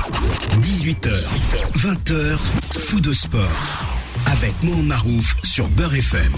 18h, 0.00 1.12
20h, 1.76 2.36
fou 2.78 3.00
de 3.00 3.12
sport. 3.12 3.42
Avec 4.26 4.54
Mohamed 4.62 4.86
Marouf 4.86 5.36
sur 5.44 5.68
Beurre 5.68 5.94
FM. 5.94 6.32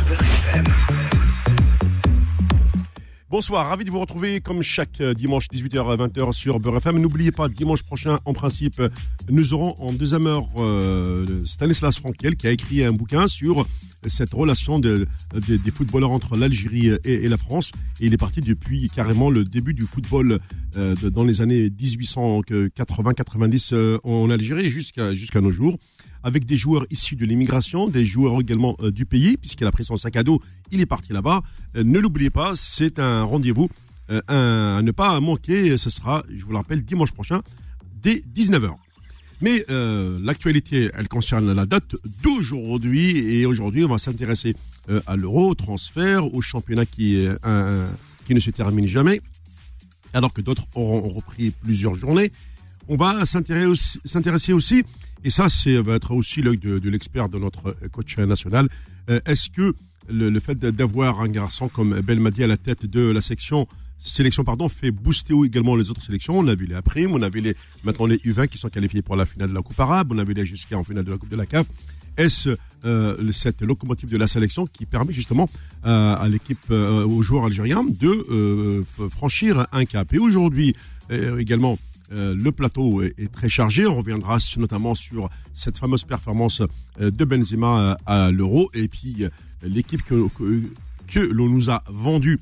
Bonsoir, 3.31 3.69
ravi 3.69 3.85
de 3.85 3.91
vous 3.91 4.01
retrouver 4.01 4.41
comme 4.41 4.63
chaque 4.63 5.01
euh, 5.01 5.15
dimanche 5.15 5.47
18h 5.47 5.97
20h 5.97 6.33
sur 6.33 6.59
Beurre 6.59 6.79
FM. 6.79 6.99
N'oubliez 6.99 7.31
pas, 7.31 7.49
dimanche 7.49 7.83
prochain, 7.85 8.19
en 8.25 8.33
principe, 8.33 8.83
nous 9.31 9.55
aurons 9.55 9.77
en 9.79 9.93
deuxième 9.93 10.27
heure 10.27 10.49
euh, 10.57 11.45
Stanislas 11.47 11.99
Frankel 11.99 12.37
qui 12.37 12.49
a 12.49 12.51
écrit 12.51 12.85
un 12.85 12.93
bouquin 12.93 13.29
sur 13.29 13.67
cette 14.07 14.33
relation 14.35 14.79
de, 14.79 15.07
de- 15.35 15.57
des 15.57 15.71
footballeurs 15.71 16.11
entre 16.11 16.37
l'Algérie 16.37 16.91
et, 17.05 17.29
la 17.29 17.37
France. 17.37 17.73
Il 18.01 18.13
est 18.15 18.19
parti 18.19 18.41
depuis 18.41 18.89
carrément 18.91 19.31
le 19.31 19.45
début 19.45 19.75
du 19.75 19.83
football 19.83 20.41
euh, 20.77 20.95
dans 21.11 21.25
les 21.25 21.41
années 21.41 21.69
1880-90 21.69 23.75
euh, 23.75 23.99
en 24.05 24.31
Algérie 24.31 24.71
jusqu'à 24.71 25.41
nos 25.41 25.53
jours 25.53 25.77
avec 26.23 26.45
des 26.45 26.57
joueurs 26.57 26.85
issus 26.91 27.17
de 27.17 27.25
l'immigration, 27.25 27.89
des 27.89 28.07
joueurs 28.07 28.41
également 28.41 28.77
euh, 28.81 28.93
du 28.93 29.07
pays, 29.07 29.37
puisqu'il 29.37 29.67
a 29.67 29.73
pris 29.73 29.85
son 29.85 29.97
sac 29.97 30.15
à 30.17 30.23
dos, 30.23 30.41
il 30.71 30.81
est 30.81 30.87
parti 30.87 31.13
là-bas. 31.13 31.43
Euh, 31.77 31.83
ne 31.83 31.99
l'oubliez 31.99 32.31
pas, 32.31 32.53
c'est 32.55 33.01
un 33.01 33.25
rendez-vous 33.25 33.69
euh, 34.11 34.21
à 34.29 34.81
ne 34.83 34.91
pas 34.93 35.19
manquer. 35.21 35.77
Ce 35.77 35.91
sera, 35.91 36.23
je 36.33 36.45
vous 36.45 36.53
le 36.53 36.59
rappelle, 36.59 36.85
dimanche 36.85 37.11
prochain, 37.13 37.41
dès 38.03 38.23
19h. 38.35 38.71
Mais 39.43 39.65
euh, 39.71 40.21
l'actualité, 40.23 40.91
elle 40.95 41.09
concerne 41.09 41.53
la 41.53 41.67
date 41.67 41.97
d'aujourd'hui. 42.23 43.19
Et 43.19 43.45
aujourd'hui, 43.45 43.85
on 43.85 43.89
va 43.89 43.99
s'intéresser 43.99 44.55
euh, 44.89 45.01
à 45.09 45.17
l'euro, 45.17 45.51
au 45.51 45.55
transfert, 45.55 46.33
au 46.33 46.41
championnat 46.41 46.87
qui, 46.87 47.27
qui 48.25 48.35
ne 48.35 48.41
se 48.41 48.51
termine 48.51 48.87
jamais, 48.87 49.21
alors 50.15 50.33
que 50.33 50.41
d'autres 50.41 50.67
auront 50.77 51.09
repris 51.09 51.51
plusieurs 51.51 51.97
journées. 51.97 52.31
On 52.89 52.97
va 52.97 53.25
s'intéresser 53.25 54.53
aussi, 54.53 54.85
et 55.25 55.31
ça 55.31 55.49
va 55.83 55.97
être 55.97 56.13
aussi 56.13 56.41
l'œil 56.41 56.59
de, 56.59 56.89
l'expert 56.89 57.29
de 57.29 57.39
notre 57.39 57.69
euh, 57.69 57.89
coach 57.89 58.17
national. 58.19 58.69
Est-ce 59.27 59.51
que 59.51 59.75
le 60.09 60.39
fait 60.39 60.57
d'avoir 60.59 61.21
un 61.21 61.29
garçon 61.29 61.69
comme 61.69 62.01
Belmadi 62.01 62.45
à 62.45 62.47
la 62.47 62.57
tête 62.57 62.87
de 62.87 63.01
la 63.11 63.21
section 63.21 63.67
sélection 64.03 64.45
pardon 64.45 64.69
fait 64.69 64.91
booster 64.91 65.35
également 65.45 65.77
les 65.77 65.91
autres 65.91 66.03
sélections 66.03 66.39
On 66.39 66.47
a 66.49 66.55
vu 66.55 66.67
les 66.67 66.75
Aprim, 66.75 67.13
on 67.13 67.23
a 67.23 67.29
vu 67.29 67.41
les 67.41 67.55
maintenant 67.85 68.07
les 68.07 68.17
U20 68.17 68.49
qui 68.49 68.59
sont 68.59 68.69
qualifiés 68.69 69.03
pour 69.03 69.17
la 69.17 69.27
finale 69.27 69.51
de 69.51 69.55
la 69.55 69.63
Coupe 69.63 69.79
arabe, 69.79 70.13
on 70.13 70.19
a 70.19 70.25
vu 70.25 70.35
les 70.35 70.45
jusqu'à 70.45 70.77
en 70.77 70.85
finale 70.85 71.05
de 71.05 71.11
la 71.11 71.19
Coupe 71.19 71.29
de 71.29 71.37
la 71.37 71.47
CAF. 71.47 71.67
Est-ce 72.17 72.51
euh, 72.85 73.33
cette 73.33 73.63
locomotive 73.63 74.11
de 74.11 74.19
la 74.19 74.27
sélection 74.27 74.67
qui 74.67 74.87
permet 74.87 75.13
justement 75.13 75.49
euh, 75.87 76.15
à 76.15 76.29
l'équipe, 76.29 76.59
euh, 76.71 77.07
aux 77.07 77.23
joueurs 77.23 77.47
algériens 77.47 77.85
de 77.85 78.85
franchir 79.11 79.67
un 79.73 79.85
cap? 79.85 80.13
Et 80.13 80.19
aujourd'hui 80.19 80.75
également, 81.39 81.79
le 82.11 82.51
plateau 82.51 83.03
est, 83.03 83.31
très 83.33 83.49
chargé. 83.49 83.87
On 83.87 83.97
reviendra 83.97 84.39
notamment 84.57 84.95
sur 84.95 85.29
cette 85.53 85.79
fameuse 85.79 86.05
performance 86.05 86.63
de 86.99 87.25
Benzema 87.25 87.99
à 88.07 88.31
l'Euro 88.31 88.71
et 88.73 88.89
puis 88.89 89.27
l'équipe 89.63 90.03
que, 90.03 90.29
que, 90.29 90.63
que 91.07 91.21
l'on 91.21 91.49
nous 91.49 91.71
a 91.71 91.83
vendue 91.91 92.39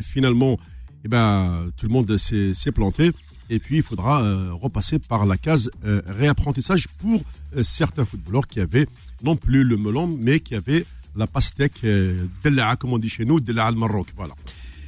finalement. 0.00 0.58
Eh 1.04 1.08
ben, 1.08 1.70
tout 1.76 1.86
le 1.86 1.92
monde 1.92 2.16
s'est 2.16 2.54
s'est 2.54 2.72
planté. 2.72 3.12
Et 3.50 3.58
puis, 3.58 3.76
il 3.76 3.82
faudra 3.82 4.22
euh, 4.22 4.52
repasser 4.52 4.98
par 4.98 5.26
la 5.26 5.36
case 5.36 5.70
euh, 5.84 6.00
réapprentissage 6.06 6.88
pour 6.98 7.22
euh, 7.56 7.62
certains 7.62 8.06
footballeurs 8.06 8.46
qui 8.46 8.60
avaient 8.60 8.86
non 9.22 9.36
plus 9.36 9.64
le 9.64 9.76
melon, 9.76 10.06
mais 10.06 10.40
qui 10.40 10.54
avaient 10.54 10.86
la 11.14 11.26
pastèque 11.26 11.84
euh, 11.84 12.26
Della, 12.42 12.76
comme 12.76 12.92
on 12.92 12.98
dit 12.98 13.08
chez 13.08 13.24
nous, 13.24 13.40
Della 13.40 13.66
al 13.66 13.76
Maroc. 13.76 14.08
Voilà. 14.16 14.34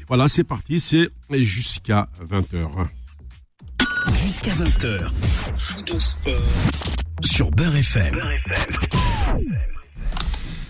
Voilà, 0.09 0.29
c'est 0.29 0.45
parti, 0.45 0.81
c'est 0.81 1.11
jusqu'à 1.31 2.09
20h. 2.31 2.89
Jusqu'à 4.25 4.53
20h. 4.53 5.11
Fou 5.57 5.83
de 5.83 5.97
sport. 5.97 6.35
Sur 7.23 7.51
Beurre 7.51 7.77
FM. 7.77 8.21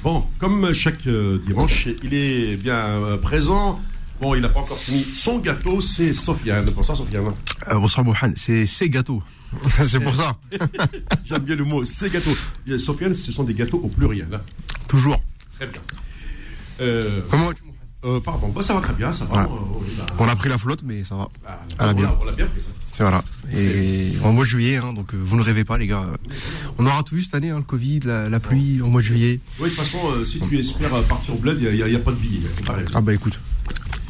Bon, 0.03 0.25
comme 0.39 0.73
chaque 0.73 1.07
euh, 1.07 1.39
dimanche, 1.45 1.89
il 2.03 2.15
est 2.15 2.56
bien 2.56 3.03
euh, 3.03 3.17
présent. 3.19 3.81
Bon, 4.21 4.34
il 4.34 4.41
n'a 4.41 4.49
pas 4.49 4.60
encore 4.60 4.78
fini 4.78 5.04
son 5.12 5.38
gâteau, 5.38 5.81
c'est 5.81 6.15
Sofiane. 6.15 6.65
Bonsoir 6.75 6.97
Sofiane. 6.97 7.32
Euh, 7.69 7.75
bonsoir 7.78 8.04
Mohan, 8.04 8.32
c'est 8.37 8.66
ces 8.66 8.88
gâteaux. 8.88 9.22
c'est 9.84 10.00
pour 10.00 10.16
ça. 10.16 10.37
J'aime 11.25 11.43
bien 11.43 11.56
le 11.56 11.65
mot, 11.65 11.84
c'est 11.84 12.10
gâteau. 12.10 12.31
Euh, 12.69 12.78
Sofiane, 12.78 13.15
ce 13.15 13.31
sont 13.31 13.44
des 13.44 13.55
gâteaux 13.55 13.78
au 13.78 13.88
pluriel. 13.88 14.28
hein. 14.32 14.41
Toujours. 14.88 15.21
Très 15.59 15.66
bien. 15.66 15.81
Euh, 16.81 17.21
Comment 17.28 17.53
tu- 17.53 17.62
euh, 18.05 18.21
pardon, 18.21 18.49
bah, 18.49 18.62
ça 18.62 18.72
va 18.75 18.81
très 18.81 18.93
bien, 18.94 19.10
ça 19.10 19.25
va. 19.25 19.34
Ouais. 19.43 19.43
Euh, 19.43 19.81
oui, 19.81 19.88
bah, 19.99 20.06
On 20.19 20.28
a 20.28 20.37
pris 20.37 20.49
la 20.49 20.59
flotte, 20.59 20.82
mais 20.84 21.03
ça 21.03 21.16
va. 21.16 21.28
on 21.81 21.93
bien. 21.93 22.15
On 22.21 22.25
l'a 22.25 22.32
bien 22.32 22.47
pris 22.47 22.60
ça. 22.60 22.69
C'est 22.93 23.03
voilà. 23.03 23.22
Et 23.55 24.12
en 24.22 24.32
mois 24.32 24.44
de 24.44 24.49
juillet, 24.49 24.76
hein, 24.76 24.93
donc 24.93 25.12
vous 25.15 25.37
ne 25.37 25.43
rêvez 25.43 25.65
pas 25.65 25.76
les 25.76 25.87
gars. 25.87 26.06
On 26.78 26.87
aura 26.87 27.03
tout 27.03 27.16
eu 27.16 27.22
cette 27.22 27.34
année, 27.34 27.50
hein, 27.50 27.56
le 27.59 27.62
Covid, 27.62 28.00
la, 28.05 28.28
la 28.28 28.41
pluie, 28.41 28.81
en 28.81 28.88
mois 28.88 29.00
de 29.03 29.06
juillet. 29.06 29.41
Oui, 29.59 29.65
de 29.69 29.75
toute 29.75 29.84
façon, 29.84 29.99
euh, 30.12 30.25
si 30.25 30.41
tu 30.41 30.59
espères 30.59 31.03
partir 31.05 31.34
au 31.34 31.38
bled, 31.38 31.59
il 31.60 31.84
n'y 31.84 31.94
a, 31.94 31.99
pas 31.99 32.12
de 32.12 32.16
billet. 32.16 32.41
Ah 32.94 33.00
bah 33.00 33.12
écoute, 33.12 33.38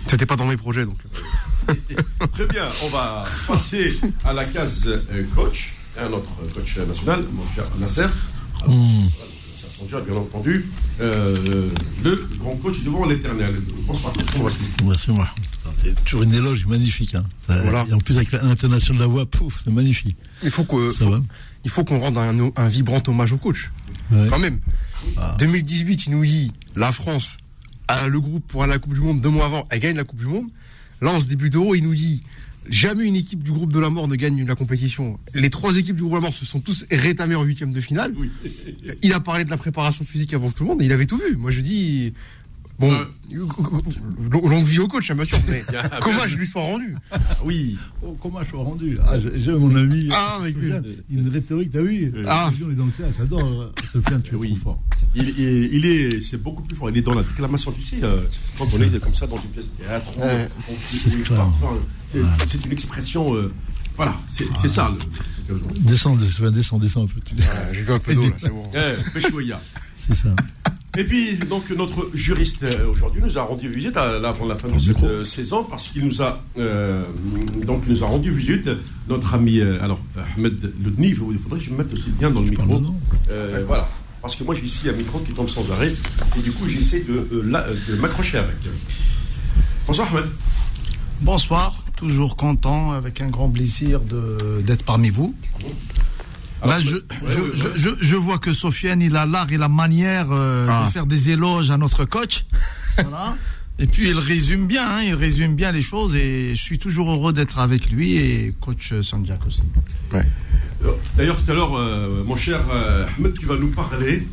c'était 0.07 0.27
pas 0.27 0.37
dans 0.37 0.47
mes 0.47 0.57
projets 0.57 0.85
donc. 0.85 0.99
Très 2.33 2.47
bien, 2.47 2.65
on 2.85 2.89
va 2.89 3.25
passer 3.47 3.99
à 4.25 4.33
la 4.33 4.45
case 4.45 4.85
euh, 4.87 5.25
coach, 5.35 5.73
à 5.99 6.09
notre 6.09 6.31
coach 6.55 6.77
national, 6.79 7.25
mon 7.33 7.43
cher 7.55 7.65
Nasser. 7.79 8.03
Alors, 8.03 8.69
voilà, 8.69 9.09
ça 9.57 9.69
sent 9.69 9.85
déjà, 9.85 10.01
bien 10.01 10.15
entendu, 10.15 10.67
euh, 11.01 11.69
le 12.05 12.29
grand 12.39 12.55
coach 12.57 12.83
devant 12.85 13.05
l'éternel. 13.07 13.55
Bonsoir, 13.87 14.13
Ouais, 14.85 14.95
c'est 14.99 15.13
moi. 15.13 15.29
C'est 15.83 16.05
toujours 16.05 16.23
une 16.23 16.35
éloge 16.35 16.67
magnifique. 16.67 17.15
Hein. 17.15 17.25
Ça- 17.49 17.61
Voilà. 17.63 17.85
Et 17.89 17.93
en 17.93 17.99
plus, 17.99 18.17
avec 18.17 18.33
l'intonation 18.33 18.95
de 18.95 19.01
la 19.01 19.07
voix, 19.07 19.27
pouf, 19.27 19.61
c'est 19.65 19.73
magnifique. 19.73 20.17
Il 20.43 20.51
faut 20.51 20.65
qu'on 20.65 21.99
rende 21.99 22.17
un, 22.19 22.51
un 22.57 22.69
vibrant 22.69 23.03
hommage 23.09 23.33
au 23.33 23.39
coach. 23.39 23.71
Ouais. 24.13 24.27
Quand 24.31 24.39
même. 24.39 24.61
Ah. 25.17 25.35
2018, 25.39 26.07
il 26.07 26.13
nous 26.13 26.25
dit 26.25 26.53
la 26.77 26.93
France 26.93 27.37
le 28.09 28.21
groupe 28.21 28.47
pour 28.47 28.63
aller 28.63 28.73
à 28.73 28.77
la 28.77 28.79
Coupe 28.79 28.95
du 28.95 29.01
Monde 29.01 29.21
deux 29.21 29.29
mois 29.29 29.47
avant, 29.47 29.67
elle 29.71 29.81
gagne 29.81 29.97
la 29.97 30.05
Coupe 30.05 30.19
du 30.19 30.27
Monde. 30.27 30.49
Là, 31.01 31.13
en 31.13 31.21
ce 31.21 31.27
début 31.27 31.51
d'Euro, 31.51 31.75
il 31.75 31.83
nous 31.83 31.95
dit 31.95 32.23
jamais 32.69 33.07
une 33.07 33.17
équipe 33.17 33.43
du 33.43 33.53
groupe 33.53 33.73
de 33.73 33.79
la 33.79 33.91
mort 33.91 34.09
ne 34.09 34.17
gagne 34.17 34.45
la 34.45 34.55
compétition. 34.55 35.19
Les 35.35 35.51
trois 35.51 35.77
équipes 35.77 35.97
du 35.97 36.03
groupe 36.03 36.15
de 36.15 36.19
la 36.19 36.23
mort 36.23 36.35
se 36.35 36.45
sont 36.45 36.61
tous 36.61 36.85
rétamées 36.91 37.35
en 37.35 37.43
huitième 37.43 37.73
de 37.73 37.81
finale. 37.81 38.13
Oui. 38.17 38.31
Il 39.03 39.13
a 39.13 39.21
parlé 39.21 39.45
de 39.45 39.51
la 39.51 39.57
préparation 39.57 40.05
physique 40.05 40.35
avant 40.35 40.51
tout 40.51 40.65
le 40.65 40.71
monde 40.71 40.83
et 40.83 40.87
il 40.87 40.93
avait 40.93 41.07
tout 41.07 41.19
vu. 41.19 41.37
Moi, 41.37 41.51
je 41.51 41.61
dis. 41.61 42.13
Bon, 42.79 42.93
long- 44.31 44.49
longue 44.49 44.67
vie 44.67 44.79
au 44.81 44.89
coach, 44.89 45.11
hein, 45.11 45.15
bien 45.15 45.25
sûr, 45.25 45.39
mais 45.49 45.65
Bien, 45.71 45.83
comment 46.03 46.27
je 46.29 46.37
lui 46.37 46.47
sois 46.47 46.63
rendu? 46.63 46.95
Oui, 47.45 47.79
Oh, 48.03 48.17
comment 48.21 48.41
je 48.43 48.49
suis 48.49 48.57
rendu? 48.57 48.99
Ah, 49.03 49.15
j'ai 49.35 49.53
mon 49.53 49.75
ami. 49.75 50.09
Ah, 50.13 50.39
mais 50.43 50.51
une 51.11 51.29
rhétorique, 51.31 51.73
t'as 51.73 51.81
vu 51.83 52.13
Ah. 52.29 52.51
On 52.63 52.71
est 52.71 52.75
dans 52.75 52.85
le 52.87 52.93
théâtre, 52.93 53.15
j'adore. 53.19 53.41
euh, 53.63 53.73
Sofiane, 53.93 54.23
tu 54.23 54.35
es 54.35 54.37
Oui. 54.37 54.51
trop 54.61 54.73
fort. 54.73 54.83
il, 55.15 55.29
il- 55.39 55.75
il 55.75 55.87
est, 55.87 56.21
c'est 56.21 56.37
beaucoup 56.43 56.63
plus 56.63 56.77
fort. 56.77 56.91
Il 56.91 56.99
est 56.99 57.03
dans 57.03 57.15
la 57.15 57.23
déclamation, 57.23 57.73
tu 57.73 57.83
sais, 57.83 57.97
euh, 58.03 58.21
quand 58.59 58.67
on 58.75 58.81
est 58.83 59.01
comme 59.01 59.15
ça 59.15 59.27
dans 59.27 59.39
une 59.39 59.49
pièce 59.51 59.67
de 59.79 59.85
théâtre, 59.85 60.07
on- 60.19 60.21
Ouais. 60.23 60.49
C'est 60.87 61.17
oui, 62.19 62.63
une 62.67 62.73
expression. 62.73 63.35
euh, 63.35 63.53
voilà, 63.97 64.17
c'est 64.29 64.69
ça. 64.69 64.95
Le. 65.49 65.55
Descends, 65.81 66.17
descends, 66.17 66.51
descends, 66.51 66.79
descends 66.79 67.05
un 67.05 67.07
peu. 67.07 67.21
tu- 67.25 67.35
Ah, 67.43 67.73
J'ai 67.73 67.91
un 67.93 67.99
peu 67.99 68.15
d'eau 68.15 68.23
là, 68.25 68.35
c'est 68.37 68.51
bon. 68.51 68.69
Eh. 68.75 69.21
C'est 69.97 70.15
ça. 70.15 70.29
Et 70.99 71.05
puis, 71.05 71.35
donc, 71.37 71.69
notre 71.71 72.11
juriste 72.15 72.63
euh, 72.63 72.91
aujourd'hui 72.91 73.21
nous 73.23 73.37
a 73.39 73.43
rendu 73.43 73.69
visite 73.69 73.97
à, 73.97 74.19
là, 74.19 74.29
avant 74.31 74.47
la 74.47 74.57
fin 74.57 74.69
de 74.69 74.79
cette 74.79 75.03
euh, 75.03 75.25
saison 75.25 75.65
parce 75.65 75.89
qu'il 75.89 76.07
nous 76.07 76.23
a 76.23 76.43
euh, 76.59 77.05
donc 77.67 77.83
il 77.87 77.93
nous 77.93 78.03
a 78.03 78.07
rendu 78.07 78.31
visite 78.31 78.71
notre 79.09 79.35
ami 79.35 79.59
euh, 79.61 79.83
alors 79.83 80.01
Ahmed 80.37 80.73
Loudni. 80.83 81.09
Il 81.09 81.17
faudrait 81.17 81.59
que 81.59 81.65
je 81.65 81.71
me 81.71 81.77
mette 81.79 81.93
aussi 81.93 82.11
bien 82.11 82.31
dans 82.31 82.41
le 82.41 82.49
micro. 82.51 82.81
Euh, 83.31 83.63
voilà, 83.67 83.89
parce 84.23 84.37
que 84.37 84.45
moi 84.45 84.55
j'ai 84.55 84.65
ici 84.65 84.89
un 84.89 84.93
micro 84.93 85.19
qui 85.21 85.33
tombe 85.33 85.49
sans 85.51 85.71
arrêt 85.71 85.93
et 86.39 86.41
du 86.41 86.53
coup 86.53 86.67
j'essaie 86.67 87.01
de, 87.01 87.29
euh, 87.33 87.75
de 87.89 87.97
m'accrocher 87.97 88.39
avec. 88.39 88.57
Bonsoir 89.87 90.09
Ahmed. 90.15 90.27
Bonsoir, 91.21 91.83
toujours 91.97 92.37
content, 92.37 92.93
avec 92.93 93.21
un 93.23 93.29
grand 93.29 93.49
plaisir 93.51 94.01
de- 94.01 94.61
d'être 94.63 94.85
parmi 94.85 95.09
vous. 95.11 95.35
Là, 96.67 96.81
je, 96.81 96.97
ouais, 96.97 97.03
je, 97.29 97.41
ouais, 97.41 97.51
je- 97.55 97.81
je- 97.81 97.97
je 98.01 98.17
vois 98.17 98.39
que 98.39 98.53
Sofiane, 98.53 99.01
il 99.03 99.17
a 99.17 99.27
l'art 99.27 99.51
et 99.53 99.57
la 99.57 99.69
manière 99.69 100.29
euh, 100.31 100.67
Ah. 100.69 100.85
de 100.87 100.93
faire 100.93 101.07
des 101.07 101.31
éloges 101.31 101.71
à 101.71 101.77
notre 101.77 102.05
coach. 102.05 102.45
Voilà. 102.99 103.37
Et 103.79 103.87
puis, 103.87 104.09
il 104.09 104.19
résume 104.19 104.67
bien, 104.67 104.89
hein, 104.89 105.03
il 105.03 105.15
résume 105.15 105.55
bien 105.55 105.71
les 105.71 105.83
choses 105.83 106.17
et 106.17 106.55
je 106.57 106.63
suis 106.63 106.79
toujours 106.79 107.11
heureux 107.13 107.35
d'être 107.35 107.59
avec 107.59 107.91
lui 107.91 108.17
et 108.17 108.55
coach 108.59 108.95
Sandiak 109.03 109.47
aussi. 109.47 109.63
Euh, 110.15 110.23
D'ailleurs, 111.17 111.37
tout 111.43 111.51
à 111.51 111.55
l'heure, 111.55 111.75
euh, 111.77 112.25
mon 112.25 112.37
cher 112.37 112.61
euh, 112.73 113.07
Ahmed, 113.19 113.35
tu 113.39 113.45
vas 113.47 113.57
nous 113.57 113.71
parler 113.73 114.27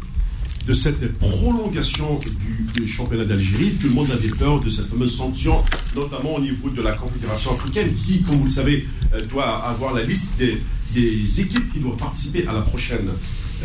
de 0.65 0.73
cette 0.73 1.17
prolongation 1.19 2.19
du, 2.19 2.81
du 2.83 2.87
championnat 2.87 3.25
d'Algérie. 3.25 3.71
Tout 3.81 3.87
le 3.89 3.93
monde 3.93 4.11
avait 4.11 4.29
peur 4.29 4.61
de 4.61 4.69
cette 4.69 4.87
fameuse 4.89 5.17
sanction, 5.17 5.61
notamment 5.93 6.35
au 6.35 6.39
niveau 6.41 6.69
de 6.69 6.81
la 6.81 6.93
Confédération 6.93 7.51
africaine, 7.51 7.93
qui, 7.93 8.23
comme 8.23 8.37
vous 8.37 8.45
le 8.45 8.49
savez, 8.49 8.87
euh, 9.13 9.21
doit 9.25 9.65
avoir 9.67 9.93
la 9.93 10.03
liste 10.03 10.27
des, 10.37 10.61
des 10.93 11.41
équipes 11.41 11.71
qui 11.73 11.79
doivent 11.79 11.97
participer 11.97 12.45
à 12.47 12.53
la 12.53 12.61
prochaine, 12.61 13.09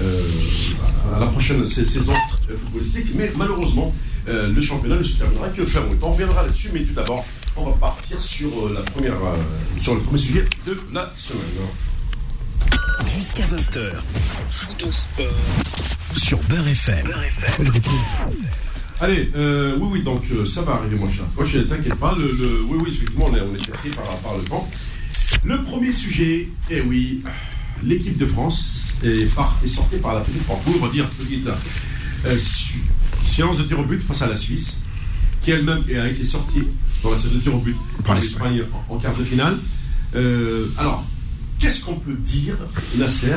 euh, 0.00 0.22
à 1.14 1.18
la 1.20 1.26
prochaine 1.26 1.64
sa- 1.66 1.84
saison 1.84 2.14
footballistique. 2.48 3.08
Mais 3.14 3.32
malheureusement, 3.36 3.94
euh, 4.28 4.52
le 4.52 4.60
championnat 4.60 4.96
ne 4.96 5.02
se 5.02 5.16
terminera 5.18 5.48
que 5.50 5.64
fin 5.64 5.80
août. 5.80 5.98
On 6.02 6.12
reviendra 6.12 6.42
là-dessus, 6.42 6.70
mais 6.72 6.82
tout 6.84 6.94
d'abord, 6.94 7.24
on 7.56 7.64
va 7.70 7.72
partir 7.72 8.20
sur, 8.20 8.48
euh, 8.66 8.72
la 8.74 8.82
première, 8.82 9.12
euh, 9.14 9.36
sur 9.80 9.94
le 9.94 10.00
premier 10.00 10.18
sujet 10.18 10.44
de 10.66 10.78
la 10.92 11.12
semaine. 11.16 11.42
jusqu'à 13.16 13.44
20h. 13.44 14.02
Sur 16.16 16.38
Beurre 16.44 16.68
FM. 16.68 17.06
Allez, 19.00 19.30
euh, 19.36 19.76
oui, 19.80 19.88
oui, 19.92 20.02
donc 20.02 20.24
euh, 20.32 20.44
ça 20.44 20.62
va 20.62 20.74
arriver, 20.74 20.96
mon 20.96 21.08
cher. 21.08 21.24
Moi, 21.36 21.46
je 21.46 21.60
t'inquiète 21.60 21.94
pas. 21.94 22.16
Le, 22.18 22.32
le- 22.32 22.62
oui, 22.68 22.78
oui, 22.82 22.90
effectivement, 22.90 23.26
on 23.30 23.34
est, 23.36 23.40
on 23.40 23.54
est 23.54 23.70
pris 23.70 23.90
par, 23.90 24.04
par 24.18 24.36
le 24.36 24.42
temps. 24.42 24.68
Le 25.44 25.62
premier 25.62 25.92
sujet, 25.92 26.48
eh 26.70 26.80
oui, 26.82 27.22
l'équipe 27.84 28.18
de 28.18 28.26
France 28.26 28.94
est, 29.02 29.32
par, 29.34 29.58
est 29.64 29.68
sortie 29.68 29.96
par 29.96 30.14
la 30.14 30.20
petite 30.20 30.42
porte. 30.42 30.62
On 30.66 30.84
va 30.84 30.92
dire 30.92 31.08
petite 31.10 31.48
euh, 32.26 32.36
séance 33.24 33.58
de 33.58 33.62
tir 33.62 33.78
au 33.78 33.84
but 33.84 34.00
face 34.00 34.22
à 34.22 34.26
la 34.26 34.36
Suisse, 34.36 34.80
qui 35.42 35.52
elle-même 35.52 35.82
a 35.88 36.08
été 36.08 36.24
sortie 36.24 36.62
dans 37.02 37.10
la 37.12 37.18
séance 37.18 37.34
de 37.34 37.40
tir 37.40 37.54
au 37.54 37.60
but 37.60 37.76
par 38.04 38.16
l'Espagne 38.16 38.62
en, 38.90 38.94
en 38.94 38.98
quart 38.98 39.16
de 39.16 39.24
finale. 39.24 39.58
Euh, 40.16 40.66
alors, 40.76 41.04
qu'est-ce 41.58 41.80
qu'on 41.82 41.96
peut 41.96 42.14
dire, 42.14 42.56
Nasser, 42.96 43.36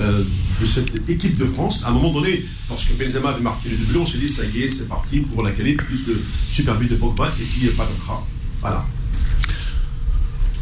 euh, 0.00 0.24
de 0.60 0.66
cette 0.66 1.08
équipe 1.08 1.36
de 1.36 1.44
France? 1.44 1.84
À 1.84 1.90
un 1.90 1.92
moment 1.92 2.12
donné, 2.12 2.44
lorsque 2.68 2.96
Benzema 2.98 3.30
avait 3.30 3.42
marqué 3.42 3.68
le 3.68 3.76
doublé, 3.76 3.98
on 4.00 4.06
s'est 4.06 4.18
dit, 4.18 4.28
ça 4.28 4.44
y 4.44 4.62
est, 4.62 4.68
c'est 4.68 4.88
parti 4.88 5.20
pour 5.20 5.42
la 5.44 5.52
qualité, 5.52 5.82
plus 5.84 6.06
le 6.08 6.20
super 6.50 6.76
but 6.76 6.90
de 6.90 6.96
Pogba, 6.96 7.32
et 7.40 7.44
puis 7.44 7.68
pas 7.68 7.86
de 7.86 8.00
cra. 8.02 8.26
Voilà. 8.60 8.86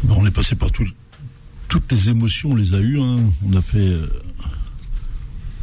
Bon, 0.03 0.15
on 0.19 0.25
est 0.25 0.31
passé 0.31 0.55
par 0.55 0.71
tout- 0.71 0.87
toutes 1.67 1.91
les 1.91 2.09
émotions, 2.09 2.51
on 2.51 2.55
les 2.55 2.73
a 2.73 2.79
eues. 2.79 2.99
hein. 2.99 3.17
On 3.45 3.55
a 3.57 3.61
fait, 3.61 3.77
euh, 3.89 4.07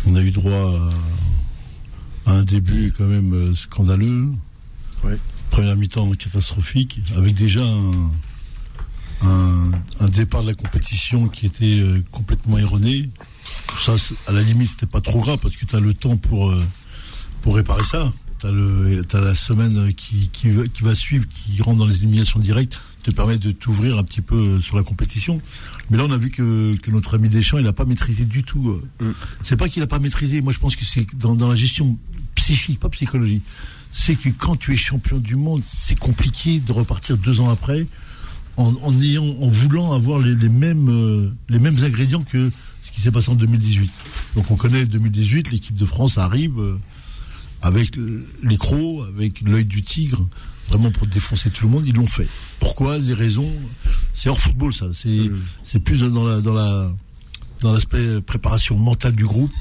on 0.07 0.15
a 0.17 0.23
eu 0.23 0.31
droit 0.31 0.53
à, 2.27 2.31
à 2.31 2.35
un 2.35 2.43
début 2.43 2.93
quand 2.97 3.07
même 3.07 3.33
euh, 3.33 3.55
scandaleux. 3.55 4.29
Ouais. 5.03 5.19
Première 5.51 5.77
mi-temps 5.77 6.11
catastrophique, 6.13 7.01
avec 7.17 7.35
déjà 7.35 7.63
un, 7.65 8.11
un- 9.27 9.71
un 10.01 10.09
départ 10.09 10.43
de 10.43 10.49
la 10.49 10.55
compétition 10.55 11.29
qui 11.29 11.47
était 11.47 11.81
euh, 11.81 12.03
complètement 12.11 12.59
erroné. 12.59 13.09
Ça, 13.85 13.95
à 14.27 14.33
la 14.33 14.43
limite, 14.43 14.71
c'était 14.71 14.87
pas 14.87 15.01
trop 15.01 15.21
grave 15.21 15.39
parce 15.41 15.57
que 15.57 15.65
tu 15.65 15.75
as 15.77 15.81
le 15.81 15.95
temps 15.95 16.17
pour 16.17 16.55
pour 17.43 17.57
réparer 17.57 17.85
ça. 17.85 18.13
Tu 18.41 18.47
as, 18.47 19.21
la 19.21 19.35
semaine 19.35 19.93
qui, 19.95 20.29
qui 20.31 20.51
va 20.83 20.95
suivre, 20.95 21.27
qui 21.29 21.61
rentre 21.63 21.79
dans 21.79 21.87
les 21.87 21.97
éliminations 21.97 22.41
directes, 22.41 22.81
te 23.05 23.11
permet 23.11 23.39
de 23.39 23.53
t'ouvrir 23.53 23.99
un 23.99 24.03
petit 24.03 24.21
peu 24.23 24.37
euh, 24.37 24.61
sur 24.61 24.77
la 24.77 24.83
compétition. 24.83 25.41
Mais 25.91 25.99
là, 25.99 26.05
on 26.06 26.11
a 26.11 26.17
vu 26.19 26.31
que, 26.31 26.75
que 26.77 26.91
notre 26.91 27.15
ami 27.15 27.29
Deschamps, 27.29 27.59
il 27.59 27.65
n'a 27.65 27.73
pas 27.73 27.85
maîtrisé 27.85 28.25
du 28.25 28.43
tout. 28.43 28.81
euh. 29.03 29.12
C'est 29.43 29.56
pas 29.56 29.69
qu'il 29.69 29.81
n'a 29.81 29.87
pas 29.87 29.99
maîtrisé. 29.99 30.41
Moi, 30.43 30.53
je 30.53 30.59
pense 30.59 30.75
que 30.75 30.85
c'est 30.85 31.06
dans, 31.17 31.35
dans 31.35 31.49
la 31.49 31.55
gestion 31.56 31.99
psychique, 32.35 32.81
pas 32.81 32.89
psychologie. 32.89 33.43
C'est 33.91 34.17
que 34.17 34.29
quand 34.31 34.56
tu 34.56 34.73
es 34.73 34.77
champion 34.77 35.19
du 35.19 35.37
monde, 35.37 35.62
c'est 35.65 35.99
compliqué 35.99 36.61
de 36.61 36.73
repartir 36.73 37.17
deux 37.17 37.41
ans 37.41 37.51
après 37.51 37.87
en, 38.56 38.75
en 38.83 39.01
ayant, 39.01 39.25
en 39.41 39.49
voulant 39.49 39.93
avoir 39.93 40.19
les, 40.19 40.35
les 40.35 40.49
mêmes, 40.49 40.89
euh, 40.89 41.31
les 41.49 41.59
mêmes 41.59 41.77
ingrédients 41.85 42.23
que 42.23 42.50
ce 42.83 42.91
qui 42.91 43.00
s'est 43.00 43.12
passé 43.12 43.31
en 43.31 43.35
2018. 43.35 43.91
Donc 44.37 44.50
on 44.50 44.57
connaît 44.57 44.87
2018, 44.87 45.50
l'équipe 45.53 45.77
de 45.77 45.87
France 45.87 46.19
arrive 46.19 46.59
euh, 46.59 46.79
avec 47.62 47.97
les 48.43 48.57
crocs, 48.57 49.07
avec 49.09 49.41
l'œil 49.43 49.65
du 49.67 49.83
tigre, 49.83 50.27
vraiment 50.69 50.90
pour 50.90 51.06
défoncer 51.06 51.50
tout 51.50 51.64
le 51.66 51.70
monde. 51.70 51.84
Ils 51.87 51.94
l'ont 51.94 52.06
fait. 52.06 52.28
Pourquoi 52.61 52.99
Les 52.99 53.14
raisons, 53.14 53.50
c'est 54.12 54.28
hors 54.28 54.40
football 54.40 54.72
ça. 54.72 54.87
C'est 54.94 55.31
c'est 55.62 55.78
plus 55.81 56.00
dans 56.00 56.25
la 56.25 56.40
dans 56.40 56.55
la 56.55 56.90
dans 57.61 57.72
l'aspect 57.72 58.20
préparation 58.20 58.76
mentale 58.76 59.14
du 59.14 59.25
groupe. 59.25 59.52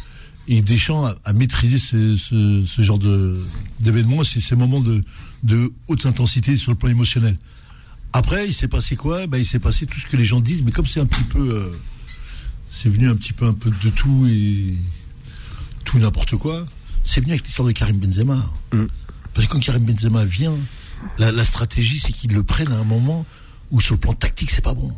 Et 0.50 0.61
Deschamps 0.61 1.05
a, 1.05 1.15
a 1.23 1.31
maîtrisé 1.31 1.79
ce, 1.79 2.17
ce, 2.17 2.63
ce 2.65 2.81
genre 2.81 3.00
de 3.00 3.39
d'événements, 3.79 4.23
c'est 4.25 4.41
ces 4.41 4.57
moments 4.57 4.81
de, 4.81 5.01
de 5.44 5.71
haute 5.88 6.05
intensité 6.05 6.57
sur 6.57 6.71
le 6.71 6.77
plan 6.77 6.89
émotionnel. 6.89 7.38
Après, 8.11 8.45
il 8.47 8.53
s'est 8.53 8.67
passé 8.67 8.97
quoi? 8.97 9.25
Bah, 9.25 9.39
Il 9.39 9.45
s'est 9.45 9.59
passé 9.59 9.85
tout 9.85 10.00
ce 10.01 10.05
que 10.05 10.17
les 10.17 10.25
gens 10.25 10.41
disent, 10.41 10.61
mais 10.63 10.71
comme 10.71 10.85
c'est 10.85 11.00
un 11.00 11.05
petit 11.05 11.23
peu. 11.23 11.39
euh, 11.50 11.71
c'est 12.69 12.89
venu 12.89 13.07
un 13.09 13.15
petit 13.15 13.33
peu 13.33 13.45
un 13.45 13.53
peu 13.53 13.69
de 13.71 13.89
tout 13.89 14.27
et 14.27 14.73
tout 15.85 15.97
n'importe 16.00 16.35
quoi, 16.35 16.65
c'est 17.03 17.21
venu 17.21 17.31
avec 17.33 17.45
l'histoire 17.45 17.67
de 17.67 17.71
Karim 17.73 17.97
Benzema. 18.00 18.44
Parce 19.33 19.47
que 19.47 19.51
quand 19.53 19.59
Karim 19.63 19.85
Benzema 19.85 20.25
vient, 20.25 20.55
la, 21.17 21.45
stratégie, 21.45 22.00
c'est 22.00 22.13
qu'ils 22.13 22.33
le 22.33 22.44
prennent 22.44 22.71
à 22.71 22.77
un 22.77 22.83
moment 22.83 23.25
où, 23.71 23.81
sur 23.81 23.95
le 23.95 24.00
plan 24.00 24.13
tactique, 24.13 24.51
c'est 24.51 24.63
pas 24.63 24.73
bon. 24.73 24.91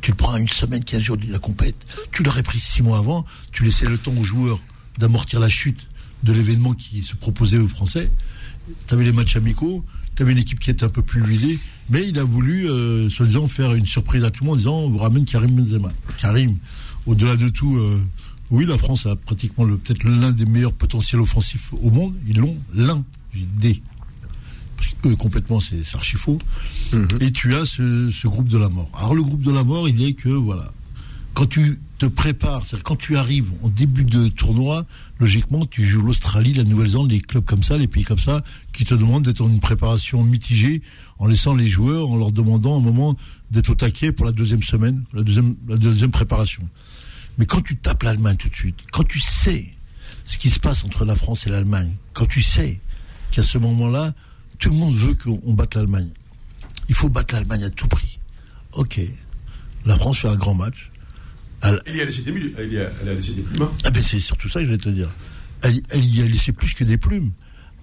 Tu 0.00 0.10
le 0.10 0.16
prends 0.16 0.36
une 0.36 0.48
semaine, 0.48 0.84
15 0.84 1.02
jours 1.02 1.16
de 1.16 1.30
la 1.30 1.38
compète. 1.38 1.76
Tu 2.12 2.22
l'aurais 2.22 2.42
pris 2.42 2.60
six 2.60 2.82
mois 2.82 2.98
avant. 2.98 3.24
Tu 3.52 3.64
laissais 3.64 3.86
le 3.86 3.98
temps 3.98 4.14
aux 4.16 4.24
joueurs 4.24 4.60
d'amortir 4.98 5.40
la 5.40 5.48
chute 5.48 5.88
de 6.22 6.32
l'événement 6.32 6.74
qui 6.74 7.02
se 7.02 7.14
proposait 7.14 7.58
aux 7.58 7.68
Français. 7.68 8.10
Tu 8.86 8.94
avais 8.94 9.04
les 9.04 9.12
matchs 9.12 9.36
amicaux. 9.36 9.84
Tu 10.14 10.22
avais 10.22 10.32
une 10.32 10.38
équipe 10.38 10.60
qui 10.60 10.70
était 10.70 10.84
un 10.84 10.88
peu 10.88 11.02
plus 11.02 11.22
huilée. 11.22 11.58
Mais 11.90 12.06
il 12.06 12.18
a 12.18 12.24
voulu, 12.24 12.70
euh, 12.70 13.08
soi-disant, 13.10 13.48
faire 13.48 13.74
une 13.74 13.86
surprise 13.86 14.24
à 14.24 14.30
tout 14.30 14.44
le 14.44 14.50
monde 14.50 14.56
en 14.56 14.58
disant 14.58 14.74
on 14.76 14.90
vous 14.90 14.98
ramène 14.98 15.24
Karim 15.24 15.50
Benzema. 15.50 15.92
Karim, 16.18 16.56
au-delà 17.06 17.36
de 17.36 17.48
tout, 17.48 17.76
euh, 17.76 18.00
oui, 18.50 18.64
la 18.64 18.78
France 18.78 19.06
a 19.06 19.16
pratiquement 19.16 19.66
peut-être 19.66 20.04
l'un 20.04 20.30
des 20.30 20.46
meilleurs 20.46 20.72
potentiels 20.72 21.20
offensifs 21.20 21.72
au 21.82 21.90
monde. 21.90 22.14
Ils 22.28 22.38
l'ont, 22.38 22.56
l'un, 22.74 23.04
des. 23.34 23.82
Parce 24.76 24.90
que 25.02 25.08
eux, 25.08 25.16
complètement, 25.16 25.60
c'est 25.60 25.82
archi 25.94 26.16
faux. 26.16 26.38
Et 27.20 27.30
tu 27.30 27.54
as 27.54 27.64
ce, 27.64 28.10
ce 28.10 28.26
groupe 28.28 28.48
de 28.48 28.58
la 28.58 28.68
mort. 28.68 28.90
Alors, 28.94 29.14
le 29.14 29.22
groupe 29.22 29.42
de 29.42 29.50
la 29.50 29.64
mort, 29.64 29.88
il 29.88 30.02
est 30.02 30.12
que, 30.12 30.28
voilà, 30.28 30.72
quand 31.36 31.46
tu 31.46 31.80
te 31.98 32.06
prépares, 32.06 32.64
c'est-à-dire 32.64 32.82
quand 32.82 32.96
tu 32.96 33.16
arrives 33.16 33.52
en 33.62 33.68
début 33.68 34.04
de 34.04 34.28
tournoi, 34.28 34.86
logiquement, 35.18 35.66
tu 35.66 35.86
joues 35.86 36.00
l'Australie, 36.00 36.54
la 36.54 36.64
Nouvelle-Zélande, 36.64 37.10
les 37.10 37.20
clubs 37.20 37.44
comme 37.44 37.62
ça, 37.62 37.76
les 37.76 37.88
pays 37.88 38.04
comme 38.04 38.18
ça, 38.18 38.42
qui 38.72 38.86
te 38.86 38.94
demandent 38.94 39.24
d'être 39.24 39.42
en 39.42 39.48
une 39.48 39.60
préparation 39.60 40.22
mitigée, 40.22 40.80
en 41.18 41.26
laissant 41.26 41.54
les 41.54 41.68
joueurs, 41.68 42.10
en 42.10 42.16
leur 42.16 42.32
demandant 42.32 42.78
un 42.78 42.80
moment 42.80 43.14
d'être 43.50 43.68
au 43.70 43.74
taquet 43.74 44.12
pour 44.12 44.24
la 44.24 44.32
deuxième 44.32 44.62
semaine, 44.62 45.04
la 45.12 45.22
deuxième, 45.22 45.56
la 45.68 45.76
deuxième 45.76 46.10
préparation. 46.10 46.62
Mais 47.38 47.44
quand 47.44 47.60
tu 47.60 47.76
tapes 47.76 48.02
l'Allemagne 48.02 48.36
tout 48.36 48.48
de 48.48 48.54
suite, 48.54 48.78
quand 48.90 49.04
tu 49.06 49.20
sais 49.20 49.66
ce 50.24 50.38
qui 50.38 50.48
se 50.48 50.58
passe 50.58 50.84
entre 50.84 51.04
la 51.04 51.16
France 51.16 51.46
et 51.46 51.50
l'Allemagne, 51.50 51.94
quand 52.14 52.26
tu 52.26 52.40
sais 52.40 52.80
qu'à 53.30 53.42
ce 53.42 53.58
moment-là, 53.58 54.14
tout 54.58 54.70
le 54.70 54.76
monde 54.76 54.96
veut 54.96 55.14
qu'on 55.14 55.52
batte 55.54 55.74
l'Allemagne, 55.74 56.08
il 56.88 56.94
faut 56.94 57.08
battre 57.08 57.34
l'Allemagne 57.34 57.64
à 57.64 57.70
tout 57.70 57.88
prix. 57.88 58.18
Ok, 58.72 59.00
la 59.84 59.96
France 59.96 60.18
fait 60.18 60.28
un 60.28 60.36
grand 60.36 60.54
match. 60.54 60.90
Elle, 61.62 61.80
Elle 61.86 61.96
y 61.96 62.00
a 62.00 62.04
laissé 62.04 62.22
des, 62.22 62.32
mul- 62.32 62.54
elle 62.58 62.72
y 62.72 62.78
a, 62.78 62.90
elle 63.02 63.08
a 63.08 63.14
laissé 63.14 63.32
des 63.32 63.42
plumes. 63.42 63.62
hein. 63.62 63.72
ah 63.84 63.90
ben 63.90 64.02
c'est 64.02 64.20
surtout 64.20 64.48
ça 64.48 64.60
que 64.60 64.66
je 64.66 64.70
vais 64.72 64.78
te 64.78 64.88
dire. 64.90 65.08
Elle, 65.62 65.80
elle 65.90 66.04
y 66.04 66.20
a 66.22 66.26
laissé 66.26 66.52
plus 66.52 66.74
que 66.74 66.84
des 66.84 66.98
plumes. 66.98 67.32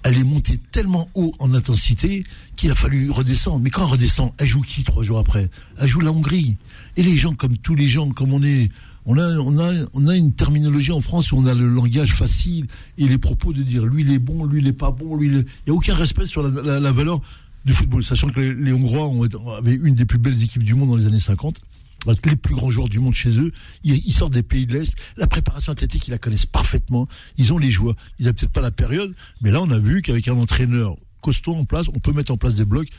Elle 0.03 0.17
est 0.17 0.23
montée 0.23 0.59
tellement 0.71 1.09
haut 1.15 1.33
en 1.39 1.53
intensité 1.53 2.23
qu'il 2.57 2.69
a 2.71 2.75
fallu 2.75 3.09
redescendre. 3.09 3.59
Mais 3.59 3.69
quand 3.69 3.85
elle 3.85 3.91
redescend, 3.93 4.31
elle 4.37 4.47
joue 4.47 4.61
qui 4.61 4.83
trois 4.83 5.01
jours 5.01 5.17
après? 5.17 5.49
Elle 5.79 5.87
joue 5.87 6.01
la 6.01 6.11
Hongrie. 6.11 6.57
Et 6.97 7.03
les 7.03 7.15
gens, 7.17 7.33
comme 7.33 7.57
tous 7.57 7.73
les 7.73 7.87
gens, 7.87 8.09
comme 8.11 8.33
on 8.33 8.43
est, 8.43 8.69
on 9.05 9.17
a, 9.17 9.37
on 9.39 9.57
a, 9.59 9.71
on 9.93 10.07
a 10.07 10.15
une 10.15 10.33
terminologie 10.33 10.91
en 10.91 11.01
France 11.01 11.31
où 11.31 11.37
on 11.37 11.45
a 11.45 11.53
le 11.53 11.67
langage 11.67 12.13
facile 12.13 12.67
et 12.97 13.07
les 13.07 13.17
propos 13.17 13.51
de 13.53 13.63
dire 13.63 13.85
lui 13.85 14.03
il 14.03 14.11
est 14.11 14.19
bon, 14.19 14.45
lui 14.45 14.61
il 14.61 14.67
est 14.67 14.73
pas 14.73 14.91
bon, 14.91 15.17
lui 15.17 15.27
il 15.27 15.35
est- 15.37 15.47
il 15.65 15.69
y 15.69 15.71
a 15.71 15.73
aucun 15.73 15.95
respect 15.95 16.25
sur 16.25 16.41
la, 16.43 16.91
valeur 16.91 17.19
du 17.65 17.73
football, 17.73 18.03
sachant 18.03 18.29
que 18.29 18.39
les, 18.39 18.73
Hongrois 18.73 19.07
ont 19.07 19.23
avaient 19.57 19.75
une 19.75 19.93
des 19.93 20.05
plus 20.05 20.17
belles 20.19 20.41
équipes 20.41 20.63
du 20.63 20.73
monde 20.73 20.89
dans 20.89 20.95
les 20.97 21.05
années 21.05 21.19
50 21.19 21.59
avec 22.05 22.25
les 22.25 22.35
plus 22.35 22.53
grands 22.55 22.69
joueurs 22.69 22.89
du 22.89 22.99
monde 22.99 23.13
chez 23.13 23.39
eux. 23.39 23.51
Ils, 23.85 23.95
ils 24.05 24.11
sortent 24.11 24.33
des 24.33 24.43
pays 24.43 24.65
de 24.65 24.73
l'Est. 24.73 24.93
La 25.15 25.25
préparation 25.25 25.71
athlétique, 25.71 26.05
ils 26.09 26.11
la 26.11 26.17
connaissent 26.17 26.45
parfaitement. 26.45 27.07
Ils 27.37 27.53
ont 27.53 27.57
les 27.57 27.71
joueurs. 27.71 27.95
Ils 28.19 28.25
n'ont 28.25 28.33
peut-être 28.33 28.51
pas 28.51 28.59
la 28.59 28.71
période, 28.71 29.13
mais 29.41 29.51
là, 29.51 29.61
on 29.61 29.71
a 29.71 29.79
vu 29.79 30.01
qu'avec 30.01 30.27
un 30.27 30.33
entraîneur 30.35 30.97
costaud 31.21 31.55
en 31.55 31.63
place, 31.63 31.85
on 31.87 31.99
peut 31.99 32.11
mettre 32.11 32.33
en 32.33 32.37
place 32.37 32.55
des 32.55 32.65
blocs 32.65 32.89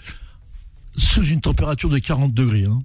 sous 0.96 1.22
une 1.24 1.42
température 1.42 1.90
de 1.90 1.98
40 1.98 2.32
degrés. 2.32 2.64
hein. 2.64 2.82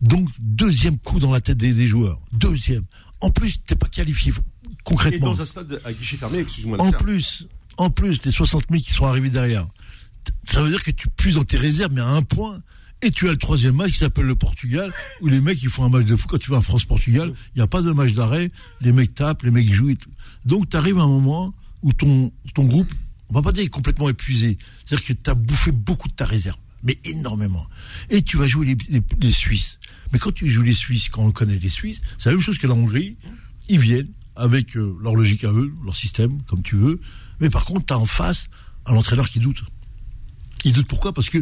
Donc, 0.00 0.28
deuxième 0.40 0.98
coup 0.98 1.18
dans 1.18 1.32
la 1.32 1.40
tête 1.40 1.58
des, 1.58 1.72
des 1.72 1.86
joueurs. 1.86 2.20
Deuxième. 2.32 2.84
En 3.20 3.30
plus, 3.30 3.60
t'es 3.64 3.74
pas 3.74 3.88
qualifié 3.88 4.32
Et 4.32 4.68
concrètement. 4.84 5.32
dans 5.32 5.42
un 5.42 5.44
stade 5.44 5.80
à 5.84 5.92
guichet 5.92 6.16
fermé, 6.16 6.38
excuse-moi. 6.38 6.80
En 6.80 6.92
plus, 6.92 7.46
en 7.76 7.90
plus, 7.90 8.20
les 8.24 8.30
60 8.30 8.64
000 8.70 8.82
qui 8.82 8.92
sont 8.92 9.06
arrivés 9.06 9.30
derrière, 9.30 9.66
ça 10.44 10.62
veut 10.62 10.70
dire 10.70 10.82
que 10.82 10.90
tu 10.90 11.08
puises 11.08 11.34
dans 11.34 11.44
tes 11.44 11.56
réserves, 11.56 11.92
mais 11.92 12.00
à 12.00 12.08
un 12.08 12.22
point. 12.22 12.62
Et 13.00 13.12
tu 13.12 13.28
as 13.28 13.30
le 13.30 13.36
troisième 13.36 13.76
match 13.76 13.92
qui 13.92 13.98
s'appelle 13.98 14.24
le 14.26 14.34
Portugal, 14.34 14.92
où 15.20 15.28
les 15.28 15.40
mecs 15.40 15.62
ils 15.62 15.68
font 15.68 15.84
un 15.84 15.88
match 15.88 16.04
de 16.04 16.16
fou. 16.16 16.26
Quand 16.26 16.38
tu 16.38 16.50
vas 16.50 16.56
en 16.56 16.62
France-Portugal, 16.62 17.32
il 17.54 17.58
n'y 17.58 17.62
a 17.62 17.68
pas 17.68 17.80
de 17.80 17.92
match 17.92 18.12
d'arrêt. 18.12 18.50
Les 18.80 18.90
mecs 18.90 19.14
tapent, 19.14 19.44
les 19.44 19.52
mecs 19.52 19.72
jouent 19.72 19.90
et 19.90 19.96
tout. 19.96 20.10
Donc 20.44 20.68
tu 20.68 20.76
arrives 20.76 20.98
à 20.98 21.02
un 21.02 21.06
moment 21.08 21.54
où 21.82 21.92
ton, 21.92 22.32
ton 22.54 22.64
groupe, 22.64 22.92
on 23.30 23.34
va 23.34 23.42
pas 23.42 23.52
dire 23.52 23.62
est 23.62 23.68
complètement 23.68 24.08
épuisé. 24.08 24.58
C'est-à-dire 24.84 25.06
que 25.06 25.12
tu 25.12 25.30
as 25.30 25.34
bouffé 25.34 25.70
beaucoup 25.70 26.08
de 26.08 26.14
ta 26.14 26.24
réserve, 26.24 26.58
mais 26.82 26.98
énormément. 27.04 27.66
Et 28.10 28.22
tu 28.22 28.36
vas 28.36 28.46
jouer 28.46 28.76
les, 29.20 29.32
Suisses. 29.32 29.78
Mais 30.12 30.18
quand 30.18 30.32
tu 30.32 30.48
joues 30.48 30.62
les 30.62 30.74
Suisses, 30.74 31.08
quand 31.08 31.22
on 31.22 31.32
connaît 31.32 31.58
les 31.58 31.68
Suisses, 31.68 32.00
c'est 32.16 32.30
la 32.30 32.36
même 32.36 32.44
chose 32.44 32.58
que 32.58 32.66
la 32.66 32.74
Hongrie. 32.74 33.16
Ils 33.68 33.78
viennent 33.78 34.08
avec 34.36 34.76
euh, 34.76 34.96
leur 35.02 35.14
logique 35.14 35.44
à 35.44 35.52
eux, 35.52 35.72
leur 35.84 35.96
système, 35.96 36.42
comme 36.42 36.62
tu 36.62 36.76
veux. 36.76 37.00
Mais 37.40 37.50
par 37.50 37.64
contre, 37.64 37.86
tu 37.86 37.92
as 37.92 37.98
en 37.98 38.06
face 38.06 38.48
un 38.86 38.96
entraîneur 38.96 39.28
qui 39.28 39.40
doute. 39.40 39.62
Il 40.64 40.72
doute 40.72 40.86
pourquoi? 40.86 41.12
Parce 41.12 41.28
que 41.28 41.38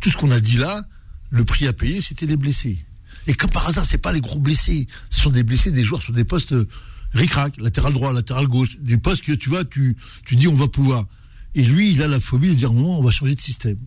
tout 0.00 0.10
ce 0.10 0.16
qu'on 0.16 0.30
a 0.30 0.40
dit 0.40 0.56
là, 0.56 0.82
le 1.30 1.44
prix 1.44 1.66
à 1.66 1.72
payer, 1.72 2.00
c'était 2.00 2.26
les 2.26 2.36
blessés. 2.36 2.78
Et 3.26 3.34
comme 3.34 3.50
par 3.50 3.68
hasard, 3.68 3.84
c'est 3.84 3.98
pas 3.98 4.12
les 4.12 4.20
gros 4.20 4.38
blessés. 4.38 4.86
Ce 5.10 5.20
sont 5.20 5.30
des 5.30 5.42
blessés, 5.42 5.70
des 5.70 5.84
joueurs 5.84 6.02
sur 6.02 6.12
des 6.12 6.24
postes 6.24 6.52
euh, 6.52 6.68
ric-rac, 7.12 7.56
latéral 7.58 7.92
droit, 7.92 8.12
latéral 8.12 8.46
gauche, 8.46 8.78
des 8.78 8.98
postes 8.98 9.24
que 9.24 9.32
tu 9.32 9.48
vois, 9.48 9.64
tu, 9.64 9.96
tu 10.24 10.36
dis 10.36 10.48
on 10.48 10.54
va 10.54 10.68
pouvoir. 10.68 11.06
Et 11.54 11.62
lui, 11.62 11.90
il 11.92 12.02
a 12.02 12.08
la 12.08 12.20
phobie 12.20 12.50
de 12.50 12.54
dire 12.54 12.72
non, 12.72 12.98
on 12.98 13.02
va 13.02 13.10
changer 13.10 13.34
de 13.34 13.40
système. 13.40 13.78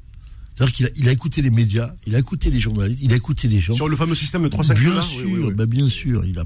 C'est-à-dire 0.60 0.76
qu'il 0.76 0.86
a, 0.88 0.90
il 0.98 1.08
a 1.08 1.14
écouté 1.14 1.42
les 1.42 1.52
médias, 1.52 1.94
il 2.06 2.16
a 2.16 2.20
écouté 2.20 2.52
les 2.52 2.60
journalistes, 2.60 3.00
il 3.02 3.14
a 3.14 3.16
écouté 3.16 3.48
les 3.48 3.62
gens. 3.62 3.74
Sur 3.76 3.88
le 3.88 3.96
fameux 3.96 4.14
système 4.14 4.44
de 4.44 4.50
3 4.50 4.66
5 4.66 4.78
Bien 4.78 5.02
sûr, 5.02 5.22
oui, 5.26 5.32
oui, 5.34 5.40
oui. 5.46 5.54
bah 5.54 5.66
bien 5.66 5.88
sûr. 5.88 6.26
Il 6.26 6.38
a, 6.38 6.44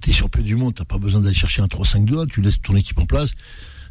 T'es 0.00 0.12
champion 0.12 0.42
du 0.42 0.56
monde, 0.56 0.72
t'as 0.72 0.86
pas 0.86 0.96
besoin 0.96 1.20
d'aller 1.20 1.34
chercher 1.34 1.60
un 1.60 1.66
3-5-2 1.66 2.26
tu 2.30 2.40
laisses 2.40 2.62
ton 2.62 2.74
équipe 2.74 2.98
en 2.98 3.04
place, 3.04 3.32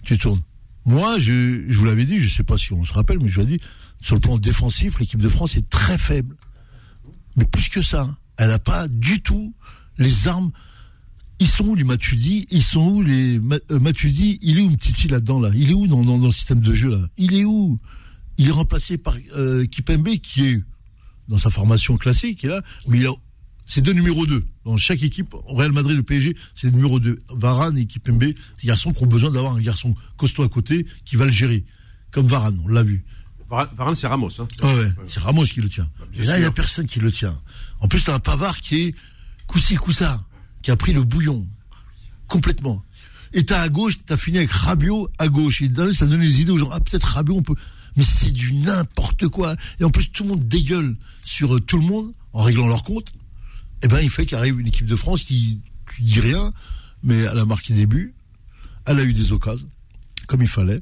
tu 0.01 0.17
tournes. 0.17 0.41
Moi, 0.85 1.19
je, 1.19 1.65
je 1.67 1.77
vous 1.77 1.85
l'avais 1.85 2.05
dit, 2.05 2.19
je 2.19 2.35
sais 2.35 2.41
pas 2.41 2.57
si 2.57 2.73
on 2.73 2.83
se 2.83 2.93
rappelle, 2.93 3.19
mais 3.19 3.29
je 3.29 3.35
vous 3.35 3.41
l'ai 3.47 3.57
dit, 3.57 3.63
sur 4.01 4.15
le 4.15 4.21
plan 4.21 4.39
défensif, 4.39 4.97
l'équipe 4.99 5.21
de 5.21 5.29
France 5.29 5.55
est 5.55 5.69
très 5.69 5.99
faible. 5.99 6.35
Mais 7.35 7.45
plus 7.45 7.69
que 7.69 7.83
ça, 7.83 8.17
elle 8.37 8.47
n'a 8.49 8.57
pas 8.57 8.87
du 8.87 9.21
tout 9.21 9.53
les 9.99 10.27
armes. 10.27 10.51
Ils 11.39 11.47
sont 11.47 11.67
où 11.67 11.75
les 11.75 11.83
Matuidi? 11.83 12.47
Ils 12.49 12.63
sont 12.63 12.87
où 12.89 13.01
les 13.03 13.37
euh, 13.37 13.79
Matuidi? 13.79 14.39
Il 14.41 14.57
est 14.57 14.61
où 14.61 14.69
Mtiti 14.71 15.09
là-dedans 15.09 15.39
là? 15.39 15.51
Il 15.53 15.69
est 15.69 15.75
où 15.75 15.85
dans, 15.85 16.03
dans, 16.03 16.17
dans 16.17 16.25
le 16.25 16.33
système 16.33 16.59
de 16.59 16.73
jeu 16.73 16.89
là? 16.89 17.07
Il 17.19 17.35
est 17.35 17.45
où? 17.45 17.77
Il 18.39 18.47
est 18.47 18.51
remplacé 18.51 18.97
par 18.97 19.15
euh, 19.35 19.65
Kipembe 19.65 20.15
qui 20.17 20.47
est 20.47 20.63
dans 21.27 21.37
sa 21.37 21.51
formation 21.51 21.97
classique, 21.97 22.43
là, 22.43 22.61
mais 22.87 22.97
il 22.97 23.05
a 23.05 23.11
c'est 23.65 23.81
deux 23.81 23.93
numéros 23.93 24.25
2. 24.25 24.43
Dans 24.65 24.77
chaque 24.77 25.03
équipe, 25.03 25.35
au 25.35 25.53
Real 25.53 25.71
Madrid, 25.71 25.95
le 25.95 26.01
PSG, 26.01 26.35
c'est 26.55 26.71
numéro 26.71 26.99
2. 26.99 27.19
Varane 27.35 27.77
et 27.77 27.85
Kipembe, 27.85 28.23
c'est 28.23 28.61
des 28.63 28.67
garçons 28.67 28.91
qui 28.91 29.03
ont 29.03 29.07
besoin 29.07 29.29
d'avoir 29.29 29.53
un 29.53 29.61
garçon 29.61 29.93
costaud 30.17 30.41
à 30.41 30.49
côté 30.49 30.87
qui 31.05 31.17
va 31.17 31.25
le 31.25 31.31
gérer. 31.31 31.65
Comme 32.09 32.25
Varane, 32.25 32.59
on 32.65 32.67
l'a 32.67 32.81
vu. 32.81 33.05
Varane, 33.47 33.93
c'est 33.93 34.07
Ramos. 34.07 34.29
Hein. 34.39 34.47
Ah 34.63 34.73
ouais, 34.73 34.91
c'est 35.05 35.19
Ramos 35.19 35.45
qui 35.45 35.61
le 35.61 35.69
tient. 35.69 35.87
bien 36.11 36.23
Et 36.23 36.25
là, 36.25 36.37
il 36.37 36.41
n'y 36.41 36.47
a 36.47 36.51
personne 36.51 36.87
qui 36.87 36.99
le 36.99 37.11
tient. 37.11 37.39
En 37.79 37.87
plus, 37.87 38.03
t'as 38.03 38.15
un 38.15 38.19
Pavard 38.19 38.59
qui 38.59 38.87
est 38.87 38.95
coussi 39.45 39.75
coussa, 39.75 40.25
qui 40.63 40.71
a 40.71 40.75
pris 40.75 40.93
le 40.93 41.03
bouillon. 41.03 41.45
Complètement. 42.27 42.83
Et 43.33 43.45
t'as 43.45 43.61
à 43.61 43.69
gauche, 43.69 43.99
t'as 44.03 44.17
fini 44.17 44.39
avec 44.39 44.49
Rabiot 44.49 45.09
à 45.19 45.27
gauche. 45.27 45.61
Et 45.61 45.69
ça 45.93 46.07
donne 46.07 46.21
les 46.21 46.41
idées 46.41 46.51
aux 46.51 46.57
gens. 46.57 46.69
Ah, 46.71 46.79
peut-être 46.79 47.03
Rabiot, 47.03 47.35
on 47.35 47.43
peut. 47.43 47.55
Mais 47.99 48.05
c'est 48.05 48.31
du 48.31 48.53
n'importe 48.53 49.27
quoi. 49.27 49.57
Et 49.81 49.83
en 49.83 49.89
plus, 49.89 50.09
tout 50.09 50.23
le 50.23 50.29
monde 50.29 50.47
dégueule 50.47 50.95
sur 51.25 51.53
euh, 51.53 51.59
tout 51.59 51.77
le 51.77 51.85
monde 51.85 52.13
en 52.31 52.43
réglant 52.43 52.69
leur 52.69 52.83
compte. 52.83 53.11
Eh 53.83 53.89
ben, 53.89 53.99
il 53.99 54.09
fait 54.09 54.25
qu'arrive 54.25 54.57
une 54.57 54.67
équipe 54.67 54.85
de 54.85 54.95
France 54.95 55.21
qui, 55.23 55.59
dis 55.99 56.21
rien, 56.21 56.53
mais 57.03 57.17
elle 57.17 57.37
a 57.37 57.43
marqué 57.43 57.73
des 57.73 57.85
buts. 57.85 58.13
Elle 58.85 58.99
a 58.99 59.03
eu 59.03 59.11
des 59.11 59.33
occasions, 59.33 59.67
comme 60.27 60.41
il 60.41 60.47
fallait. 60.47 60.79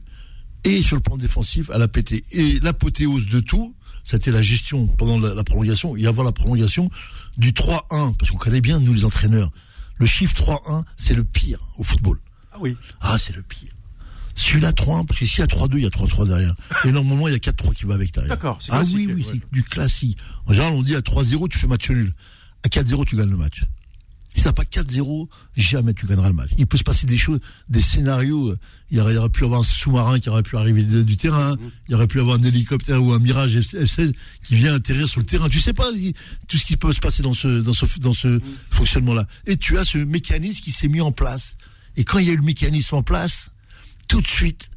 Et 0.63 0.83
sur 0.83 0.95
le 0.95 1.01
plan 1.01 1.17
défensif, 1.17 1.71
elle 1.73 1.81
a 1.81 1.87
pété. 1.87 2.23
Et 2.33 2.59
l'apothéose 2.59 3.25
de 3.25 3.39
tout, 3.39 3.75
c'était 4.03 4.29
la 4.29 4.43
gestion 4.43 4.85
pendant 4.85 5.19
la, 5.19 5.33
la 5.33 5.43
prolongation 5.43 5.97
et 5.97 6.05
avant 6.05 6.21
la 6.21 6.31
prolongation 6.31 6.87
du 7.39 7.51
3-1. 7.51 8.15
Parce 8.15 8.29
qu'on 8.29 8.37
connaît 8.37 8.61
bien, 8.61 8.79
nous, 8.79 8.93
les 8.93 9.05
entraîneurs. 9.05 9.51
Le 9.95 10.05
chiffre 10.05 10.35
3-1, 10.35 10.83
c'est 10.97 11.15
le 11.15 11.23
pire 11.23 11.67
au 11.79 11.83
football. 11.83 12.19
Ah 12.51 12.57
oui. 12.59 12.77
Ah, 13.01 13.17
c'est 13.17 13.35
le 13.35 13.41
pire. 13.41 13.73
Celui-là, 14.39 14.71
3-1, 14.71 15.05
parce 15.05 15.19
que 15.19 15.25
s'il 15.25 15.39
y 15.39 15.41
a 15.41 15.47
3-2, 15.47 15.77
il 15.77 15.83
y 15.83 15.85
a 15.85 15.89
3-3 15.89 16.27
derrière. 16.27 16.55
Et 16.85 16.91
normalement, 16.91 17.27
il 17.27 17.31
y 17.33 17.35
a 17.35 17.39
4-3 17.39 17.73
qui 17.73 17.85
va 17.85 17.95
avec 17.95 18.13
derrière. 18.13 18.29
D'accord, 18.29 18.59
Ah 18.69 18.83
oui, 18.93 19.07
oui, 19.07 19.23
ouais. 19.23 19.23
c'est 19.33 19.51
du 19.51 19.63
classique. 19.63 20.17
En 20.45 20.53
général, 20.53 20.73
on 20.73 20.83
dit 20.83 20.95
à 20.95 21.01
3-0, 21.01 21.49
tu 21.49 21.57
fais 21.57 21.67
match 21.67 21.89
nul. 21.89 22.13
À 22.63 22.67
4-0, 22.69 23.05
tu 23.05 23.15
gagnes 23.15 23.29
le 23.31 23.37
match. 23.37 23.63
Si 24.35 24.43
t'as 24.43 24.53
pas 24.53 24.63
4-0, 24.65 25.27
jamais 25.55 25.95
tu 25.95 26.05
gagneras 26.05 26.27
le 26.27 26.35
match. 26.35 26.51
Il 26.59 26.67
peut 26.67 26.77
se 26.77 26.83
passer 26.83 27.07
des 27.07 27.17
choses, 27.17 27.39
des 27.69 27.81
scénarios. 27.81 28.49
euh, 28.51 28.57
Il 28.91 28.97
y 28.97 29.01
aurait, 29.01 29.13
il 29.13 29.15
y 29.15 29.17
aurait 29.17 29.29
pu 29.29 29.43
avoir 29.43 29.61
un 29.61 29.63
sous-marin 29.63 30.19
qui 30.19 30.29
aurait 30.29 30.43
pu 30.43 30.55
arriver 30.57 30.83
de- 30.83 31.01
du 31.01 31.17
terrain. 31.17 31.55
Mmh. 31.55 31.59
Il 31.87 31.91
y 31.93 31.95
aurait 31.95 32.05
pu 32.05 32.19
avoir 32.19 32.37
un 32.37 32.43
hélicoptère 32.43 33.01
ou 33.03 33.13
un 33.13 33.19
Mirage 33.19 33.57
F- 33.57 33.75
F-16 33.85 34.13
qui 34.43 34.55
vient 34.55 34.75
atterrir 34.75 35.09
sur 35.09 35.19
le 35.21 35.25
terrain. 35.25 35.49
Tu 35.49 35.59
sais 35.59 35.73
pas 35.73 35.89
il- 35.95 36.13
tout 36.47 36.57
ce 36.57 36.65
qui 36.65 36.77
peut 36.77 36.93
se 36.93 36.99
passer 36.99 37.23
dans 37.23 37.33
ce, 37.33 37.47
dans 37.61 37.73
ce, 37.73 37.85
dans 37.99 38.13
ce 38.13 38.27
Mmh. 38.27 38.41
fonctionnement-là. 38.69 39.25
Et 39.47 39.57
tu 39.57 39.79
as 39.79 39.85
ce 39.85 39.97
mécanisme 39.97 40.61
qui 40.63 40.71
s'est 40.71 40.87
mis 40.87 41.01
en 41.01 41.11
place. 41.11 41.55
Et 41.95 42.03
quand 42.03 42.19
il 42.19 42.27
y 42.27 42.29
a 42.29 42.33
eu 42.33 42.37
le 42.37 42.43
mécanisme 42.43 42.93
en 42.95 43.01
place, 43.03 43.49
tout 44.07 44.21
de 44.21 44.27
suite, 44.27 44.69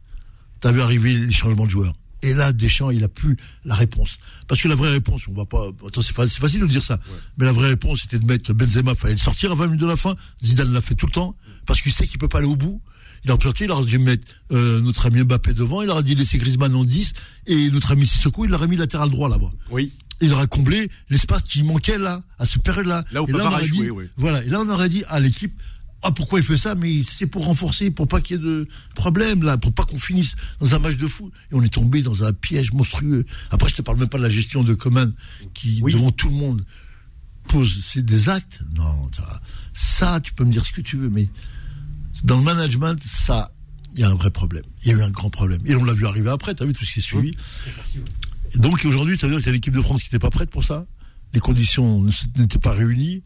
t'as 0.60 0.72
vu 0.72 0.80
arriver 0.82 1.14
les 1.16 1.32
changements 1.32 1.66
de 1.66 1.70
joueurs. 1.70 1.94
Et 2.22 2.34
là, 2.34 2.52
Deschamps, 2.52 2.90
il 2.90 3.02
a 3.02 3.08
plus 3.08 3.36
la 3.64 3.74
réponse. 3.74 4.18
Parce 4.46 4.60
que 4.60 4.68
la 4.68 4.74
vraie 4.74 4.90
réponse, 4.90 5.22
on 5.28 5.32
va 5.32 5.46
pas, 5.46 5.68
attends, 5.86 6.02
c'est 6.02 6.12
fa- 6.14 6.28
c'est 6.28 6.40
facile 6.40 6.60
de 6.60 6.66
dire 6.66 6.82
ça. 6.82 7.00
Mais 7.38 7.46
la 7.46 7.52
vraie 7.52 7.68
réponse, 7.68 8.00
c'était 8.02 8.18
de 8.18 8.26
mettre 8.26 8.52
Benzema, 8.52 8.94
fallait 8.94 9.14
le 9.14 9.18
sortir 9.18 9.52
à 9.52 9.54
20 9.54 9.66
minutes 9.68 9.80
de 9.80 9.86
la 9.86 9.96
fin. 9.96 10.14
Zidane 10.44 10.70
l'a 10.72 10.82
fait 10.82 10.94
tout 10.94 11.06
le 11.06 11.12
temps. 11.12 11.34
Parce 11.64 11.80
qu'il 11.80 11.92
sait 11.92 12.06
qu'il 12.06 12.18
peut 12.18 12.28
pas 12.28 12.38
aller 12.38 12.46
au 12.46 12.56
bout. 12.56 12.82
Il 13.24 13.30
a 13.30 13.36
sorti, 13.42 13.64
il 13.64 13.70
aurait 13.70 13.84
dû 13.86 13.98
mettre, 13.98 14.26
euh, 14.50 14.80
notre 14.80 15.06
ami 15.06 15.22
Mbappé 15.22 15.54
devant, 15.54 15.80
il 15.82 15.88
aurait 15.90 16.02
dû 16.02 16.14
laisser 16.14 16.36
Griezmann 16.38 16.74
en 16.74 16.84
10, 16.84 17.12
et 17.46 17.70
notre 17.70 17.90
ami 17.92 18.06
Sissoko, 18.06 18.44
il 18.46 18.50
l'aurait 18.50 18.66
mis 18.66 18.76
latéral 18.76 19.10
droit 19.10 19.28
là-bas. 19.28 19.50
Oui. 19.70 19.92
Il 20.22 20.32
aurait 20.32 20.46
comblé 20.48 20.90
l'espace 21.10 21.42
qui 21.42 21.62
manquait 21.62 21.98
là, 21.98 22.20
à 22.38 22.44
cette 22.46 22.62
période-là. 22.62 23.04
Là 23.12 23.22
où 23.22 23.28
et 23.28 23.32
là, 23.32 23.44
on 23.44 23.46
aurait 23.52 23.64
joué, 23.66 23.84
dit, 23.84 23.90
oui. 23.90 24.04
voilà. 24.16 24.42
Et 24.44 24.48
là, 24.48 24.60
on 24.60 24.68
aurait 24.70 24.88
dit 24.90 25.04
à 25.08 25.20
l'équipe, 25.20 25.54
ah, 26.02 26.10
pourquoi 26.12 26.38
il 26.40 26.44
fait 26.44 26.56
ça? 26.56 26.74
Mais 26.74 27.02
c'est 27.02 27.26
pour 27.26 27.44
renforcer, 27.44 27.90
pour 27.90 28.08
pas 28.08 28.20
qu'il 28.20 28.36
y 28.36 28.40
ait 28.40 28.42
de 28.42 28.66
problème, 28.94 29.42
là, 29.42 29.58
pour 29.58 29.72
pas 29.72 29.84
qu'on 29.84 29.98
finisse 29.98 30.34
dans 30.58 30.74
un 30.74 30.78
match 30.78 30.96
de 30.96 31.06
foot. 31.06 31.32
Et 31.50 31.54
on 31.54 31.62
est 31.62 31.68
tombé 31.72 32.02
dans 32.02 32.24
un 32.24 32.32
piège 32.32 32.72
monstrueux. 32.72 33.26
Après, 33.50 33.68
je 33.68 33.74
te 33.76 33.82
parle 33.82 33.98
même 33.98 34.08
pas 34.08 34.18
de 34.18 34.22
la 34.22 34.30
gestion 34.30 34.62
de 34.64 34.74
Coman, 34.74 35.12
qui, 35.52 35.80
Oui. 35.82 35.92
devant 35.92 36.10
tout 36.10 36.28
le 36.28 36.34
monde, 36.36 36.64
pose 37.48 37.80
c'est 37.84 38.04
des 38.04 38.28
actes. 38.28 38.60
Non, 38.76 39.10
ça, 39.14 39.40
ça, 39.74 40.20
tu 40.20 40.32
peux 40.32 40.44
me 40.44 40.52
dire 40.52 40.64
ce 40.64 40.72
que 40.72 40.80
tu 40.80 40.96
veux, 40.96 41.10
mais 41.10 41.28
dans 42.24 42.38
le 42.38 42.44
management, 42.44 42.98
ça, 43.02 43.52
il 43.94 44.00
y 44.00 44.04
a 44.04 44.08
un 44.08 44.14
vrai 44.14 44.30
problème. 44.30 44.64
Il 44.82 44.90
y 44.90 44.94
a 44.94 44.96
eu 44.98 45.02
un 45.02 45.10
grand 45.10 45.30
problème. 45.30 45.60
Et 45.66 45.74
on 45.74 45.84
l'a 45.84 45.92
vu 45.94 46.06
arriver 46.06 46.30
après, 46.30 46.54
tu 46.54 46.62
as 46.62 46.66
vu 46.66 46.72
tout 46.72 46.84
ce 46.84 46.92
qui 46.94 46.98
est 47.00 47.02
suivi. 47.02 47.32
Et 48.54 48.58
donc 48.58 48.84
aujourd'hui, 48.84 49.18
ça 49.18 49.26
veut 49.26 49.32
dire 49.32 49.38
que 49.38 49.44
c'est 49.44 49.52
l'équipe 49.52 49.74
de 49.74 49.82
France 49.82 50.02
qui 50.02 50.06
n'était 50.08 50.18
pas 50.18 50.30
prête 50.30 50.50
pour 50.50 50.64
ça. 50.64 50.86
Les 51.34 51.40
conditions 51.40 52.04
n'étaient 52.36 52.58
pas 52.58 52.72
réunies. 52.72 53.22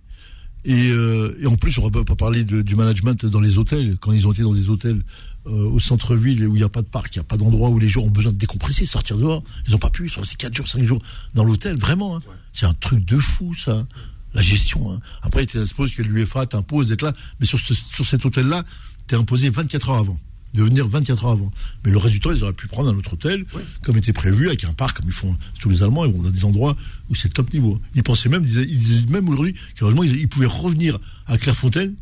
Et, 0.64 0.90
euh, 0.90 1.36
et 1.40 1.46
en 1.46 1.56
plus, 1.56 1.76
on 1.78 1.84
ne 1.84 1.90
peut 1.90 2.04
pas 2.04 2.14
parler 2.16 2.44
de- 2.44 2.62
du 2.62 2.74
management 2.76 3.26
dans 3.26 3.40
les 3.40 3.58
hôtels. 3.58 3.96
Quand 4.00 4.12
ils 4.12 4.26
ont 4.26 4.32
été 4.32 4.42
dans 4.42 4.54
des 4.54 4.68
hôtels 4.70 5.02
euh, 5.46 5.50
au 5.68 5.78
centre-ville 5.78 6.46
où 6.48 6.54
il 6.54 6.58
n'y 6.58 6.64
a 6.64 6.70
pas 6.70 6.80
de 6.80 6.86
parc, 6.86 7.14
il 7.14 7.18
n'y 7.18 7.20
a 7.20 7.24
pas 7.24 7.36
d'endroit 7.36 7.68
où 7.68 7.78
les 7.78 7.88
gens 7.90 8.00
ont 8.00 8.10
besoin 8.10 8.32
de 8.32 8.38
décompresser, 8.38 8.86
sortir 8.86 9.18
dehors. 9.18 9.42
Ils 9.66 9.72
n'ont 9.72 9.78
pas 9.78 9.90
pu, 9.90 10.06
ils 10.06 10.10
sont 10.10 10.20
restés 10.20 10.36
4 10.36 10.54
jours, 10.56 10.66
5 10.66 10.82
jours 10.84 11.02
dans 11.34 11.44
l'hôtel, 11.44 11.76
vraiment. 11.78 12.16
hein. 12.16 12.22
C'est 12.54 12.64
un 12.66 12.72
truc 12.72 13.04
de 13.04 13.18
fou, 13.18 13.54
ça. 13.54 13.86
La 14.32 14.40
gestion. 14.42 14.90
Hein. 14.90 15.00
Après, 15.22 15.44
tu 15.46 15.58
suppose 15.66 15.94
que 15.94 16.02
l'UEFA 16.02 16.46
t'impose 16.46 16.88
d'être 16.88 17.02
là. 17.02 17.12
Mais 17.40 17.46
sur, 17.46 17.60
ce- 17.60 17.74
sur 17.74 18.06
cet 18.06 18.24
hôtel-là, 18.24 18.64
tu 19.06 19.14
es 19.14 19.18
imposé 19.18 19.50
24 19.50 19.90
heures 19.90 19.98
avant. 19.98 20.18
De 20.54 20.62
venir 20.62 20.86
24 20.86 21.24
heures 21.24 21.32
avant. 21.32 21.52
Mais 21.84 21.90
le 21.90 21.98
reste 21.98 22.12
du 22.12 22.20
temps, 22.20 22.32
ils 22.32 22.42
auraient 22.44 22.52
pu 22.52 22.68
prendre 22.68 22.88
un 22.90 22.96
autre 22.96 23.14
hôtel, 23.14 23.44
comme 23.82 23.96
était 23.96 24.12
prévu, 24.12 24.48
avec 24.48 24.64
un 24.64 24.72
parc, 24.72 24.98
comme 24.98 25.06
ils 25.06 25.12
font 25.12 25.36
tous 25.58 25.68
les 25.68 25.82
Allemands. 25.82 26.04
Ils 26.04 26.12
vont 26.12 26.22
dans 26.22 26.30
des 26.30 26.44
endroits 26.44 26.76
où 27.10 27.14
c'est 27.14 27.28
le 27.28 27.32
top 27.32 27.52
niveau. 27.52 27.80
Ils 27.94 28.02
pensaient 28.02 28.28
même, 28.28 28.44
ils 28.44 28.48
disaient, 28.48 28.66
ils 28.68 28.78
disaient 28.78 29.06
même 29.08 29.28
aujourd'hui, 29.28 29.54
qu'heureusement, 29.74 30.04
ils, 30.04 30.14
ils 30.16 30.28
pouvaient 30.28 30.46
revenir 30.46 30.98
à 31.26 31.38
Clairefontaine, 31.38 31.94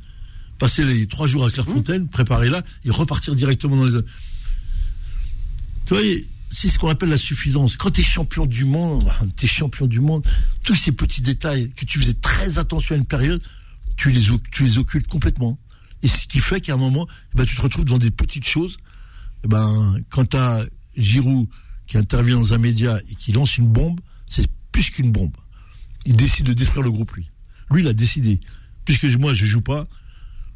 passer 0.59 0.85
les 0.85 1.07
trois 1.07 1.27
jours 1.27 1.45
à 1.45 1.51
Clairefontaine, 1.51 2.09
préparer 2.09 2.51
là, 2.51 2.63
et 2.85 2.91
repartir 2.91 3.35
directement 3.35 3.77
dans 3.77 3.87
les. 3.87 4.03
Tu 5.87 5.95
vois, 5.95 6.03
c'est 6.53 6.69
ce 6.69 6.79
qu'on 6.79 6.89
appelle 6.89 7.09
la 7.09 7.17
suffisance. 7.17 7.77
Quand 7.77 7.91
tu 7.91 8.03
es 8.03 8.05
champion 8.05 8.47
du 8.47 8.65
monde, 8.65 9.11
tu 9.37 9.47
es 9.47 9.49
champion 9.49 9.87
du 9.87 10.01
monde, 10.01 10.25
tous 10.63 10.77
ces 10.77 10.93
petits 10.93 11.23
détails 11.23 11.71
que 11.71 11.85
tu 11.85 11.99
faisais 11.99 12.15
très 12.15 12.59
attention 12.59 12.95
à 12.95 12.99
une 12.99 13.07
période, 13.07 13.43
tu 13.97 14.11
les, 14.11 14.29
tu 14.53 14.65
les 14.65 14.79
occultes 14.79 15.09
complètement. 15.09 15.59
Et 16.03 16.09
ce 16.09 16.27
qui 16.27 16.41
fait 16.41 16.61
qu'à 16.61 16.75
un 16.75 16.77
moment, 16.77 17.07
eh 17.33 17.39
ben, 17.39 17.45
tu 17.47 17.57
te 17.57 17.61
retrouves 17.63 17.85
devant 17.85 17.99
des 17.99 18.11
petites 18.11 18.47
choses. 18.47 18.77
Eh 19.45 19.49
ben, 19.49 19.97
quand 20.11 20.31
tu 20.31 20.37
as 20.37 20.65
Giroud 20.97 21.47
qui 21.87 21.97
intervient 21.99 22.37
dans 22.39 22.55
un 22.55 22.59
média 22.59 22.99
et 23.11 23.15
qui 23.15 23.33
lance 23.33 23.57
une 23.59 23.69
bombe, 23.69 24.01
c'est 24.27 24.47
plus 24.73 24.91
qu'une 24.91 25.13
bombe. 25.13 25.37
Il 26.07 26.17
décide 26.17 26.47
de 26.47 26.53
détruire 26.53 26.83
le 26.83 26.91
groupe, 26.91 27.13
lui. 27.13 27.29
Lui, 27.71 27.83
il 27.83 27.89
a 27.89 27.93
décidé. 27.93 28.41
Puisque 28.85 29.05
moi, 29.19 29.33
je 29.35 29.47
joue 29.47 29.61
pas, 29.61 29.87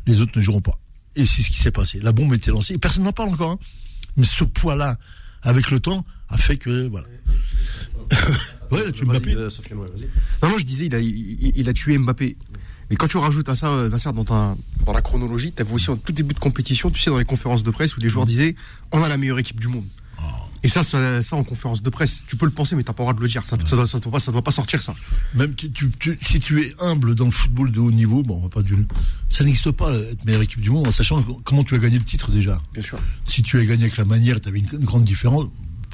les 0.06 0.20
autres 0.20 0.32
ne 0.36 0.42
joueront 0.42 0.60
pas. 0.60 0.78
Et 1.14 1.24
c'est 1.26 1.42
ce 1.42 1.50
qui 1.50 1.60
s'est 1.60 1.70
passé. 1.70 2.00
La 2.00 2.12
bombe 2.12 2.34
était 2.34 2.50
lancée 2.50 2.74
et 2.74 2.78
personne 2.78 3.04
n'en 3.04 3.12
parle 3.12 3.30
encore. 3.30 3.52
hein. 3.52 3.58
Mais 4.16 4.24
ce 4.24 4.44
poids-là, 4.44 4.98
avec 5.42 5.70
le 5.70 5.78
temps, 5.80 6.04
a 6.28 6.38
fait 6.38 6.56
que 6.56 6.88
voilà. 6.88 7.06
ouais, 8.70 8.92
tu 8.92 9.04
Mbappé. 9.04 9.34
euh. 9.34 9.48
Non, 10.42 10.48
non, 10.50 10.58
je 10.58 10.64
disais, 10.64 10.86
il 10.86 10.94
a, 10.94 11.00
il, 11.00 11.52
il 11.54 11.68
a 11.68 11.72
tué 11.72 11.96
Mbappé. 11.98 12.36
Mais 12.90 12.96
quand 12.96 13.08
tu 13.08 13.16
rajoutes 13.16 13.48
à 13.48 13.56
ça, 13.56 13.68
euh, 13.68 13.88
Nasser, 13.88 14.12
dans, 14.12 14.24
ta- 14.24 14.54
dans 14.84 14.92
la 14.92 15.02
chronologie, 15.02 15.52
tu 15.56 15.62
vu 15.64 15.72
aussi 15.74 15.90
en 15.90 15.96
tout 15.96 16.12
début 16.12 16.34
de 16.34 16.38
compétition, 16.38 16.90
tu 16.90 17.00
sais, 17.00 17.10
dans 17.10 17.18
les 17.18 17.24
conférences 17.24 17.62
de 17.62 17.70
presse 17.70 17.96
où 17.96 18.00
les 18.00 18.08
joueurs 18.08 18.26
disaient 18.26 18.54
on 18.92 19.02
a 19.02 19.08
la 19.08 19.16
meilleure 19.16 19.38
équipe 19.38 19.58
du 19.60 19.68
monde. 19.68 19.84
Et 20.62 20.68
ça, 20.68 20.82
ça, 20.82 21.22
ça, 21.22 21.36
en 21.36 21.44
conférence 21.44 21.82
de 21.82 21.90
presse, 21.90 22.24
tu 22.26 22.34
peux 22.36 22.46
le 22.46 22.50
penser, 22.50 22.74
mais 22.74 22.82
t'as 22.82 22.92
pas 22.92 23.02
le 23.02 23.06
droit 23.06 23.14
de 23.14 23.20
le 23.20 23.28
dire. 23.28 23.46
Ça, 23.46 23.56
ça, 23.64 23.76
doit, 23.76 23.86
ça, 23.86 24.00
doit 24.00 24.10
pas, 24.10 24.18
ça 24.18 24.32
doit 24.32 24.42
pas 24.42 24.50
sortir, 24.50 24.82
ça. 24.82 24.94
Même 25.34 25.54
tu, 25.54 25.70
tu- 25.70 25.90
tu- 25.90 26.18
si 26.20 26.40
tu 26.40 26.60
es 26.62 26.74
humble 26.80 27.14
dans 27.14 27.26
le 27.26 27.30
football 27.30 27.70
de 27.70 27.78
haut 27.78 27.90
niveau, 27.92 28.22
bon, 28.24 28.38
on 28.38 28.42
va 28.42 28.48
pas 28.48 28.62
du, 28.62 28.74
ça 29.28 29.44
n'existe 29.44 29.70
pas 29.70 29.92
être 29.94 30.24
meilleure 30.24 30.42
équipe 30.42 30.60
du 30.60 30.70
monde 30.70 30.88
en 30.88 30.92
sachant 30.92 31.22
comment 31.44 31.62
tu 31.62 31.74
as 31.74 31.78
gagné 31.78 31.98
le 31.98 32.04
titre 32.04 32.30
déjà? 32.32 32.60
Bien 32.72 32.82
sûr. 32.82 32.98
Si 33.24 33.42
tu 33.42 33.58
as 33.60 33.64
gagné 33.66 33.84
avec 33.84 33.96
la 33.96 34.06
manière, 34.06 34.40
tu 34.40 34.48
avais 34.48 34.58
une, 34.58 34.66
une 34.72 34.84
grande 34.84 35.04
différence, 35.04 35.44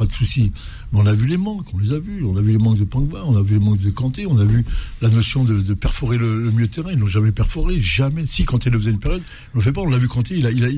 pas 0.03 0.07
de 0.11 0.13
souci. 0.13 0.53
Mais 0.93 1.01
on 1.01 1.07
a 1.07 1.15
vu 1.15 1.27
les 1.27 1.37
manques, 1.37 1.67
on 1.75 1.79
les 1.79 1.93
a 1.93 1.99
vus. 1.99 2.25
On 2.25 2.37
a 2.37 2.41
vu 2.43 2.53
les 2.53 2.59
manques 2.59 2.79
de 2.79 2.85
Pogba, 2.85 3.23
on 3.27 3.37
a 3.37 3.43
vu 3.43 3.55
les 3.55 3.61
manques 3.65 3.81
de 3.81 3.91
Kanté, 3.91 4.27
on 4.27 4.39
a 4.39 4.45
vu 4.45 4.65
la 5.01 5.09
notion 5.09 5.45
de, 5.45 5.61
de 5.61 5.75
perforer 5.75 6.19
le, 6.19 6.51
de 6.51 6.67
terrain. 6.67 6.91
Ils 6.93 6.99
l'ont 6.99 7.07
jamais 7.07 7.33
perforé, 7.33 7.81
jamais. 7.81 8.25
Si 8.27 8.45
Kanté 8.45 8.71
le 8.71 8.79
faisait 8.79 8.91
une 8.91 8.99
période, 8.99 9.23
on 9.55 9.59
le 9.59 9.65
fait 9.65 9.73
pas. 9.73 9.81
On 9.83 9.89
l'a 9.91 9.99
vu 9.99 10.09
Kanté, 10.09 10.37
il 10.39 10.47
a, 10.47 10.51
il 10.51 10.65
a, 10.65 10.69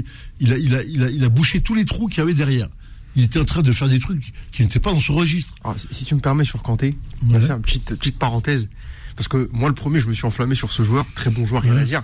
il 0.40 0.52
a, 0.52 0.58
il 0.58 0.74
a, 0.74 0.82
il 0.84 1.02
a, 1.04 1.10
il 1.10 1.24
a 1.24 1.28
bouché 1.28 1.60
tous 1.60 1.74
les 1.74 1.84
trous 1.84 2.08
qu'il 2.08 2.18
y 2.18 2.20
avait 2.22 2.34
derrière. 2.34 2.68
Il 3.16 3.22
était 3.22 3.38
en 3.40 3.44
train 3.44 3.62
de 3.62 3.70
faire 3.72 3.88
des 3.88 4.00
trucs 4.00 4.32
qui 4.50 4.62
n'étaient 4.62 4.80
pas 4.80 4.92
dans 4.92 5.00
son 5.00 5.14
registre. 5.14 5.54
Alors, 5.62 5.76
si- 5.90 6.04
tu 6.04 6.14
me 6.16 6.20
permets 6.20 6.44
sur 6.44 6.62
Kanté, 6.62 6.96
Ouais. 7.28 7.46
Une 7.50 7.62
petite, 7.62 7.94
petite 7.94 8.18
parenthèse. 8.18 8.68
Parce 9.16 9.28
que 9.28 9.48
moi, 9.52 9.68
le 9.68 9.74
premier, 9.74 10.00
je 10.00 10.08
me 10.08 10.12
suis 10.14 10.26
enflammé 10.26 10.54
sur 10.56 10.72
ce 10.72 10.82
joueur. 10.82 11.06
Très 11.14 11.30
bon 11.30 11.46
joueur, 11.46 11.62
rien 11.62 11.74
Ouais. 11.76 11.82
à 11.82 11.84
dire. 11.84 12.02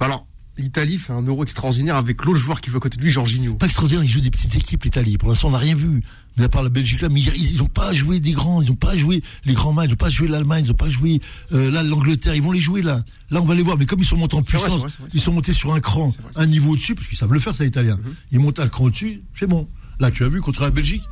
Alors, 0.00 0.26
l'Italie 0.60 0.98
fait 0.98 1.12
un 1.12 1.22
euro 1.22 1.42
extraordinaire 1.42 1.96
avec 1.96 2.24
l'autre 2.24 2.38
joueur 2.38 2.60
qui 2.60 2.70
va 2.70 2.76
à 2.76 2.80
côté 2.80 2.96
de 2.96 3.02
lui, 3.02 3.10
Jorginho. 3.10 3.54
Pas 3.54 3.66
extraordinaire, 3.66 4.04
ils 4.04 4.10
jouent 4.10 4.20
des 4.20 4.30
petites 4.30 4.54
équipes, 4.56 4.84
l'Italie. 4.84 5.18
Pour 5.18 5.28
l'instant, 5.28 5.48
on 5.48 5.52
n'a 5.52 5.58
rien 5.58 5.74
vu. 5.74 6.02
Mais 6.36 6.44
à 6.44 6.48
part 6.48 6.62
la 6.62 6.68
Belgique 6.68 7.00
là, 7.00 7.08
mais 7.10 7.20
ils 7.20 7.58
n'ont 7.58 7.66
pas 7.66 7.92
joué 7.92 8.20
des 8.20 8.30
grands, 8.30 8.62
ils 8.62 8.68
n'ont 8.68 8.76
pas 8.76 8.96
joué 8.96 9.20
les 9.44 9.52
grands 9.52 9.72
matchs, 9.72 9.88
ils 9.88 9.90
n'ont 9.90 9.96
pas 9.96 10.08
joué 10.10 10.28
l'Allemagne, 10.28 10.64
ils 10.64 10.68
n'ont 10.68 10.74
pas 10.74 10.88
joué 10.88 11.20
euh, 11.52 11.70
là 11.70 11.82
l'Angleterre. 11.82 12.34
Ils 12.34 12.42
vont 12.42 12.52
les 12.52 12.60
jouer 12.60 12.82
là. 12.82 13.04
Là, 13.30 13.42
on 13.42 13.44
va 13.44 13.54
les 13.54 13.62
voir. 13.62 13.76
Mais 13.76 13.86
comme 13.86 13.98
ils 13.98 14.04
sont 14.04 14.16
montés 14.16 14.36
en 14.36 14.40
vrai, 14.40 14.48
puissance, 14.48 14.80
vrai, 14.80 14.90
vrai, 14.90 15.08
ils 15.12 15.20
sont 15.20 15.32
montés 15.32 15.52
sur 15.52 15.74
un 15.74 15.80
cran, 15.80 16.12
un 16.36 16.46
niveau 16.46 16.72
au-dessus, 16.72 16.94
parce 16.94 17.08
qu'ils 17.08 17.18
savent 17.18 17.32
le 17.32 17.40
faire, 17.40 17.54
ça, 17.54 17.64
les 17.64 17.68
Italiens. 17.68 17.96
Mhm. 17.96 18.14
Ils 18.32 18.38
montent 18.38 18.60
un 18.60 18.68
cran 18.68 18.84
au-dessus, 18.84 19.22
c'est 19.38 19.48
bon. 19.48 19.68
Là, 19.98 20.10
tu 20.10 20.24
as 20.24 20.28
vu 20.28 20.40
contre 20.40 20.62
la 20.62 20.70
Belgique. 20.70 21.02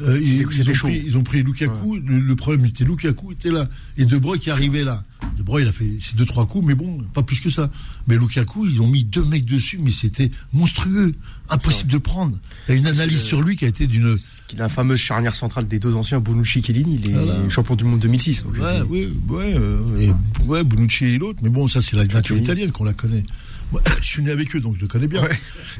Euh, 0.00 0.18
ils, 0.22 0.40
ils 0.40 0.70
ont 0.70 0.72
pris, 0.72 1.02
ils 1.04 1.18
ont 1.18 1.22
pris 1.22 1.42
Lukaku. 1.42 1.96
Le, 1.96 2.18
le 2.20 2.36
problème, 2.36 2.66
c'était 2.66 2.84
Lukaku 2.84 3.32
était 3.32 3.50
là 3.50 3.66
et 3.98 4.04
De 4.06 4.16
Bruyne 4.18 4.40
qui 4.40 4.50
arrivait 4.50 4.84
là. 4.84 5.04
De 5.36 5.42
Bruyne, 5.42 5.66
il 5.66 5.68
a 5.68 5.72
fait 5.72 5.90
ses 6.00 6.16
deux 6.16 6.24
trois 6.24 6.46
coups, 6.46 6.66
mais 6.66 6.74
bon, 6.74 6.98
pas 7.14 7.22
plus 7.22 7.40
que 7.40 7.50
ça. 7.50 7.70
Mais 8.06 8.16
Lukaku, 8.16 8.66
ils 8.66 8.80
ont 8.80 8.88
mis 8.88 9.04
deux 9.04 9.24
mecs 9.24 9.44
dessus, 9.44 9.78
mais 9.78 9.92
c'était 9.92 10.30
monstrueux, 10.52 11.14
impossible 11.50 11.90
de 11.92 11.98
prendre. 11.98 12.38
Il 12.68 12.74
y 12.74 12.78
a 12.78 12.80
une 12.80 12.86
analyse 12.86 13.20
sur 13.22 13.42
lui 13.42 13.54
qui 13.56 13.64
a 13.64 13.68
été 13.68 13.86
d'une 13.86 14.16
la 14.56 14.68
fameuse 14.68 14.98
charnière 14.98 15.36
centrale 15.36 15.68
des 15.68 15.78
deux 15.78 15.94
anciens, 15.94 16.20
Bonucci 16.20 16.58
et 16.58 16.62
Chiellini, 16.62 16.98
les 16.98 17.12
Voilà. 17.12 17.48
champions 17.50 17.76
du 17.76 17.84
monde 17.84 18.00
2006. 18.00 18.44
Donc, 18.44 18.54
Ouais, 18.54 18.80
oui, 18.88 19.12
ouais, 19.28 19.54
euh, 19.56 19.78
et, 20.00 20.44
ouais, 20.44 20.64
Bonucci 20.64 21.04
et 21.04 21.18
l'autre, 21.18 21.38
mais 21.42 21.48
bon, 21.50 21.68
ça 21.68 21.80
c'est 21.80 21.96
la 21.96 22.04
nature 22.06 22.36
italienne 22.36 22.72
qu'on 22.72 22.84
la 22.84 22.92
connaît. 22.94 23.24
Moi, 23.70 23.80
je 24.02 24.06
suis 24.06 24.22
né 24.22 24.30
avec 24.30 24.54
eux, 24.56 24.60
donc 24.60 24.76
je 24.76 24.80
le 24.80 24.88
connais 24.88 25.06
bien. 25.08 25.22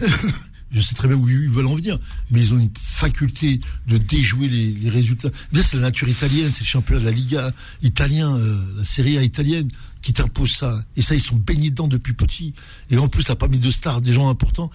Je 0.73 0.81
sais 0.81 0.95
très 0.95 1.07
bien 1.07 1.17
où 1.17 1.29
ils 1.29 1.51
veulent 1.51 1.67
en 1.67 1.75
venir, 1.75 1.99
mais 2.31 2.41
ils 2.41 2.55
ont 2.55 2.59
une 2.59 2.71
faculté 2.81 3.61
de 3.87 3.99
déjouer 3.99 4.49
les, 4.49 4.71
les 4.73 4.91
résultats. 4.91 5.29
Bien, 5.53 5.63
c'est 5.63 5.77
la 5.77 5.83
nature 5.83 6.09
italienne, 6.09 6.51
c'est 6.53 6.63
le 6.63 6.67
championnat 6.67 7.01
de 7.01 7.05
la 7.05 7.11
Liga 7.13 7.53
italien, 7.83 8.35
euh, 8.37 8.59
la 8.79 8.85
Serie 8.85 9.19
A 9.19 9.23
italienne 9.23 9.71
qui 10.01 10.13
t'impose 10.15 10.53
ça. 10.53 10.85
Et 10.97 11.03
ça, 11.03 11.15
ils 11.15 11.21
sont 11.21 11.37
baignés 11.37 11.71
dedans 11.71 11.89
depuis 11.89 12.15
petit. 12.15 12.55
Et 12.91 12.97
en 12.97 13.09
plus, 13.09 13.25
t'as 13.25 13.37
pas 13.37 13.49
mis 13.49 13.59
de 13.59 13.71
stars, 13.71 14.01
des 14.01 14.15
gens 14.15 14.31
importants. 14.31 14.71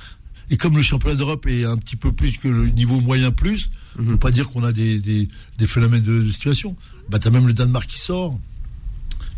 Et 0.50 0.58
comme 0.58 0.78
le 0.78 0.84
championnat 0.84 1.16
d'Europe 1.16 1.46
est 1.48 1.66
un 1.66 1.78
petit 1.78 1.96
peu 1.96 2.12
plus 2.12 2.38
que 2.38 2.48
le 2.48 2.70
niveau 2.70 3.02
moyen 3.02 3.32
plus, 3.32 3.70
on 4.00 4.06
peut 4.06 4.18
pas 4.18 4.32
dire 4.32 4.48
qu'on 4.50 4.64
a 4.64 4.72
des, 4.72 5.00
des, 5.00 5.28
des 5.58 5.68
phénomènes 5.68 6.04
de, 6.04 6.24
de 6.24 6.32
situation. 6.32 6.78
Bah, 7.10 7.20
t'as 7.20 7.32
même 7.32 7.48
le 7.48 7.54
Danemark 7.54 7.88
qui 7.88 8.00
sort. 8.00 8.40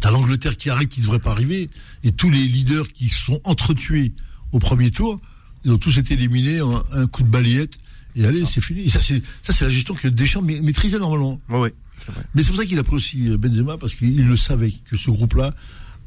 T'as 0.02 0.12
l'Angleterre 0.12 0.56
qui 0.56 0.70
arrive, 0.70 0.88
qui 0.88 1.02
devrait 1.02 1.20
pas 1.20 1.32
arriver, 1.32 1.70
et 2.04 2.12
tous 2.12 2.30
les 2.30 2.46
leaders 2.46 2.88
qui 2.94 3.10
sont 3.10 3.42
entretués 3.44 4.14
au 4.52 4.60
premier 4.60 4.92
tour, 4.92 5.20
ils 5.66 5.72
ont 5.72 5.78
tous 5.78 5.98
été 5.98 6.14
éliminés 6.14 6.62
en 6.62 6.84
un 6.94 7.08
coup 7.08 7.24
de 7.24 7.28
balayette. 7.30 7.78
Et 8.16 8.26
allez, 8.26 8.44
c'est 8.46 8.62
fini. 8.62 8.82
Et 8.82 8.90
ça, 8.90 9.00
c'est 9.00 9.22
ça, 9.44 9.54
c'est 9.54 9.66
la 9.66 9.70
gestion 9.72 9.94
que 9.94 10.08
Deschamps 10.08 10.42
ma- 10.42 10.60
maîtrisait 10.62 11.00
normalement. 11.00 11.40
Vrai. 11.48 11.74
Mais 12.34 12.42
c'est 12.44 12.50
pour 12.50 12.58
ça 12.58 12.66
qu'il 12.66 12.80
a 12.80 12.84
pris 12.84 12.96
aussi 12.96 13.30
euh, 13.30 13.38
Benzema 13.38 13.78
parce 13.78 13.94
qu'il 13.94 14.26
le 14.28 14.36
savait 14.38 14.74
que 14.90 14.98
ce 14.98 15.12
groupe-là. 15.12 15.54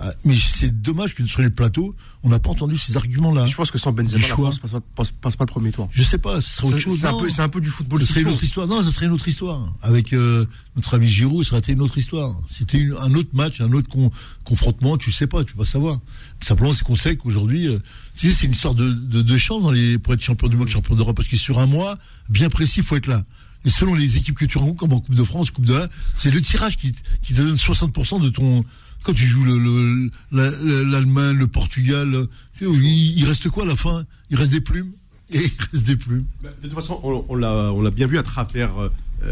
A- 0.08 0.14
Mais 0.24 0.34
c'est 0.36 0.82
dommage 0.82 1.14
que 1.14 1.26
sur 1.26 1.40
les 1.42 1.50
plateaux, 1.50 1.94
on 2.22 2.28
n'a 2.28 2.38
pas 2.38 2.50
entendu 2.50 2.76
ces 2.76 2.96
arguments-là. 2.96 3.46
Je 3.46 3.54
pense 3.56 3.70
que 3.70 3.78
sans 3.78 3.92
Benzema, 3.92 4.20
la. 4.20 4.26
France 4.28 4.58
passe, 4.58 4.70
pas- 4.72 4.80
passe, 4.94 5.10
passe 5.10 5.36
pas 5.36 5.44
le 5.44 5.50
premier 5.50 5.70
tour. 5.72 5.88
Je 5.92 6.02
sais 6.02 6.18
pas, 6.18 6.40
ce 6.40 6.56
serait 6.56 6.68
autre 6.68 6.78
chose. 6.78 6.98
c'est 7.00 7.06
un, 7.06 7.12
peu- 7.20 7.28
c'est 7.28 7.42
un 7.42 7.48
peu 7.48 7.60
du 7.60 7.68
football 7.70 8.00
Ce 8.00 8.06
serait 8.06 8.22
une 8.22 8.28
autre 8.28 8.44
histoire. 8.44 8.66
Non, 8.66 8.82
ça 8.82 8.90
serait 8.90 9.06
une 9.06 9.12
autre 9.12 9.28
histoire. 9.28 9.72
Avec 9.82 10.12
euh, 10.12 10.46
notre 10.76 10.94
ami 10.94 11.08
Giroud, 11.08 11.44
ça 11.44 11.52
aurait 11.52 11.60
été 11.60 11.72
une 11.72 11.80
autre 11.82 11.98
histoire. 11.98 12.36
C'était 12.50 12.86
un 13.00 13.14
autre 13.14 13.30
match, 13.32 13.60
un 13.60 13.72
autre 13.72 13.88
con- 13.88 14.10
confrontement, 14.44 14.96
tu 14.96 15.12
sais 15.12 15.26
pas, 15.26 15.44
tu 15.44 15.54
pas 15.54 15.64
savoir. 15.64 16.00
Simplement, 16.40 16.72
c'est 16.72 16.84
qu'on 16.84 16.96
sait 16.96 17.16
qu'aujourd'hui, 17.16 17.68
euh, 17.68 17.78
c'est 18.14 18.28
une 18.44 18.52
histoire 18.52 18.74
de, 18.74 18.92
de, 18.92 19.22
de 19.22 19.38
chance 19.38 19.62
dans 19.62 19.70
les, 19.72 19.98
pour 19.98 20.14
être 20.14 20.22
champion 20.22 20.48
du 20.48 20.56
monde, 20.56 20.68
champion 20.68 20.94
d'Europe, 20.94 21.16
parce 21.16 21.28
que 21.28 21.36
sur 21.36 21.58
un 21.58 21.66
mois, 21.66 21.98
bien 22.28 22.48
précis, 22.48 22.80
il 22.80 22.84
faut 22.84 22.96
être 22.96 23.06
là. 23.06 23.24
Et 23.64 23.70
selon 23.70 23.94
les 23.94 24.16
équipes 24.16 24.36
que 24.36 24.44
tu 24.44 24.58
rencontres, 24.58 24.80
comme 24.80 24.92
en 24.92 24.98
Coupe 25.00 25.14
de 25.14 25.22
France, 25.22 25.52
Coupe 25.52 25.66
de 25.66 25.74
1, 25.74 25.86
c'est 26.16 26.32
le 26.32 26.40
tirage 26.40 26.76
qui, 26.76 26.92
qui 27.22 27.32
te 27.32 27.40
donne 27.42 27.54
60% 27.54 28.20
de 28.20 28.28
ton. 28.28 28.64
Quand 29.02 29.12
tu 29.12 29.26
joues 29.26 29.44
le- 29.44 29.58
le- 29.58 30.10
la- 30.30 30.50
la- 30.50 30.84
l'Allemagne, 30.90 31.36
le 31.36 31.46
Portugal, 31.46 32.26
il, 32.60 33.18
il 33.18 33.24
reste 33.24 33.48
quoi 33.48 33.64
à 33.64 33.66
la 33.66 33.76
fin? 33.76 34.04
Il 34.30 34.36
reste 34.36 34.52
des 34.52 34.60
plumes? 34.60 34.92
Et 35.32 35.38
il 35.38 35.50
reste 35.72 35.86
des 35.86 35.96
plumes. 35.96 36.24
Bah, 36.42 36.50
De 36.62 36.68
toute 36.68 36.76
façon, 36.76 37.00
on, 37.02 37.24
on 37.28 37.34
l'a, 37.36 37.90
bien 37.90 38.06
vu 38.06 38.18
à 38.18 38.22
travers 38.22 38.72
euh, 38.78 38.88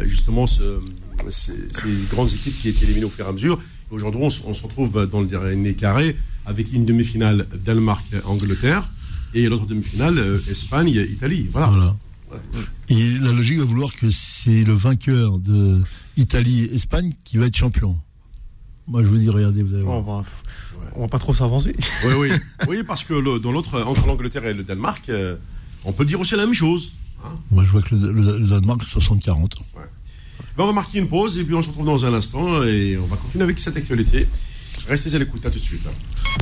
justement 0.06 0.46
ce- 0.46 0.78
ces, 1.28 1.52
ces 1.72 1.88
grandes 2.10 2.32
équipes 2.32 2.58
qui 2.58 2.68
étaient 2.68 2.84
éliminées 2.84 3.04
au 3.04 3.10
fur 3.10 3.24
et 3.26 3.28
à 3.28 3.32
mesure. 3.32 3.60
Aujourd'hui, 3.90 4.20
on, 4.22 4.30
se- 4.30 4.40
on 4.44 4.54
se 4.54 4.62
retrouve 4.62 5.08
dans 5.10 5.20
le 5.20 5.26
dernier 5.26 5.74
carré 5.74 6.16
avec 6.46 6.72
une 6.72 6.84
demi-finale 6.86 7.46
Danemark-Angleterre 7.64 8.90
et 9.34 9.48
l'autre 9.48 9.66
demi-finale 9.66 10.18
euh, 10.18 10.38
Espagne-Italie. 10.50 11.48
Voilà. 11.52 11.68
Voilà. 11.68 11.96
Et 12.88 13.10
la 13.18 13.32
logique 13.32 13.58
va 13.58 13.64
vouloir 13.64 13.94
que 13.94 14.08
c'est 14.10 14.64
le 14.64 14.72
vainqueur 14.72 15.38
de 15.38 15.80
Italie 16.16 16.62
et 16.64 16.74
Espagne 16.76 17.12
qui 17.24 17.36
va 17.38 17.46
être 17.46 17.56
champion. 17.56 17.96
Moi, 18.90 19.02
je 19.02 19.08
vous 19.08 19.16
dis, 19.16 19.28
regardez, 19.30 19.62
vous 19.62 19.72
allez 19.74 19.84
On 19.84 20.00
voir. 20.00 20.22
va, 20.22 20.28
on 20.96 21.00
va 21.02 21.08
pas 21.08 21.18
trop 21.18 21.32
s'avancer. 21.32 21.74
Oui, 22.04 22.12
oui. 22.18 22.30
oui, 22.68 22.82
parce 22.82 23.04
que 23.04 23.14
le- 23.14 23.38
dans 23.38 23.52
l'autre, 23.52 23.80
entre 23.82 24.06
l'Angleterre 24.06 24.44
et 24.46 24.52
le 24.54 24.64
Danemark, 24.64 25.08
euh, 25.08 25.36
on 25.84 25.92
peut 25.92 26.04
dire 26.04 26.18
aussi 26.20 26.34
la 26.36 26.44
même 26.44 26.54
chose. 26.54 26.92
hein. 27.24 27.28
Moi, 27.52 27.62
je 27.64 27.70
vois 27.70 27.82
que 27.82 27.94
le, 27.94 28.10
le- 28.12 28.38
le 28.38 28.46
Danemark, 28.46 28.82
60-40. 28.84 29.52
Ben, 30.56 30.64
on 30.64 30.66
va 30.66 30.72
marquer 30.72 30.98
une 30.98 31.08
pause 31.08 31.38
et 31.38 31.44
puis 31.44 31.54
on 31.54 31.62
se 31.62 31.68
retrouve 31.68 31.86
dans 31.86 32.04
un 32.04 32.12
instant 32.12 32.62
et 32.64 32.98
on 33.00 33.06
va 33.06 33.16
continuer 33.16 33.44
avec 33.44 33.60
cette 33.60 33.76
actualité. 33.76 34.26
Restez 34.88 35.14
à 35.14 35.18
l'écoute, 35.18 35.46
à 35.46 35.50
tout 35.50 35.58
de 35.58 35.64
suite. 35.64 35.86
hein. 35.86 36.40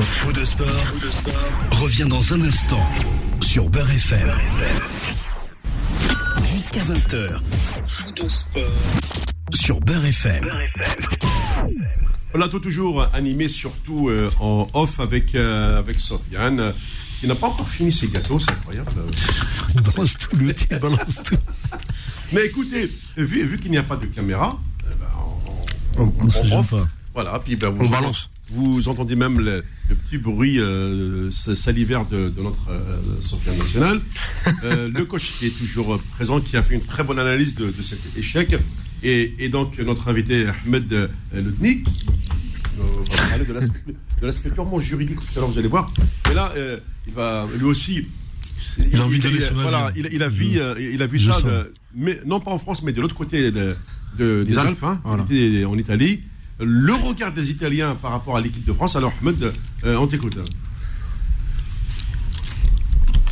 Faux 0.00 0.32
de 0.32 0.44
sport, 0.44 0.66
revient 1.72 2.06
dans 2.08 2.32
un 2.32 2.40
instant 2.42 2.80
sur 3.42 3.68
Beurre 3.68 3.90
FM. 3.90 4.30
Jusqu'à 6.54 6.80
20h. 6.80 7.40
Faux 7.86 8.10
de 8.12 8.28
sport 8.28 8.62
sur 9.52 9.80
Beurre 9.80 10.04
FM. 10.06 10.48
Plateau 12.32 12.58
toujours 12.58 13.08
animé 13.12 13.48
surtout 13.48 14.08
euh, 14.08 14.30
en 14.40 14.68
off 14.72 15.00
avec, 15.00 15.34
euh, 15.34 15.78
avec 15.78 16.00
Sofiane, 16.00 16.72
qui 17.20 17.26
n'a 17.26 17.34
pas 17.34 17.48
encore 17.48 17.68
fini 17.68 17.92
ses 17.92 18.08
gâteaux, 18.08 18.38
c'est 18.38 18.50
incroyable. 18.50 18.90
Il 19.74 19.80
balance 19.82 20.16
tout, 20.18 20.36
le 20.36 20.54
il 20.70 20.78
balance 20.78 21.22
tout. 21.24 21.36
Mais 22.32 22.44
écoutez, 22.46 22.90
vu, 23.16 23.44
vu 23.46 23.58
qu'il 23.58 23.70
n'y 23.70 23.78
a 23.78 23.82
pas 23.82 23.96
de 23.96 24.06
caméra, 24.06 24.58
eh 24.82 24.94
ben, 24.98 25.06
on, 25.98 26.04
on- 26.04 26.56
On 26.58 26.64
pas. 26.64 26.86
Voilà, 27.14 27.38
puis 27.38 27.56
ben, 27.56 27.68
vous, 27.70 27.86
On 27.86 27.88
balance. 27.88 28.30
Vous 28.50 28.88
entendez 28.88 29.16
même 29.16 29.40
le, 29.40 29.64
le 29.88 29.94
petit 29.94 30.18
bruit 30.18 30.60
euh, 30.60 31.30
salivaire 31.30 32.04
de, 32.06 32.28
de 32.28 32.42
notre 32.42 32.70
euh, 32.70 32.98
Sofiane 33.22 33.56
national. 33.58 34.00
Euh, 34.64 34.88
le 34.94 35.04
coach 35.06 35.32
qui 35.38 35.46
est 35.46 35.56
toujours 35.58 35.98
présent, 36.14 36.40
qui 36.40 36.56
a 36.56 36.62
fait 36.62 36.74
une 36.74 36.82
très 36.84 37.04
bonne 37.04 37.18
analyse 37.18 37.54
de, 37.54 37.66
de 37.70 37.82
cet 37.82 38.00
échec. 38.16 38.54
Et, 39.02 39.34
et 39.38 39.48
donc 39.48 39.78
notre 39.78 40.08
invité 40.08 40.46
Ahmed 40.66 40.92
euh, 40.92 41.08
Lutnik, 41.34 41.84
qui 41.84 41.90
euh, 42.80 42.84
va 43.16 43.28
parler 43.28 43.44
de 43.46 44.26
l'aspect 44.26 44.50
purement 44.50 44.78
juridique 44.78 45.18
tout 45.20 45.26
à 45.36 45.40
l'heure, 45.40 45.50
vous 45.50 45.58
allez 45.58 45.68
voir. 45.68 45.90
Mais 46.28 46.34
là, 46.34 46.52
il 47.06 47.12
va 47.14 47.48
lui 47.58 47.64
aussi. 47.64 48.06
Il 48.78 48.96
a 49.00 49.04
envie 49.04 49.18
de 49.20 49.28
donner 49.28 49.40
son 49.40 49.54
Voilà, 49.54 49.86
avis. 49.86 50.00
il, 50.00 50.08
il 50.12 50.22
a 50.22 50.28
vu, 50.28 50.46
il 50.92 51.02
a 51.02 51.06
vu 51.06 51.18
je 51.18 51.30
ça, 51.30 51.40
de- 51.42 51.72
mais 51.96 52.20
non 52.26 52.40
pas 52.40 52.50
en 52.50 52.58
France, 52.58 52.82
mais 52.82 52.92
de 52.92 53.00
l'autre 53.00 53.14
côté 53.14 53.50
de, 53.52 53.74
de- 54.18 54.42
des, 54.42 54.52
Des 54.52 54.58
Alpes, 54.58 54.68
Alpes, 54.82 54.84
hein, 54.84 55.00
voilà. 55.04 55.24
en 55.68 55.78
Italie. 55.78 56.20
Le 56.60 56.94
regard 56.94 57.32
des 57.32 57.50
Italiens 57.50 57.96
par 58.00 58.12
rapport 58.12 58.36
à 58.36 58.40
l'équipe 58.40 58.64
de 58.64 58.72
France. 58.72 58.94
Alors, 58.96 59.12
Ahmed, 59.20 59.52
euh, 59.84 59.96
on 59.96 60.06
t'écoute. 60.06 60.36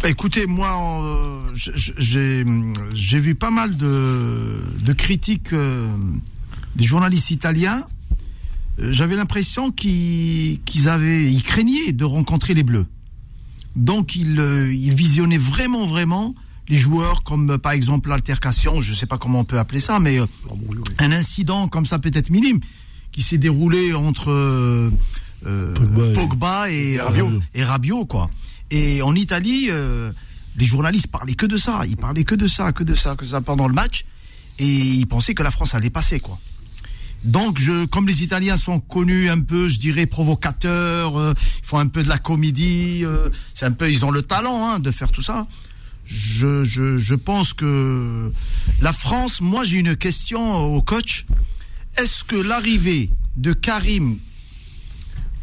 Bah, 0.03 0.09
Écoutez, 0.09 0.47
moi, 0.47 0.77
euh, 1.05 1.55
j'ai 1.55 3.21
vu 3.21 3.35
pas 3.37 3.51
mal 3.51 3.77
de, 3.77 4.61
de 4.81 4.93
critiques 4.93 5.53
euh, 5.53 5.97
des 6.75 6.85
journalistes 6.85 7.31
italiens. 7.31 7.87
J'avais 8.79 9.17
l'impression 9.17 9.71
qu'ils 9.71 10.59
avaient, 10.87 11.31
ils 11.31 11.43
craignaient 11.43 11.93
de 11.93 12.05
rencontrer 12.05 12.55
les 12.55 12.65
Bleus. 12.65 12.87
Donc, 13.77 14.17
ils, 14.17 14.41
ils 14.73 14.95
visionnaient 14.95 15.39
vraiment, 15.39 15.87
vraiment 15.87 16.35
les 16.69 16.77
joueurs, 16.77 17.23
comme 17.23 17.59
par 17.59 17.73
exemple 17.73 18.09
l'altercation, 18.09 18.81
je 18.81 18.93
ne 18.93 18.97
sais 18.97 19.07
pas 19.07 19.19
comment 19.19 19.41
on 19.41 19.45
peut 19.45 19.59
appeler 19.59 19.81
ça, 19.81 20.01
mais 20.01 20.19
un 20.99 21.13
incident 21.13 21.69
comme 21.69 21.87
ça 21.87 21.99
peut-être 21.99 22.31
minime 22.31 22.61
qui 23.12 23.22
s'est 23.22 23.38
déroulé 23.38 23.92
entre 23.94 24.31
euh, 24.31 24.90
Pogba 25.75 26.09
et- 26.09 26.12
Pogba 26.14 26.70
et, 26.70 26.92
et 26.94 27.01
Rabiot. 27.01 27.31
et 27.55 27.64
Rabiot, 27.64 28.05
quoi. 28.07 28.31
Et 28.70 29.03
en 29.03 29.14
Italie, 29.14 29.66
euh, 29.70 30.11
les 30.57 30.64
journalistes 30.66 31.09
parlaient 31.09 31.35
que 31.35 31.46
de 31.46 31.57
ça. 31.57 31.83
Ils 31.87 31.96
parlaient 31.96 32.25
que 32.25 32.35
de 32.35 32.46
ça, 32.46 32.72
que 32.72 32.83
de 32.85 32.94
ça, 32.94 33.14
que 33.16 33.25
de 33.25 33.29
ça 33.31 33.40
pendant 33.40 33.68
le 33.68 33.75
match. 33.75 34.05
Et 34.59 34.66
ils 34.66 35.07
pensaient 35.07 35.35
que 35.35 35.42
la 35.42 35.51
France 35.51 35.75
allait 35.75 35.90
passer, 35.90 36.20
quoi. 36.20 36.38
Donc, 37.25 37.59
je, 37.59 37.85
comme 37.85 38.09
les 38.09 38.22
Italiens 38.25 38.57
sont 38.57 38.81
connus 38.81 39.29
un 39.31 39.38
peu, 39.40 39.68
je 39.68 39.79
dirais, 39.79 40.07
provocateurs, 40.07 41.16
euh, 41.18 41.35
ils 41.62 41.66
font 41.66 41.79
un 41.79 41.87
peu 41.87 42.03
de 42.03 42.09
la 42.09 42.18
comédie, 42.18 43.03
euh, 43.05 43.29
c'est 43.55 43.64
un 43.64 43.70
peu, 43.72 43.88
ils 43.90 44.05
ont 44.05 44.11
le 44.11 44.22
talent 44.22 44.66
hein, 44.70 44.79
de 44.81 44.90
faire 44.90 45.12
tout 45.12 45.22
ça. 45.22 45.46
Je, 46.05 46.64
je, 46.64 46.96
je 46.98 47.14
pense 47.14 47.53
que 47.55 48.33
la 48.81 48.92
France, 48.92 49.40
moi 49.40 49.62
j'ai 49.64 49.79
une 49.79 49.94
question 49.94 50.57
au 50.57 50.83
coach. 50.83 51.25
Est-ce 51.98 52.24
que 52.24 52.37
l'arrivée 52.37 53.11
de 53.37 53.52
Karim 53.52 54.18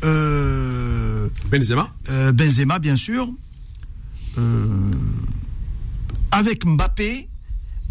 euh, 0.04 1.28
Benzema 1.52 1.94
euh, 2.10 2.32
Benzema, 2.32 2.80
bien 2.80 2.96
sûr. 2.96 3.30
Euh, 4.38 4.86
avec 6.32 6.66
Mbappé, 6.66 7.28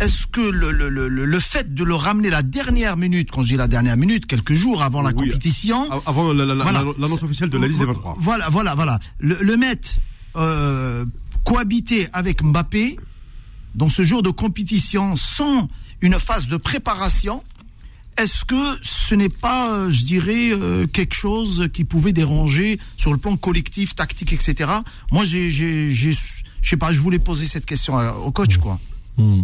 est-ce 0.00 0.26
que 0.26 0.40
le, 0.40 0.70
le, 0.70 0.88
le, 0.88 1.08
le 1.08 1.40
fait 1.40 1.74
de 1.74 1.84
le 1.84 1.94
ramener 1.94 2.30
la 2.30 2.42
dernière 2.42 2.96
minute, 2.96 3.30
quand 3.30 3.42
je 3.42 3.48
dis 3.48 3.56
la 3.56 3.66
dernière 3.68 3.96
minute, 3.96 4.26
quelques 4.26 4.54
jours 4.54 4.82
avant 4.82 5.02
la 5.02 5.10
Oui, 5.10 5.28
compétition, 5.28 5.90
Avant 6.06 6.32
la- 6.32 6.44
la- 6.46 6.54
la- 6.54 6.62
Voilà. 6.62 6.84
l'annonce 6.98 7.22
officielle 7.22 7.50
de 7.50 7.58
la 7.58 7.66
liste 7.66 7.80
des 7.80 7.86
23. 7.86 8.16
Voilà, 8.18 8.48
voilà, 8.48 8.74
voilà. 8.74 8.98
Le, 9.18 9.36
le 9.42 9.56
mettre 9.56 9.90
euh, 10.36 11.04
cohabiter 11.44 12.08
avec 12.12 12.42
Mbappé 12.42 12.96
dans 13.74 13.88
ce 13.88 14.02
jour 14.02 14.22
de 14.22 14.30
compétition 14.30 15.16
sans 15.16 15.68
une 16.00 16.18
phase 16.18 16.46
de 16.46 16.56
préparation, 16.56 17.42
est-ce 18.18 18.44
que 18.44 18.78
ce 18.82 19.14
n'est 19.14 19.28
pas, 19.28 19.72
euh, 19.72 19.90
je 19.90 20.04
dirais, 20.04 20.50
euh, 20.50 20.86
quelque 20.86 21.14
chose 21.14 21.68
qui 21.72 21.84
pouvait 21.84 22.12
déranger 22.12 22.80
sur 22.96 23.12
le 23.12 23.18
plan 23.18 23.36
collectif, 23.36 23.94
tactique, 23.94 24.32
etc. 24.32 24.70
Moi, 25.12 25.24
j'ai, 25.24 25.50
je 25.50 26.10
sais 26.62 26.76
pas, 26.76 26.92
je 26.92 27.00
voulais 27.00 27.20
poser 27.20 27.46
cette 27.46 27.64
question 27.64 27.96
au 28.24 28.32
coach, 28.32 28.58
quoi. 28.58 28.80
Hmm. 29.16 29.42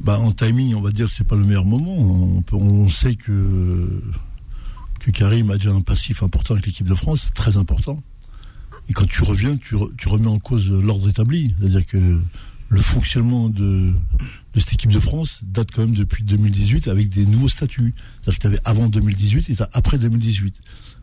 Bah, 0.00 0.18
en 0.18 0.32
timing, 0.32 0.74
on 0.74 0.80
va 0.80 0.90
dire 0.90 1.06
que 1.06 1.12
c'est 1.12 1.26
pas 1.26 1.36
le 1.36 1.44
meilleur 1.44 1.64
moment. 1.64 2.42
On, 2.52 2.88
sait 2.88 3.14
que, 3.14 4.02
que 5.00 5.10
Karim 5.10 5.50
a 5.50 5.56
déjà 5.56 5.70
un 5.70 5.80
passif 5.80 6.22
important 6.22 6.54
avec 6.54 6.66
l'équipe 6.66 6.88
de 6.88 6.94
France, 6.94 7.30
très 7.34 7.56
important. 7.56 8.02
Et 8.88 8.92
quand 8.92 9.06
tu 9.06 9.22
reviens, 9.22 9.56
tu, 9.56 9.76
tu 9.96 10.08
remets 10.08 10.28
en 10.28 10.38
cause 10.38 10.70
l'ordre 10.70 11.08
établi. 11.08 11.54
C'est-à-dire 11.58 11.86
que 11.86 12.20
le, 12.72 12.80
fonctionnement 12.80 13.48
de, 13.48 13.92
cette 14.56 14.74
équipe 14.74 14.90
de 14.90 15.00
France 15.00 15.40
date 15.42 15.70
quand 15.72 15.82
même 15.82 15.94
depuis 15.94 16.24
2018 16.24 16.88
avec 16.88 17.08
des 17.08 17.26
nouveaux 17.26 17.48
statuts. 17.48 17.94
C'est-à-dire 18.22 18.34
que 18.34 18.40
tu 18.40 18.46
avais 18.46 18.60
avant 18.64 18.88
2018 18.88 19.50
et 19.50 19.56
après 19.72 19.98
2018. 19.98 20.56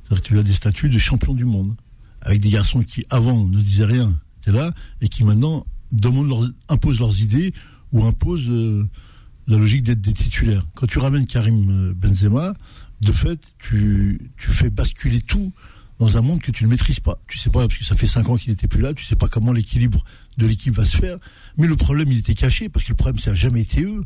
C'est-à-dire 0.04 0.24
que 0.24 0.28
tu 0.28 0.40
as 0.40 0.44
des 0.44 0.54
statuts 0.54 0.90
de 0.90 0.98
champion 0.98 1.34
du 1.34 1.46
monde. 1.46 1.76
Avec 2.22 2.42
des 2.42 2.50
garçons 2.50 2.82
qui 2.82 3.06
avant 3.10 3.46
ne 3.46 3.62
disaient 3.62 3.86
rien, 3.86 4.14
étaient 4.42 4.52
là, 4.52 4.72
et 5.02 5.08
qui 5.08 5.24
maintenant 5.24 5.66
imposent 6.68 7.00
leurs 7.00 7.22
idées 7.22 7.54
ou 7.92 8.06
imposent 8.06 8.50
euh, 8.50 8.88
la 9.48 9.58
logique 9.58 9.84
d'être 9.84 10.02
des 10.02 10.14
titulaires. 10.14 10.66
Quand 10.76 10.88
tu 10.88 11.00
ramènes 11.00 11.26
Karim 11.26 11.70
euh, 11.70 11.94
Benzema, 11.94 12.54
de 13.02 13.12
fait, 13.12 13.40
tu, 13.58 14.32
fais 14.38 14.70
basculer 14.70 15.22
tout 15.22 15.52
dans 16.00 16.18
un 16.18 16.22
monde 16.22 16.42
que 16.42 16.52
tu 16.52 16.64
ne 16.64 16.70
maîtrises 16.70 17.00
pas. 17.00 17.20
Tu 17.28 17.38
sais 17.38 17.50
pas, 17.50 17.68
parce 17.68 17.80
que 17.80 17.86
ça 17.86 17.96
fait 17.96 18.08
cinq 18.08 18.30
ans 18.30 18.38
qu'il 18.38 18.52
n'était 18.52 18.68
plus 18.68 18.82
là, 18.82 18.94
tu 18.94 19.06
sais 19.06 19.16
pas 19.16 19.28
comment 19.28 19.52
l'équilibre 19.52 20.04
de 20.40 20.48
l'équipe 20.48 20.74
va 20.74 20.86
se 20.86 20.98
faire. 20.98 21.18
Mais 21.58 21.68
le 21.68 21.76
problème, 21.76 22.12
il 22.12 22.18
était 22.18 22.34
caché, 22.34 22.70
parce 22.70 22.86
que 22.86 22.92
le 22.92 22.96
problème, 22.96 23.20
ça 23.20 23.32
n'a 23.32 23.36
jamais 23.36 23.62
été 23.62 23.84
eux. 23.84 24.04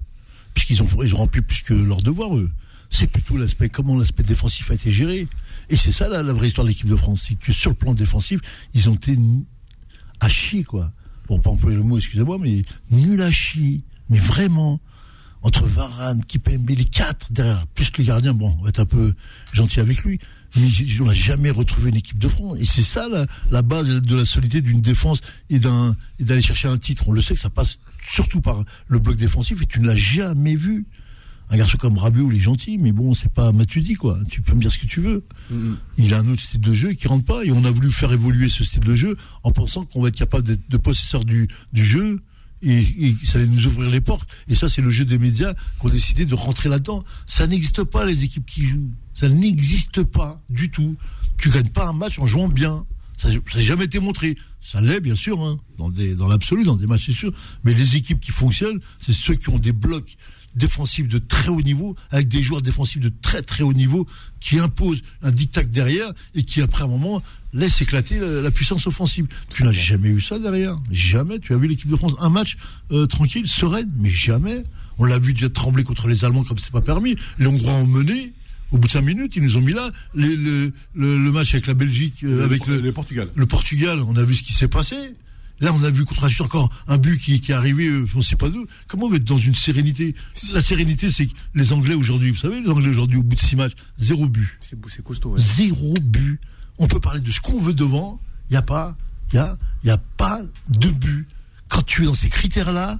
Puisqu'ils 0.53 0.83
ont, 0.83 0.89
ils 1.03 1.13
rempli 1.13 1.41
plus 1.41 1.61
que 1.61 1.73
leur 1.73 2.01
devoir, 2.01 2.35
eux. 2.35 2.51
C'est 2.89 3.07
plutôt 3.07 3.37
l'aspect, 3.37 3.69
comment 3.69 3.97
l'aspect 3.97 4.23
défensif 4.23 4.69
a 4.69 4.75
été 4.75 4.91
géré. 4.91 5.25
Et 5.69 5.75
c'est 5.75 5.91
ça, 5.91 6.09
la, 6.09 6.21
vraie 6.33 6.47
histoire 6.47 6.65
de 6.65 6.69
l'équipe 6.69 6.87
de 6.87 6.95
France. 6.95 7.25
C'est 7.27 7.39
que 7.39 7.53
sur 7.53 7.71
le 7.71 7.75
plan 7.75 7.93
défensif, 7.93 8.39
ils 8.73 8.89
ont 8.89 8.95
été 8.95 9.17
à 10.19 10.29
chier, 10.29 10.63
quoi. 10.63 10.91
Pour 11.25 11.41
pas 11.41 11.49
employer 11.49 11.77
le 11.77 11.83
mot, 11.83 11.97
excusez-moi, 11.97 12.37
mais 12.39 12.63
nul 12.91 13.21
à 13.21 13.31
chier. 13.31 13.81
Mais 14.09 14.19
vraiment. 14.19 14.79
Entre 15.45 15.65
Varane, 15.65 16.23
Kipembe, 16.23 16.69
les 16.69 16.85
quatre 16.85 17.33
derrière, 17.33 17.67
plus 17.67 17.89
que 17.89 18.01
le 18.01 18.07
gardien, 18.07 18.33
bon, 18.33 18.55
on 18.59 18.63
va 18.63 18.69
être 18.69 18.79
un 18.79 18.85
peu 18.85 19.13
gentil 19.51 19.81
avec 19.81 20.01
lui. 20.05 20.17
Mais 20.55 20.67
on 21.01 21.05
n'a 21.05 21.13
jamais 21.13 21.49
retrouvé 21.49 21.89
une 21.89 21.95
équipe 21.95 22.19
de 22.19 22.27
France. 22.27 22.57
Et 22.59 22.65
c'est 22.65 22.83
ça 22.83 23.07
la, 23.09 23.25
la 23.49 23.61
base 23.61 23.89
de 23.89 24.15
la 24.15 24.25
solidité 24.25 24.61
d'une 24.61 24.81
défense 24.81 25.21
et 25.49 25.59
d'aller 25.59 26.41
chercher 26.41 26.67
un 26.67 26.77
titre. 26.77 27.07
On 27.07 27.11
le 27.11 27.21
sait 27.21 27.33
que 27.33 27.39
ça 27.39 27.49
passe 27.49 27.79
surtout 28.07 28.41
par 28.41 28.63
le 28.87 28.99
bloc 28.99 29.15
défensif 29.15 29.61
et 29.61 29.65
tu 29.65 29.79
ne 29.79 29.87
l'as 29.87 29.95
jamais 29.95 30.55
vu. 30.55 30.85
Un 31.49 31.57
garçon 31.57 31.77
comme 31.77 31.97
Rabiot, 31.97 32.31
il 32.31 32.37
est 32.37 32.41
gentil, 32.41 32.77
mais 32.77 32.91
bon, 32.91 33.13
c'est 33.13 33.31
pas 33.31 33.51
Matuidi, 33.51 33.95
quoi. 33.95 34.17
Tu 34.29 34.41
peux 34.41 34.53
me 34.53 34.61
dire 34.61 34.71
ce 34.71 34.77
que 34.79 34.87
tu 34.87 35.01
veux. 35.01 35.23
Il 35.97 36.13
a 36.13 36.19
un 36.19 36.27
autre 36.27 36.41
style 36.41 36.61
de 36.61 36.73
jeu 36.73 36.93
qui 36.93 37.07
rentre 37.07 37.25
pas 37.25 37.43
et 37.43 37.51
on 37.51 37.65
a 37.65 37.71
voulu 37.71 37.91
faire 37.91 38.11
évoluer 38.11 38.49
ce 38.49 38.63
style 38.63 38.79
de 38.79 38.95
jeu 38.95 39.17
en 39.43 39.51
pensant 39.51 39.85
qu'on 39.85 40.01
va 40.01 40.07
être 40.07 40.15
capable 40.17 40.43
d'être 40.43 40.69
de 40.69 40.77
possesseur 40.77 41.23
du, 41.23 41.47
du 41.73 41.83
jeu 41.83 42.21
et, 42.63 43.15
ça 43.23 43.37
allait 43.37 43.47
nous 43.47 43.67
ouvrir 43.67 43.89
les 43.89 44.01
portes. 44.01 44.29
Et 44.47 44.55
ça, 44.55 44.69
c'est 44.69 44.81
le 44.81 44.89
jeu 44.89 45.05
des 45.05 45.17
médias 45.17 45.53
qui 45.53 45.85
ont 45.85 45.89
décidé 45.89 46.25
de 46.25 46.35
rentrer 46.35 46.69
là-dedans. 46.69 47.03
Ça 47.25 47.47
n'existe 47.47 47.83
pas, 47.83 48.05
les 48.05 48.23
équipes 48.23 48.45
qui 48.45 48.65
jouent. 48.65 48.91
Ça 49.13 49.29
n'existe 49.29 50.03
pas 50.03 50.41
du 50.49 50.69
tout. 50.69 50.95
Tu 51.37 51.49
gagnes 51.49 51.69
pas 51.69 51.87
un 51.87 51.93
match 51.93 52.19
en 52.19 52.25
jouant 52.25 52.47
bien. 52.47 52.85
Ça 53.17 53.29
n'a 53.29 53.61
jamais 53.61 53.85
été 53.85 53.99
montré. 53.99 54.37
Ça 54.61 54.81
l'est, 54.81 55.01
bien 55.01 55.15
sûr, 55.15 55.41
hein, 55.43 55.59
dans 55.77 56.27
l'absolu, 56.27 56.63
dans 56.63 56.75
des 56.75 56.87
matchs, 56.87 57.07
c'est 57.07 57.13
sûr. 57.13 57.33
Mais 57.63 57.73
les 57.73 57.97
équipes 57.97 58.19
qui 58.19 58.31
fonctionnent, 58.31 58.79
c'est 58.99 59.13
ceux 59.13 59.35
qui 59.35 59.49
ont 59.49 59.59
des 59.59 59.73
blocs 59.73 60.15
défensifs 60.55 61.07
de 61.07 61.17
très 61.17 61.49
haut 61.49 61.61
niveau, 61.61 61.95
avec 62.11 62.27
des 62.27 62.41
joueurs 62.43 62.61
défensifs 62.61 62.99
de 63.01 63.11
très 63.21 63.41
très 63.41 63.63
haut 63.63 63.73
niveau, 63.73 64.07
qui 64.39 64.59
imposent 64.59 65.01
un 65.21 65.31
dictat 65.31 65.63
derrière 65.63 66.11
et 66.35 66.43
qui, 66.43 66.61
après 66.61 66.83
un 66.83 66.87
moment, 66.87 67.21
laissent 67.53 67.81
éclater 67.81 68.19
la, 68.19 68.41
la 68.41 68.51
puissance 68.51 68.87
offensive. 68.87 69.27
Tu 69.53 69.63
n'as 69.63 69.73
jamais 69.73 70.09
eu 70.09 70.21
ça 70.21 70.39
derrière. 70.39 70.77
Jamais. 70.91 71.39
Tu 71.39 71.53
as 71.53 71.57
vu 71.57 71.67
l'équipe 71.67 71.89
de 71.89 71.95
France 71.95 72.13
un 72.19 72.29
match 72.29 72.57
euh, 72.91 73.05
tranquille, 73.05 73.47
sereine, 73.47 73.91
mais 73.97 74.09
jamais. 74.09 74.63
On 74.99 75.05
l'a 75.05 75.17
vu 75.19 75.33
déjà 75.33 75.49
trembler 75.49 75.83
contre 75.83 76.07
les 76.07 76.23
Allemands 76.25 76.43
comme 76.43 76.57
c'est 76.59 76.71
pas 76.71 76.81
permis. 76.81 77.15
Les 77.39 77.47
Hongrois 77.47 77.73
ont 77.73 77.87
mené. 77.87 78.33
Au 78.71 78.77
bout 78.79 78.87
de 78.87 78.91
cinq 78.91 79.01
minutes, 79.01 79.33
ils 79.35 79.43
nous 79.43 79.57
ont 79.57 79.61
mis 79.61 79.73
là. 79.73 79.91
Les- 80.15 80.35
le, 80.35 80.71
le- 80.95 81.17
le 81.23 81.31
match 81.31 81.53
avec 81.53 81.67
la 81.67 81.75
Belgique, 81.75 82.23
euh, 82.23 82.43
avec 82.43 82.65
le, 82.65 82.81
le 82.81 82.91
Portugal. 82.91 83.29
le 83.35 83.45
Portugal, 83.45 83.99
on 84.07 84.15
a 84.15 84.23
vu 84.23 84.35
ce 84.35 84.41
qui 84.41 84.53
s'est 84.53 84.67
passé. 84.67 84.95
Là, 85.59 85.71
on 85.73 85.83
a 85.83 85.91
vu 85.91 86.03
contre 86.03 86.27
Suisse 86.27 86.41
encore 86.41 86.69
un 86.87 86.97
but 86.97 87.17
qui, 87.19 87.39
qui 87.39 87.51
est 87.51 87.55
arrivé, 87.55 87.87
euh, 87.87 88.05
on 88.15 88.17
ne 88.17 88.23
sait 88.23 88.35
pas 88.35 88.49
d'où. 88.49 88.65
Comment 88.87 89.05
on 89.05 89.09
va 89.09 89.15
être 89.17 89.23
dans 89.23 89.37
une 89.37 89.55
sérénité 89.55 90.13
La 90.53 90.61
sérénité, 90.61 91.09
c'est 91.11 91.27
que 91.27 91.33
les 91.55 91.71
Anglais 91.71 91.93
aujourd'hui, 91.93 92.31
vous 92.31 92.37
savez, 92.37 92.59
les 92.61 92.69
Anglais 92.69 92.89
aujourd'hui, 92.89 93.17
au 93.17 93.23
bout 93.23 93.35
de 93.35 93.39
six 93.39 93.55
matchs, 93.55 93.73
zéro 93.97 94.27
but. 94.27 94.47
C'est 94.61 94.77
c'est 94.89 95.03
costaud. 95.03 95.29
ouais. 95.31 95.41
Zéro 95.41 95.93
but. 96.01 96.39
On 96.79 96.87
peut 96.87 96.99
parler 96.99 97.21
de 97.21 97.31
ce 97.31 97.39
qu'on 97.39 97.61
veut 97.61 97.73
devant. 97.73 98.19
Il 98.49 98.53
n'y 98.53 98.57
a 98.57 98.61
pas, 98.63 98.97
il 99.31 99.35
y 99.35 99.39
a, 99.39 99.55
y 99.85 99.89
a 99.89 99.97
pas 99.97 100.41
de 100.69 100.89
but. 100.89 101.27
Quand 101.69 101.83
tu 101.83 102.01
es 102.01 102.05
dans 102.05 102.13
ces 102.13 102.29
critères-là, 102.29 102.99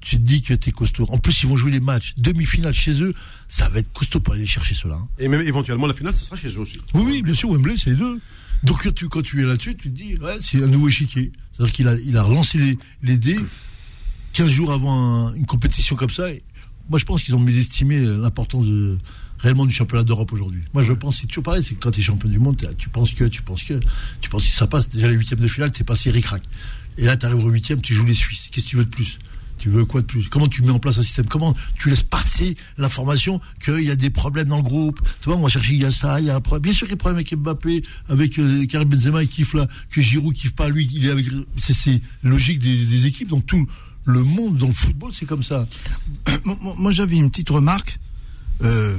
tu 0.00 0.16
te 0.16 0.22
dis 0.22 0.42
que 0.42 0.54
tu 0.54 0.68
es 0.68 0.72
costaud. 0.72 1.06
En 1.08 1.18
plus, 1.18 1.42
ils 1.42 1.48
vont 1.48 1.56
jouer 1.56 1.72
les 1.72 1.80
matchs 1.80 2.14
demi-finale 2.18 2.74
chez 2.74 3.02
eux. 3.02 3.14
Ça 3.48 3.68
va 3.70 3.80
être 3.80 3.92
costaud 3.92 4.20
pour 4.20 4.34
aller 4.34 4.46
chercher 4.46 4.74
cela. 4.74 4.94
hein. 4.94 5.08
Et 5.18 5.26
même 5.28 5.40
éventuellement, 5.40 5.86
la 5.88 5.94
finale, 5.94 6.12
ce 6.14 6.24
sera 6.24 6.36
chez 6.36 6.48
eux 6.50 6.60
aussi. 6.60 6.78
Oui, 6.94 7.02
oui, 7.04 7.22
bien 7.22 7.34
sûr, 7.34 7.50
Wembley, 7.50 7.74
c'est 7.76 7.90
les 7.90 7.96
deux. 7.96 8.20
Donc 8.62 8.84
quand 8.84 8.94
tu, 8.94 9.08
quand 9.08 9.22
tu 9.22 9.42
es 9.42 9.44
là-dessus, 9.46 9.76
tu 9.76 9.90
te 9.90 9.96
dis, 9.96 10.16
ouais, 10.16 10.36
c'est 10.40 10.62
un 10.62 10.66
nouveau 10.68 10.88
échiquier. 10.88 11.32
C'est-à-dire 11.56 11.74
qu'il 11.74 12.16
a, 12.16 12.22
relancé 12.22 12.78
les, 13.02 13.18
dés 13.18 13.38
15 14.32 14.48
jours 14.50 14.72
avant 14.72 15.28
un- 15.28 15.34
une 15.34 15.46
compétition 15.46 15.96
comme 15.96 16.10
ça. 16.10 16.26
Moi, 16.90 16.98
je 16.98 17.04
pense 17.04 17.22
qu'ils 17.22 17.34
ont 17.34 17.40
mésestimé 17.40 17.98
l'importance 18.00 18.66
réellement 19.38 19.66
du 19.66 19.72
championnat 19.72 20.04
d'Europe 20.04 20.32
aujourd'hui. 20.32 20.62
Moi, 20.74 20.84
je 20.84 20.92
pense, 20.92 21.18
c'est 21.20 21.26
toujours 21.26 21.44
pareil, 21.44 21.64
c'est 21.64 21.74
que 21.74 21.80
quand 21.80 21.90
tu 21.90 22.00
es 22.00 22.02
champion 22.02 22.28
du 22.28 22.38
monde, 22.38 22.56
tu 22.78 22.88
penses 22.88 23.12
que, 23.12 23.24
tu 23.24 23.42
penses 23.42 23.62
que, 23.64 23.80
tu 24.20 24.28
penses 24.28 24.44
que 24.44 24.50
ça 24.54 24.66
passe. 24.66 24.88
Déjà, 24.88 25.08
les 25.08 25.14
huitièmes 25.14 25.40
de 25.40 25.48
finale, 25.48 25.70
t'es 25.70 25.84
passé 25.84 26.10
ric-rac. 26.10 26.42
Et 26.98 27.04
là, 27.04 27.16
tu 27.16 27.26
arrives 27.26 27.44
au 27.44 27.48
huitième, 27.50 27.80
tu 27.80 27.92
joues 27.94 28.04
les 28.06 28.14
Suisses. 28.14 28.48
Qu'est-ce 28.50 28.64
que 28.66 28.70
tu 28.70 28.76
veux 28.76 28.84
de 28.84 28.90
plus? 28.90 29.18
Tu 29.58 29.70
veux 29.70 29.84
quoi 29.84 30.02
de 30.02 30.06
plus? 30.06 30.28
Comment 30.28 30.48
tu 30.48 30.62
mets 30.62 30.70
en 30.70 30.78
place 30.78 30.98
un 30.98 31.02
système? 31.02 31.26
Comment 31.26 31.54
tu 31.76 31.88
laisses 31.88 32.02
passer 32.02 32.56
l'information 32.78 33.40
qu'il 33.64 33.80
y 33.80 33.90
a 33.90 33.96
des 33.96 34.10
problèmes 34.10 34.48
dans 34.48 34.58
le 34.58 34.62
groupe? 34.62 35.00
Tu 35.20 35.28
vois, 35.28 35.36
on 35.36 35.42
va 35.42 35.48
chercher, 35.48 35.72
il 35.74 35.80
y 35.80 35.84
a 35.84 35.90
ça, 35.90 36.20
il 36.20 36.26
y 36.26 36.30
a 36.30 36.36
un 36.36 36.40
problème. 36.40 36.62
Bien 36.62 36.72
sûr 36.72 36.86
qu'il 36.86 36.92
y 36.92 36.92
a 36.92 36.96
un 36.96 36.98
problème 36.98 37.18
avec 37.18 37.34
Mbappé, 37.34 37.82
avec 38.08 38.38
euh, 38.38 38.66
Karim 38.66 38.88
Benzema, 38.88 39.22
il 39.22 39.28
kiffe 39.28 39.54
là, 39.54 39.66
que 39.90 40.02
Giroud 40.02 40.34
kiffe 40.34 40.52
pas, 40.52 40.68
lui, 40.68 40.88
il 40.92 41.06
est 41.06 41.10
avec. 41.10 41.26
C'est, 41.56 42.00
logique 42.22 42.58
des, 42.58 42.86
des 42.86 43.06
équipes. 43.06 43.28
Donc 43.28 43.46
tout 43.46 43.66
le 44.06 44.22
monde 44.22 44.56
dans 44.56 44.68
le 44.68 44.72
football, 44.72 45.12
c'est 45.12 45.26
comme 45.26 45.42
ça. 45.42 45.66
Moi, 46.78 46.92
j'avais 46.92 47.16
une 47.16 47.30
petite 47.30 47.50
remarque. 47.50 47.98
Euh, 48.62 48.96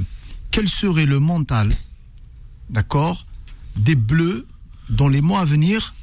quel 0.50 0.68
serait 0.68 1.06
le 1.06 1.18
mental, 1.18 1.74
d'accord, 2.70 3.26
des 3.76 3.96
Bleus 3.96 4.46
dans 4.88 5.08
les 5.08 5.20
mois 5.20 5.40
à 5.40 5.44
venir 5.44 5.94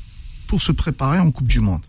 pour 0.48 0.62
se 0.62 0.72
préparer 0.72 1.20
en 1.20 1.32
Coupe 1.32 1.48
du 1.48 1.60
Monde? 1.60 1.82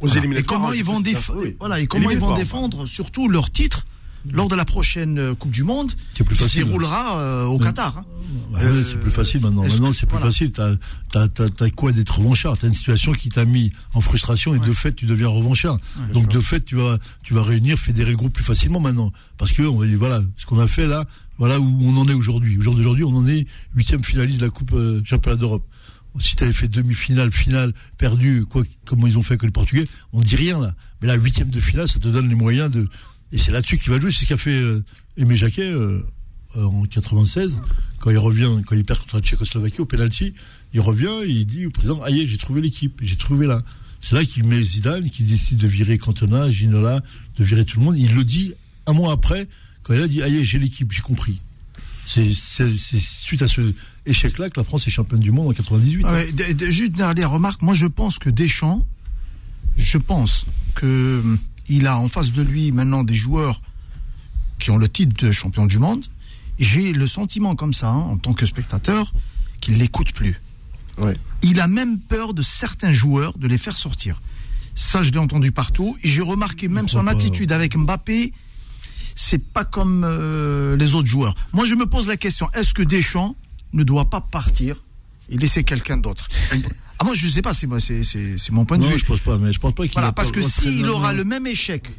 Aux 0.00 0.08
Voilà. 0.08 0.38
Et 0.38 0.42
comment 0.42 0.72
ils 0.72 0.84
vont 0.84 1.00
défendre 1.00 1.40
oui. 1.42 1.56
Voilà, 1.58 1.80
et 1.80 1.86
comment 1.86 2.10
ils 2.10 2.18
vont 2.18 2.34
Éliminatoires. 2.34 2.38
défendre 2.38 2.86
surtout 2.86 3.28
leur 3.28 3.50
titre 3.50 3.86
lors 4.32 4.48
de 4.48 4.54
la 4.54 4.66
prochaine 4.66 5.18
euh, 5.18 5.34
Coupe 5.34 5.50
du 5.50 5.64
Monde 5.64 5.92
plus 6.14 6.24
qui 6.24 6.34
se 6.34 6.42
facile. 6.42 6.64
déroulera 6.64 7.18
euh, 7.20 7.44
au 7.46 7.58
Qatar. 7.58 7.98
hein. 7.98 8.04
Ouais, 8.52 8.64
ouais, 8.64 8.82
c'est 8.82 9.00
plus 9.00 9.10
facile 9.10 9.40
maintenant. 9.40 9.62
Maintenant, 9.62 9.92
c'est 9.92 10.06
plus 10.06 10.16
voilà. 10.18 10.26
facile. 10.26 10.52
T'as, 10.52 11.70
quoi 11.74 11.92
d'être 11.92 12.18
revanchard? 12.18 12.56
T'as 12.58 12.66
une 12.68 12.74
situation 12.74 13.12
qui 13.12 13.28
t'a 13.28 13.44
mis 13.44 13.72
en 13.94 14.00
frustration 14.00 14.54
et 14.54 14.58
de 14.58 14.72
fait, 14.72 14.92
tu 14.94 15.06
deviens 15.06 15.28
revanchard. 15.28 15.78
Donc, 16.12 16.28
de 16.28 16.40
fait, 16.40 16.64
tu 16.64 16.76
vas, 16.76 16.98
tu 17.22 17.34
vas 17.34 17.42
réunir, 17.42 17.78
fédérer 17.78 18.10
le 18.10 18.16
groupe 18.16 18.32
plus 18.34 18.44
facilement 18.44 18.78
maintenant. 18.80 19.10
Parce 19.38 19.52
que, 19.52 19.62
on 19.62 19.78
va 19.78 19.86
dire, 19.86 19.98
voilà, 19.98 20.20
ce 20.36 20.46
qu'on 20.46 20.58
a 20.60 20.68
fait 20.68 20.86
là, 20.86 21.04
voilà 21.38 21.58
où 21.58 21.78
on 21.82 21.96
en 21.96 22.06
est 22.08 22.12
aujourd'hui. 22.14 22.58
Aujourd'hui, 22.58 22.82
aujourd'hui, 22.84 23.04
on 23.04 23.16
en 23.16 23.26
est 23.26 23.46
huitième 23.74 24.04
finaliste 24.04 24.40
de 24.40 24.44
la 24.44 24.50
Coupe 24.50 24.74
euh, 24.74 25.00
Championnat 25.04 25.38
d'Europe. 25.38 25.64
Si 26.18 26.36
tu 26.36 26.44
avais 26.44 26.52
fait 26.52 26.68
demi-finale, 26.68 27.32
finale, 27.32 27.72
perdu, 27.96 28.44
quoi, 28.44 28.64
comment 28.84 29.06
ils 29.06 29.16
ont 29.16 29.22
fait 29.22 29.36
que 29.36 29.46
le 29.46 29.52
Portugais, 29.52 29.86
on 30.12 30.20
dit 30.20 30.36
rien 30.36 30.60
là. 30.60 30.74
Mais 31.00 31.08
là, 31.08 31.14
huitième 31.14 31.50
de 31.50 31.60
finale, 31.60 31.88
ça 31.88 31.98
te 31.98 32.08
donne 32.08 32.28
les 32.28 32.34
moyens 32.34 32.70
de. 32.70 32.88
Et 33.32 33.38
c'est 33.38 33.52
là-dessus 33.52 33.78
qu'il 33.78 33.92
va 33.92 34.00
jouer. 34.00 34.10
C'est 34.10 34.24
ce 34.24 34.28
qu'a 34.28 34.36
fait 34.36 34.50
euh, 34.50 34.84
Aimé 35.16 35.36
Jacquet 35.36 35.70
euh, 35.70 36.02
euh, 36.56 36.64
en 36.64 36.82
96, 36.82 37.60
quand 38.00 38.10
il 38.10 38.18
revient, 38.18 38.50
quand 38.66 38.74
il 38.74 38.84
perd 38.84 39.00
contre 39.00 39.16
la 39.16 39.22
Tchécoslovaquie 39.22 39.80
au 39.80 39.86
penalty, 39.86 40.34
il 40.72 40.80
revient 40.80 41.24
et 41.24 41.30
il 41.30 41.46
dit 41.46 41.66
au 41.66 41.70
président 41.70 42.02
Aïe, 42.02 42.26
j'ai 42.26 42.38
trouvé 42.38 42.60
l'équipe, 42.60 43.00
j'ai 43.02 43.16
trouvé 43.16 43.46
là. 43.46 43.60
C'est 44.00 44.16
là 44.16 44.24
qu'il 44.24 44.44
met 44.44 44.60
Zidane, 44.60 45.10
qui 45.10 45.22
décide 45.22 45.58
de 45.58 45.68
virer 45.68 45.98
Cantona, 45.98 46.50
Ginola, 46.50 47.00
de 47.36 47.44
virer 47.44 47.64
tout 47.64 47.78
le 47.78 47.84
monde. 47.84 47.98
Il 47.98 48.14
le 48.14 48.24
dit 48.24 48.54
un 48.86 48.94
mois 48.94 49.12
après, 49.12 49.46
quand 49.84 49.94
il 49.94 50.00
a 50.00 50.08
dit 50.08 50.22
Aïe, 50.22 50.44
j'ai 50.44 50.58
l'équipe, 50.58 50.90
j'ai 50.90 51.02
compris. 51.02 51.40
C'est 52.12 52.98
suite 52.98 53.42
à 53.42 53.46
ce 53.46 53.72
échec-là 54.04 54.50
que 54.50 54.58
la 54.58 54.64
France 54.64 54.86
est 54.88 54.90
championne 54.90 55.20
du 55.20 55.30
monde 55.30 55.48
en 55.48 55.52
98. 55.52 56.04
Ah 56.08 56.12
ouais, 56.12 56.32
de- 56.32 56.52
de- 56.54 56.64
juste 56.70 56.88
une 56.88 56.92
dernière 56.94 57.30
remarque. 57.30 57.62
Moi, 57.62 57.72
je 57.74 57.86
pense 57.86 58.18
que 58.18 58.28
Deschamps, 58.30 58.84
je 59.76 59.96
pense 59.98 60.44
que 60.74 61.20
hum, 61.22 61.38
il 61.68 61.86
a 61.86 61.96
en 61.98 62.08
face 62.08 62.32
de 62.32 62.42
lui 62.42 62.72
maintenant 62.72 63.04
des 63.04 63.14
joueurs 63.14 63.62
qui 64.58 64.70
ont 64.72 64.76
le 64.78 64.88
titre 64.88 65.24
de 65.24 65.30
champion 65.30 65.66
du 65.66 65.78
monde. 65.78 66.04
J'ai 66.58 66.92
le 66.92 67.06
sentiment 67.06 67.54
comme 67.54 67.72
ça, 67.72 67.88
hein, 67.90 68.00
en 68.00 68.16
tant 68.18 68.32
que 68.34 68.44
spectateur, 68.44 69.12
qu'il 69.60 69.78
l'écoute 69.78 70.12
plus. 70.12 70.36
Ouais. 70.98 71.14
Il 71.42 71.60
a 71.60 71.68
même 71.68 71.98
peur 72.00 72.34
de 72.34 72.42
certains 72.42 72.92
joueurs 72.92 73.38
de 73.38 73.46
les 73.46 73.56
faire 73.56 73.76
sortir. 73.76 74.20
Ça, 74.74 75.02
je 75.04 75.10
l'ai 75.12 75.18
entendu 75.18 75.52
partout. 75.52 75.96
Et 76.02 76.08
j'ai 76.08 76.22
remarqué 76.22 76.66
même 76.68 76.88
son 76.88 77.04
pas. 77.04 77.12
attitude 77.12 77.52
avec 77.52 77.76
Mbappé. 77.76 78.32
C'est 79.22 79.44
pas 79.52 79.64
comme 79.64 80.02
euh, 80.04 80.76
les 80.76 80.94
autres 80.94 81.06
joueurs. 81.08 81.34
Moi, 81.52 81.66
je 81.66 81.74
me 81.74 81.84
pose 81.86 82.08
la 82.08 82.16
question 82.16 82.48
est-ce 82.54 82.72
que 82.72 82.82
Deschamps 82.82 83.36
ne 83.74 83.82
doit 83.84 84.08
pas 84.08 84.20
partir 84.22 84.82
et 85.28 85.36
laisser 85.36 85.62
quelqu'un 85.62 85.98
d'autre? 85.98 86.26
Ah, 86.98 87.04
moi, 87.04 87.14
je 87.14 87.26
sais 87.28 87.40
pas. 87.42 87.52
C'est 87.54 87.66
mon 88.50 88.64
point 88.64 88.76
de 88.78 88.82
Non, 88.82 88.88
vue. 88.90 88.98
je 88.98 89.04
pense 89.06 89.20
pas, 89.20 89.38
mais 89.38 89.52
je 89.52 89.58
pense 89.58 89.74
pas 89.74 89.84
qu'il 89.84 89.92
Voilà, 89.92 90.08
a 90.08 90.12
parce 90.12 90.32
que 90.32 90.42
s'il 90.42 90.86
aura 90.86 91.12
le 91.12 91.24
même 91.24 91.46
échec 91.46 91.90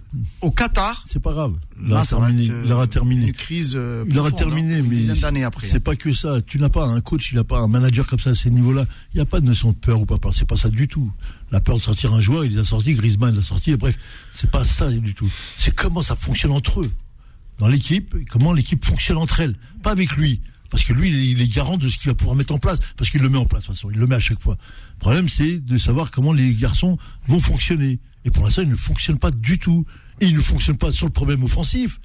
au 0.41 0.51
Qatar, 0.51 1.03
C'est 1.07 1.21
pas 1.21 1.31
grave. 1.34 1.53
Il 1.81 1.89
là, 1.89 1.95
aura 1.95 2.05
terminé. 2.05 2.43
être, 2.43 2.51
euh, 2.51 2.62
Il 2.65 2.71
aura 2.71 2.88
terminé. 2.88 3.25
une 3.27 3.31
crise. 3.34 3.73
euh, 3.75 4.03
Il 4.10 4.19
aura 4.19 4.31
terminé, 4.31 4.75
hein, 4.75 4.79
une 4.79 4.88
mais 4.88 5.15
c'est- 5.15 5.67
c'est 5.67 5.79
pas 5.79 5.95
que 5.95 6.13
ça. 6.13 6.41
Tu 6.41 6.60
n'as 6.60 6.69
pas 6.69 6.86
un 6.86 7.01
coach, 7.01 7.31
il 7.31 7.36
n'a 7.38 7.43
pas 7.43 7.60
un 7.60 7.67
manager 7.67 8.05
comme 8.05 8.19
ça 8.19 8.31
à 8.31 8.36
ces 8.36 8.49
niveaux-là. 8.51 8.86
Il 9.13 9.17
n'y 9.17 9.21
a 9.21 9.25
pas 9.25 9.39
de 9.39 9.45
notion 9.47 9.69
de 9.71 9.75
peur 9.75 10.01
ou 10.01 10.05
pas 10.05 10.17
peur. 10.17 10.34
C'est 10.36 10.47
pas 10.47 10.55
ça 10.55 10.69
du 10.69 10.88
tout. 10.88 11.12
La 11.51 11.60
peur 11.62 11.77
de 11.77 11.81
sortir 11.81 12.13
un 12.13 12.21
joueur, 12.21 12.45
il 12.45 12.51
les 12.53 12.60
a 12.60 12.63
sortis, 12.63 12.93
Griezmann 12.93 13.36
l'a 13.36 13.41
sorti. 13.41 13.71
et 13.71 13.77
Bref, 13.77 13.97
c'est 14.31 14.51
pas 14.51 14.63
ça 14.63 14.89
du 14.91 15.13
tout. 15.15 15.31
C'est 15.57 15.73
comment 15.73 16.01
ça 16.03 16.15
fonctionne 16.15 16.51
entre 16.51 16.81
eux 16.81 16.91
dans 17.62 17.67
l'équipe, 17.67 18.15
et 18.19 18.26
comment 18.26 18.54
l'équipe 18.54 18.84
fonctionne 18.84 19.17
entre 19.17 19.39
elles, 19.39 19.56
pas 19.84 19.91
avec 19.91 20.17
lui. 20.17 20.41
Parce 20.71 20.84
que 20.84 20.93
lui, 20.93 21.32
il 21.32 21.39
est 21.41 21.54
garant 21.54 21.78
de 21.78 21.89
ce 21.89 21.97
qu'il 21.97 22.08
va 22.10 22.15
pouvoir 22.15 22.36
mettre 22.36 22.54
en 22.54 22.58
place, 22.58 22.80
parce 22.97 23.12
qu'il 23.12 23.21
le 23.21 23.30
met 23.30 23.38
en 23.38 23.45
place 23.45 23.62
de 23.62 23.67
toute 23.67 23.76
façon, 23.76 23.91
il 23.91 24.00
le 24.00 24.08
met 24.08 24.15
à 24.15 24.19
chaque 24.19 24.41
fois. 24.41 24.58
Le 24.95 25.00
problème, 25.00 25.30
c'est 25.30 25.60
de 25.63 25.78
savoir 25.78 26.10
comment 26.10 26.34
les 26.34 26.54
garçons 26.56 26.97
vont 27.28 27.39
fonctionner. 27.39 28.00
Et 28.26 28.32
pour 28.32 28.45
l'instant, 28.45 28.63
ils 28.63 28.69
ne 28.69 28.76
fonctionnent 28.76 29.19
pas 29.19 29.30
du 29.30 29.60
tout. 29.60 29.86
Et 30.21 30.26
ils 30.26 30.36
ne 30.36 30.41
fonctionnent 30.41 30.78
pas 30.78 30.91
sur 30.91 31.06
le 31.06 31.12
problème 31.12 31.43
offensif. 31.43 32.00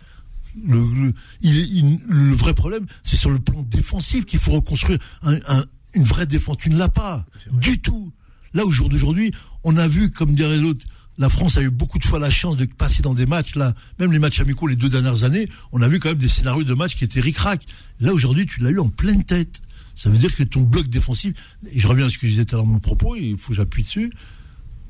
Le, 0.67 0.79
le- 0.79 1.13
il- 1.41 1.57
il- 1.57 2.01
le 2.07 2.35
vrai 2.35 2.53
problème, 2.53 2.85
c'est 3.03 3.17
sur 3.17 3.31
le 3.31 3.39
plan 3.39 3.63
défensif 3.63 4.27
qu'il 4.27 4.41
faut 4.41 4.53
reconstruire 4.53 4.99
un- 5.23 5.39
un- 5.49 5.65
une 5.95 6.05
vraie 6.05 6.27
défense. 6.27 6.57
Tu 6.59 6.69
ne 6.69 6.77
l'as 6.77 6.89
pas 6.91 7.25
du 7.53 7.79
tout. 7.79 8.13
Là, 8.53 8.65
au 8.67 8.71
jour 8.71 8.89
d'aujourd'hui, 8.91 9.33
on 9.65 9.77
a 9.79 9.89
vu, 9.89 10.11
comme 10.11 10.35
dirait 10.35 10.59
l'autre, 10.59 10.85
la 11.19 11.29
France 11.29 11.57
a 11.57 11.63
eu 11.63 11.71
beaucoup 11.71 11.99
de 11.99 12.05
fois 12.05 12.19
la 12.19 12.31
chance 12.31 12.57
de 12.57 12.65
passer 12.67 13.03
dans 13.03 13.15
des 13.15 13.27
matchs, 13.27 13.55
là, 13.55 13.75
même 13.99 14.13
les 14.13 14.19
matchs 14.19 14.41
amicaux 14.41 14.67
les 14.67 14.77
deux 14.77 14.89
dernières 14.89 15.25
années, 15.25 15.49
on 15.73 15.81
a 15.83 15.89
vu 15.89 15.99
quand 15.99 16.09
même 16.09 16.19
des 16.19 16.29
scénarios 16.29 16.65
de 16.65 16.75
matchs 16.75 16.95
qui 16.95 17.05
étaient 17.05 17.21
ric-rac. 17.21 17.67
Là, 18.01 18.13
aujourd'hui, 18.13 18.47
tu 18.47 18.61
l'as 18.61 18.71
eu 18.71 18.79
en 18.79 18.89
pleine 18.89 19.25
tête. 19.25 19.61
Ça 19.95 20.11
veut 20.11 20.19
dire 20.19 20.35
que 20.35 20.43
ton 20.43 20.61
bloc 20.61 20.89
défensif, 20.89 21.35
et 21.73 21.81
je 21.81 21.89
reviens 21.89 22.07
à 22.07 22.11
ce 22.11 22.19
que 22.19 22.27
je 22.27 22.33
disais 22.33 22.45
tout 22.45 22.55
à 22.55 22.59
l'heure 22.59 22.67
dans 22.67 22.73
mon 22.73 22.81
propos, 22.81 23.17
il 23.17 23.39
faut 23.39 23.51
que 23.51 23.55
j'appuie 23.55 23.83
dessus, 23.83 24.13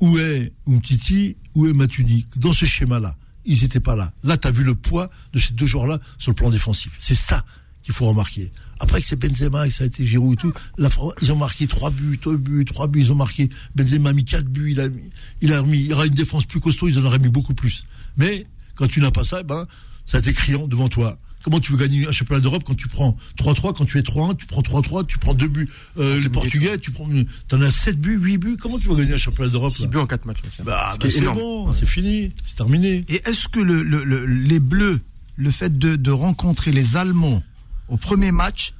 où 0.01 0.19
est 0.19 0.53
Umtiti, 0.67 1.37
où 1.55 1.67
est 1.69 1.73
Matuidi? 1.73 2.27
Dans 2.37 2.53
ce 2.53 2.65
schéma-là, 2.65 3.17
ils 3.45 3.63
n'étaient 3.63 3.81
pas 3.81 3.95
là. 3.95 4.13
Là, 4.25 4.37
tu 4.37 4.49
as 4.49 4.51
vu 4.51 4.65
le 4.65 4.75
poids 4.75 5.09
de 5.33 5.39
ces 5.39 5.55
deux 5.55 5.67
joueurs-là 5.67 6.01
sur 6.19 6.33
le 6.33 6.35
plan 6.35 6.51
défensif. 6.51 6.93
C'est 6.99 7.15
ça 7.15 7.45
qu'il 7.83 7.95
faut 7.95 8.07
remarquer. 8.09 8.51
Après 8.81 9.01
que 9.01 9.07
c'est 9.07 9.17
Benzema 9.17 9.67
et 9.67 9.71
que 9.71 9.75
ça 9.75 9.85
a 9.85 9.87
été 9.87 10.07
Giroud 10.07 10.35
et 10.35 10.37
tout, 10.37 10.53
la 10.79 10.91
Fran- 10.91 11.13
ils 11.23 11.33
ont 11.33 11.37
marqué 11.37 11.67
trois 11.67 11.91
buts, 11.91 12.19
deux 12.23 12.37
buts, 12.37 12.65
trois 12.65 12.87
buts, 12.89 13.01
ils 13.01 13.13
ont 13.13 13.17
marqué. 13.17 13.49
Benzema 13.75 14.11
a 14.11 14.13
mis 14.13 14.25
quatre 14.25 14.47
buts, 14.49 14.73
il 14.73 14.81
a 14.81 14.89
mis, 14.89 15.01
il 15.41 15.53
a 15.53 15.61
remis, 15.61 15.79
il 15.81 15.93
aura 15.93 16.07
une 16.07 16.15
défense 16.15 16.45
plus 16.45 16.61
costaud, 16.61 16.89
ils 16.89 16.99
en 16.99 17.05
auraient 17.05 17.19
mis 17.19 17.29
beaucoup 17.29 17.55
plus. 17.55 17.85
Mais 18.17 18.47
quand 18.75 18.87
tu 18.89 19.01
n'as 19.01 19.11
pas 19.11 19.25
ça, 19.25 19.39
eh 19.41 19.45
ben, 19.45 19.67
ça 20.07 20.19
a 20.19 20.21
été 20.21 20.33
criant 20.33 20.67
devant 20.67 20.89
toi. 20.89 21.19
Comment 21.43 21.61
tu 21.61 21.71
veux 21.71 21.79
gagner 21.79 22.09
un 22.09 22.13
championnat 22.13 22.41
d'Europe 22.41 22.65
quand 22.67 22.75
tu 22.75 22.89
prends 22.89 23.17
3-3, 23.39 23.73
quand 23.73 23.85
tu 23.85 23.99
es 23.99 24.03
3-1, 24.03 24.35
tu 24.37 24.47
prends 24.47 24.63
3-3, 24.63 25.07
tu 25.07 25.17
prends 25.19 25.33
deux 25.33 25.47
buts. 25.47 25.69
Euh, 25.97 26.17
les 26.19 26.29
Portugais, 26.29 26.77
tu 26.79 26.91
prends, 26.91 27.09
t'en 27.47 27.61
as 27.63 27.71
7 27.71 28.01
buts, 28.01 28.19
8 28.21 28.39
buts. 28.39 28.57
Comment 28.61 28.79
tu 28.79 28.89
veux 28.89 28.97
gagner 28.97 29.15
un 29.15 29.19
championnat 29.19 29.53
d'Europe 29.53 29.73
6 29.73 29.83
là 29.83 29.89
buts 29.89 29.99
en 29.99 30.07
4 30.07 30.25
matchs. 30.27 30.39
c'est- 30.51 30.65
bah, 30.65 30.97
bah, 31.21 31.35
bon, 31.35 31.73
c'est 31.73 31.87
fini, 31.87 32.33
c'est 32.45 32.57
terminé. 32.57 33.05
Et 33.09 33.23
est-ce 33.29 33.49
que 33.49 33.61
le, 33.61 33.83
le- 33.85 34.03
le- 34.03 34.27
les 34.27 34.59
Bleus, 34.59 34.99
le 35.37 35.51
fait 35.53 35.79
de, 35.79 35.95
de 35.95 36.11
rencontrer 36.11 36.73
les 36.73 36.97
Allemands 36.97 37.43
au 37.89 37.97
premier 37.97 38.33
match, 38.33 38.73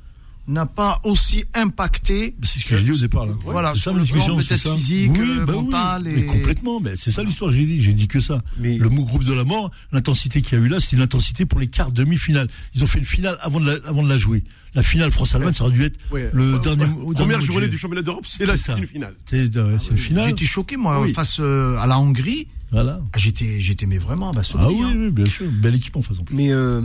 n'a 0.49 0.65
pas 0.65 1.01
aussi 1.03 1.45
impacté 1.55 2.37
C'est 2.45 2.61
ce 2.61 2.65
que 2.67 2.77
j'ai 2.79 2.85
dit 2.85 2.93
au 2.93 2.97
départ. 2.97 3.27
Là. 3.27 3.33
Voilà, 3.41 3.71
c'est 3.75 3.81
sur 3.81 3.91
ça 3.91 3.91
le 3.93 3.97
la 3.99 4.03
discussion, 4.05 4.35
plan 4.37 4.43
c'est 4.45 4.49
peut-être 4.51 4.63
ça. 4.63 4.75
physique, 4.77 5.11
Oui, 5.13 5.29
euh, 5.41 5.45
bah 5.45 5.53
oui, 5.57 5.65
mental 5.65 6.03
mais 6.05 6.21
et- 6.21 6.27
complètement, 6.27 6.79
mais 6.81 6.93
c'est 6.97 7.11
ça 7.11 7.25
l'histoire. 7.25 7.51
J'ai 7.51 7.65
dit, 7.65 7.83
j'ai 7.83 7.93
dit 7.93 8.07
que 8.07 8.21
ça. 8.21 8.39
Mais- 8.59 8.79
Le 8.79 8.89
mot 8.89 9.03
groupe 9.05 9.25
de 9.25 9.33
la 9.33 9.43
mort, 9.43 9.73
l'intensité 9.91 10.43
qu'il 10.43 10.57
y 10.57 10.63
a 10.63 10.65
eu 10.65 10.69
là, 10.69 10.79
c'est 10.79 10.95
l'intensité 10.95 11.47
pour 11.47 11.59
les 11.59 11.67
quarts 11.67 11.91
demi-finale. 11.91 12.47
Ils 12.77 12.85
ont 12.85 12.87
fait 12.87 13.01
une 13.01 13.05
finale 13.05 13.37
avant 13.41 13.59
de 13.59 13.67
la, 13.67 13.89
avant 13.89 14.05
de 14.05 14.09
la 14.09 14.19
jouer. 14.19 14.45
La 14.77 14.85
finale 14.85 15.11
France-Allemagne, 15.11 15.53
ça 15.55 15.65
aurait 15.65 15.73
dû 15.73 15.83
être 15.83 15.99
Ouais. 16.13 16.31
le 16.33 16.55
Ouais, 16.55 16.61
dernier. 16.61 16.85
ouais. 16.85 16.91
au 17.03 17.13
dernier 17.15 17.33
Première 17.33 17.41
journée 17.41 17.69
du 17.69 17.77
championnat 17.79 18.03
d'Europe, 18.03 18.25
c'est 18.29 18.47
la 18.47 18.53
C'est 18.57 18.63
ça. 18.63 18.75
c'est 18.75 18.81
une 18.83 18.87
finale. 18.87 19.15
C'est 19.25 19.57
euh, 19.57 19.79
c'est 19.81 19.91
une 19.91 19.97
finale. 19.99 20.27
J'étais 20.29 20.45
choqué, 20.45 20.77
moi, 20.77 21.01
Oui. 21.01 21.13
face 21.13 21.39
euh, 21.41 21.77
à 21.79 21.89
la 21.89 21.99
Hongrie. 21.99 22.47
Voilà. 22.73 23.01
Ah, 23.13 23.19
J'étais, 23.19 23.61
j'étais, 23.61 23.87
mais 23.87 23.99
vraiment 23.99 24.31
abasourdi. 24.31 24.65
Ah 24.69 24.71
oui, 24.71 24.83
hein. 24.85 24.93
oui, 24.97 25.11
bien 25.11 25.25
sûr. 25.27 25.47
Belle 25.51 25.77
équipe 25.77 25.97
en 25.97 26.03
face 26.03 26.19
en 26.19 26.25
plus. 26.25 26.35
Mais 26.37 26.53
euh, 26.53 26.83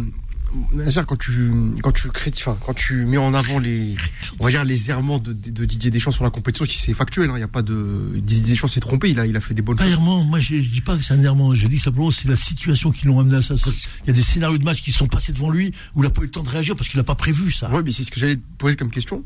quand 1.07 1.17
tu 1.17 1.51
quand 1.81 1.91
tu 1.91 2.09
crées, 2.09 2.31
enfin, 2.35 2.57
quand 2.65 2.73
tu 2.73 3.05
mets 3.05 3.17
en 3.17 3.33
avant 3.33 3.59
les 3.59 3.95
on 4.39 4.45
va 4.45 4.49
dire 4.49 4.63
les 4.63 4.89
errements 4.89 5.19
de, 5.19 5.33
de 5.33 5.65
Didier 5.65 5.91
Deschamps 5.91 6.11
sur 6.11 6.23
la 6.23 6.29
compétition, 6.29 6.65
qui 6.65 6.77
c'est 6.77 6.93
factuel, 6.93 7.29
hein, 7.29 7.33
il 7.37 7.39
y 7.39 7.43
a 7.43 7.47
pas 7.47 7.61
de 7.61 8.13
Didier 8.17 8.51
Deschamps 8.53 8.67
s'est 8.67 8.79
trompé, 8.79 9.09
il 9.11 9.19
a 9.19 9.25
il 9.25 9.35
a 9.35 9.41
fait 9.41 9.53
des 9.53 9.61
bonnes 9.61 9.77
Pas 9.77 9.83
choses. 9.83 9.93
errement, 9.93 10.23
moi 10.23 10.39
je, 10.39 10.55
je 10.61 10.69
dis 10.69 10.81
pas 10.81 10.97
que 10.97 11.03
c'est 11.03 11.13
un 11.13 11.23
errement, 11.23 11.53
je 11.55 11.67
dis 11.67 11.79
simplement 11.79 12.09
que 12.09 12.15
c'est 12.15 12.27
la 12.27 12.35
situation 12.35 12.91
qui 12.91 13.05
l'ont 13.07 13.19
amené 13.19 13.37
à 13.37 13.41
ça. 13.41 13.55
Il 14.03 14.07
y 14.07 14.09
a 14.09 14.13
des 14.13 14.21
scénarios 14.21 14.57
de 14.57 14.63
match 14.63 14.81
qui 14.81 14.91
sont 14.91 15.07
passés 15.07 15.31
devant 15.31 15.49
lui 15.49 15.73
où 15.95 16.01
il 16.01 16.05
n'a 16.05 16.09
pas 16.09 16.21
eu 16.21 16.25
le 16.25 16.31
temps 16.31 16.43
de 16.43 16.49
réagir 16.49 16.75
parce 16.75 16.89
qu'il 16.89 16.97
n'a 16.97 17.03
pas 17.03 17.15
prévu 17.15 17.51
ça. 17.51 17.69
Ouais, 17.69 17.81
mais 17.83 17.91
c'est 17.91 18.03
ce 18.03 18.11
que 18.11 18.19
j'allais 18.19 18.35
te 18.35 18.41
poser 18.57 18.75
comme 18.75 18.89
question, 18.91 19.23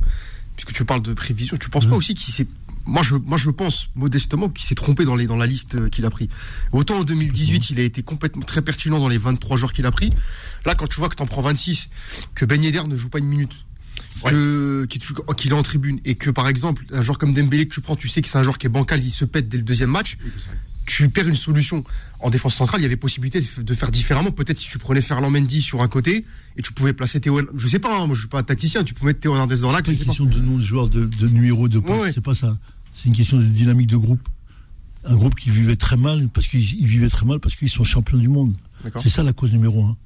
puisque 0.56 0.74
tu 0.74 0.86
parles 0.86 1.02
de 1.02 1.14
prévision. 1.14 1.58
Tu 1.58 1.70
penses 1.70 1.86
pas 1.88 1.96
aussi 1.96 2.14
qu'il 2.14 2.34
s'est 2.34 2.48
moi 2.86 3.02
je, 3.04 3.16
moi, 3.16 3.38
je 3.38 3.50
pense 3.50 3.90
modestement 3.96 4.50
qu'il 4.50 4.66
s'est 4.66 4.76
trompé 4.76 5.06
dans, 5.06 5.16
les, 5.16 5.26
dans 5.28 5.38
la 5.38 5.48
liste 5.48 5.76
euh, 5.76 5.90
qu'il 5.90 6.06
a 6.06 6.10
pris. 6.10 6.30
Autant 6.72 7.00
en 7.00 7.04
2018, 7.04 7.70
il 7.72 7.80
a 7.80 7.84
été 7.84 8.04
complètement 8.04 8.44
très 8.44 8.62
pertinent 8.62 9.00
dans 9.00 9.08
les 9.10 9.18
23 9.18 9.58
joueurs 9.58 9.74
qu'il 9.74 9.86
a 9.86 9.92
pris. 9.92 10.12
Là, 10.66 10.76
quand 10.76 10.88
tu 10.88 11.00
vois 11.00 11.10
que 11.10 11.16
t'en 11.16 11.26
prends 11.26 11.42
26, 11.42 11.90
que 12.36 12.46
Ben 12.46 12.64
Yedder 12.64 12.84
ne 12.88 12.96
joue 12.98 13.10
pas 13.10 13.20
une 13.20 13.28
minute, 13.28 13.54
qu'il 14.28 14.36
est 14.94 15.00
toujours- 15.02 15.36
qu'il 15.36 15.52
est 15.52 15.56
en 15.56 15.64
tribune, 15.64 16.00
et 16.06 16.16
que 16.16 16.30
par 16.30 16.48
exemple, 16.48 16.86
un 16.92 17.02
joueur 17.02 17.18
comme 17.18 17.34
Dembélé 17.34 17.68
que 17.68 17.74
tu 17.74 17.82
prends, 17.82 17.96
tu 17.96 18.08
sais 18.08 18.22
que 18.22 18.28
c'est 18.30 18.38
un 18.38 18.44
joueur 18.44 18.58
qui 18.58 18.68
est 18.68 18.70
bancal, 18.70 19.04
il 19.04 19.12
se 19.12 19.26
pète 19.26 19.50
dès 19.50 19.58
le 19.58 19.64
deuxième 19.64 19.90
match. 19.92 20.18
Tu 20.88 21.10
perds 21.10 21.28
une 21.28 21.36
solution. 21.36 21.84
En 22.20 22.30
défense 22.30 22.54
centrale, 22.56 22.80
il 22.80 22.84
y 22.84 22.86
avait 22.86 22.96
possibilité 22.96 23.42
de- 23.42 23.74
faire 23.74 23.90
différemment. 23.90 24.30
Peut-être 24.32 24.60
si 24.60 24.70
tu 24.70 24.78
prenais 24.78 25.02
Ferland 25.02 25.32
Mendy 25.32 25.62
sur 25.64 25.82
un 25.82 25.88
côté 25.88 26.26
et 26.58 26.62
tu 26.62 26.74
pouvais 26.74 26.94
placer 26.94 27.20
Théo. 27.20 27.42
Je 27.58 27.68
sais 27.68 27.80
pas, 27.80 27.98
hein, 28.00 28.06
moi 28.06 28.14
je 28.16 28.20
suis 28.22 28.30
pas 28.30 28.38
un 28.40 28.44
tacticien. 28.44 28.84
Tu 28.84 28.94
peux 28.94 29.04
mettre 29.08 29.20
Théo 29.20 29.34
Hernandez 29.34 29.58
dans 29.58 29.70
C'est 29.72 29.76
l'axe. 29.78 29.88
pas 29.88 29.94
je 29.94 29.98
une 30.00 30.06
question 30.06 30.26
de 30.26 30.40
nom 30.40 30.58
de 30.58 30.62
joueur, 30.64 30.88
de, 30.90 31.06
de 31.06 31.28
numéro, 31.28 31.68
de 31.68 31.80
poste, 31.80 31.92
Ouais, 31.96 32.00
ouais. 32.02 32.12
c'est 32.14 32.22
pas 32.22 32.36
ça. 32.36 32.56
C'est 32.96 33.10
une 33.10 33.16
question 33.16 33.38
de 33.38 33.44
dynamique 33.44 33.88
de 33.88 33.98
groupe. 33.98 34.28
Un 35.04 35.16
groupe 35.16 35.36
qui 35.36 35.52
vivait 35.52 35.76
très 35.76 35.98
mal, 35.98 36.30
parce 36.30 36.48
qu'ils 36.48 36.80
ils 36.80 36.88
vivaient 36.88 37.10
très 37.10 37.26
mal 37.26 37.40
parce 37.40 37.56
qu'ils 37.56 37.70
sont 37.70 37.84
champions 37.84 38.18
du 38.18 38.30
monde. 38.30 38.56
C'est 38.98 39.10
ça 39.10 39.22
la 39.22 39.34
cause 39.34 39.52
numéro 39.52 39.84
un. 39.84 39.98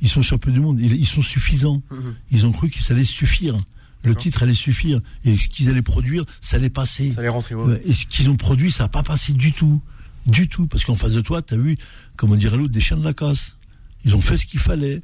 Ils 0.00 0.08
sont 0.08 0.22
champions 0.22 0.52
du 0.52 0.60
monde, 0.60 0.78
ils, 0.80 0.92
ils 0.92 1.06
sont 1.06 1.22
suffisants. 1.22 1.82
Mhm. 1.90 2.14
Ils 2.30 2.46
ont 2.46 2.52
cru 2.52 2.68
que 2.68 2.80
ça 2.80 2.94
allait 2.94 3.04
suffire. 3.04 3.56
Le 4.02 4.14
titre 4.14 4.42
allait 4.42 4.52
suffire. 4.52 5.00
Et 5.24 5.34
ce 5.36 5.48
qu'ils 5.48 5.70
allaient 5.70 5.80
produire, 5.82 6.24
ça 6.42 6.56
allait 6.56 6.68
passer. 6.68 7.12
Ça 7.12 7.20
allait 7.20 7.30
rentrer. 7.30 7.54
Ouais, 7.54 7.80
Et 7.86 7.94
ce 7.94 8.04
qu'ils 8.04 8.28
ont 8.28 8.36
produit, 8.36 8.70
ça 8.70 8.84
n'a 8.84 8.88
pas 8.88 9.02
passé 9.02 9.32
du 9.32 9.52
tout. 9.52 9.80
Du 10.26 10.46
tout. 10.46 10.66
Parce 10.66 10.84
qu'en 10.84 10.94
face 10.94 11.12
de 11.12 11.22
toi, 11.22 11.40
tu 11.40 11.54
as 11.54 11.56
eu, 11.56 11.76
comme 12.16 12.30
on 12.32 12.36
dirait 12.36 12.58
l'autre, 12.58 12.72
des 12.72 12.82
chiens 12.82 12.98
de 12.98 13.04
la 13.04 13.14
casse. 13.14 13.56
Ils 14.04 14.14
ont 14.14 14.20
fait 14.20 14.36
ce 14.36 14.44
qu'il 14.44 14.60
fallait 14.60 15.02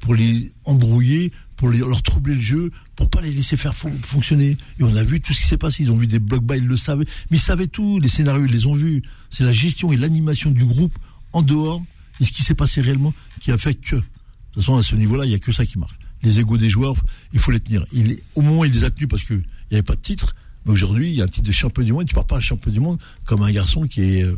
pour 0.00 0.14
les 0.14 0.52
embrouiller, 0.64 1.32
pour 1.62 1.70
les- 1.70 1.78
leur 1.78 2.02
troubler 2.02 2.34
le 2.34 2.40
jeu, 2.40 2.72
pour 2.96 3.08
pas 3.08 3.20
les 3.20 3.30
laisser 3.30 3.56
faire 3.56 3.72
fon- 3.76 3.96
fonctionner. 4.02 4.56
Et 4.80 4.82
on 4.82 4.96
a 4.96 5.04
vu 5.04 5.20
tout 5.20 5.32
ce 5.32 5.40
qui 5.42 5.46
s'est 5.46 5.56
passé. 5.56 5.84
Ils 5.84 5.92
ont 5.92 5.96
vu 5.96 6.08
des 6.08 6.18
blocs 6.18 6.42
bas, 6.42 6.56
ils 6.56 6.66
le 6.66 6.76
savaient. 6.76 7.04
Mais 7.30 7.36
ils 7.36 7.40
savaient 7.40 7.68
tout. 7.68 8.00
Les 8.00 8.08
scénarios, 8.08 8.46
ils 8.46 8.50
les 8.50 8.66
ont 8.66 8.74
vus. 8.74 9.00
C'est 9.30 9.44
la 9.44 9.52
gestion 9.52 9.92
et 9.92 9.96
l'animation 9.96 10.50
du 10.50 10.64
groupe 10.64 10.98
en 11.32 11.40
dehors 11.42 11.80
et 12.20 12.24
ce 12.24 12.32
qui 12.32 12.42
s'est 12.42 12.56
passé 12.56 12.80
réellement 12.80 13.14
qui 13.38 13.52
a 13.52 13.58
fait 13.58 13.74
que. 13.74 13.94
De 13.94 14.02
toute 14.54 14.62
façon, 14.64 14.74
à 14.74 14.82
ce 14.82 14.96
niveau-là, 14.96 15.24
il 15.24 15.28
n'y 15.28 15.36
a 15.36 15.38
que 15.38 15.52
ça 15.52 15.64
qui 15.64 15.78
marche. 15.78 15.94
Les 16.24 16.40
égaux 16.40 16.58
des 16.58 16.68
joueurs, 16.68 16.96
il 17.32 17.38
faut 17.38 17.52
les 17.52 17.60
tenir. 17.60 17.84
Il, 17.92 18.18
au 18.34 18.42
moment 18.42 18.62
où 18.62 18.64
il 18.64 18.72
les 18.72 18.82
a 18.82 18.90
tenus 18.90 19.08
parce 19.08 19.22
qu'il 19.22 19.36
n'y 19.36 19.44
avait 19.76 19.82
pas 19.82 19.94
de 19.94 20.00
titre, 20.00 20.34
mais 20.66 20.72
aujourd'hui, 20.72 21.10
il 21.10 21.14
y 21.14 21.20
a 21.20 21.24
un 21.26 21.28
titre 21.28 21.46
de 21.46 21.52
champion 21.52 21.84
du 21.84 21.92
monde. 21.92 22.06
Tu 22.06 22.12
ne 22.12 22.16
pars 22.16 22.26
pas 22.26 22.38
un 22.38 22.40
champion 22.40 22.72
du 22.72 22.80
monde 22.80 22.98
comme 23.24 23.42
un 23.42 23.52
garçon 23.52 23.86
qui 23.86 24.00
est. 24.00 24.24
euh, 24.24 24.36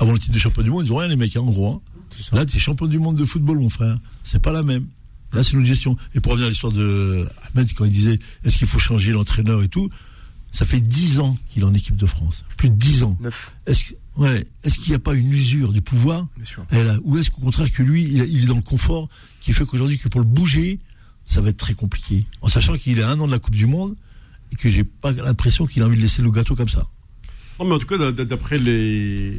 avant 0.00 0.10
le 0.10 0.18
titre 0.18 0.34
de 0.34 0.38
champion 0.40 0.62
du 0.64 0.70
monde, 0.70 0.86
ils 0.86 0.92
ont 0.92 0.96
rien, 0.96 1.08
les 1.08 1.14
mecs, 1.16 1.36
hein, 1.36 1.40
en 1.40 1.50
gros. 1.52 1.68
hein. 1.74 1.80
Là, 2.32 2.44
tu 2.44 2.56
es 2.56 2.60
champion 2.60 2.86
du 2.86 2.98
monde 2.98 3.16
de 3.16 3.24
football, 3.24 3.58
mon 3.60 3.70
frère. 3.70 3.96
C'est 4.24 4.42
pas 4.42 4.50
la 4.52 4.64
même. 4.64 4.86
Là, 5.32 5.42
c'est 5.42 5.52
une 5.52 5.64
gestion. 5.64 5.96
Et 6.14 6.20
pour 6.20 6.32
revenir 6.32 6.46
à 6.46 6.50
l'histoire 6.50 6.72
de 6.72 7.26
Ahmed, 7.54 7.72
quand 7.74 7.84
il 7.84 7.92
disait 7.92 8.18
est-ce 8.44 8.58
qu'il 8.58 8.66
faut 8.68 8.78
changer 8.78 9.12
l'entraîneur 9.12 9.62
et 9.62 9.68
tout, 9.68 9.88
ça 10.52 10.66
fait 10.66 10.80
10 10.80 11.20
ans 11.20 11.38
qu'il 11.48 11.62
est 11.62 11.66
en 11.66 11.72
équipe 11.74 11.96
de 11.96 12.04
France. 12.06 12.44
Plus 12.58 12.68
de 12.68 12.74
10 12.74 13.02
ans. 13.04 13.16
Neuf, 13.20 13.54
Est-ce 13.66 13.84
que- 13.92 13.94
ouais, 14.18 14.44
est-ce 14.64 14.74
qu'il 14.78 14.90
n'y 14.90 14.96
a 14.96 14.98
pas 14.98 15.14
une 15.14 15.32
usure 15.32 15.72
du 15.72 15.80
pouvoir 15.80 16.26
elle 16.70 16.88
a- 16.88 16.98
Ou 17.04 17.16
est-ce 17.16 17.30
qu'au 17.30 17.40
contraire 17.40 17.72
que 17.72 17.82
lui, 17.82 18.02
il, 18.04 18.42
est 18.44 18.46
dans 18.46 18.56
le 18.56 18.60
confort 18.62 19.08
qui 19.40 19.52
fait 19.54 19.64
qu'aujourd'hui, 19.64 19.96
que 19.98 20.08
pour 20.08 20.20
le 20.20 20.26
bouger, 20.26 20.78
ça 21.24 21.40
va 21.40 21.48
être 21.48 21.56
très 21.56 21.72
compliqué. 21.74 22.26
En 22.42 22.48
sachant 22.48 22.74
qu'il 22.76 22.98
est 22.98 23.02
à 23.02 23.08
un 23.10 23.18
an 23.20 23.26
de 23.26 23.32
la 23.32 23.38
Coupe 23.38 23.54
du 23.54 23.64
Monde 23.66 23.96
et 24.52 24.56
que 24.56 24.68
j'ai 24.68 24.84
pas 24.84 25.12
l'impression 25.12 25.66
qu'il 25.66 25.82
a 25.82 25.86
envie 25.86 25.96
de 25.96 26.02
laisser 26.02 26.20
le 26.20 26.30
gâteau 26.30 26.54
comme 26.54 26.68
ça. 26.68 26.86
Non, 27.58 27.66
mais 27.66 27.74
en 27.74 27.78
tout 27.78 27.86
cas, 27.86 28.12
d'après 28.12 28.58
les. 28.58 29.34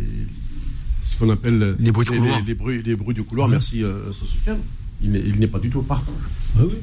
ce 1.03 1.17
qu'on 1.17 1.29
appelle. 1.29 1.75
Les 1.77 1.91
bruits 1.91 2.05
de 2.05 2.11
couloir. 2.11 2.39
Les, 2.39 2.45
les 2.45 2.55
bruits, 2.55 2.81
les 2.83 2.95
bruits 2.95 3.13
du 3.13 3.23
couloir, 3.23 3.47
Ouais. 3.47 3.53
merci, 3.53 3.83
euh, 3.83 4.11
Sofiane. 4.11 4.57
Il 5.03 5.11
n'est 5.39 5.47
pas 5.47 5.59
du 5.59 5.69
tout 5.69 5.81
partant. 5.81 6.13
Bah 6.55 6.63
oui, 6.67 6.75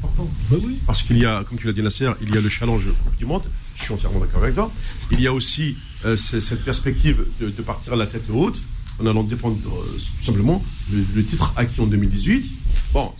Partant. 0.00 0.28
bah 0.50 0.56
oui. 0.62 0.78
Parce 0.86 1.02
qu'il 1.02 1.18
y 1.18 1.24
a, 1.24 1.42
comme 1.44 1.58
tu 1.58 1.66
l'as 1.66 1.72
dit, 1.72 1.82
Nasser, 1.82 2.10
il 2.22 2.34
y 2.34 2.36
a 2.36 2.40
le 2.40 2.48
challenge 2.48 2.88
du 3.18 3.24
Monde. 3.24 3.42
Je 3.76 3.84
suis 3.84 3.94
entièrement 3.94 4.20
d'accord 4.20 4.42
avec 4.42 4.54
toi. 4.54 4.70
Il 5.10 5.20
y 5.20 5.26
a 5.26 5.32
aussi 5.32 5.76
euh, 6.04 6.16
cette 6.16 6.64
perspective 6.64 7.24
de, 7.40 7.48
de 7.48 7.62
partir 7.62 7.94
à 7.94 7.96
la 7.96 8.06
tête 8.06 8.24
haute. 8.30 8.60
en 9.00 9.06
allant 9.06 9.22
défendre 9.24 9.56
euh, 9.66 9.92
tout 9.96 10.24
simplement 10.24 10.62
le, 10.92 11.02
le 11.14 11.24
titre 11.24 11.52
acquis 11.56 11.80
en 11.80 11.86
2018. 11.86 12.50
Bon, 12.92 13.10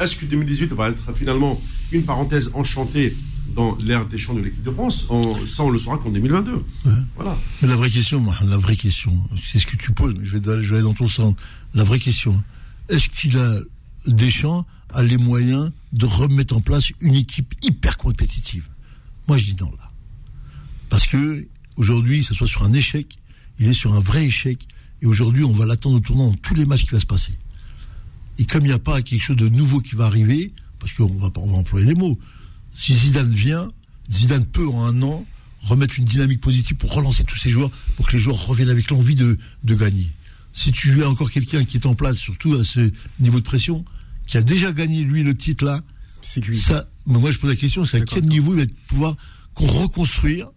est-ce 0.00 0.16
que 0.16 0.24
2018 0.26 0.72
va 0.72 0.90
être 0.90 1.14
finalement 1.14 1.60
une 1.92 2.02
parenthèse 2.02 2.50
enchantée 2.54 3.14
dans 3.54 3.76
l'ère 3.76 4.06
des 4.06 4.18
champs 4.18 4.34
de 4.34 4.40
l'équipe 4.40 4.62
de 4.62 4.70
France? 4.72 5.06
On- 5.10 5.22
Ça, 5.46 5.62
on 5.62 5.70
le 5.70 5.78
saura 5.78 5.98
qu'en 5.98 6.10
2022. 6.10 6.64
Voilà. 7.14 7.38
Mais 7.62 7.68
la 7.68 7.76
vraie 7.76 7.90
question, 7.90 8.24
la 8.48 8.56
vraie 8.56 8.76
question, 8.76 9.12
c'est 9.46 9.60
ce 9.60 9.66
que 9.66 9.76
tu 9.76 9.92
poses, 9.92 10.14
mais 10.18 10.26
je 10.26 10.36
vais, 10.36 10.42
je 10.64 10.70
vais 10.70 10.76
aller 10.76 10.82
dans 10.84 10.94
ton 10.94 11.06
sens. 11.06 11.34
La 11.74 11.84
vraie 11.84 12.00
question, 12.00 12.42
est-ce 12.88 13.08
qu'il 13.08 13.38
a, 13.38 13.60
Deschamps 14.06 14.66
a 14.92 15.02
les 15.02 15.16
moyens 15.16 15.70
de 15.92 16.06
remettre 16.06 16.54
en 16.54 16.60
place 16.60 16.90
une 17.00 17.14
équipe 17.14 17.54
hyper 17.62 17.96
compétitive 17.96 18.68
Moi, 19.28 19.38
je 19.38 19.44
dis 19.44 19.56
non, 19.60 19.70
là. 19.78 19.90
Parce 20.88 21.06
que, 21.06 21.46
aujourd'hui, 21.76 22.22
ça 22.22 22.34
soit 22.34 22.46
sur 22.46 22.62
un 22.62 22.72
échec, 22.72 23.18
il 23.58 23.66
est 23.66 23.74
sur 23.74 23.94
un 23.94 24.00
vrai 24.00 24.26
échec, 24.26 24.66
et 25.02 25.06
aujourd'hui, 25.06 25.44
on 25.44 25.52
va 25.52 25.66
l'attendre 25.66 25.96
au 25.96 26.00
tournant 26.00 26.28
dans 26.28 26.36
tous 26.36 26.54
les 26.54 26.66
matchs 26.66 26.84
qui 26.84 26.90
va 26.90 27.00
se 27.00 27.06
passer. 27.06 27.36
Et 28.38 28.46
comme 28.46 28.62
il 28.62 28.68
n'y 28.68 28.74
a 28.74 28.78
pas 28.78 29.02
quelque 29.02 29.22
chose 29.22 29.36
de 29.36 29.48
nouveau 29.48 29.80
qui 29.80 29.94
va 29.94 30.06
arriver, 30.06 30.52
parce 30.78 30.92
qu'on 30.92 31.06
va, 31.06 31.30
on 31.36 31.54
employer 31.54 31.86
les 31.86 31.94
mots, 31.94 32.18
si 32.74 32.94
Zidane 32.94 33.32
vient, 33.32 33.70
Zidane 34.10 34.44
peut 34.44 34.68
en 34.68 34.84
un 34.84 35.02
an 35.02 35.24
remettre 35.60 35.98
une 35.98 36.04
dynamique 36.04 36.40
positive 36.40 36.76
pour 36.76 36.92
relancer 36.92 37.24
tous 37.24 37.38
ces 37.38 37.50
joueurs, 37.50 37.70
pour 37.96 38.06
que 38.06 38.12
les 38.12 38.18
joueurs 38.18 38.46
reviennent 38.46 38.70
avec 38.70 38.90
l'envie 38.90 39.14
de 39.14 39.38
gagner. 39.74 40.10
Si 40.56 40.70
tu 40.70 41.02
as 41.02 41.10
encore 41.10 41.32
quelqu'un 41.32 41.64
qui 41.64 41.78
est 41.78 41.86
en 41.86 41.94
place, 41.94 42.16
surtout 42.16 42.54
à 42.54 42.62
ce 42.62 42.88
niveau 43.18 43.40
de 43.40 43.44
pression, 43.44 43.84
qui 44.26 44.36
a 44.36 44.42
déjà 44.42 44.72
gagné 44.72 45.02
lui 45.02 45.22
le 45.22 45.34
titre 45.34 45.64
là, 45.64 45.80
C'est 46.22 46.54
ça, 46.54 46.86
mais 47.06 47.18
moi 47.18 47.30
je 47.30 47.38
pose 47.38 47.50
la 47.50 47.56
question, 47.56 47.84
c'est 47.84 48.00
à 48.00 48.04
quel 48.04 48.24
niveau 48.24 48.54
il 48.54 48.60
va 48.60 48.66
pouvoir 48.86 49.16
reconstruire, 49.54 50.50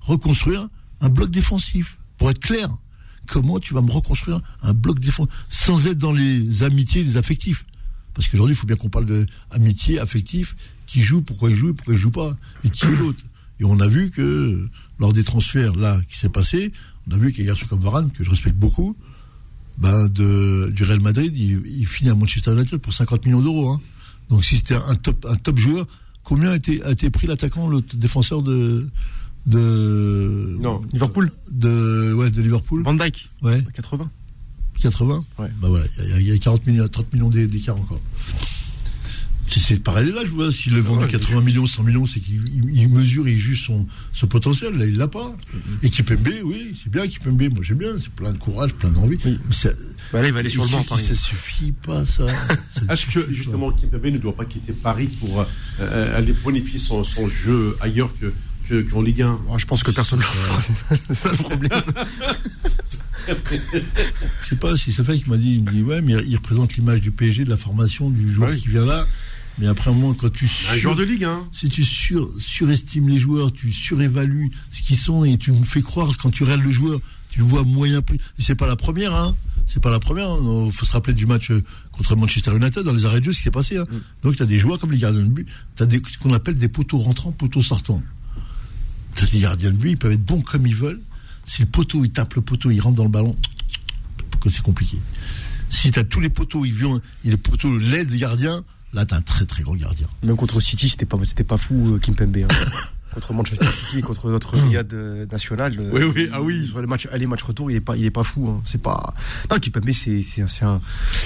reconstruire 0.00 0.68
un 1.00 1.08
bloc 1.08 1.30
défensif? 1.30 1.98
Pour 2.16 2.30
être 2.30 2.40
clair, 2.40 2.68
comment 3.26 3.58
tu 3.58 3.74
vas 3.74 3.82
me 3.82 3.90
reconstruire 3.90 4.40
un 4.62 4.74
bloc 4.74 5.00
défensif 5.00 5.32
sans 5.48 5.86
être 5.86 5.98
dans 5.98 6.12
les 6.12 6.62
amitiés, 6.62 7.02
les 7.02 7.16
affectifs? 7.16 7.64
Parce 8.14 8.28
qu'aujourd'hui, 8.28 8.54
il 8.54 8.58
faut 8.58 8.66
bien 8.66 8.76
qu'on 8.76 8.88
parle 8.90 9.06
de 9.06 9.26
amitié, 9.50 9.98
affectif, 9.98 10.56
qui 10.86 11.02
joue, 11.02 11.22
pourquoi 11.22 11.50
il 11.50 11.56
joue, 11.56 11.70
et 11.70 11.74
pourquoi 11.74 11.94
il 11.94 12.00
joue 12.00 12.10
pas, 12.10 12.36
et 12.64 12.70
qui 12.70 12.84
est 12.84 12.96
l'autre. 12.96 13.24
Et 13.60 13.64
on 13.64 13.78
a 13.80 13.88
vu 13.88 14.10
que 14.10 14.68
lors 14.98 15.12
des 15.12 15.24
transferts 15.24 15.74
là 15.74 16.00
qui 16.08 16.18
s'est 16.18 16.28
passé, 16.28 16.72
on 17.06 17.14
a 17.14 17.18
vu 17.18 17.32
qu'un 17.32 17.44
garçon 17.44 17.66
comme 17.66 17.80
Varane, 17.80 18.10
que 18.10 18.24
je 18.24 18.30
respecte 18.30 18.56
beaucoup, 18.56 18.96
ben 19.80 20.08
de, 20.08 20.70
du 20.74 20.84
Real 20.84 21.00
Madrid, 21.00 21.32
il, 21.36 21.62
il 21.66 21.86
finit 21.86 22.10
à 22.10 22.14
Manchester 22.14 22.52
United 22.52 22.78
pour 22.78 22.92
50 22.92 23.24
millions 23.26 23.40
d'euros. 23.40 23.70
Hein. 23.70 23.80
Donc 24.28 24.44
si 24.44 24.56
c'était 24.56 24.74
un 24.76 24.94
top, 24.94 25.26
un 25.28 25.36
top 25.36 25.58
joueur, 25.58 25.86
combien 26.22 26.50
a 26.52 26.56
été, 26.56 26.82
a 26.84 26.90
été 26.92 27.08
pris 27.10 27.26
l'attaquant, 27.26 27.68
le 27.68 27.80
défenseur 27.94 28.42
de, 28.42 28.86
de 29.46 30.56
Non. 30.60 30.82
Liverpool 30.92 31.32
de 31.50 32.12
ouais 32.12 32.30
de 32.30 32.42
Liverpool 32.42 32.82
Van 32.82 32.94
Dyke 32.94 33.28
ouais 33.42 33.64
80 33.74 34.08
80 34.80 35.24
Ouais. 35.38 35.48
bah 35.60 35.68
voilà 35.68 35.84
il 36.18 36.26
y 36.26 36.30
y, 36.30 36.32
a 36.32 36.38
40 36.38 36.66
millions 36.66 36.88
30 36.88 37.12
millions 37.12 37.28
d'é- 37.30 37.46
d'écart 37.48 37.76
encore 37.76 38.00
c'est 39.50 39.60
c'est 39.60 39.78
pareil 39.82 40.12
là 40.12 40.20
je 40.24 40.30
vois. 40.30 40.50
S'il 40.52 40.74
a 40.76 40.80
vendu 40.80 41.04
Ouais, 41.04 41.10
80 41.10 41.40
millions 41.42 41.66
100 41.66 41.82
millions 41.82 42.06
c'est 42.06 42.20
qu'il 42.20 42.42
il- 42.54 42.70
il 42.78 42.88
mesure 42.88 43.28
il 43.28 43.38
juge 43.38 43.66
son, 43.66 43.86
son 44.12 44.26
potentiel. 44.26 44.74
Là 44.74 44.86
il 44.86 44.96
l'a 44.96 45.08
pas. 45.08 45.34
Équipe 45.82 46.10
MB 46.10 46.28
oui 46.44 46.76
c'est 46.82 46.90
bien. 46.90 47.02
Équipe 47.04 47.26
MB 47.26 47.42
moi 47.54 47.60
j'aime 47.62 47.78
bien. 47.78 47.92
C'est 48.00 48.10
plein 48.10 48.32
de 48.32 48.38
courage 48.38 48.72
plein 48.74 48.90
d'envie. 48.90 49.18
Oui. 49.24 49.38
mais 49.46 49.52
ça, 49.54 49.70
Bah 50.12 50.22
là, 50.22 50.28
il 50.28 50.32
va 50.34 50.40
aller 50.40 50.48
sur 50.50 50.64
le 50.64 50.70
banc, 50.70 50.82
ça, 50.82 50.96
ça 50.96 51.14
suffit 51.14 51.72
pas 51.72 52.04
ça, 52.04 52.26
Ça 52.70 52.82
Est-ce 52.92 53.06
que 53.06 53.32
justement 53.32 53.70
Kimpembe 53.72 54.06
ne 54.06 54.18
doit 54.18 54.34
pas 54.36 54.44
quitter 54.44 54.72
Paris 54.72 55.08
pour 55.20 55.44
euh, 55.80 56.16
aller 56.18 56.32
bonifier 56.32 56.78
son, 56.78 57.04
son 57.04 57.28
jeu 57.28 57.76
ailleurs 57.80 58.10
que 58.20 58.32
que- 58.68 58.82
qu'en 58.82 59.02
Ligue 59.02 59.22
1 59.22 59.36
Ah, 59.52 59.58
je 59.58 59.66
pense 59.66 59.82
que 59.82 59.90
personne 59.90 60.20
ne 60.20 60.24
C'est 61.08 61.14
ça 61.16 61.30
le 61.32 61.36
problème. 61.38 61.82
Je 63.28 64.48
sais 64.48 64.56
pas 64.56 64.76
si 64.76 64.92
c'est 64.92 65.04
fait 65.04 65.18
qui 65.18 65.28
m'a 65.28 65.36
dit, 65.36 65.54
il 65.56 65.62
me 65.64 65.70
dit 65.72 65.82
ouais, 65.82 66.00
mais 66.02 66.14
il 66.26 66.36
représente 66.36 66.74
l'image 66.76 67.00
du 67.00 67.10
PSG, 67.10 67.44
de 67.44 67.50
la 67.50 67.56
formation, 67.56 68.10
du 68.10 68.32
joueur 68.32 68.50
Ah 68.52 68.54
oui. 68.54 68.60
qui 68.60 68.68
vient 68.68 68.84
là. 68.86 69.06
Mais 69.60 69.66
après 69.66 69.90
un 69.90 69.94
moment, 69.94 70.14
quand 70.14 70.32
tu 70.32 70.50
Un 70.70 70.78
joueur 70.78 70.96
de 70.96 71.04
Ligue 71.04 71.24
1. 71.24 71.48
si 71.52 71.68
tu 71.68 71.84
sur, 71.84 72.30
surestimes 72.38 73.08
les 73.08 73.18
joueurs, 73.18 73.52
tu 73.52 73.72
surévalues 73.72 74.50
ce 74.70 74.80
qu'ils 74.80 74.96
sont 74.96 75.24
et 75.24 75.36
tu 75.36 75.52
me 75.52 75.64
fais 75.64 75.82
croire 75.82 76.10
quand 76.16 76.30
tu 76.30 76.44
regardes 76.44 76.62
le 76.62 76.70
joueur, 76.70 76.98
tu 77.28 77.40
le 77.40 77.44
vois 77.44 77.62
moyen 77.62 78.00
plus. 78.00 78.16
Et 78.38 78.42
c'est 78.42 78.54
pas 78.54 78.66
la 78.66 78.76
première, 78.76 79.14
hein. 79.14 79.36
C'est 79.66 79.80
pas 79.80 79.90
la 79.90 80.00
première. 80.00 80.30
Il 80.66 80.72
faut 80.72 80.86
se 80.86 80.92
rappeler 80.92 81.12
du 81.12 81.26
match 81.26 81.50
euh, 81.50 81.62
contre 81.92 82.16
Manchester 82.16 82.56
United 82.56 82.82
dans 82.82 82.92
les 82.92 83.04
arrêts 83.04 83.20
de 83.20 83.26
jeu, 83.26 83.32
ce 83.32 83.38
qui 83.38 83.44
s'est 83.44 83.50
passé. 83.50 83.76
Hein. 83.76 83.86
Donc 84.22 84.34
tu 84.34 84.42
as 84.42 84.46
des 84.46 84.58
joueurs 84.58 84.78
comme 84.78 84.90
les 84.90 84.98
gardiens 84.98 85.22
de 85.22 85.28
but, 85.28 85.46
tu 85.76 85.82
as 85.82 85.86
des, 85.86 86.00
ce 86.10 86.18
qu'on 86.18 86.32
appelle 86.32 86.54
des 86.56 86.68
poteaux 86.68 86.98
rentrants, 86.98 87.30
poteaux 87.30 87.62
sortants. 87.62 88.02
Tu 89.14 89.24
as 89.24 89.26
des 89.28 89.40
gardiens 89.40 89.70
de 89.70 89.76
but, 89.76 89.90
ils 89.90 89.98
peuvent 89.98 90.12
être 90.12 90.24
bons 90.24 90.40
comme 90.40 90.66
ils 90.66 90.74
veulent. 90.74 91.02
Si 91.44 91.62
le 91.62 91.68
poteau, 91.68 92.04
il 92.04 92.10
tape 92.10 92.34
le 92.34 92.40
poteau, 92.40 92.70
il 92.70 92.80
rentre 92.80 92.96
dans 92.96 93.04
le 93.04 93.10
ballon, 93.10 93.36
c'est 94.48 94.62
compliqué. 94.62 94.98
Si 95.68 95.90
tu 95.90 95.98
as 95.98 96.04
tous 96.04 96.20
les 96.20 96.30
poteaux, 96.30 96.64
ils 96.64 96.72
viennent, 96.72 97.00
les 97.24 97.36
poteaux 97.36 97.76
l'aident 97.76 98.10
le 98.10 98.16
gardien, 98.16 98.64
là 98.92 99.04
tu 99.06 99.14
as 99.14 99.18
un 99.18 99.22
très 99.22 99.44
très 99.46 99.62
grand 99.62 99.74
gardien. 99.74 100.06
Même 100.24 100.36
contre 100.36 100.60
City, 100.60 100.88
c'était 100.88 101.06
pas, 101.06 101.18
c'était 101.24 101.44
pas 101.44 101.58
fou, 101.58 101.94
euh, 101.94 101.98
Kimpembe. 101.98 102.36
hein. 102.38 102.48
contre 103.14 103.32
Manchester 103.34 103.66
City, 103.66 104.02
contre 104.02 104.30
notre 104.30 104.52
brigade 104.56 104.92
euh, 104.94 105.26
nationale. 105.26 105.74
euh, 105.80 105.90
Oui, 105.92 106.12
oui, 106.14 106.28
ah 106.32 106.40
oui. 106.40 106.66
Sur 106.68 106.80
le 106.80 106.86
match 106.86 107.08
aller, 107.10 107.26
match 107.26 107.42
retour, 107.42 107.68
il 107.70 107.76
est 107.76 107.80
pas, 107.80 107.96
il 107.96 108.04
est 108.04 108.10
pas 108.12 108.22
fou. 108.22 108.48
hein. 108.48 108.60
C'est 108.64 108.80
pas. 108.80 109.14
Non, 109.50 109.58
Kimpembe, 109.58 109.90
c'est, 109.90 110.22
c'est, 110.22 110.42
un- 110.42 110.46
c'est 110.48 110.64
un, 110.64 110.80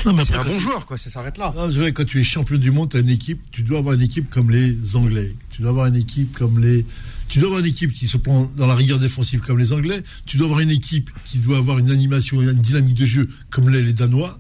Non, 0.07 0.14
mais 0.14 0.24
c'est 0.24 0.35
après, 0.35 0.48
un 0.48 0.53
bon 0.53 0.59
tu- 0.59 0.64
joueur, 0.64 0.87
quoi. 0.87 0.96
Ça 0.96 1.11
s'arrête 1.11 1.37
là. 1.37 1.53
Ah, 1.59 1.66
vrai, 1.68 1.92
quand 1.92 2.05
tu 2.07 2.18
es 2.20 2.24
champion 2.24 2.57
du 2.57 2.70
monde, 2.70 2.90
tu 2.90 2.96
as 2.96 3.00
une 3.00 3.11
équipe, 3.11 3.40
tu 3.50 3.62
dois 3.62 3.81
avoir 3.81 3.94
une 3.94 4.03
équipe 4.03 4.31
comme 4.31 4.50
les 4.50 4.96
Anglais. 4.96 5.35
Tu 5.50 5.61
dois 5.62 5.70
avoir 5.72 5.87
une 5.87 5.96
équipe 5.96 6.33
comme 6.33 6.59
les. 6.59 6.87
Tu 7.29 7.38
dois 7.38 7.48
avoir 7.48 7.61
une 7.61 7.66
équipe 7.66 7.92
qui 7.92 8.07
se 8.09 8.16
prend 8.18 8.50
dans 8.57 8.66
la 8.66 8.74
rigueur 8.74 8.98
défensive 8.98 9.40
comme 9.40 9.59
les 9.59 9.72
Anglais. 9.72 10.03
Tu 10.27 10.37
dois 10.37 10.46
avoir 10.46 10.61
une 10.61 10.70
équipe 10.70 11.11
qui 11.27 11.38
doit 11.38 11.59
avoir 11.59 11.79
une 11.79 11.90
animation, 11.90 12.40
une 12.40 12.53
dynamique 12.55 12.96
de 12.98 13.07
jeu 13.07 13.29
comme 13.50 13.68
les, 13.70 13.83
les 13.83 13.92
Danois. 13.92 14.38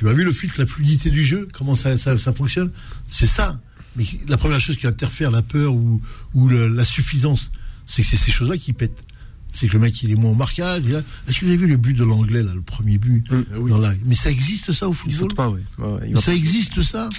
Tu 0.00 0.08
as 0.08 0.14
vu 0.14 0.24
le 0.24 0.32
filtre, 0.32 0.58
la 0.58 0.64
fluidité 0.64 1.10
du 1.10 1.22
jeu, 1.22 1.46
comment 1.52 1.74
ça, 1.74 1.98
ça, 1.98 2.16
ça 2.16 2.32
fonctionne? 2.32 2.70
C'est 3.06 3.26
ça. 3.26 3.60
Mais 3.96 4.04
la 4.28 4.38
première 4.38 4.58
chose 4.58 4.78
qui 4.78 4.86
interfère 4.86 5.30
la 5.30 5.42
peur 5.42 5.74
ou, 5.74 6.00
ou 6.32 6.48
le- 6.48 6.68
la 6.68 6.86
suffisance, 6.86 7.50
c'est 7.84 8.00
que 8.00 8.08
c'est 8.08 8.16
ces 8.16 8.30
choses-là 8.30 8.56
qui 8.56 8.72
pètent. 8.72 9.02
C'est 9.50 9.68
que 9.68 9.74
le 9.74 9.80
mec, 9.80 10.02
il 10.02 10.10
est 10.10 10.14
moins 10.14 10.30
au 10.30 10.34
marquage. 10.34 10.84
Est-ce 11.28 11.40
que 11.40 11.44
vous 11.44 11.50
avez 11.50 11.58
vu 11.58 11.66
le 11.66 11.76
but 11.76 11.92
de 11.92 12.04
l'anglais, 12.04 12.42
là, 12.42 12.54
le 12.54 12.62
premier 12.62 12.96
but 12.96 13.26
oui. 13.30 13.68
dans 13.68 13.76
la- 13.76 13.92
Mais 14.06 14.14
ça 14.14 14.30
existe, 14.30 14.72
ça, 14.72 14.88
au 14.88 14.94
football? 14.94 15.34
pas. 15.34 15.48
Ouais, 15.50 15.60
il 16.08 16.18
ça 16.18 16.32
existe 16.34 16.82
ça? 16.82 17.10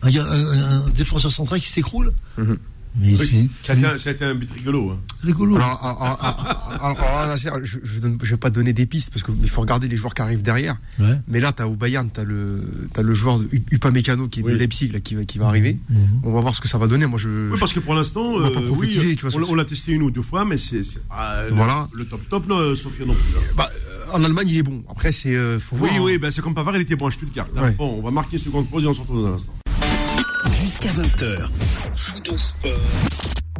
Un, 0.00 0.08
gars- 0.08 0.24
un- 0.26 0.86
un 0.86 0.88
défenseur 0.90 1.30
central 1.30 1.60
qui 1.60 1.68
s'écroule? 1.68 2.10
Mhm. 2.38 2.56
Mais 2.96 3.14
a 3.14 4.10
été 4.10 4.24
un- 4.24 4.34
but 4.34 4.50
rigolo. 4.52 4.90
hein. 4.90 4.98
rigolo. 5.22 5.56
Alors, 5.56 5.84
alors, 5.84 6.02
alors, 6.02 6.78
alors, 6.80 7.00
alors, 7.00 7.26
là, 7.26 7.36
c'est- 7.36 7.50
je, 7.62 7.78
je 7.82 8.30
vais 8.30 8.36
pas 8.36 8.50
te 8.50 8.54
donner 8.54 8.72
des 8.72 8.86
pistes 8.86 9.10
parce 9.10 9.22
qu'il 9.24 9.48
faut 9.50 9.60
regarder 9.62 9.88
les 9.88 9.96
joueurs 9.96 10.14
qui 10.14 10.22
arrivent 10.22 10.42
derrière. 10.42 10.76
Ouais. 11.00 11.18
Mais 11.28 11.40
là, 11.40 11.52
t'as 11.52 11.66
au 11.66 11.74
Bayern, 11.74 12.08
t'as 12.10 12.24
le, 12.24 12.60
t'as 12.92 13.02
le 13.02 13.14
joueur 13.14 13.40
Upamecano 13.72 14.28
qui 14.28 14.40
est 14.40 14.42
Oui. 14.44 14.52
de 14.52 14.56
Leipzig 14.58 14.90
là, 14.92 15.00
qui 15.00 15.14
va, 15.16 15.24
qui 15.24 15.38
va 15.38 15.48
arriver. 15.48 15.78
Mhm. 15.90 16.20
On 16.24 16.32
va 16.32 16.40
voir 16.40 16.54
ce 16.54 16.60
que 16.60 16.68
ça 16.68 16.78
va 16.78 16.86
donner. 16.86 17.06
Moi, 17.06 17.18
je. 17.18 17.50
Oui, 17.50 17.58
parce 17.58 17.72
que 17.72 17.80
pour 17.80 17.94
l'instant, 17.94 18.22
On 18.24 18.40
euh, 18.40 18.50
oui, 18.70 18.88
tu 18.88 19.26
on, 19.34 19.54
l'a- 19.54 19.64
testé 19.64 19.92
une 19.92 20.02
ou 20.02 20.10
deux 20.10 20.22
fois, 20.22 20.44
mais 20.44 20.56
c'est 20.56 20.84
c'est 20.84 21.06
pas 21.08 21.48
le- 21.48 21.54
Voilà. 21.54 21.88
le, 21.94 22.04
top 22.04 22.20
top, 22.28 22.46
non, 22.48 22.74
Sofia 22.76 23.06
non 23.06 23.14
plus. 23.14 23.22
hein. 23.36 23.40
Bah, 23.56 23.70
euh, 23.72 24.04
en 24.12 24.22
Allemagne, 24.22 24.48
il 24.48 24.58
est 24.58 24.62
bon. 24.62 24.84
Après, 24.90 25.10
c'est. 25.10 25.34
euh, 25.34 25.58
Oui, 25.72 25.78
voir, 25.78 26.02
oui, 26.02 26.14
hein. 26.14 26.18
ben 26.20 26.30
c'est 26.30 26.42
comme 26.42 26.54
Pavard, 26.54 26.76
il 26.76 26.82
était 26.82 26.96
bon 26.96 27.06
à 27.06 27.10
Stuttgart. 27.10 27.48
Ouais. 27.56 27.72
Bon, 27.72 27.96
on 27.98 28.02
va 28.02 28.10
marquer 28.10 28.36
une 28.36 28.42
seconde 28.42 28.68
pause 28.68 28.84
et 28.84 28.86
on 28.86 28.94
se 28.94 29.00
retrouve 29.00 29.22
dans 29.22 29.28
un 29.32 29.34
instant. 29.34 29.54
Jusqu'à 30.82 30.90
20h. 31.00 31.48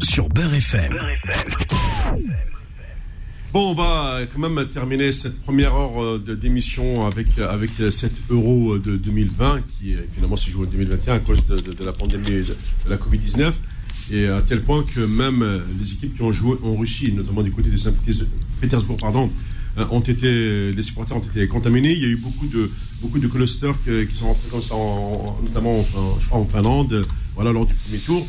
Sur 0.02 0.28
Beurre 0.30 0.54
FM. 0.54 0.98
Bon, 3.52 3.70
on 3.70 3.74
va 3.74 4.18
quand 4.32 4.40
même 4.48 4.66
terminer 4.66 5.12
cette 5.12 5.40
première 5.42 5.76
heure 5.76 6.02
euh, 6.02 6.18
de- 6.18 6.34
d'émission 6.34 7.06
avec, 7.06 7.28
euh, 7.38 7.48
avec 7.48 7.70
euh, 7.78 7.92
cet 7.92 8.12
euro 8.30 8.78
de 8.78 8.96
2020 8.96 9.60
qui 9.78 9.94
euh, 9.94 9.98
finalement 10.12 10.36
s'est 10.36 10.50
joué 10.50 10.66
en 10.66 10.70
2021 10.70 11.14
à 11.14 11.18
cause 11.20 11.46
de, 11.46 11.56
de- 11.60 11.72
de 11.72 11.84
la 11.84 11.92
pandémie 11.92 12.24
de, 12.26 12.42
de 12.42 12.90
la 12.90 12.96
Covid-19. 12.96 13.52
Et 14.12 14.26
à 14.26 14.42
tel 14.42 14.60
point 14.64 14.82
que 14.82 14.98
même 15.00 15.42
euh, 15.42 15.60
les 15.78 15.92
équipes 15.92 16.16
qui 16.16 16.22
ont 16.22 16.32
joué 16.32 16.56
en 16.64 16.74
Russie, 16.74 17.12
notamment 17.12 17.42
du 17.42 17.52
côté 17.52 17.70
de 17.70 17.76
Saint-Pétersbourg, 17.76 18.96
pardon, 19.00 19.30
euh, 19.30 19.53
ont 19.90 20.00
été, 20.00 20.72
les 20.72 20.82
supporters 20.82 21.16
ont 21.16 21.20
été 21.20 21.46
contaminés. 21.48 21.92
Il 21.92 22.02
y 22.02 22.04
a 22.06 22.08
eu 22.08 22.16
beaucoup 22.16 22.46
de, 22.46 22.70
beaucoup 23.00 23.18
de 23.18 23.26
clusters 23.28 23.74
qui 23.84 24.16
sont 24.16 24.26
rentrés 24.28 24.48
comme 24.50 24.62
ça, 24.62 24.74
en- 24.74 24.78
en- 25.38 25.42
notamment 25.42 25.80
en, 25.80 26.18
je 26.20 26.26
crois 26.26 26.38
en 26.40 26.46
Finlande, 26.46 26.92
euh, 26.92 27.04
voilà, 27.34 27.52
lors 27.52 27.66
du 27.66 27.74
premier 27.74 27.98
tour. 27.98 28.26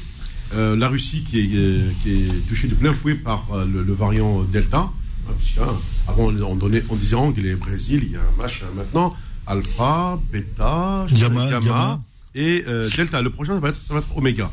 Euh, 0.54 0.76
la 0.76 0.88
Russie 0.90 1.24
qui 1.24 1.40
est, 1.40 1.50
euh, 1.56 1.90
qui 2.04 2.12
est 2.14 2.48
touchée 2.48 2.68
de 2.68 2.76
plein 2.76 2.94
fouet 2.94 3.16
par 3.16 3.48
euh, 3.54 3.66
le, 3.66 3.84
le 3.84 3.94
variant 3.94 4.44
Delta. 4.44 4.78
hein, 4.78 4.92
parce 5.28 5.58
hein, 5.70 5.74
avant, 6.08 6.26
on, 6.28 6.56
donnait, 6.56 6.84
on 6.90 6.96
disait 6.96 7.16
anglais, 7.16 7.56
Brésil, 7.56 8.02
il 8.06 8.12
y 8.12 8.16
a 8.16 8.20
un 8.20 8.42
machin. 8.42 8.66
Maintenant, 8.76 9.14
Alpha, 9.48 10.20
Beta, 10.32 11.06
Gamma, 11.12 11.50
Gamma. 11.50 12.02
et 12.36 12.64
euh, 12.68 12.88
Delta. 12.96 13.22
Le 13.22 13.30
prochain, 13.32 13.54
ça 13.54 13.60
va 13.60 13.70
être, 13.70 13.82
ça 13.82 13.94
va 13.94 14.00
être 14.02 14.16
Oméga. 14.18 14.52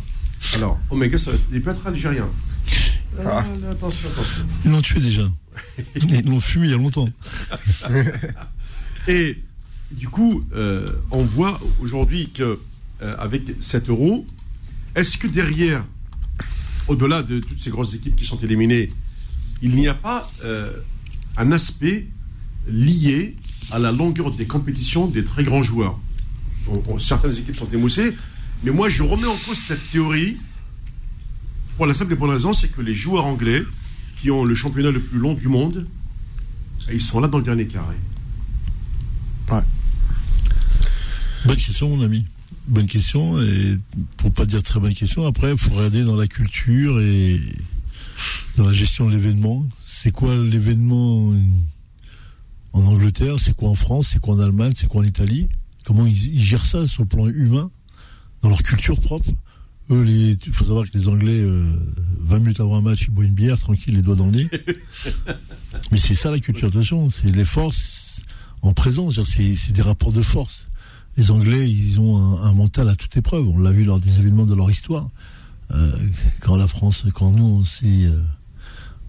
Alors, 0.54 0.78
Oméga, 0.90 1.18
ça 1.18 1.30
il 1.52 1.62
peut 1.62 1.70
être 1.70 1.86
algérien. 1.86 2.26
Ah. 3.18 3.44
Attention, 3.70 4.08
attention. 4.10 4.42
Ils 4.64 4.70
l'ont 4.70 4.82
tué 4.82 5.00
déjà. 5.00 5.30
Ils 5.96 6.28
l'ont 6.28 6.40
fumé 6.40 6.66
il 6.66 6.70
y 6.70 6.74
a 6.74 6.78
longtemps. 6.78 7.08
Et 9.08 9.38
du 9.90 10.08
coup, 10.08 10.44
euh, 10.54 10.86
on 11.10 11.22
voit 11.22 11.60
aujourd'hui 11.80 12.30
que 12.30 12.58
euh, 13.02 13.16
avec 13.18 13.42
7 13.60 13.88
euros, 13.90 14.26
est-ce 14.94 15.18
que 15.18 15.26
derrière, 15.26 15.84
au-delà 16.88 17.22
de 17.22 17.40
toutes 17.40 17.60
ces 17.60 17.70
grosses 17.70 17.94
équipes 17.94 18.16
qui 18.16 18.24
sont 18.24 18.38
éliminées, 18.38 18.90
il 19.60 19.74
n'y 19.74 19.88
a 19.88 19.94
pas 19.94 20.30
euh, 20.44 20.70
un 21.36 21.52
aspect 21.52 22.06
lié 22.68 23.36
à 23.70 23.78
la 23.78 23.92
longueur 23.92 24.34
des 24.34 24.46
compétitions 24.46 25.06
des 25.06 25.24
très 25.24 25.44
grands 25.44 25.62
joueurs? 25.62 25.98
Certaines 26.98 27.36
équipes 27.36 27.56
sont 27.56 27.68
émoussées, 27.72 28.16
mais 28.62 28.70
moi 28.70 28.88
je 28.88 29.02
remets 29.02 29.26
en 29.26 29.36
cause 29.36 29.58
cette 29.58 29.90
théorie 29.90 30.38
pour 31.76 31.86
la 31.86 31.94
simple 31.94 32.12
et 32.12 32.16
bonne 32.16 32.30
raison, 32.30 32.52
c'est 32.52 32.68
que 32.68 32.80
les 32.80 32.94
joueurs 32.94 33.24
anglais 33.24 33.62
qui 34.16 34.30
ont 34.30 34.44
le 34.44 34.54
championnat 34.54 34.90
le 34.90 35.00
plus 35.00 35.18
long 35.18 35.34
du 35.34 35.48
monde, 35.48 35.86
ils 36.92 37.00
sont 37.00 37.20
là 37.20 37.28
dans 37.28 37.38
le 37.38 37.44
dernier 37.44 37.66
carré. 37.66 37.96
Bonne 41.44 41.56
question, 41.56 41.96
mon 41.96 42.04
ami. 42.04 42.24
Bonne 42.68 42.86
question. 42.86 43.40
Et 43.42 43.76
pour 44.16 44.32
pas 44.32 44.46
dire 44.46 44.62
très 44.62 44.78
bonne 44.78 44.94
question, 44.94 45.26
après, 45.26 45.50
il 45.50 45.58
faut 45.58 45.74
regarder 45.74 46.04
dans 46.04 46.14
la 46.14 46.28
culture 46.28 47.00
et 47.00 47.40
dans 48.56 48.64
la 48.64 48.72
gestion 48.72 49.08
de 49.08 49.16
l'événement. 49.16 49.66
C'est 49.86 50.12
quoi 50.12 50.36
l'événement 50.36 51.34
en 52.72 52.82
Angleterre? 52.84 53.40
C'est 53.40 53.56
quoi 53.56 53.70
en 53.70 53.74
France? 53.74 54.10
C'est 54.12 54.20
quoi 54.20 54.36
en 54.36 54.40
Allemagne? 54.40 54.72
C'est 54.76 54.86
quoi 54.86 55.00
en 55.00 55.04
Italie? 55.04 55.48
Comment 55.84 56.06
ils, 56.06 56.34
ils 56.34 56.42
gèrent 56.42 56.64
ça 56.64 56.86
sur 56.86 57.02
le 57.02 57.08
plan 57.08 57.26
humain, 57.26 57.70
dans 58.40 58.48
leur 58.48 58.62
culture 58.62 59.00
propre? 59.00 59.30
Eux, 59.92 60.02
les- 60.02 60.38
il 60.46 60.52
faut 60.52 60.64
savoir 60.64 60.90
que 60.90 60.96
les 60.96 61.06
Anglais, 61.08 61.40
euh, 61.42 61.76
20 62.20 62.38
minutes 62.38 62.60
avant 62.60 62.76
un 62.76 62.80
match, 62.80 63.04
ils 63.06 63.10
boivent 63.10 63.26
une 63.26 63.34
bière, 63.34 63.58
tranquille, 63.58 63.94
les 63.94 64.02
doigts 64.02 64.16
dans 64.16 64.26
le 64.26 64.32
nez. 64.32 64.48
Mais 65.92 65.98
c'est 65.98 66.14
ça 66.14 66.30
la 66.30 66.38
culture, 66.38 66.68
attention, 66.68 67.10
c'est 67.10 67.30
les 67.34 67.44
forces 67.44 68.20
en 68.62 68.72
présence, 68.72 69.20
c'est 69.24 69.72
des 69.72 69.82
rapports 69.82 70.12
de 70.12 70.20
force. 70.22 70.68
Les 71.16 71.30
Anglais, 71.30 71.68
ils 71.68 71.98
ont 72.00 72.16
un, 72.38 72.42
un 72.44 72.52
mental 72.52 72.88
à 72.88 72.94
toute 72.94 73.14
épreuve. 73.16 73.46
On 73.48 73.58
l'a 73.58 73.72
vu 73.72 73.84
lors 73.84 74.00
des 74.00 74.18
événements 74.18 74.46
de 74.46 74.54
leur 74.54 74.70
histoire. 74.70 75.08
Euh, 75.72 75.92
quand 76.40 76.56
la 76.56 76.68
France, 76.68 77.04
quand 77.12 77.30
nous, 77.32 77.44
on 77.62 77.86
euh, 77.86 78.22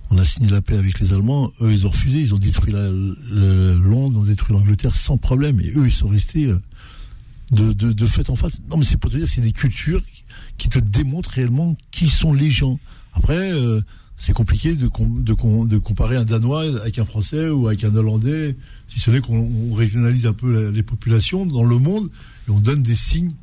on 0.10 0.18
a 0.18 0.26
signé 0.26 0.50
la 0.50 0.62
paix 0.62 0.78
avec 0.78 1.00
les 1.00 1.14
Allemands, 1.14 1.52
eux, 1.62 1.72
ils 1.72 1.86
ont 1.88 1.90
refusé. 1.92 2.20
Ils 2.20 2.34
ont 2.34 2.38
détruit 2.40 2.74
la, 2.74 2.90
le- 2.92 3.78
Londres, 3.78 4.16
ils 4.18 4.22
ont 4.22 4.24
détruit 4.24 4.54
l'Angleterre 4.54 4.96
sans 4.96 5.18
problème. 5.18 5.60
Et 5.62 5.72
eux, 5.76 5.86
ils 5.86 5.94
sont 5.94 6.08
restés 6.10 6.48
euh, 6.48 6.60
de, 7.52 7.72
de, 7.74 7.94
de 7.94 8.06
fait 8.06 8.30
en 8.30 8.36
face. 8.36 8.60
Non, 8.70 8.78
mais 8.78 8.86
c'est 8.86 8.98
pour 8.98 9.10
te 9.12 9.18
dire, 9.18 9.28
c'est 9.30 9.42
des 9.42 9.54
cultures 9.54 10.04
qui 10.06 10.23
te 10.70 10.80
démontrent 10.80 11.30
réellement 11.32 11.76
qui 11.92 12.10
sont 12.10 12.34
les 12.34 12.52
gens. 12.52 12.80
Après, 13.14 13.52
euh, 13.54 13.82
c'est 14.18 14.34
compliqué 14.34 14.76
de, 14.76 14.88
com- 14.88 15.24
de, 15.24 15.34
com- 15.34 15.68
de 15.68 15.78
comparer 15.78 16.16
un 16.18 16.24
Danois 16.26 16.64
avec 16.82 17.00
un 17.00 17.06
Français 17.06 17.50
ou 17.50 17.68
avec 17.68 17.84
un 17.84 17.96
Hollandais, 17.96 18.56
si 18.88 19.00
ce 19.00 19.12
n'est 19.12 19.22
qu'on 19.22 19.38
on 19.38 19.74
régionalise 19.74 20.26
un 20.28 20.34
peu 20.34 20.70
les 20.70 20.84
populations 20.84 21.46
dans 21.46 21.64
le 21.64 21.78
monde 21.78 22.08
et 22.48 22.52
on 22.52 22.60
donne 22.60 22.84
des 22.84 22.96
signes. 22.96 23.34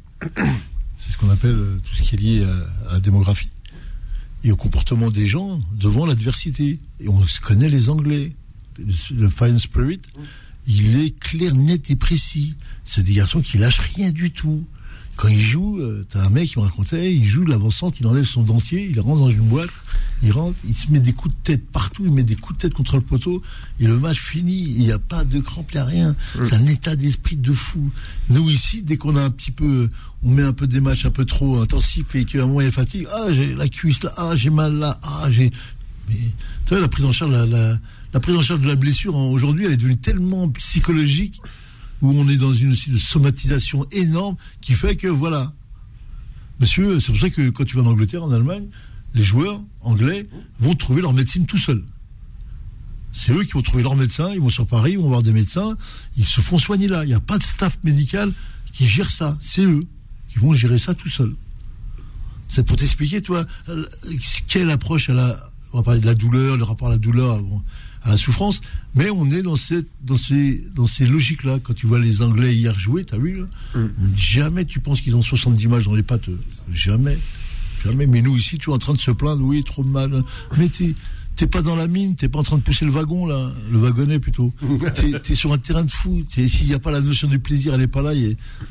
C'est 0.98 1.12
ce 1.12 1.18
qu'on 1.18 1.30
appelle 1.30 1.50
euh, 1.52 1.80
tout 1.84 1.94
ce 1.96 2.02
qui 2.02 2.14
est 2.14 2.18
lié 2.18 2.44
à, 2.88 2.92
la 2.94 3.00
démographie 3.00 3.48
et 4.44 4.52
au 4.52 4.56
comportement 4.56 5.10
des 5.10 5.26
gens 5.28 5.60
devant 5.78 6.06
l'adversité. 6.06 6.78
Et 7.00 7.08
on 7.08 7.22
connaît 7.42 7.68
les 7.68 7.88
Anglais. 7.90 8.32
Le 8.78 9.28
Fine 9.28 9.58
Spirit, 9.58 10.00
il 10.66 10.98
est 11.00 11.18
clair, 11.18 11.54
net 11.54 11.90
et 11.90 11.96
précis. 11.96 12.54
C'est 12.84 13.02
des 13.02 13.14
garçons 13.14 13.40
qui 13.42 13.58
lâchent 13.58 13.80
rien 13.96 14.10
du 14.10 14.30
tout. 14.30 14.64
Quand 15.20 15.28
il 15.28 15.38
joue, 15.38 15.78
euh, 15.80 16.02
t'as 16.08 16.24
un 16.24 16.30
mec 16.30 16.48
qui 16.48 16.58
me 16.58 16.64
racontait, 16.64 17.14
il 17.14 17.28
joue 17.28 17.44
de 17.44 17.50
l'avant-centre, 17.50 17.98
il 18.00 18.06
enlève 18.06 18.24
son 18.24 18.42
dentier, 18.42 18.88
il 18.90 18.98
rentre 19.00 19.20
dans 19.20 19.28
une 19.28 19.46
boîte, 19.46 19.68
il 20.22 20.32
rentre, 20.32 20.56
il 20.66 20.74
se 20.74 20.90
met 20.90 20.98
des 20.98 21.12
coups 21.12 21.34
de 21.34 21.40
tête 21.42 21.70
partout, 21.70 22.06
il 22.06 22.12
met 22.14 22.22
des 22.22 22.36
coups 22.36 22.56
de 22.56 22.62
tête 22.62 22.72
contre 22.72 22.96
le 22.96 23.02
poteau, 23.02 23.42
et 23.80 23.86
le 23.86 23.98
match 23.98 24.18
fini, 24.18 24.54
il 24.54 24.78
n'y 24.78 24.92
a 24.92 24.98
pas 24.98 25.26
de 25.26 25.38
crampes, 25.40 25.70
il 25.72 25.74
n'y 25.74 25.80
a 25.82 25.84
rien. 25.84 26.16
C'est 26.44 26.54
un 26.54 26.64
état 26.64 26.96
d'esprit 26.96 27.36
de 27.36 27.52
fou. 27.52 27.90
Nous 28.30 28.48
ici, 28.48 28.80
dès 28.80 28.96
qu'on 28.96 29.14
a 29.14 29.22
un 29.22 29.28
petit 29.28 29.50
peu, 29.50 29.90
on 30.22 30.30
met 30.30 30.42
un 30.42 30.54
peu 30.54 30.66
des 30.66 30.80
matchs 30.80 31.04
un 31.04 31.10
peu 31.10 31.26
trop 31.26 31.60
intensifs 31.60 32.14
et 32.14 32.24
qu'à 32.24 32.38
un 32.38 32.46
moment 32.46 32.62
il 32.62 32.64
y 32.64 32.68
a 32.68 32.72
fatigue, 32.72 33.06
ah 33.12 33.30
j'ai 33.30 33.54
la 33.54 33.68
cuisse 33.68 34.02
là, 34.02 34.14
ah 34.16 34.34
j'ai 34.36 34.48
mal 34.48 34.78
là, 34.78 34.98
ah 35.02 35.30
j'ai... 35.30 35.50
Mais 36.08 36.16
tu 36.64 36.70
vois, 36.70 36.80
la 36.80 36.88
prise 36.88 37.04
en 37.04 37.12
charge, 37.12 37.32
la, 37.32 37.44
la, 37.44 37.78
la 38.14 38.20
prise 38.20 38.36
en 38.36 38.42
charge 38.42 38.60
de 38.62 38.68
la 38.68 38.74
blessure 38.74 39.14
hein, 39.18 39.24
aujourd'hui, 39.24 39.66
elle 39.66 39.72
est 39.72 39.76
devenue 39.76 39.98
tellement 39.98 40.48
psychologique 40.48 41.42
où 42.03 42.12
on 42.12 42.28
est 42.28 42.36
dans 42.36 42.53
une 42.53 42.74
somatisation 42.74 43.86
énorme 43.92 44.36
qui 44.61 44.74
fait 44.74 44.96
que 44.96 45.09
voilà. 45.09 45.53
Monsieur, 46.59 47.01
c'est 47.01 47.12
pour 47.12 47.20
ça 47.20 47.30
que 47.30 47.51
quand 47.51 47.64
tu 47.64 47.76
vas 47.76 47.82
en 47.82 47.86
Angleterre, 47.86 48.22
en 48.22 48.32
Allemagne, 48.32 48.68
les 49.14 49.24
joueurs 49.24 49.61
anglais 49.80 50.28
vont 50.61 50.74
trouver 50.74 51.03
leur 51.03 51.12
médecine 51.12 51.46
tout 51.46 51.59
seuls. 51.59 51.84
C'est 53.12 53.32
eux 53.32 53.44
qui 53.44 53.53
vont 53.53 53.62
trouver 53.62 53.82
leur 53.82 53.96
médecin, 53.96 54.30
ils 54.32 54.40
vont 54.40 54.51
sur 54.51 54.66
Paris, 54.66 54.92
ils 54.92 54.98
vont 54.98 55.09
voir 55.09 55.22
des 55.22 55.32
médecins, 55.32 55.74
ils 56.16 56.24
se 56.24 56.40
font 56.40 56.59
soigner 56.59 56.86
là. 56.86 57.05
Il 57.05 57.09
n'y 57.09 57.14
a 57.14 57.20
pas 57.20 57.38
de 57.38 57.42
staff 57.42 57.78
médical 57.82 58.32
qui 58.72 58.86
gère 58.86 59.11
ça. 59.11 59.36
C'est 59.40 59.64
eux 59.64 59.84
qui 60.28 60.38
vont 60.38 60.55
gérer 60.55 60.78
ça 60.78 60.94
tout 60.94 61.09
seuls. 61.09 61.34
C'est 62.48 62.64
pour 62.64 62.76
t'expliquer, 62.76 63.20
toi, 63.20 63.44
euh, 63.68 63.86
quelle 64.48 64.70
approche 64.70 65.11
à 65.11 65.14
la. 65.14 65.51
On 65.72 65.78
va 65.78 65.82
parler 65.84 66.01
de 66.01 66.07
la 66.07 66.14
douleur, 66.14 66.57
le 66.57 66.64
rapport 66.64 66.88
à 66.88 66.92
la 66.92 66.98
douleur, 66.98 67.40
à 68.03 68.11
la 68.11 68.16
souffrance, 68.16 68.61
mais 68.94 69.11
on 69.11 69.26
est 69.30 69.42
dans, 69.42 69.57
cette, 69.57 69.86
dans 70.05 70.16
ces, 70.16 70.64
dans 70.74 70.86
ces 70.86 71.07
logiques-là. 71.07 71.59
Quand 71.62 71.74
tu 71.74 71.86
vois 71.86 71.98
les 71.98 72.22
Anglais 72.22 72.55
hier 72.55 72.78
jouer, 72.78 73.05
t'as 73.05 73.18
vu, 73.18 73.40
là 73.74 73.80
Jamais 74.16 74.64
tu 74.64 74.80
penses 74.80 75.01
qu'ils 75.01 75.16
ont 75.16 75.22
70 75.22 75.66
matchs 75.68 75.84
dans 75.84 75.94
les 75.94 76.03
pattes. 76.03 76.28
Jamais. 76.72 77.18
Jamais. 77.84 78.07
Mais 78.07 78.22
nous, 78.22 78.36
ici, 78.36 78.59
tu 78.59 78.70
es 78.70 78.72
en 78.72 78.78
train 78.78 78.92
de 78.94 78.98
se 79.01 79.11
plaindre, 79.11 79.42
oui, 79.44 79.62
trop 79.64 79.82
de 79.84 79.88
mal. 79.88 80.22
Mais 80.59 80.68
t'es. 80.68 80.94
T'es 81.36 81.46
pas 81.46 81.62
dans 81.62 81.76
la 81.76 81.86
mine, 81.86 82.16
t'es 82.16 82.28
pas 82.28 82.38
en 82.40 82.42
train 82.42 82.59
de 82.59 82.62
pousser 82.62 82.84
le 82.84 82.90
wagon 82.90 83.24
là, 83.24 83.51
le 83.72 83.78
wagonnet 83.78 84.18
plutôt. 84.18 84.53
T'es 85.22 85.32
es 85.32 85.34
sur 85.34 85.55
un 85.55 85.59
terrain 85.59 85.84
de 85.84 85.90
fou. 85.90 86.22
T'es- 86.30 86.46
S'il 86.48 86.66
n'y 86.66 86.74
a 86.74 86.78
pas 86.78 86.90
la 86.90 87.01
notion 87.01 87.28
du 87.28 87.38
plaisir, 87.38 87.72
elle 87.72 87.80
est 87.80 87.86
pas 87.86 88.03
là. 88.03 88.11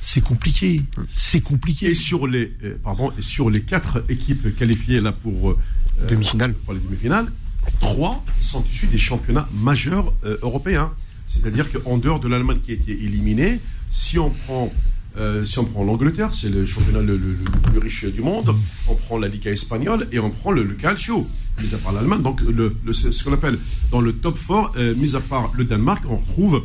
C'est 0.02 0.22
compliqué. 0.22 0.84
C'est 1.08 1.40
compliqué. 1.40 1.88
Et 1.88 1.96
sur 1.96 2.28
les, 2.28 2.54
euh, 2.64 2.76
pardon, 2.84 3.12
et 3.18 3.24
sur 3.24 3.50
les 3.50 3.62
quatre 3.64 4.04
équipes 4.08 4.56
qualifiées 4.56 5.02
là 5.02 5.12
pour, 5.14 5.50
euh, 5.52 5.58
Demi-finale. 6.12 6.54
pour 6.54 6.76
les 6.76 6.80
demi-finales, 6.80 7.32
trois 7.80 8.24
sont 8.39 8.64
issus 8.72 8.88
des 8.88 8.97
championnats 8.97 9.47
majeurs 9.53 10.14
euh, 10.26 10.38
européens. 10.41 10.91
C'est-à-dire 11.28 11.68
qu'en 11.72 11.97
dehors 11.97 12.20
de 12.20 12.28
l'Allemagne 12.28 12.60
qui 12.64 12.72
a 12.72 12.74
été 12.74 12.91
éliminée, 12.91 13.60
si 13.89 14.18
on 14.18 14.32
prend, 14.32 14.74
euh, 15.18 15.45
si 15.45 15.60
on 15.60 15.66
prend 15.66 15.84
l'Angleterre, 15.84 16.34
c'est 16.34 16.49
le 16.49 16.66
championnat 16.66 17.01
le, 17.01 17.20
plus 17.64 17.80
riche 17.80 18.05
du 18.05 18.22
monde, 18.22 18.55
on 18.88 18.95
prend 18.95 19.18
la 19.18 19.28
Liga 19.28 19.51
espagnole 19.51 20.07
et 20.12 20.20
on 20.20 20.30
prend 20.32 20.51
le, 20.51 20.64
Calcio, 20.66 21.28
mis 21.62 21.74
à 21.74 21.78
part 21.78 21.91
l'Allemagne. 21.91 22.24
Donc 22.24 22.41
le, 22.41 22.76
ce 22.91 23.24
qu'on 23.24 23.34
appelle 23.34 23.60
dans 23.91 24.01
le 24.01 24.14
top 24.14 24.39
4, 24.47 24.72
euh, 24.78 24.95
mis 24.95 25.16
à 25.16 25.20
part 25.20 25.51
le 25.55 25.66
Danemark, 25.66 26.03
on 26.10 26.18
retrouve 26.18 26.64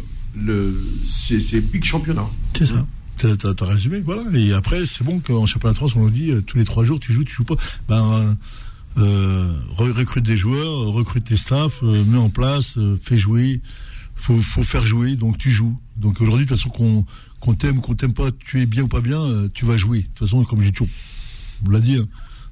ces, 1.05 1.41
ces 1.41 1.61
big 1.61 1.85
championnats. 1.85 2.29
C'est 2.57 2.67
ça. 2.67 2.87
T'as- 3.19 3.65
résumé, 3.65 4.01
voilà. 4.01 4.23
Et 4.35 4.53
après, 4.53 4.85
c'est 4.87 5.05
bon 5.05 5.21
qu'en 5.21 5.47
championnat 5.47 5.73
de 5.73 5.77
France, 5.77 5.95
on 5.97 6.01
nous 6.01 6.11
dit 6.11 6.31
euh, 6.31 6.43
tous 6.43 6.59
les 6.59 6.65
trois 6.65 6.85
jours, 6.85 6.99
tu 6.99 7.13
joues, 7.13 7.25
tu 7.25 7.33
joues 7.35 7.45
pas. 7.45 7.55
Ben, 7.89 8.37
recrute 8.97 10.25
des 10.25 10.37
joueurs, 10.37 10.83
euh, 10.85 10.91
recrute 10.91 11.25
tes 11.25 11.37
staffs, 11.37 11.81
euh, 11.83 12.05
mets 12.05 12.19
en 12.19 12.31
place, 12.31 12.77
euh, 12.79 12.99
fais 13.03 13.19
jouer. 13.19 13.61
Faut, 14.17 14.41
faut 14.41 14.63
faire 14.63 14.87
jouer, 14.87 15.17
donc 15.17 15.39
tu 15.39 15.51
joues. 15.51 15.77
Donc 15.97 16.21
aujourd'hui, 16.21 16.47
de 16.47 16.49
toute 16.49 16.57
façon, 16.59 16.71
qu'on 16.71 17.05
qu'on 17.41 17.55
t'aime, 17.55 17.81
qu'on 17.81 17.95
t'aime 17.95 18.15
pas, 18.15 18.31
tu 18.33 18.63
es 18.63 18.67
bien 18.67 18.85
ou 18.85 18.89
pas 18.89 19.01
bien, 19.03 19.21
euh, 19.21 19.49
tu 19.53 19.67
vas 19.67 19.77
jouer. 19.77 19.99
De 19.99 20.07
toute 20.07 20.21
façon, 20.21 20.45
comme 20.45 20.63
j'ai 20.63 20.73
toujours, 20.73 20.89
on 21.67 21.71
l'a 21.71 21.81
dit, 21.81 21.97
hein, 21.97 22.07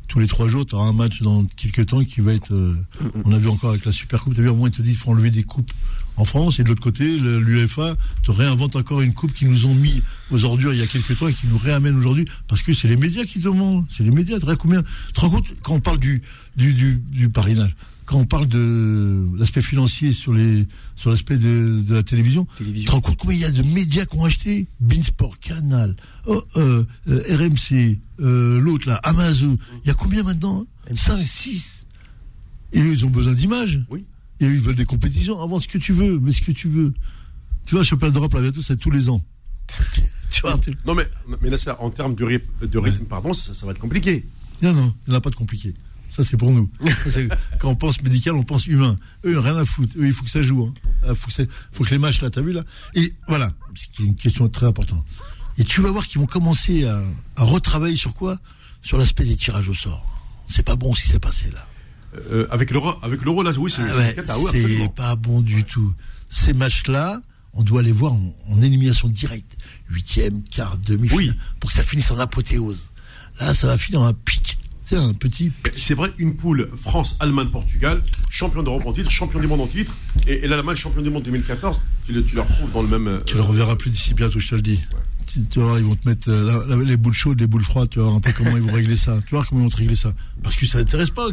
tous 0.09 0.19
les 0.19 0.27
trois 0.27 0.49
jours, 0.49 0.67
tu 0.67 0.75
auras 0.75 0.87
un 0.89 0.93
match 0.93 1.23
dans 1.23 1.45
quelques 1.45 1.87
temps 1.87 2.05
qui 2.05 2.21
va 2.21 2.35
être. 2.35 2.53
euh, 2.53 2.77
on 3.25 3.33
a 3.33 3.39
vu 3.39 3.49
encore 3.49 3.71
avec 3.71 3.85
la 3.87 3.93
Super 3.93 4.21
Coupe, 4.21 4.35
tu 4.35 4.41
as 4.41 4.43
vu, 4.43 4.49
au 4.51 4.57
moins, 4.57 4.69
ils 4.69 4.73
te 4.77 4.83
disent 4.83 4.93
qu'il 4.93 5.01
faut 5.01 5.13
enlever 5.13 5.31
des 5.31 5.45
coupes 5.45 5.73
en 6.17 6.25
France, 6.25 6.59
et 6.59 6.63
de 6.63 6.69
l'autre 6.69 6.83
côté, 6.83 7.17
l'UEFA 7.19 7.97
te 8.23 8.31
réinvente 8.31 8.77
encore 8.77 9.01
une 9.01 9.15
coupe 9.15 9.33
qu'ils 9.33 9.49
nous 9.49 9.67
ont 9.67 9.75
mis 9.75 10.03
aux 10.31 10.45
ordures 10.45 10.75
il 10.75 10.81
y 10.81 10.83
a 10.83 10.87
quelques 10.87 11.19
temps 11.19 11.29
et 11.29 11.35
qui 11.35 11.47
nous 11.47 11.59
réamène 11.59 11.97
aujourd'hui, 11.97 12.27
parce 12.49 12.63
que 12.63 12.73
c'est 12.73 12.89
les 12.89 12.97
médias 12.97 13.25
qui 13.25 13.39
demandent. 13.39 13.87
C'est 13.91 14.05
les 14.05 14.11
médias. 14.11 14.39
Tu 14.39 14.57
combien 14.57 14.83
Tu 14.83 15.13
te 15.15 15.21
rends 15.21 15.31
compte 15.31 15.47
quand 15.63 15.75
on 15.75 15.81
parle 15.81 15.99
du, 15.99 16.23
du, 16.57 16.75
du, 16.75 17.03
du 17.11 17.29
parrainage, 17.31 17.75
quand 18.05 18.19
on 18.19 18.25
parle 18.27 18.47
de 18.47 19.27
l'aspect 19.39 19.63
financier 19.63 20.13
sur 20.13 20.33
les 20.33 20.67
sur 20.97 21.11
l'aspect 21.11 21.39
de, 21.39 21.83
de 21.83 21.95
la 21.95 22.03
télévision, 22.03 22.47
tu 22.59 22.85
te 22.85 22.91
rends 22.91 23.01
compte 23.01 23.17
combien 23.17 23.37
il 23.37 23.41
y 23.41 23.45
a 23.45 23.51
de 23.51 23.63
médias 23.63 24.05
qui 24.05 24.17
ont 24.17 24.25
acheté 24.25 24.67
Beansport, 24.81 25.39
Canal, 25.41 25.97
oh, 26.27 26.43
euh, 26.57 26.85
euh, 27.09 27.37
RMC, 27.37 27.99
euh, 28.21 28.61
l'autre 28.61 28.89
là, 28.89 28.97
Amazon. 29.05 29.57
Il 29.85 29.89
y 29.89 29.91
a 29.91 29.95
combien 29.95 30.23
maintenant? 30.23 30.67
5, 30.93 31.27
6. 31.27 31.87
Et 32.75 32.81
eux, 32.81 32.93
ils 32.93 33.07
ont 33.07 33.11
besoin 33.11 33.33
d'images. 33.33 33.81
Oui. 33.89 34.05
Ils 34.51 34.61
veulent 34.61 34.77
des 34.77 34.85
compétitions. 34.85 35.43
Avance 35.43 35.65
ce 35.65 35.69
que 35.69 35.79
tu 35.79 35.93
veux, 35.93 36.19
mais 36.21 36.33
ce 36.33 36.41
que 36.43 36.53
tu 36.53 36.69
veux. 36.69 36.93
Tu 37.65 37.73
vois, 37.73 37.81
le 37.81 37.87
championnat 37.87 38.13
d'Europe, 38.13 38.35
là, 38.35 38.41
bientôt, 38.43 38.63
c'est 38.63 38.77
tous 38.77 38.91
les 38.91 39.09
ans. 39.09 39.23
tu 40.31 40.41
vois, 40.43 40.59
tu- 40.59 40.77
Non 40.87 40.95
mais, 40.95 41.09
mais 41.41 41.51
là, 41.51 41.57
c'est- 41.57 41.71
en 41.71 41.91
termes 41.91 42.15
de, 42.15 42.25
ryth- 42.25 42.43
de 42.67 42.79
rythme, 42.79 43.05
pardon, 43.05 43.33
ça, 43.33 43.55
ça 43.55 43.67
va 43.67 43.73
être 43.73 43.79
compliqué. 43.79 44.27
Non, 44.63 44.73
non, 44.73 44.95
il 45.07 45.11
n'y 45.11 45.15
en 45.15 45.19
a 45.19 45.21
pas 45.21 45.31
de 45.31 45.35
compliqué. 45.35 45.75
Ça, 46.09 46.23
c'est 46.23 46.37
pour 46.37 46.51
nous. 46.53 46.71
Ça, 47.09 47.21
quand 47.59 47.71
on 47.71 47.75
pense 47.75 48.03
médical, 48.03 48.35
on 48.35 48.43
pense 48.43 48.67
humain. 48.67 48.99
Eux, 49.25 49.39
rien 49.39 49.57
à 49.57 49.65
foutre. 49.65 49.95
Eux, 49.97 50.07
il 50.07 50.13
faut 50.13 50.25
que 50.25 50.31
ça 50.31 50.43
joue. 50.43 50.75
Il 51.09 51.15
faut, 51.15 51.29
que 51.29 51.33
ça- 51.33 51.45
faut 51.73 51.85
que 51.85 51.91
les 51.91 51.97
matchs, 51.99 52.21
là, 52.21 52.29
t'as 52.29 52.43
vu, 52.43 52.53
là 52.53 52.63
Et 52.95 53.15
voilà, 53.29 53.51
ce 53.75 53.87
qui 53.89 54.03
est 54.03 54.07
une 54.07 54.15
question 54.17 54.47
très 54.51 54.67
importante. 54.67 55.05
Et 55.57 55.65
tu 55.65 55.81
vas 55.81 55.91
voir 55.91 56.07
qu'ils 56.07 56.21
vont 56.21 56.27
commencer 56.27 56.85
à, 56.85 57.03
à 57.37 57.45
retravailler 57.45 57.97
sur 57.97 58.13
quoi? 58.13 58.39
Sur 58.83 58.99
l'aspect 58.99 59.25
des 59.25 59.37
tirages 59.37 59.69
au 59.71 59.75
sort. 59.75 60.05
C'est 60.47 60.65
pas 60.65 60.77
bon 60.77 60.95
ce 60.95 61.03
qui 61.03 61.09
s'est 61.09 61.19
passé, 61.19 61.51
là. 61.51 61.67
Euh, 62.31 62.47
avec 62.51 62.71
l'euro, 62.71 62.93
avec 63.03 63.23
l'euro 63.23 63.43
là, 63.43 63.53
oui, 63.59 63.71
c'est 63.71 63.83
Ah 64.29 64.39
ouais, 64.39 64.51
oui, 64.55 64.89
pas 64.95 65.17
bon 65.17 65.41
du 65.41 65.65
tout. 65.65 65.95
Ces 66.29 66.53
matchs-là, 66.53 67.21
on 67.55 67.63
doit 67.63 67.83
les 67.83 67.93
voir 67.93 68.13
en, 68.13 68.35
en 68.51 68.61
élimination 68.63 69.09
directe. 69.09 69.57
Huitième, 69.91 70.43
quart, 70.45 70.79
demi 70.79 71.09
Oui. 71.13 71.31
pour 71.61 71.71
que 71.71 71.77
ça 71.77 71.83
finisse 71.83 72.11
en 72.11 72.19
apothéose. 72.19 72.89
Là, 73.41 73.55
ça 73.55 73.67
va 73.67 73.79
finir 73.79 74.03
en 74.03 74.07
un 74.07 74.13
pic. 74.13 74.59
C'est 74.85 74.97
un 74.97 75.15
petit 75.15 75.53
C'est 75.77 75.95
vrai, 75.95 76.13
une 76.19 76.37
poule 76.37 76.69
France, 76.83 77.17
Allemagne, 77.21 77.49
Portugal, 77.49 78.01
champion 78.29 78.63
d'Europe 78.63 78.83
en 78.85 78.93
titre, 78.93 79.11
champion 79.11 79.41
du 79.41 79.47
monde 79.47 79.63
en 79.63 79.67
titre, 79.67 79.95
et, 80.27 80.45
et 80.45 80.49
l'Allemagne 80.49 80.77
champion 80.77 81.01
du 81.01 81.09
monde 81.09 81.23
2014. 81.23 81.81
tu, 82.07 82.13
le, 82.13 82.23
tu 82.25 82.35
le 82.35 82.43
retrouves 82.43 82.71
dans 82.73 82.83
le 82.83 82.99
même. 82.99 83.21
Tu 83.25 83.37
le 83.37 83.43
reverras 83.43 83.77
plus 83.77 83.91
d'ici 83.91 84.13
bientôt, 84.13 84.39
je 84.39 84.49
te 84.49 84.55
le 84.55 84.61
dis. 84.61 84.83
Tu, 85.27 85.61
voir, 85.61 85.79
ils 85.79 85.85
vont 85.85 85.95
te 85.95 86.09
mettre 86.09 86.29
euh, 86.31 86.85
les 86.85 86.97
boules 86.97 87.15
chaudes, 87.15 87.41
les 87.41 87.47
boules 87.47 87.65
froides, 87.65 87.89
tu 87.89 88.01
voir 88.01 88.15
un 88.15 88.21
peu 88.21 88.33
comment 88.33 88.57
ils 88.57 88.63
vont 88.63 88.73
régler 88.73 88.97
ça. 88.97 89.19
Tu 89.27 89.35
voir 89.35 89.47
comment 89.49 89.61
ils 89.61 89.65
vont 89.65 89.71
te 89.71 89.77
régler 89.77 89.97
ça. 89.97 90.13
Parce 90.43 90.57
que 90.57 90.67
ça 90.67 90.79
n'intéresse 90.79 91.11
pas. 91.11 91.29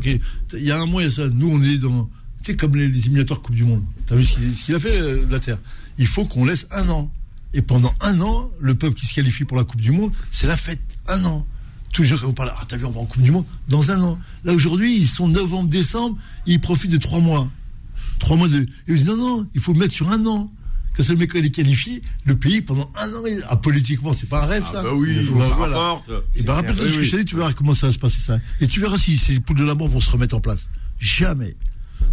Il 0.54 0.64
y 0.64 0.72
a 0.72 0.80
un 0.80 0.86
mois, 0.86 1.02
il 1.02 1.10
y 1.10 1.12
a 1.12 1.14
ça. 1.14 1.28
Nous, 1.30 1.50
on 1.50 1.62
est 1.62 1.78
dans. 1.78 2.10
Tu 2.44 2.52
sais, 2.52 2.56
comme 2.56 2.76
les, 2.76 2.88
les 2.88 3.00
éliminatoires 3.00 3.42
Coupe 3.42 3.56
du 3.56 3.66
Monde. 3.66 3.84
Tu 4.08 4.14
as 4.14 4.16
vu 4.16 4.26
ce 4.26 4.40
qu'il 4.64 4.76
a 4.76 4.80
fait, 4.80 4.98
euh, 4.98 5.26
la 5.30 5.40
Terre 5.40 5.58
Il 5.98 6.08
faut 6.08 6.26
qu'on 6.26 6.46
laisse 6.46 6.68
un 6.72 6.88
an. 6.90 7.12
Et 7.54 7.62
pendant 7.62 7.94
un 8.02 8.22
an, 8.22 8.50
le 8.60 8.76
peuple 8.76 8.96
qui 8.96 9.08
se 9.08 9.16
qualifie 9.16 9.44
pour 9.44 9.58
la 9.58 9.64
Coupe 9.64 9.82
du 9.82 9.92
Monde, 9.92 10.12
c'est 10.32 10.48
la 10.48 10.58
fête. 10.58 10.82
Un 11.08 11.26
an. 11.26 11.46
Tous 11.92 12.04
les 12.04 12.08
gens 12.08 12.18
qui 12.18 12.24
vont 12.24 12.34
parler, 12.34 12.52
ah, 12.56 12.64
t'as 12.68 12.78
vu, 12.78 12.86
on 12.86 12.92
va 12.92 13.00
en 13.00 13.06
Coupe 13.06 13.24
du 13.24 13.32
Monde 13.32 13.46
dans 13.68 13.92
un 13.92 14.00
an. 14.02 14.20
Là, 14.44 14.54
aujourd'hui, 14.54 14.96
ils 14.96 15.08
sont 15.08 15.28
novembre, 15.28 15.70
décembre, 15.70 16.18
ils 16.46 16.62
profitent 16.62 16.92
de 16.92 16.98
trois 16.98 17.20
mois. 17.20 17.50
Trois 18.20 18.38
mois 18.38 18.48
de. 18.48 18.60
Et 18.60 18.68
ils 18.88 18.96
disent 18.96 19.08
non, 19.08 19.18
non, 19.18 19.48
il 19.56 19.62
faut 19.62 19.74
le 19.74 19.80
mettre 19.80 19.94
sur 19.94 20.10
un 20.10 20.26
an. 20.26 20.52
Que 21.00 21.14
le 21.14 21.18
mec 21.18 21.34
est 21.34 21.50
qualifié, 21.50 22.02
le 22.26 22.36
pays 22.36 22.62
pendant 22.62 22.92
un 23.00 23.08
an. 23.14 23.24
Ah, 23.48 23.56
politiquement, 23.56 24.12
c'est 24.12 24.28
pas 24.28 24.44
un 24.44 24.48
rêve, 24.48 24.64
Ah 24.68 24.72
ça. 24.74 24.84
bah 24.84 24.90
oui, 24.94 25.16
Bah, 25.34 25.46
voilà. 25.56 25.78
rapporte. 25.78 26.12
Et 26.36 26.44
ben, 26.44 26.54
rappelle-toi 26.54 26.86
Oui, 26.88 27.06
ce 27.06 27.12
que 27.12 27.16
oui. 27.18 27.26
tu 27.26 27.38
verras 27.38 27.54
comment 27.54 27.74
ça 27.74 27.88
va 27.88 27.94
se 27.94 27.98
passer, 28.00 28.20
ça. 28.20 28.38
Et 28.60 28.68
tu 28.68 28.82
verras 28.82 28.98
si 28.98 29.18
ces 29.18 29.40
poules 29.40 29.56
de 29.58 29.64
la 29.64 29.76
mort 29.76 29.88
vont 29.88 30.02
se 30.02 30.10
remettre 30.10 30.36
en 30.36 30.42
place. 30.42 30.68
Jamais. 31.00 31.56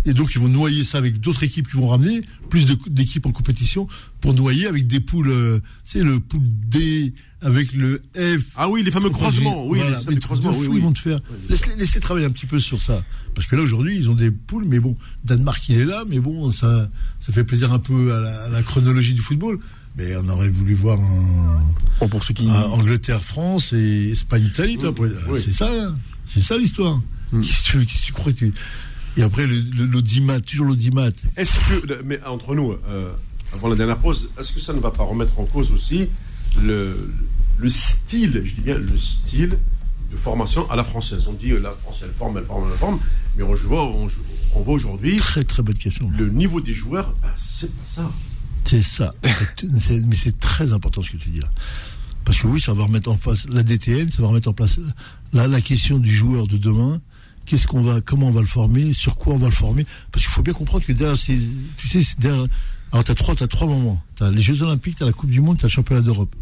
Et 0.06 0.14
donc, 0.14 0.32
ils 0.34 0.40
vont 0.40 0.48
noyer 0.48 0.84
ça 0.84 0.98
avec 0.98 1.20
d'autres 1.20 1.42
équipes 1.42 1.68
qui 1.68 1.76
vont 1.76 1.88
ramener, 1.88 2.22
plus 2.48 2.64
d'équipes 2.88 3.26
en 3.26 3.32
compétition, 3.32 3.88
pour 4.20 4.34
noyer 4.34 4.66
avec 4.68 4.86
des 4.86 5.00
poules, 5.00 5.30
euh, 5.30 5.58
tu 5.84 5.98
sais, 5.98 6.04
le 6.04 6.20
poule 6.20 6.40
D, 6.42 7.12
avec 7.42 7.72
le 7.72 8.00
F. 8.16 8.42
Ah 8.56 8.68
oui, 8.70 8.82
les 8.84 8.90
fameux 8.92 9.10
croisements. 9.10 9.66
Oui, 9.66 9.78
Voilà, 9.78 9.84
les 9.84 9.90
mais 9.90 9.96
systèmes 9.96 10.14
de 10.14 10.20
trucs 10.20 10.36
de 10.38 10.42
croisement. 10.42 10.64
fou, 10.64 10.70
Oui, 10.70 10.76
ils 10.78 10.82
vont 10.82 10.92
te 10.92 10.98
faire. 11.00 11.20
Laisse-les 11.50 11.74
laisse-les 11.76 12.00
travailler 12.00 12.24
un 12.26 12.30
petit 12.30 12.46
peu 12.46 12.58
sur 12.60 12.80
ça. 12.82 13.02
Parce 13.34 13.46
que 13.48 13.56
là, 13.56 13.62
aujourd'hui, 13.62 13.96
ils 13.96 14.08
ont 14.08 14.14
des 14.14 14.30
poules, 14.30 14.64
mais 14.66 14.78
bon, 14.80 14.96
Danemark, 15.24 15.68
il 15.68 15.78
est 15.78 15.84
là, 15.84 16.04
mais 16.08 16.20
bon, 16.20 16.50
ça, 16.52 16.88
ça 17.20 17.32
fait 17.32 17.44
plaisir 17.44 17.72
un 17.72 17.78
peu 17.80 18.14
à 18.14 18.20
la, 18.20 18.42
à 18.44 18.48
la 18.48 18.62
chronologie 18.62 19.12
du 19.12 19.22
football. 19.22 19.58
Mais 19.98 20.14
on 20.16 20.28
aurait 20.28 20.50
voulu 20.50 20.74
voir 20.74 21.00
un, 21.00 21.62
Bon, 22.00 22.08
pour 22.08 22.22
ceux 22.22 22.34
qui. 22.34 22.48
un 22.48 22.54
Angleterre, 22.64 23.24
France 23.24 23.72
et 23.72 24.10
Espagne, 24.12 24.44
Italie. 24.44 24.78
Oui, 25.00 25.08
oui. 25.30 25.40
C'est 25.44 25.52
ça, 25.54 25.68
hein. 25.72 25.94
c'est 26.26 26.40
ça 26.40 26.56
l'histoire. 26.56 27.00
Qu'est-ce 27.32 27.72
que 27.72 27.78
tu, 27.80 27.86
qu'est-ce 27.86 28.00
que 28.02 28.06
tu 28.06 28.12
crois 28.12 28.32
que 28.32 28.38
tu- 28.38 28.54
Et 29.16 29.22
après, 29.22 29.46
l'audimat, 29.46 30.40
toujours 30.40 30.66
l'audimat. 30.66 31.08
Est-ce 31.36 31.58
que, 31.58 32.02
mais 32.04 32.22
entre 32.24 32.54
nous, 32.54 32.72
euh, 32.88 33.10
avant 33.52 33.68
la 33.68 33.76
dernière 33.76 33.98
pause, 33.98 34.30
est-ce 34.38 34.52
que 34.52 34.60
ça 34.60 34.72
ne 34.72 34.80
va 34.80 34.90
pas 34.90 35.04
remettre 35.04 35.38
en 35.40 35.44
cause 35.44 35.72
aussi 35.72 36.08
le, 36.62 37.12
le 37.58 37.68
style, 37.68 38.42
je 38.44 38.54
dis 38.54 38.60
bien 38.60 38.76
le 38.76 38.96
style 38.98 39.58
de 40.10 40.16
formation 40.16 40.70
à 40.70 40.76
la 40.76 40.84
française? 40.84 41.26
On 41.28 41.32
dit 41.32 41.52
euh, 41.52 41.58
la 41.60 41.70
France, 41.70 42.00
elle 42.04 42.12
forme, 42.12 42.36
elle 42.36 42.44
forme, 42.44 42.68
elle 42.70 42.78
forme, 42.78 42.98
mais 43.36 43.42
on, 43.42 43.54
voit 44.62 44.74
aujourd'hui 44.74 45.16
Très, 45.16 45.44
très 45.44 45.62
bonne 45.62 45.76
question. 45.76 46.10
le 46.16 46.28
niveau 46.28 46.60
des 46.60 46.74
joueurs, 46.74 47.14
bah, 47.22 47.32
c'est 47.36 47.74
pas 47.74 47.84
ça. 47.84 48.10
C'est 48.64 48.82
ça. 48.82 49.14
Mais 49.22 50.16
c'est 50.16 50.38
très 50.40 50.72
important 50.72 51.00
ce 51.00 51.10
que 51.10 51.16
tu 51.16 51.30
dis 51.30 51.40
là. 51.40 51.48
Parce 52.24 52.38
que 52.38 52.48
oui, 52.48 52.60
ça 52.60 52.74
va 52.74 52.84
remettre 52.84 53.10
en 53.10 53.16
place 53.16 53.46
la 53.48 53.62
DTN, 53.62 54.10
ça 54.10 54.20
va 54.20 54.28
remettre 54.28 54.48
en 54.48 54.52
place 54.52 54.80
la, 55.32 55.46
la 55.46 55.60
question 55.60 55.98
du 55.98 56.12
joueur 56.12 56.48
de 56.48 56.58
demain. 56.58 57.00
Qu'est-ce 57.46 57.66
qu'on 57.66 57.82
va, 57.82 58.00
comment 58.00 58.26
on 58.28 58.32
va 58.32 58.40
le 58.40 58.46
former, 58.46 58.92
sur 58.92 59.16
quoi 59.16 59.34
on 59.34 59.38
va 59.38 59.46
le 59.46 59.54
former. 59.54 59.86
Parce 60.12 60.24
qu'il 60.24 60.32
faut 60.32 60.42
bien 60.42 60.52
comprendre 60.52 60.84
que 60.84 60.92
derrière, 60.92 61.16
ces- 61.16 61.48
tu 61.76 61.88
sais, 61.88 62.02
derrière, 62.18 62.46
alors 62.92 63.04
t'as 63.04 63.14
trois, 63.14 63.34
t'as 63.34 63.46
trois 63.46 63.66
moments. 63.66 64.02
T'as 64.16 64.30
les 64.30 64.42
Jeux 64.42 64.62
Olympiques, 64.62 64.96
t'as 64.98 65.06
la 65.06 65.12
Coupe 65.12 65.30
du 65.30 65.40
Monde, 65.40 65.56
t'as 65.56 65.68
le 65.68 65.72
Championnat 65.72 66.02
d'Europe. 66.02 66.34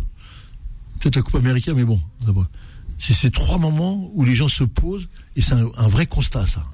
Peut-être 0.99 1.17
la 1.17 1.23
Coupe 1.23 1.37
américaine, 1.37 1.75
mais 1.77 1.85
bon. 1.85 2.01
C'est 2.99 3.13
ces 3.13 3.31
trois 3.31 3.59
moments 3.59 4.11
où 4.15 4.25
les 4.25 4.35
gens 4.35 4.49
se 4.49 4.65
posent 4.65 5.09
et 5.37 5.43
c'est 5.43 5.55
un, 5.55 5.89
vrai 5.89 6.07
constat, 6.07 6.47
ça. 6.47 6.65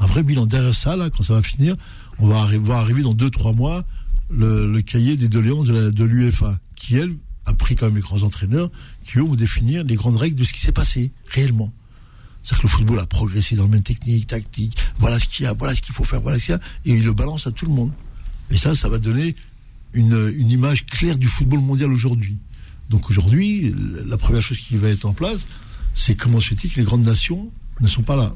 Un 0.00 0.06
vrai 0.06 0.22
bilan. 0.22 0.46
Derrière 0.46 0.74
ça, 0.74 0.96
là, 0.96 1.10
quand 1.10 1.22
ça 1.22 1.34
va 1.34 1.42
finir, 1.42 1.76
on 2.18 2.26
va 2.26 2.46
voir 2.58 2.78
arriver 2.80 3.02
dans 3.02 3.14
deux, 3.14 3.30
trois 3.30 3.52
mois 3.52 3.84
le, 4.30 4.80
cahier 4.80 5.16
des 5.16 5.28
doléances 5.28 5.68
de 5.68 6.04
l'UEFA, 6.04 6.58
qui, 6.76 6.96
elle, 6.96 7.14
a 7.46 7.54
pris 7.54 7.76
quand 7.76 7.86
même 7.86 7.96
les 7.96 8.02
grands 8.02 8.22
entraîneurs, 8.22 8.70
qui 9.02 9.18
eux 9.18 9.22
vont 9.22 9.34
définir 9.34 9.84
les 9.84 9.94
grandes 9.94 10.16
règles 10.16 10.36
de 10.36 10.44
ce 10.44 10.52
qui 10.52 10.60
s'est 10.60 10.72
passé, 10.72 11.12
réellement. 11.28 11.72
C'est-à-dire 12.42 12.58
que 12.58 12.66
le 12.66 12.68
football 12.68 12.98
a 13.00 13.06
progressé 13.06 13.56
dans 13.56 13.64
le 13.64 13.70
même 13.70 13.82
technique, 13.82 14.26
tactique, 14.26 14.76
voilà 14.98 15.18
ce 15.18 15.26
qu'il 15.26 15.44
y 15.44 15.46
a, 15.46 15.52
voilà 15.52 15.74
ce 15.74 15.82
qu'il 15.82 15.94
faut 15.94 16.04
faire, 16.04 16.20
voilà 16.20 16.38
ce 16.38 16.44
qu'il 16.46 16.52
y 16.52 16.56
a, 16.56 16.60
et 16.86 16.96
il 16.96 17.04
le 17.04 17.12
balance 17.12 17.46
à 17.46 17.52
tout 17.52 17.66
le 17.66 17.72
monde. 17.72 17.92
Et 18.50 18.56
ça, 18.56 18.74
ça 18.74 18.88
va 18.88 18.98
donner 18.98 19.36
une, 19.92 20.32
une 20.36 20.50
image 20.50 20.86
claire 20.86 21.18
du 21.18 21.28
football 21.28 21.60
mondial 21.60 21.92
aujourd'hui. 21.92 22.38
Donc 22.88 23.10
aujourd'hui, 23.10 23.74
la 24.06 24.16
première 24.16 24.40
chose 24.40 24.58
qui 24.58 24.76
va 24.76 24.88
être 24.88 25.04
en 25.04 25.12
place, 25.12 25.46
c'est 25.94 26.14
comment 26.14 26.40
se 26.40 26.48
fait-il 26.48 26.72
que 26.72 26.80
les 26.80 26.86
grandes 26.86 27.04
nations 27.04 27.50
ne 27.80 27.86
sont 27.86 28.02
pas 28.02 28.16
là? 28.16 28.34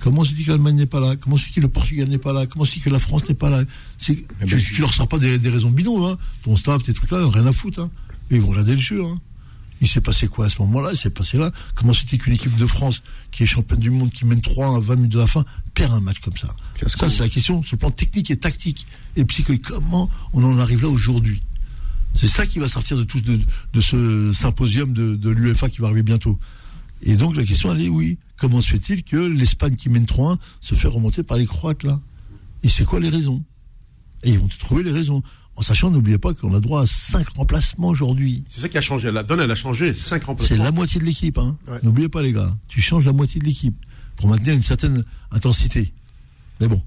Comment 0.00 0.24
se 0.24 0.32
dit 0.32 0.44
que 0.44 0.50
l'Allemagne 0.50 0.76
n'est 0.76 0.86
pas 0.86 0.98
là? 0.98 1.14
Comment 1.14 1.36
se 1.36 1.46
dit 1.46 1.52
que 1.52 1.60
le 1.60 1.68
Portugal 1.68 2.08
n'est 2.08 2.18
pas 2.18 2.32
là? 2.32 2.46
Comment 2.46 2.64
se 2.64 2.72
dit 2.72 2.80
que 2.80 2.88
la 2.88 2.98
France 2.98 3.28
n'est 3.28 3.34
pas 3.34 3.50
là? 3.50 3.62
Eh 3.62 4.02
tu, 4.02 4.26
ben, 4.40 4.58
tu 4.58 4.80
leur 4.80 4.94
sors 4.94 5.06
pas 5.06 5.18
des, 5.18 5.38
des 5.38 5.50
raisons 5.50 5.70
bidons, 5.70 6.08
hein. 6.08 6.16
Ton 6.42 6.56
staff, 6.56 6.82
tes 6.82 6.94
trucs 6.94 7.10
là, 7.10 7.28
rien 7.28 7.46
à 7.46 7.52
foutre. 7.52 7.80
Hein. 7.80 7.90
Et 8.30 8.36
ils 8.36 8.40
vont 8.40 8.48
regarder 8.48 8.72
le 8.72 8.80
jeu. 8.80 9.04
Hein. 9.04 9.16
Il 9.80 9.88
s'est 9.88 10.00
passé 10.00 10.28
quoi 10.28 10.46
à 10.46 10.48
ce 10.48 10.60
moment-là? 10.62 10.90
Il 10.92 10.98
s'est 10.98 11.10
passé 11.10 11.38
là. 11.38 11.50
Comment 11.74 11.92
c'était 11.92 12.18
qu'une 12.18 12.34
équipe 12.34 12.54
de 12.54 12.66
France 12.66 13.02
qui 13.30 13.44
est 13.44 13.46
championne 13.46 13.80
du 13.80 13.90
monde, 13.90 14.10
qui 14.10 14.26
mène 14.26 14.40
3 14.40 14.76
à 14.76 14.80
20 14.80 14.96
minutes 14.96 15.12
de 15.12 15.18
la 15.18 15.26
fin, 15.26 15.44
perd 15.74 15.92
un 15.94 16.00
match 16.00 16.20
comme 16.20 16.36
ça? 16.36 16.54
Ça, 16.86 17.08
c'est 17.08 17.20
la 17.20 17.28
question 17.28 17.62
sur 17.62 17.76
le 17.76 17.78
plan 17.78 17.90
technique 17.90 18.30
et 18.30 18.36
tactique. 18.36 18.86
Et 19.16 19.24
psychologique. 19.24 19.66
Comment 19.66 20.10
on 20.32 20.44
en 20.44 20.58
arrive 20.58 20.82
là 20.82 20.88
aujourd'hui? 20.88 21.40
C'est 22.14 22.28
ça 22.28 22.46
qui 22.46 22.58
va 22.58 22.68
sortir 22.68 22.96
de 22.96 23.04
tout 23.04 23.20
de, 23.20 23.40
de 23.72 23.80
ce 23.80 24.32
symposium 24.32 24.92
de, 24.92 25.14
de 25.14 25.30
l'UEFA 25.30 25.70
qui 25.70 25.80
va 25.80 25.86
arriver 25.86 26.02
bientôt. 26.02 26.38
Et 27.02 27.14
donc 27.14 27.36
la 27.36 27.44
question 27.44 27.72
elle 27.72 27.80
est 27.80 27.88
oui, 27.88 28.18
comment 28.36 28.60
se 28.60 28.68
fait-il 28.68 29.04
que 29.04 29.16
l'Espagne 29.16 29.76
qui 29.76 29.88
mène 29.88 30.04
3-1 30.04 30.36
se 30.60 30.74
fait 30.74 30.88
remonter 30.88 31.22
par 31.22 31.38
les 31.38 31.46
Croates 31.46 31.84
là? 31.84 32.00
Et 32.62 32.68
c'est 32.68 32.84
quoi 32.84 33.00
les 33.00 33.08
raisons? 33.08 33.42
Et 34.22 34.32
ils 34.32 34.38
vont 34.38 34.48
trouver 34.58 34.82
les 34.82 34.90
raisons. 34.90 35.22
En 35.60 35.62
sachant, 35.62 35.90
n'oubliez 35.90 36.16
pas 36.16 36.32
qu'on 36.32 36.54
a 36.54 36.60
droit 36.60 36.80
à 36.80 36.86
5 36.86 37.28
remplacements 37.36 37.88
aujourd'hui. 37.88 38.44
C'est 38.48 38.62
ça 38.62 38.70
qui 38.70 38.78
a 38.78 38.80
changé. 38.80 39.10
La 39.10 39.22
donne, 39.22 39.40
elle 39.40 39.50
a 39.50 39.54
changé. 39.54 39.92
Cinq 39.92 40.22
C'est 40.22 40.26
remplacements. 40.26 40.64
la 40.64 40.72
moitié 40.72 40.98
de 40.98 41.04
l'équipe. 41.04 41.36
Hein. 41.36 41.58
Ouais. 41.68 41.78
N'oubliez 41.82 42.08
pas 42.08 42.22
les 42.22 42.32
gars, 42.32 42.50
tu 42.68 42.80
changes 42.80 43.04
la 43.04 43.12
moitié 43.12 43.38
de 43.40 43.44
l'équipe 43.44 43.76
pour 44.16 44.26
maintenir 44.28 44.54
une 44.54 44.62
certaine 44.62 45.04
intensité. 45.30 45.92
Mais 46.62 46.66
bon, 46.68 46.82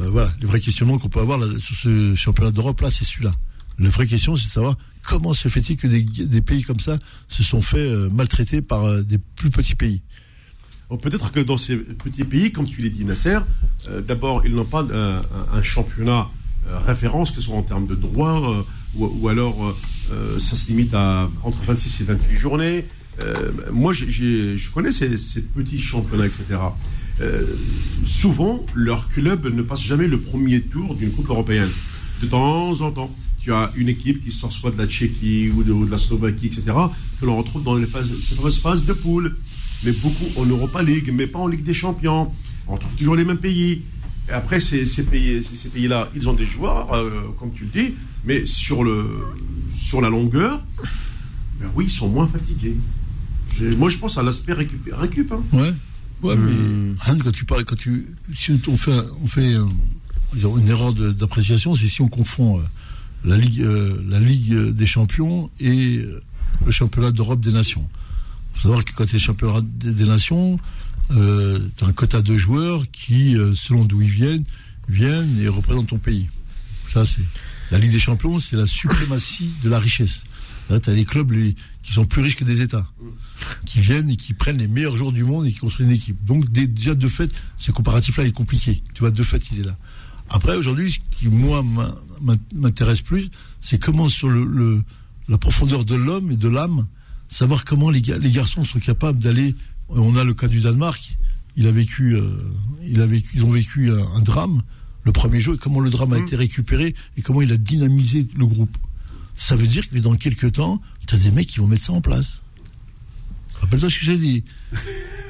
Euh, 0.00 0.08
voilà, 0.10 0.32
les 0.40 0.46
vrais 0.46 0.60
questionnements 0.60 0.96
qu'on 0.98 1.10
peut 1.10 1.20
avoir 1.20 1.38
là, 1.38 1.46
sur 1.60 1.76
ce 1.76 2.14
championnat 2.14 2.52
d'Europe 2.52 2.80
là, 2.80 2.88
c'est 2.90 3.04
celui-là. 3.04 3.34
La 3.78 3.90
vraie 3.90 4.06
question, 4.06 4.34
c'est 4.36 4.46
de 4.46 4.50
savoir 4.52 4.74
comment 5.02 5.34
se 5.34 5.48
fait-il 5.48 5.76
que 5.76 5.86
des, 5.86 6.02
des 6.04 6.40
pays 6.40 6.62
comme 6.62 6.80
ça 6.80 6.98
se 7.28 7.42
sont 7.42 7.60
fait 7.60 7.76
euh, 7.78 8.08
maltraiter 8.08 8.62
par 8.62 8.84
euh, 8.84 9.02
des 9.02 9.18
plus 9.18 9.50
petits 9.50 9.74
pays. 9.74 10.00
Bon, 10.88 10.96
Peut-être 10.96 11.30
que 11.32 11.40
dans 11.40 11.58
ces 11.58 11.76
petits 11.76 12.24
pays, 12.24 12.50
comme 12.50 12.64
tu 12.66 12.80
l'as 12.80 12.88
dit, 12.88 13.04
Nasser, 13.04 13.40
d'abord, 14.08 14.46
ils 14.46 14.54
n'ont 14.54 14.64
pas 14.64 14.86
un, 14.90 15.22
un 15.52 15.62
championnat 15.62 16.30
référence, 16.70 17.30
que 17.30 17.36
ce 17.36 17.42
soit 17.42 17.56
en 17.56 17.62
termes 17.62 17.86
de 17.86 17.94
droits, 17.94 18.50
euh, 18.50 18.62
ou, 18.96 19.28
alors 19.28 19.64
euh, 19.64 19.72
euh, 20.12 20.38
ça 20.38 20.56
se 20.56 20.68
limite 20.68 20.94
à 20.94 21.30
entre 21.42 21.58
26 21.64 22.00
et 22.00 22.04
28 22.04 22.36
journées. 22.36 22.84
Euh, 23.22 23.52
moi, 23.72 23.92
je 23.92 24.70
connais 24.70 24.92
ces, 24.92 25.42
petits 25.54 25.80
championnats, 25.80 26.26
etc. 26.26 26.44
Euh, 27.20 27.44
souvent, 28.04 28.64
leur 28.74 29.08
club 29.08 29.46
ne 29.46 29.62
passe 29.62 29.82
jamais 29.82 30.08
le 30.08 30.18
premier 30.18 30.60
tour 30.60 30.94
d'une 30.94 31.10
Coupe 31.10 31.28
européenne. 31.28 31.68
De 32.22 32.26
temps 32.26 32.80
en 32.80 32.90
temps, 32.90 33.14
tu 33.40 33.52
as 33.52 33.72
une 33.76 33.88
équipe 33.88 34.24
qui 34.24 34.32
sort 34.32 34.52
soit 34.52 34.70
de 34.70 34.78
la 34.78 34.86
Tchéquie 34.86 35.50
ou 35.50 35.62
de, 35.62 35.90
la 35.90 35.98
Slovaquie, 35.98 36.46
etc., 36.46 36.62
que 37.20 37.26
l'on 37.26 37.36
retrouve 37.36 37.62
dans 37.62 37.76
les 37.76 37.86
phases, 37.86 38.10
ces 38.20 38.60
phases 38.60 38.84
de 38.84 38.92
poule. 38.92 39.36
Mais 39.84 39.92
beaucoup 39.92 40.40
en 40.40 40.46
Europa 40.46 40.82
League, 40.82 41.10
mais 41.12 41.26
pas 41.26 41.40
en 41.40 41.48
Ligue 41.48 41.64
des 41.64 41.74
Champions. 41.74 42.30
On 42.68 42.74
retrouve 42.74 42.92
toujours 42.94 43.16
les 43.16 43.24
mêmes 43.24 43.38
pays. 43.38 43.82
Et 44.28 44.32
après, 44.32 44.60
ces, 44.60 44.84
ces 44.84 45.02
pays, 45.02 45.42
ces, 45.42 45.56
ces 45.56 45.68
pays-là, 45.68 46.08
ils 46.14 46.28
ont 46.28 46.34
des 46.34 46.46
joueurs, 46.46 46.92
euh, 46.92 47.10
comme 47.38 47.52
tu 47.52 47.64
le 47.64 47.70
dis, 47.82 47.94
mais 48.24 48.46
sur, 48.46 48.84
le, 48.84 49.04
sur 49.76 50.00
la 50.00 50.08
longueur, 50.08 50.62
ben 51.60 51.68
oui, 51.74 51.86
ils 51.86 51.90
sont 51.90 52.08
moins 52.08 52.26
fatigués. 52.26 52.76
Moi, 53.76 53.90
je 53.90 53.98
pense 53.98 54.16
à 54.18 54.22
l'aspect 54.22 54.52
récup. 54.54 54.88
récup 54.92 55.32
hein. 55.32 55.42
Ouais. 55.52 55.72
Ouais, 56.22 56.36
mais 56.36 56.94
Anne, 57.06 57.20
quand 57.22 57.32
tu 57.32 57.44
parles, 57.44 57.64
quand 57.64 57.76
tu, 57.76 58.06
si 58.32 58.52
on 58.68 58.76
fait, 58.76 58.92
on 59.22 59.26
fait 59.26 59.54
euh, 59.54 59.66
une 60.56 60.68
erreur 60.68 60.94
d'appréciation, 60.94 61.74
c'est 61.74 61.88
si 61.88 62.00
on 62.00 62.08
confond 62.08 62.60
euh, 62.60 62.62
la 63.24 63.36
ligue, 63.36 63.60
euh, 63.60 64.00
la 64.08 64.20
ligue 64.20 64.54
des 64.70 64.86
champions 64.86 65.50
et 65.58 65.98
euh, 65.98 66.22
le 66.64 66.70
championnat 66.70 67.10
d'Europe 67.10 67.40
des 67.40 67.52
nations. 67.52 67.84
Il 68.54 68.60
faut 68.60 68.62
savoir 68.68 68.84
que 68.84 68.92
quand 68.92 69.04
tu 69.04 69.16
es 69.16 69.18
championnat 69.18 69.62
des, 69.62 69.92
des 69.92 70.06
nations, 70.06 70.58
euh, 71.10 71.58
un 71.82 71.92
quota 71.92 72.22
de 72.22 72.36
joueurs 72.36 72.84
qui, 72.90 73.36
euh, 73.36 73.54
selon 73.54 73.84
d'où 73.84 74.00
ils 74.02 74.10
viennent, 74.10 74.44
viennent 74.88 75.38
et 75.40 75.48
représentent 75.48 75.88
ton 75.88 75.98
pays. 75.98 76.28
Ça, 76.92 77.04
c'est 77.04 77.22
la 77.70 77.78
Ligue 77.78 77.92
des 77.92 77.98
champions, 78.00 78.38
c'est 78.40 78.56
la 78.56 78.66
suprématie 78.66 79.50
de 79.62 79.68
la 79.70 79.78
richesse. 79.78 80.24
Là, 80.70 80.78
tu 80.80 80.90
as 80.90 80.94
les 80.94 81.04
clubs 81.04 81.32
qui 81.82 81.92
sont 81.92 82.04
plus 82.04 82.22
riches 82.22 82.36
que 82.36 82.44
des 82.44 82.60
États 82.62 82.86
qui 83.66 83.80
viennent 83.80 84.08
et 84.10 84.16
qui 84.16 84.32
prennent 84.34 84.58
les 84.58 84.68
meilleurs 84.68 84.96
joueurs 84.96 85.12
du 85.12 85.24
monde 85.24 85.46
et 85.46 85.52
qui 85.52 85.58
construisent 85.58 85.88
une 85.88 85.94
équipe. 85.94 86.24
Donc 86.24 86.50
dé- 86.50 86.68
déjà 86.68 86.94
de 86.94 87.08
fait, 87.08 87.30
ce 87.58 87.72
comparatif-là 87.72 88.24
est 88.24 88.32
compliqué. 88.32 88.82
Tu 88.94 89.00
vois, 89.00 89.10
de 89.10 89.22
fait, 89.24 89.42
il 89.52 89.60
est 89.60 89.64
là. 89.64 89.76
Après, 90.30 90.56
aujourd'hui, 90.56 90.92
ce 90.92 90.98
qui 91.18 91.28
moi 91.28 91.62
m'in- 91.62 91.94
m'in- 92.22 92.36
m'intéresse 92.54 93.00
plus, 93.02 93.28
c'est 93.60 93.82
comment 93.82 94.08
sur 94.08 94.30
le, 94.30 94.82
la 95.28 95.36
profondeur 95.38 95.84
de 95.84 95.94
l'homme 95.94 96.30
et 96.30 96.36
de 96.36 96.48
l'âme, 96.48 96.86
savoir 97.28 97.64
comment 97.64 97.90
les, 97.90 98.00
les 98.00 98.30
garçons 98.30 98.64
sont 98.64 98.78
capables 98.78 99.18
d'aller. 99.18 99.54
On 99.94 100.16
a 100.16 100.24
le 100.24 100.34
cas 100.34 100.48
du 100.48 100.60
Danemark. 100.60 101.16
Il 101.56 101.66
a 101.66 101.72
vécu, 101.72 102.14
euh, 102.14 102.28
il 102.86 103.00
a 103.00 103.06
vécu, 103.06 103.30
ils 103.34 103.44
ont 103.44 103.50
vécu 103.50 103.90
un, 103.90 103.98
un 104.16 104.20
drame 104.20 104.62
le 105.04 105.12
premier 105.12 105.40
jour, 105.40 105.54
et 105.54 105.58
comment 105.58 105.80
le 105.80 105.90
drame 105.90 106.12
a 106.12 106.18
Mm. 106.18 106.22
été 106.22 106.36
récupéré 106.36 106.94
et 107.16 107.22
comment 107.22 107.42
il 107.42 107.50
a 107.52 107.56
dynamisé 107.56 108.26
le 108.36 108.46
groupe. 108.46 108.76
Ça 109.34 109.56
veut 109.56 109.66
dire 109.66 109.88
que 109.90 109.98
dans 109.98 110.14
quelques 110.14 110.52
temps, 110.52 110.80
tu 111.06 111.14
as 111.14 111.18
des 111.18 111.30
mecs 111.32 111.48
qui 111.48 111.58
vont 111.58 111.66
mettre 111.66 111.84
ça 111.84 111.92
en 111.92 112.00
place. 112.00 112.40
Rappelle-toi 113.60 113.90
ce 113.90 113.98
que 113.98 114.04
j'ai 114.06 114.16
dit. 114.18 114.44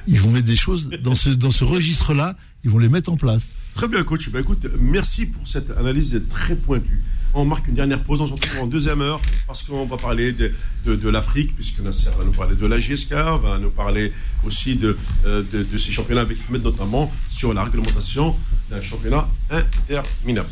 Ils 0.06 0.20
vont 0.20 0.30
mettre 0.30 0.46
des 0.46 0.56
choses 0.56 0.90
dans 1.02 1.14
ce, 1.14 1.30
dans 1.30 1.50
ce 1.50 1.64
registre-là, 1.64 2.36
ils 2.64 2.70
vont 2.70 2.78
les 2.78 2.88
mettre 2.88 3.10
en 3.10 3.16
place. 3.16 3.52
Très 3.74 3.88
bien, 3.88 4.02
coach. 4.04 4.28
Bah, 4.30 4.40
écoute, 4.40 4.66
merci 4.80 5.26
pour 5.26 5.46
cette 5.48 5.70
analyse 5.70 6.20
très 6.30 6.54
pointue. 6.56 7.02
On 7.34 7.44
marque 7.44 7.68
une 7.68 7.74
dernière 7.74 8.02
pause, 8.02 8.20
on 8.20 8.26
se 8.26 8.32
retrouve 8.32 8.60
en 8.60 8.66
deuxième 8.66 9.00
heure 9.00 9.20
parce 9.46 9.62
qu'on 9.62 9.86
va 9.86 9.96
parler 9.96 10.32
de, 10.32 11.08
l'Afrique, 11.08 11.54
puisque 11.54 11.80
Nasser 11.80 12.10
va 12.18 12.24
nous 12.24 12.32
parler 12.32 12.56
de 12.56 12.66
la 12.66 12.78
GSK, 12.78 13.12
va 13.12 13.58
nous 13.58 13.70
parler 13.70 14.12
aussi 14.44 14.76
de, 14.76 14.96
euh, 15.26 15.42
de, 15.52 15.62
de 15.62 15.76
ces 15.78 15.92
championnats 15.92 16.22
avec 16.22 16.38
Ahmed 16.48 16.62
notamment 16.62 17.10
sur 17.28 17.54
la 17.54 17.64
réglementation 17.64 18.36
d'un 18.70 18.82
championnat 18.82 19.28
interminable. 19.50 20.48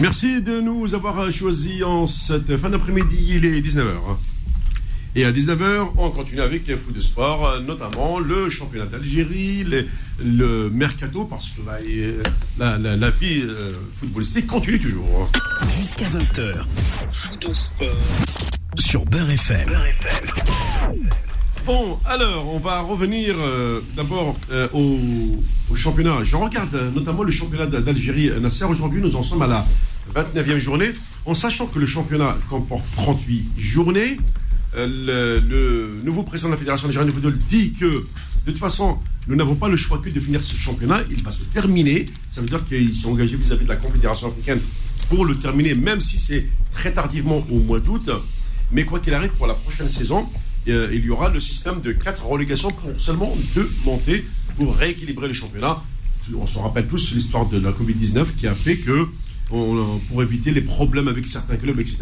Merci 0.00 0.40
de 0.42 0.60
nous 0.60 0.94
avoir 0.94 1.30
choisis 1.30 1.82
en 1.82 2.06
cette 2.06 2.56
fin 2.56 2.70
d'après-midi, 2.70 3.16
il 3.28 3.44
est 3.44 3.60
19h. 3.60 4.33
Et 5.16 5.24
à 5.24 5.30
19h, 5.30 5.90
on 5.96 6.10
continue 6.10 6.40
avec 6.40 6.66
les 6.66 6.76
foot 6.76 6.92
de 6.94 7.00
sport, 7.00 7.46
euh, 7.46 7.60
notamment 7.60 8.18
le 8.18 8.50
championnat 8.50 8.86
d'Algérie, 8.86 9.64
le 10.24 10.70
mercato, 10.70 11.24
parce 11.24 11.50
que 11.50 11.64
là, 11.64 11.80
et, 11.82 12.16
la, 12.58 12.78
la- 12.78 12.96
la 12.96 13.10
vie 13.10 13.42
euh, 13.44 13.70
footballistique 13.96 14.48
continue 14.48 14.80
toujours. 14.80 15.30
Jusqu'à 15.80 16.06
20h. 16.06 16.64
Sur 18.80 19.04
Beurre 19.06 19.30
FM. 19.30 19.70
Bon, 21.64 21.96
alors, 22.06 22.52
on 22.52 22.58
va 22.58 22.80
revenir 22.80 23.36
euh, 23.38 23.80
d'abord 23.96 24.36
euh, 24.50 24.66
au, 24.72 24.98
au 25.70 25.76
championnat. 25.76 26.24
Je 26.24 26.34
regarde 26.34 26.74
euh, 26.74 26.90
notamment 26.90 27.22
le 27.22 27.30
championnat 27.30 27.66
d'A- 27.66 27.80
d'Algérie. 27.80 28.30
euh, 28.30 28.40
Nasser, 28.40 28.64
aujourd'hui, 28.64 29.00
nous 29.00 29.14
en 29.14 29.22
sommes 29.22 29.42
à 29.42 29.46
la 29.46 29.64
29e 30.14 30.58
journée, 30.58 30.90
en 31.24 31.34
sachant 31.34 31.66
que 31.66 31.78
le 31.78 31.86
championnat 31.86 32.36
comporte 32.50 32.82
38 32.96 33.46
journées. 33.56 34.16
Euh, 34.76 35.40
le, 35.48 36.02
nouveau 36.04 36.22
président 36.22 36.48
de 36.48 36.54
la 36.54 36.58
Fédération 36.58 36.88
algérienne 36.88 37.08
de 37.08 37.14
football 37.14 37.38
dit 37.48 37.72
que, 37.72 37.86
de 37.86 38.04
toute 38.46 38.58
façon, 38.58 38.98
nous 39.28 39.36
n'avons 39.36 39.54
pas 39.54 39.68
le 39.68 39.76
choix 39.76 39.98
que 39.98 40.10
de 40.10 40.20
finir 40.20 40.42
ce 40.42 40.56
championnat. 40.56 41.02
Il 41.10 41.22
va 41.22 41.30
se 41.30 41.44
terminer. 41.44 42.06
Ça 42.28 42.40
veut 42.40 42.48
dire 42.48 42.64
qu'il 42.64 42.94
s'est 42.94 43.06
engagé 43.06 43.36
vis-à-vis 43.36 43.64
de 43.64 43.68
la 43.68 43.76
Confédération 43.76 44.28
africaine 44.28 44.60
pour 45.08 45.24
le 45.24 45.36
terminer, 45.36 45.74
même 45.74 46.00
si 46.00 46.18
c'est 46.18 46.48
très 46.72 46.92
tardivement 46.92 47.46
au 47.50 47.60
mois 47.60 47.80
d'août. 47.80 48.10
Mais 48.72 48.84
quoi 48.84 48.98
qu'il 49.00 49.14
arrive, 49.14 49.30
pour 49.32 49.46
la 49.46 49.54
prochaine 49.54 49.88
saison, 49.88 50.28
euh, 50.68 50.88
il 50.92 51.04
y 51.04 51.10
aura 51.10 51.28
le 51.28 51.40
système 51.40 51.80
de 51.80 51.92
quatre 51.92 52.26
relégations 52.26 52.70
pour 52.70 52.90
seulement 52.98 53.36
deux 53.54 53.70
montées 53.84 54.24
pour 54.56 54.74
rééquilibrer 54.76 55.28
le 55.28 55.34
championnat. 55.34 55.82
On 56.34 56.46
se 56.46 56.58
rappelle 56.58 56.86
tous 56.86 57.12
l'histoire 57.12 57.46
de 57.46 57.58
la 57.58 57.70
Covid-19 57.70 58.34
qui 58.36 58.46
a 58.46 58.54
fait 58.54 58.76
que, 58.78 59.08
on- 59.50 59.98
pour 60.08 60.22
éviter 60.22 60.50
les 60.52 60.60
problèmes 60.60 61.08
avec 61.08 61.26
certains 61.26 61.56
clubs, 61.56 61.78
etc., 61.80 61.98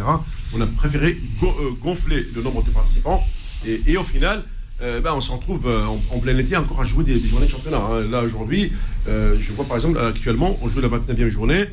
on 0.55 0.61
a 0.61 0.67
préféré 0.67 1.19
euh, 1.43 1.47
gonfler 1.83 2.27
le 2.35 2.43
nombre 2.43 2.63
de 2.63 2.71
participants. 2.71 3.23
Et, 3.67 3.97
au 3.97 4.03
final, 4.03 4.45
euh, 4.83 5.01
ben, 5.01 5.13
on 5.15 5.21
se 5.21 5.31
retrouve 5.31 5.67
euh, 5.67 5.85
en, 5.87 6.01
en 6.11 6.19
plein 6.19 6.37
été 6.37 6.57
encore 6.57 6.81
à 6.81 6.85
jouer 6.85 7.05
des, 7.05 7.21
journées 7.29 7.47
de 7.47 7.51
championnat. 7.51 7.79
hein. 7.79 8.01
Là, 8.11 8.23
aujourd'hui, 8.23 8.73
euh, 9.09 9.37
je 9.39 9.53
vois 9.53 9.65
par 9.65 9.77
exemple, 9.77 9.99
actuellement, 9.99 10.59
on 10.63 10.69
joue 10.69 10.81
la 10.81 10.89
29e 10.89 11.29
journée. 11.29 11.65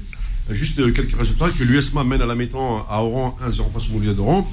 Euh, 0.49 0.53
Juste 0.53 0.80
euh, 0.80 0.91
quelques 0.91 1.17
résultats 1.17 1.49
que 1.49 1.63
l'USMA 1.63 2.03
mène 2.03 2.22
à 2.22 2.26
la 2.26 2.36
mi-temps 2.36 2.86
à 2.89 3.03
Oran 3.03 3.38
1-0 3.47 3.72
face 3.72 3.89
au 3.89 3.93
Moulier 3.93 4.13
d'Oran, 4.13 4.49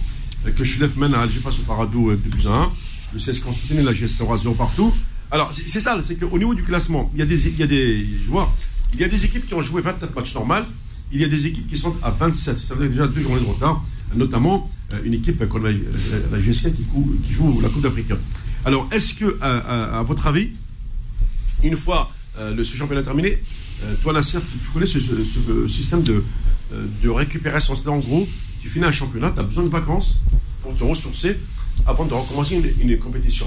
euh, 0.47 0.51
que 0.51 0.65
Chilef 0.65 0.97
mène 0.97 1.15
à 1.15 1.21
Alger 1.21 1.41
face 1.41 1.59
au 1.59 1.63
Paradou 1.63 2.11
euh, 2.11 2.17
2 2.17 2.31
buts 2.31 2.47
à 2.49 2.55
1, 2.65 2.73
le 3.15 3.19
CS 3.19 3.41
Constantine 3.41 3.79
et 3.79 3.83
la 3.83 3.93
GS 3.93 4.09
sera 4.09 4.37
0 4.37 4.55
partout. 4.55 4.93
Alors, 5.31 5.53
c'est 5.53 5.81
ça, 5.81 5.99
c'est 6.03 6.17
qu'au 6.17 6.39
niveau 6.39 6.55
du 6.55 6.63
classement, 6.63 7.11
il 7.15 7.19
y, 7.21 7.23
a 7.23 7.27
des, 7.27 7.49
il 7.49 7.59
y 7.59 7.63
a 7.63 7.67
des 7.67 8.07
joueurs, 8.25 8.53
il 8.95 9.01
y 9.01 9.05
a 9.05 9.09
des 9.09 9.25
équipes 9.25 9.47
qui 9.47 9.55
ont 9.55 9.63
joué 9.63 9.83
29 9.83 10.15
matchs 10.15 10.35
normaux, 10.35 10.55
il 11.13 11.21
y 11.21 11.25
a 11.25 11.29
des 11.29 11.47
équipes 11.47 11.69
qui 11.69 11.79
sont 11.79 11.95
à 12.03 12.11
27, 12.11 12.59
ça 12.59 12.75
veut 12.75 12.89
dire 12.89 12.91
déjà 12.91 13.07
deux 13.07 13.21
journées 13.23 13.41
de 13.41 13.47
retard, 13.47 13.85
notamment 14.15 14.71
euh, 14.93 14.99
une 15.05 15.15
équipe 15.15 15.49
comme 15.49 15.65
la, 15.65 15.73
la, 15.73 15.79
la 16.33 16.39
GSK 16.41 16.75
qui, 16.75 17.33
joue 17.33 17.61
la 17.61 17.69
Coupe 17.69 17.83
d'Afrique. 17.83 18.13
Alors, 18.65 18.89
est-ce 18.93 19.15
que, 19.15 19.39
à, 19.41 20.03
votre 20.03 20.27
avis, 20.27 20.51
une 21.63 21.77
fois 21.77 22.11
euh, 22.39 22.55
le, 22.55 22.65
ce 22.65 22.77
championnat 22.77 23.03
terminé, 23.03 23.39
euh, 23.85 23.95
toi 24.03 24.13
Nasser, 24.13 24.39
tu, 24.41 24.59
connais 24.73 24.87
ce, 24.87 24.99
système 25.69 26.03
de, 26.03 26.25
euh, 26.73 27.13
récupération? 27.13 27.75
C'est-à-dire 27.75 27.93
en 27.93 27.99
gros, 27.99 28.27
tu 28.61 28.69
finis 28.69 28.87
un 28.87 28.93
championnat, 28.93 29.31
tu 29.33 29.41
as 29.41 29.43
besoin 29.43 29.65
de 29.65 29.69
vacances 29.69 30.19
pour 30.63 30.75
te 30.75 30.83
ressourcer 30.83 31.37
avant 31.87 32.07
de 32.07 32.15
recommencer 32.15 32.61
une, 32.81 32.99
compétition. 32.99 33.47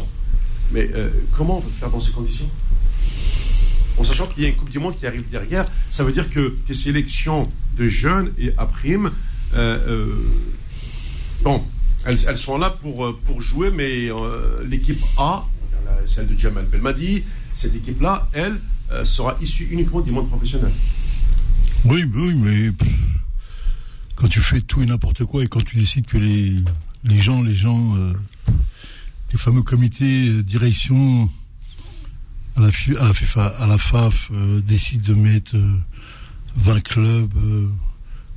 Mais 0.71 0.89
euh, 0.93 1.09
comment 1.35 1.63
faire 1.79 1.89
dans 1.89 1.99
ces 1.99 2.11
conditions? 2.11 2.49
En 3.99 4.05
sachant 4.05 4.25
qu'il 4.27 4.43
y 4.43 4.45
a 4.45 4.49
une 4.49 4.55
Coupe 4.55 4.69
du 4.69 4.79
Monde 4.79 4.95
qui 4.95 5.05
arrive 5.05 5.29
derrière, 5.29 5.65
ça 5.91 6.05
veut 6.05 6.13
dire 6.13 6.29
que 6.29 6.55
tes 6.65 6.73
sélections 6.73 7.43
de 7.77 7.87
jeunes 7.87 8.31
et 8.37 8.53
à 8.57 8.65
prime, 8.65 9.11
euh, 9.53 9.77
euh, 9.87 10.15
bon, 11.43 11.61
elles, 12.05 12.37
sont 12.37 12.57
là 12.57 12.69
pour, 12.69 13.05
euh, 13.05 13.19
jouer, 13.39 13.71
mais 13.71 14.09
l'équipe 14.65 15.01
A, 15.17 15.45
celle 16.07 16.27
de 16.27 16.39
Jamal 16.39 16.65
Belmadi, 16.65 17.23
cette 17.53 17.75
équipe-là, 17.75 18.27
elle, 18.33 18.57
sera 19.03 19.37
issue 19.41 19.67
uniquement 19.69 19.99
du 19.99 20.11
monde 20.11 20.29
professionnel. 20.29 20.71
Oui, 21.85 22.05
oui, 22.15 22.33
mais 22.35 22.71
quand 24.15 24.27
tu 24.29 24.39
fais 24.39 24.61
tout 24.61 24.81
et 24.81 24.85
n'importe 24.85 25.25
quoi 25.25 25.43
et 25.43 25.47
quand 25.47 25.63
tu 25.63 25.75
décides 25.75 26.05
que 26.05 26.17
les, 26.17 26.55
les 27.03 27.19
gens, 27.19 27.43
les 27.43 27.53
gens, 27.53 27.95
les 29.31 29.37
fameux 29.37 29.61
comités 29.61 30.41
direction 30.41 31.29
à 32.59 32.65
la, 32.65 32.71
FI- 32.71 32.97
à 32.97 33.07
la 33.07 33.13
FIFA, 33.13 33.45
à 33.59 33.67
la 33.67 33.77
FAF 33.77 34.29
euh, 34.33 34.61
décident 34.61 35.07
de 35.07 35.13
mettre 35.13 35.55
euh, 35.55 35.73
20 36.57 36.81
clubs, 36.81 37.33
euh, 37.37 37.67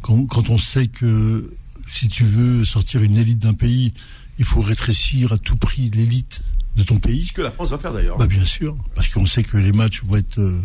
quand, 0.00 0.26
quand 0.26 0.48
on 0.50 0.58
sait 0.58 0.86
que 0.86 1.52
si 1.92 2.08
tu 2.08 2.24
veux 2.24 2.64
sortir 2.64 3.02
une 3.02 3.16
élite 3.16 3.38
d'un 3.40 3.54
pays, 3.54 3.92
il 4.38 4.44
faut 4.44 4.60
rétrécir 4.60 5.32
à 5.32 5.38
tout 5.38 5.56
prix 5.56 5.90
l'élite 5.90 6.42
de 6.76 6.82
ton 6.82 6.98
pays. 6.98 7.22
Ce 7.24 7.32
que 7.32 7.42
la 7.42 7.50
France 7.50 7.70
va 7.70 7.78
faire 7.78 7.92
d'ailleurs. 7.92 8.16
Bah 8.16 8.26
bien 8.26 8.44
sûr, 8.44 8.76
parce 8.94 9.08
qu'on 9.08 9.26
sait 9.26 9.42
que 9.44 9.58
les 9.58 9.72
matchs 9.72 10.02
vont 10.04 10.16
être 10.16 10.38
euh, 10.38 10.58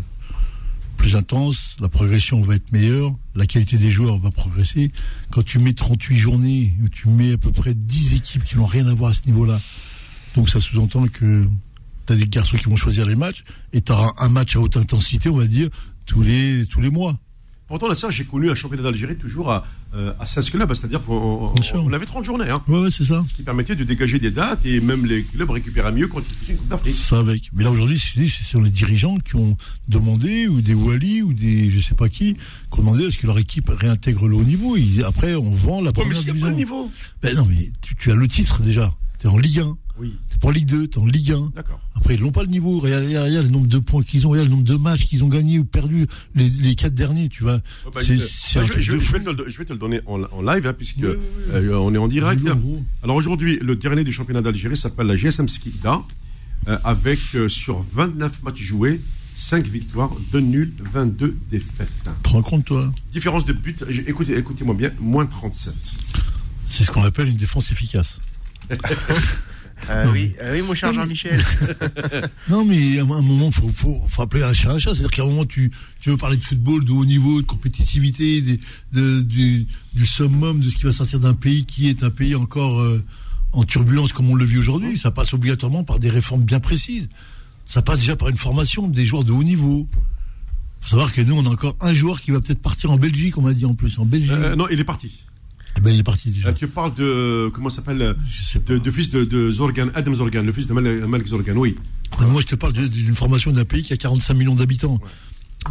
plus 0.95 1.15
intenses, 1.15 1.75
la 1.79 1.89
progression 1.89 2.41
va 2.41 2.55
être 2.55 2.71
meilleure, 2.71 3.13
la 3.35 3.45
qualité 3.45 3.77
des 3.77 3.91
joueurs 3.91 4.17
va 4.19 4.31
progresser. 4.31 4.91
Quand 5.31 5.43
tu 5.43 5.59
mets 5.59 5.73
38 5.73 6.17
journées, 6.17 6.73
où 6.83 6.89
tu 6.89 7.09
mets 7.09 7.33
à 7.33 7.37
peu 7.37 7.51
près 7.51 7.73
10 7.73 8.13
équipes 8.13 8.43
qui 8.43 8.55
n'ont 8.57 8.65
rien 8.65 8.87
à 8.87 8.93
voir 8.93 9.11
à 9.11 9.13
ce 9.13 9.25
niveau-là, 9.25 9.59
donc 10.35 10.49
ça 10.49 10.59
sous-entend 10.61 11.07
que 11.07 11.47
tu 12.07 12.13
as 12.13 12.15
des 12.15 12.27
garçons 12.27 12.57
qui 12.57 12.65
vont 12.65 12.75
choisir 12.75 13.05
les 13.05 13.15
matchs, 13.15 13.43
et 13.73 13.81
tu 13.81 13.91
auras 13.91 14.11
un 14.19 14.29
match 14.29 14.55
à 14.55 14.59
haute 14.59 14.77
intensité, 14.77 15.29
on 15.29 15.37
va 15.37 15.45
dire, 15.45 15.69
tous 16.05 16.21
les, 16.23 16.65
tous 16.67 16.81
les 16.81 16.89
mois. 16.89 17.17
Pourtant, 17.67 17.89
la 17.89 17.95
sœur, 17.95 18.11
j'ai 18.11 18.23
connu 18.23 18.49
un 18.49 18.55
championnat 18.55 18.81
d'Algérie 18.83 19.17
toujours 19.17 19.51
à, 19.51 19.65
euh, 19.93 20.13
à 20.21 20.25
16 20.25 20.51
clubs, 20.51 20.73
c'est-à-dire 20.73 21.03
qu'on 21.03 21.53
on 21.73 21.91
avait 21.91 22.05
30 22.05 22.23
journées, 22.23 22.49
hein, 22.49 22.61
Ouais, 22.69 22.79
ouais, 22.79 22.89
c'est 22.89 23.03
ça. 23.03 23.25
ce 23.27 23.33
qui 23.35 23.43
permettait 23.43 23.75
de 23.75 23.83
dégager 23.83 24.19
des 24.19 24.31
dates 24.31 24.65
et 24.65 24.79
même 24.79 25.05
les 25.05 25.23
clubs 25.23 25.49
récupéraient 25.49 25.91
mieux 25.91 26.07
quand 26.07 26.19
ils 26.19 26.33
faisaient 26.37 26.53
une 26.53 26.59
Coupe 26.59 26.69
d'Afrique. 26.69 26.95
Ça 26.95 27.19
avec. 27.19 27.49
Mais 27.53 27.65
là 27.65 27.71
aujourd'hui, 27.71 27.99
c'est 27.99 28.25
ce 28.25 28.43
sont 28.45 28.61
les 28.61 28.69
dirigeants 28.69 29.17
qui 29.17 29.35
ont 29.35 29.57
demandé, 29.89 30.47
ou 30.47 30.61
des 30.61 30.73
Wally, 30.73 31.21
ou 31.23 31.33
des 31.33 31.69
je 31.69 31.81
sais 31.81 31.93
pas 31.95 32.07
qui, 32.07 32.35
qui 32.35 32.39
ont 32.71 32.83
demandé 32.83 33.05
à 33.05 33.11
ce 33.11 33.17
que 33.17 33.27
leur 33.27 33.37
équipe 33.37 33.69
réintègre 33.69 34.29
le 34.29 34.37
haut 34.37 34.43
niveau. 34.45 34.77
Et 34.77 35.03
après, 35.05 35.35
on 35.35 35.51
vend 35.51 35.81
la 35.81 35.89
Ouais, 35.89 35.93
mais 35.97 36.03
première 36.03 36.17
a 36.19 36.21
division. 36.23 36.39
pas 36.45 36.49
le 36.51 36.55
niveau. 36.55 36.89
Ben 37.21 37.35
non, 37.35 37.45
mais 37.49 37.69
tu, 37.81 37.97
tu 37.97 38.11
as 38.13 38.15
le 38.15 38.29
titre 38.29 38.61
déjà. 38.61 38.93
T'es 39.19 39.27
en 39.27 39.37
Ligue 39.37 39.59
1. 39.59 39.77
Oui, 39.99 40.15
T'es 40.29 40.37
pas 40.37 40.47
en 40.49 40.51
Ligue 40.51 40.67
2, 40.67 40.87
t'es 40.87 40.97
en 40.99 41.05
Ligue 41.05 41.31
1. 41.31 41.51
d'accord. 41.55 41.79
Après, 41.95 42.15
ils 42.15 42.21
n'ont 42.21 42.31
pas 42.31 42.43
le 42.43 42.49
niveau. 42.49 42.79
Regarde, 42.79 43.03
regarde, 43.05 43.27
regarde 43.27 43.45
le 43.45 43.51
nombre 43.51 43.67
de 43.67 43.79
points 43.79 44.03
qu'ils 44.03 44.27
ont, 44.27 44.29
regarde 44.29 44.47
le 44.47 44.51
nombre 44.53 44.63
de 44.65 44.75
matchs 44.75 45.05
qu'ils 45.05 45.23
ont 45.23 45.27
gagnés 45.27 45.57
ou 45.59 45.65
perdus 45.65 46.05
les, 46.35 46.47
les 46.49 46.75
quatre 46.75 46.93
derniers, 46.93 47.27
tu 47.29 47.41
vois. 47.43 47.57
Bah, 47.93 48.01
C'est- 48.05 48.13
euh, 48.19 48.27
c'est 48.29 48.59
bah, 48.59 48.65
je, 48.77 48.91
vais 48.91 49.19
te 49.19 49.29
le, 49.29 49.49
je 49.49 49.57
vais 49.57 49.65
te 49.65 49.73
le 49.73 49.79
donner 49.79 50.01
en, 50.05 50.21
en 50.23 50.41
live, 50.43 50.67
hein, 50.67 50.73
puisque 50.73 50.97
Oui, 50.97 51.05
oui, 51.07 51.15
oui. 51.47 51.53
euh, 51.55 51.77
on 51.79 51.93
est 51.93 51.97
en 51.97 52.07
direct. 52.07 52.41
Alors 53.03 53.15
aujourd'hui, 53.15 53.57
le 53.61 53.75
dernier 53.75 54.03
du 54.03 54.11
championnat 54.11 54.41
d'Algérie 54.41 54.77
s'appelle 54.77 55.07
la 55.07 55.15
GSM 55.15 55.47
Skikda, 55.47 56.03
euh, 56.67 56.77
avec 56.83 57.19
euh, 57.35 57.49
sur 57.49 57.83
29 57.93 58.43
matchs 58.43 58.61
joués, 58.61 59.01
5 59.33 59.65
victoires, 59.67 60.11
2 60.31 60.39
nuls, 60.39 60.73
22 60.93 61.35
défaites. 61.49 61.89
Te 62.23 62.29
rends 62.29 62.41
compte, 62.43 62.65
toi? 62.65 62.91
Différence 63.11 63.45
de 63.45 63.53
but, 63.53 63.83
écoutez, 64.07 64.37
écoutez-moi 64.37 64.75
bien, 64.75 64.91
moins 64.99 65.25
37. 65.25 65.73
C'est 66.67 66.83
ce 66.83 66.91
qu'on 66.91 67.03
appelle 67.03 67.27
une 67.29 67.37
défense 67.37 67.71
efficace. 67.71 68.19
Euh, 69.89 70.05
Non, 70.05 70.11
oui, 70.11 70.33
euh, 70.41 70.53
oui, 70.53 70.61
mon 70.67 70.73
cher 70.75 70.93
Jean-Michel. 70.93 71.39
Non, 72.49 72.65
mais 72.65 72.99
à 72.99 73.03
un 73.03 73.05
moment, 73.05 73.47
il 73.47 73.53
faut, 73.53 73.69
faut, 73.73 74.01
faut 74.09 74.21
appeler 74.21 74.43
un 74.43 74.53
chat 74.53 74.71
un 74.71 74.79
chat. 74.79 74.91
C'est-à-dire 74.93 75.11
qu'à 75.11 75.21
un 75.23 75.27
moment, 75.27 75.45
tu, 75.45 75.71
tu 76.01 76.09
veux 76.09 76.17
parler 76.17 76.37
de 76.37 76.43
football, 76.43 76.83
de 76.83 76.91
haut 76.91 77.05
niveau, 77.05 77.41
de 77.41 77.45
compétitivité, 77.47 78.41
des- 78.41 78.59
de- 78.93 79.21
du, 79.21 79.65
du 79.93 80.05
summum 80.05 80.59
de 80.59 80.69
ce 80.69 80.75
qui 80.77 80.83
va 80.83 80.91
sortir 80.91 81.19
d'un 81.19 81.33
pays 81.33 81.65
qui 81.65 81.89
est 81.89 82.03
un 82.03 82.09
pays 82.09 82.35
encore 82.35 82.81
euh, 82.81 83.03
en 83.53 83.63
turbulence 83.63 84.13
comme 84.13 84.29
on 84.29 84.35
le 84.35 84.45
vit 84.45 84.57
aujourd'hui. 84.57 84.97
Ça 84.97 85.11
passe 85.11 85.33
obligatoirement 85.33 85.83
par 85.83 85.99
des 85.99 86.09
réformes 86.09 86.43
bien 86.43 86.59
précises. 86.59 87.07
Ça 87.65 87.81
passe 87.81 87.99
déjà 87.99 88.15
par 88.15 88.29
une 88.29 88.37
formation 88.37 88.87
des 88.87 89.05
joueurs 89.05 89.23
de 89.25 89.31
haut 89.31 89.43
niveau. 89.43 89.87
faut 90.81 90.89
savoir 90.89 91.13
que 91.13 91.21
nous, 91.21 91.35
on 91.35 91.45
a 91.45 91.49
encore 91.49 91.75
un 91.81 91.93
joueur 91.93 92.21
qui 92.21 92.31
va 92.31 92.39
peut-être 92.41 92.61
partir 92.61 92.91
en 92.91 92.97
Belgique, 92.97 93.37
on 93.37 93.41
m'a 93.41 93.53
dit 93.53 93.65
en 93.65 93.73
plus. 93.75 93.99
En 93.99 94.05
Belgique. 94.05 94.31
Euh, 94.31 94.55
non, 94.55 94.67
il 94.71 94.79
est 94.79 94.83
parti. 94.85 95.11
Ben, 95.81 95.91
il 95.93 95.99
est 95.99 96.03
parti 96.03 96.29
déjà. 96.31 96.49
Euh, 96.49 96.53
tu 96.53 96.67
parles 96.67 96.93
de, 96.95 97.49
comment 97.53 97.69
s'appelle, 97.69 98.15
de, 98.67 98.77
de 98.77 98.91
fils 98.91 99.09
de, 99.09 99.23
de 99.23 99.51
Zorgan, 99.51 99.87
Adam 99.95 100.13
Zorgan, 100.15 100.43
le 100.43 100.51
fils 100.53 100.67
de 100.67 100.73
Mal- 100.73 101.05
Malik 101.07 101.27
Zorgan, 101.27 101.55
oui. 101.57 101.75
Moi, 102.19 102.41
je 102.41 102.47
te 102.47 102.55
parle 102.55 102.73
d'une 102.73 103.15
formation 103.15 103.51
d'un 103.51 103.65
pays 103.65 103.83
qui 103.83 103.93
a 103.93 103.97
45 103.97 104.33
millions 104.33 104.55
d'habitants. 104.55 104.99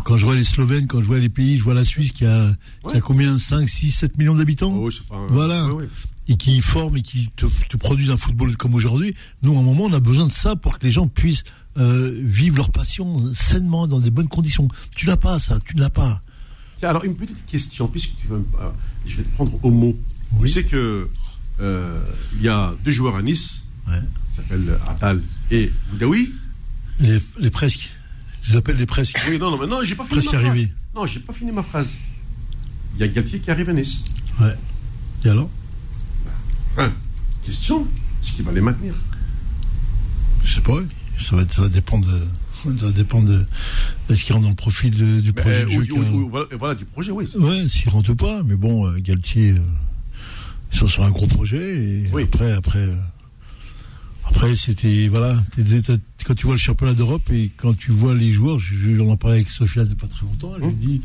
Quand 0.04 0.16
je 0.16 0.26
vois 0.26 0.36
les 0.36 0.44
Slovènes, 0.44 0.86
quand 0.86 1.00
je 1.00 1.06
vois 1.06 1.18
les 1.18 1.28
pays, 1.30 1.58
je 1.58 1.64
vois 1.64 1.72
la 1.74 1.84
Suisse 1.84 2.12
qui 2.12 2.26
a, 2.26 2.50
qui 2.82 2.86
Ouais. 2.88 2.96
a 2.96 3.00
combien 3.00 3.38
5, 3.38 3.68
6, 3.68 3.90
7 3.92 4.18
millions 4.18 4.34
d'habitants 4.34 4.74
Oh, 4.76 4.90
un- 5.10 5.26
Voilà. 5.30 5.72
Ouais, 5.72 5.88
et 6.28 6.36
qui 6.36 6.60
forment 6.60 6.96
et 6.98 7.02
qui 7.02 7.30
te, 7.36 7.46
te 7.70 7.76
produisent 7.76 8.10
un 8.10 8.18
football 8.18 8.56
comme 8.56 8.74
aujourd'hui. 8.74 9.14
Nous, 9.42 9.56
à 9.56 9.58
un 9.58 9.62
moment, 9.62 9.84
on 9.84 9.92
a 9.92 10.00
besoin 10.00 10.26
de 10.26 10.32
ça 10.32 10.56
pour 10.56 10.78
que 10.78 10.84
les 10.84 10.92
gens 10.92 11.06
puissent 11.06 11.44
euh, 11.78 12.12
vivre 12.22 12.56
leur 12.56 12.70
passion 12.70 13.32
sainement, 13.32 13.86
dans 13.86 14.00
des 14.00 14.10
bonnes 14.10 14.28
conditions. 14.28 14.68
Tu 14.94 15.06
n'as 15.06 15.16
pas 15.16 15.38
ça, 15.38 15.58
tu 15.64 15.76
ne 15.76 15.80
l'as 15.80 15.90
pas. 15.90 16.20
Tiens, 16.78 16.90
alors 16.90 17.04
une 17.04 17.14
petite 17.16 17.44
question, 17.46 17.88
puisque 17.88 18.12
tu 18.20 18.28
me- 18.28 18.36
euh, 18.60 18.68
je 19.06 19.16
vais 19.16 19.22
te 19.22 19.28
prendre 19.30 19.58
au 19.64 19.70
mot. 19.70 19.96
Oui. 20.32 20.48
Tu 20.48 20.54
sais 20.54 20.64
que 20.64 21.08
euh, 21.60 22.00
il 22.34 22.42
y 22.42 22.48
a 22.48 22.74
deux 22.84 22.90
joueurs 22.92 23.16
à 23.16 23.22
Nice, 23.22 23.62
Ouais. 23.88 24.00
qui 24.28 24.36
s'appellent 24.36 24.76
Atal 24.88 25.22
et 25.50 25.70
Boudaoui. 25.90 26.32
Les, 27.00 27.18
les 27.38 27.50
presque. 27.50 27.90
Je 28.42 28.52
les 28.52 28.56
appelle 28.58 28.76
les 28.76 28.86
presque. 28.86 29.18
Oui, 29.28 29.38
non, 29.38 29.50
non, 29.50 29.58
mais 29.58 29.66
non, 29.66 29.80
j'ai 29.82 29.94
pas 29.94 30.04
fini 30.04 30.16
Presque 30.18 30.32
ma 30.34 30.38
phrase. 30.40 30.50
arrivé. 30.50 30.72
Non, 30.94 31.06
j'ai 31.06 31.20
pas 31.20 31.32
fini 31.32 31.52
ma 31.52 31.62
phrase. 31.62 31.92
Il 32.94 33.00
y 33.00 33.04
a 33.04 33.08
Galtier 33.08 33.38
qui 33.40 33.50
arrive 33.50 33.68
à 33.70 33.72
Nice. 33.72 34.00
Ouais. 34.40 34.56
Et 35.24 35.28
alors? 35.30 35.48
Hein, 36.78 36.92
question, 37.44 37.82
est-ce 38.22 38.32
qu'il 38.32 38.44
va 38.44 38.52
les 38.52 38.60
maintenir? 38.60 38.94
Je 40.44 40.54
sais 40.54 40.60
pas. 40.60 40.78
Ça 41.18 41.36
va, 41.36 41.48
ça 41.48 41.62
va 41.62 41.68
dépendre. 41.68 42.06
De, 42.06 42.20
ça 42.64 42.86
va 42.86 42.90
dépendre 42.92 43.28
de, 43.28 43.44
de 44.08 44.14
ce 44.14 44.24
qui 44.24 44.32
rentre 44.32 44.44
dans 44.44 44.50
le 44.50 44.54
profil 44.56 44.90
de- 44.90 45.20
du 45.20 45.32
projet. 45.32 45.62
Euh, 45.62 45.64
de 45.66 45.70
jeu 45.70 45.78
ou- 45.80 45.84
qu'il 45.84 45.94
y 45.94 45.96
a. 46.06 46.10
ou- 46.10 46.22
ou- 46.24 46.28
voilà, 46.30 46.46
voilà, 46.58 46.74
du 46.74 46.84
projet, 46.84 47.12
oui. 47.12 47.26
Ouais, 47.38 47.68
s'il 47.68 47.88
rentre 47.90 48.14
pas, 48.14 48.42
mais 48.44 48.56
bon, 48.56 48.86
euh, 48.88 48.98
Galtier, 49.00 49.52
euh, 49.52 49.58
ils 50.72 50.78
sont 50.78 50.86
sur 50.86 51.04
un 51.04 51.10
gros 51.10 51.26
projet 51.26 51.76
et 51.78 52.04
Oui. 52.12 52.24
après, 52.24 52.52
après, 52.52 52.78
euh, 52.80 52.94
après 54.28 54.56
c'était 54.56 55.08
voilà, 55.08 55.42
quand 56.24 56.34
tu 56.34 56.46
vois 56.46 56.54
le 56.56 56.60
championnat 56.60 56.94
d'Europe 56.94 57.30
et 57.30 57.50
quand 57.56 57.76
tu 57.76 57.92
vois 57.92 58.14
les 58.14 58.32
joueurs, 58.32 58.58
je- 58.58 58.74
je- 58.74 58.96
j'en 58.96 59.12
ai 59.12 59.16
parlé 59.16 59.36
avec 59.36 59.48
Sofia 59.50 59.82
il 59.82 59.86
n'y 59.88 59.92
a 59.92 59.96
pas 59.96 60.08
très 60.08 60.26
longtemps, 60.26 60.52
je 60.56 60.64
lui 60.66 60.96
Hum. 60.96 61.00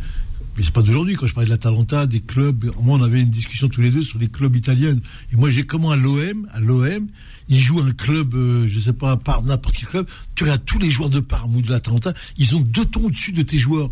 Mais 0.61 0.65
c'est 0.65 0.73
pas 0.75 0.83
d'aujourd'hui 0.83 1.15
quand 1.15 1.25
je 1.25 1.33
parlais 1.33 1.47
de 1.47 1.49
l'Atalanta, 1.49 2.05
des 2.05 2.19
clubs, 2.21 2.65
moi 2.83 2.99
on 2.99 3.01
avait 3.01 3.21
une 3.21 3.31
discussion 3.31 3.67
tous 3.67 3.81
les 3.81 3.89
deux 3.89 4.03
sur 4.03 4.19
les 4.19 4.27
clubs 4.27 4.55
italiens 4.55 4.95
et 5.33 5.35
moi 5.35 5.49
j'ai 5.49 5.63
comment 5.63 5.89
à 5.89 5.95
l'OM, 5.95 6.47
à 6.51 6.59
l'OM, 6.59 7.07
ils 7.49 7.59
jouent 7.59 7.79
un 7.81 7.89
club, 7.93 8.35
euh, 8.35 8.67
je 8.69 8.79
sais 8.79 8.93
pas, 8.93 9.17
par 9.17 9.41
n'importe 9.41 9.77
quel 9.77 9.87
club, 9.87 10.09
tu 10.35 10.43
regardes 10.43 10.63
tous 10.63 10.77
les 10.77 10.91
joueurs 10.91 11.09
de 11.09 11.19
Parme 11.19 11.55
ou 11.55 11.63
de 11.63 11.71
l'Atalanta, 11.71 12.13
ils 12.37 12.55
ont 12.55 12.61
deux 12.61 12.85
tons 12.85 13.05
au-dessus 13.05 13.31
de 13.31 13.41
tes 13.41 13.57
joueurs 13.57 13.89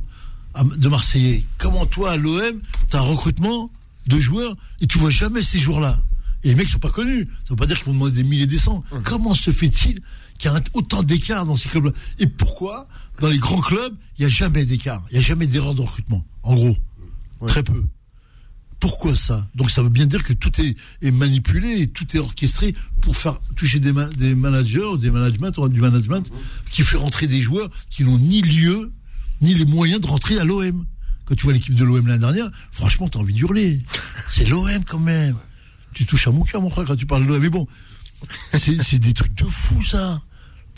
de 0.63 0.87
Marseillais. 0.87 1.43
Comment 1.57 1.87
toi, 1.87 2.11
à 2.11 2.17
l'OM, 2.17 2.61
tu 2.87 2.95
as 2.95 2.99
un 2.99 3.01
recrutement 3.01 3.71
de 4.05 4.19
joueurs 4.19 4.55
et 4.79 4.85
tu 4.85 4.99
vois 4.99 5.09
jamais 5.09 5.41
ces 5.41 5.57
joueurs-là? 5.57 5.99
Et 6.43 6.49
les 6.49 6.55
mecs 6.55 6.69
sont 6.69 6.77
pas 6.77 6.91
connus. 6.91 7.27
Ça 7.45 7.49
veut 7.49 7.55
pas 7.55 7.65
dire 7.65 7.77
qu'ils 7.77 7.87
vont 7.87 7.93
demander 7.93 8.11
des 8.11 8.23
milliers 8.23 8.43
et 8.43 8.47
des 8.47 8.59
cents. 8.59 8.83
Comment 9.03 9.33
se 9.33 9.49
fait-il 9.49 10.01
qu'il 10.37 10.51
y 10.51 10.53
a 10.53 10.61
autant 10.73 11.01
d'écart 11.01 11.47
dans 11.47 11.55
ces 11.55 11.67
clubs-là? 11.67 11.93
Et 12.19 12.27
pourquoi, 12.27 12.87
dans 13.19 13.27
les 13.27 13.39
grands 13.39 13.59
clubs, 13.59 13.93
il 14.17 14.21
n'y 14.21 14.27
a 14.27 14.29
jamais 14.29 14.65
d'écart? 14.65 15.03
Il 15.09 15.15
n'y 15.15 15.19
a 15.19 15.27
jamais 15.27 15.47
d'erreur 15.47 15.73
de 15.73 15.81
recrutement? 15.81 16.23
En 16.49 16.55
gros. 16.55 16.77
Très 17.47 17.63
peu. 17.63 17.83
Pourquoi 18.79 19.13
ça? 19.13 19.47
Donc 19.55 19.71
ça 19.71 19.81
veut 19.81 19.89
bien 19.89 20.05
dire 20.05 20.23
que 20.23 20.31
tout 20.33 20.61
est, 20.61 20.75
est 21.01 21.11
manipulé 21.11 21.81
et 21.81 21.87
tout 21.87 22.15
est 22.15 22.19
orchestré 22.19 22.73
pour 23.01 23.17
faire 23.17 23.39
toucher 23.57 23.79
des, 23.79 23.91
ma- 23.91 24.07
des 24.07 24.35
managers, 24.35 24.97
des 24.99 25.11
managements, 25.11 25.49
ou 25.57 25.67
du 25.69 25.81
management 25.81 26.25
qui 26.71 26.83
fait 26.83 26.95
rentrer 26.97 27.27
des 27.27 27.41
joueurs 27.41 27.69
qui 27.89 28.03
n'ont 28.05 28.17
ni 28.17 28.41
lieu 28.41 28.91
ni 29.41 29.53
les 29.53 29.65
moyens 29.65 29.99
de 30.01 30.07
rentrer 30.07 30.39
à 30.39 30.45
l'OM. 30.45 30.85
Quand 31.25 31.35
tu 31.35 31.43
vois 31.43 31.53
l'équipe 31.53 31.75
de 31.75 31.83
l'OM 31.83 32.07
l'année 32.07 32.19
dernière, 32.19 32.49
franchement, 32.71 33.07
t'as 33.09 33.19
envie 33.19 33.33
d'hurler. 33.33 33.79
C'est 34.27 34.47
l'OM 34.47 34.83
quand 34.85 34.99
même. 34.99 35.35
Tu 35.93 36.05
touches 36.05 36.27
à 36.27 36.31
mon 36.31 36.43
cœur, 36.43 36.61
mon 36.61 36.69
frère, 36.69 36.85
quand 36.85 36.95
tu 36.95 37.05
parles 37.05 37.23
de 37.23 37.27
l'OM. 37.27 37.41
Mais 37.41 37.49
bon, 37.49 37.67
c'est 38.53 38.81
c'est 38.81 38.99
des 38.99 39.13
trucs 39.13 39.35
de 39.35 39.45
fou, 39.45 39.83
ça. 39.83 40.21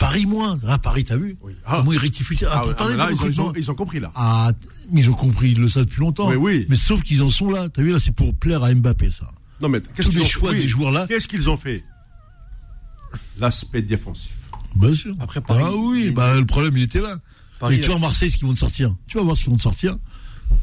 Paris 0.02 0.26
moins. 0.26 0.58
Ah, 0.66 0.78
Paris, 0.78 1.04
t'as 1.04 1.16
vu 1.16 1.36
Oui. 1.42 1.52
Ah. 1.64 1.76
Comment 1.78 1.92
ils 1.92 1.98
rectifient 1.98 2.36
ça 2.36 2.48
Ah, 2.52 2.62
Ah, 2.66 2.74
ah, 2.76 2.88
là, 2.96 3.08
ils, 3.12 3.40
ont, 3.40 3.52
ils 3.54 3.66
compris 3.66 4.00
là. 4.00 4.10
Ah, 4.16 4.50
mais 4.90 5.00
ils 5.00 5.08
ont 5.08 5.14
compris, 5.14 5.52
ils 5.52 5.60
le 5.60 5.68
savent 5.68 5.84
depuis 5.84 6.00
longtemps. 6.00 6.28
Oui, 6.28 6.36
oui. 6.36 6.66
Mais 6.68 6.76
sauf 6.76 7.02
qu'ils 7.02 7.22
en 7.22 7.30
sont 7.30 7.50
là. 7.50 7.68
T'as 7.68 7.82
vu, 7.82 7.92
là, 7.92 7.98
c'est 8.00 8.14
pour 8.14 8.34
plaire 8.34 8.64
à 8.64 8.74
Mbappé, 8.74 9.10
ça. 9.10 9.28
Non, 9.60 9.68
mais 9.68 9.80
qu'est-ce 9.80 10.08
Tous 10.08 10.10
qu'ils 10.10 10.18
les 10.18 10.24
ont 10.24 10.28
choix 10.28 10.50
oui. 10.50 10.62
des 10.62 10.66
joueurs-là. 10.68 11.06
Qu'est-ce 11.08 11.28
qu'ils 11.28 11.48
ont 11.48 11.56
fait 11.56 11.84
L'aspect 13.38 13.82
défensif. 13.82 14.32
Bien 14.74 14.92
sûr. 14.92 15.14
Après, 15.20 15.40
Paris, 15.40 15.62
ah 15.64 15.76
oui, 15.76 16.10
bah, 16.10 16.34
le 16.36 16.46
problème, 16.46 16.76
il 16.76 16.82
était 16.82 17.00
là. 17.00 17.16
Paris, 17.60 17.76
Et 17.76 17.80
tu 17.80 17.88
vois 17.88 17.98
Marseille, 18.00 18.30
ce 18.30 18.38
qu'ils 18.38 18.48
vont 18.48 18.54
te 18.54 18.58
sortir. 18.58 18.94
Tu 19.06 19.18
vas 19.18 19.22
voir 19.22 19.36
ce 19.36 19.44
qu'ils 19.44 19.50
vont 19.52 19.56
te 19.56 19.62
sortir. 19.62 19.96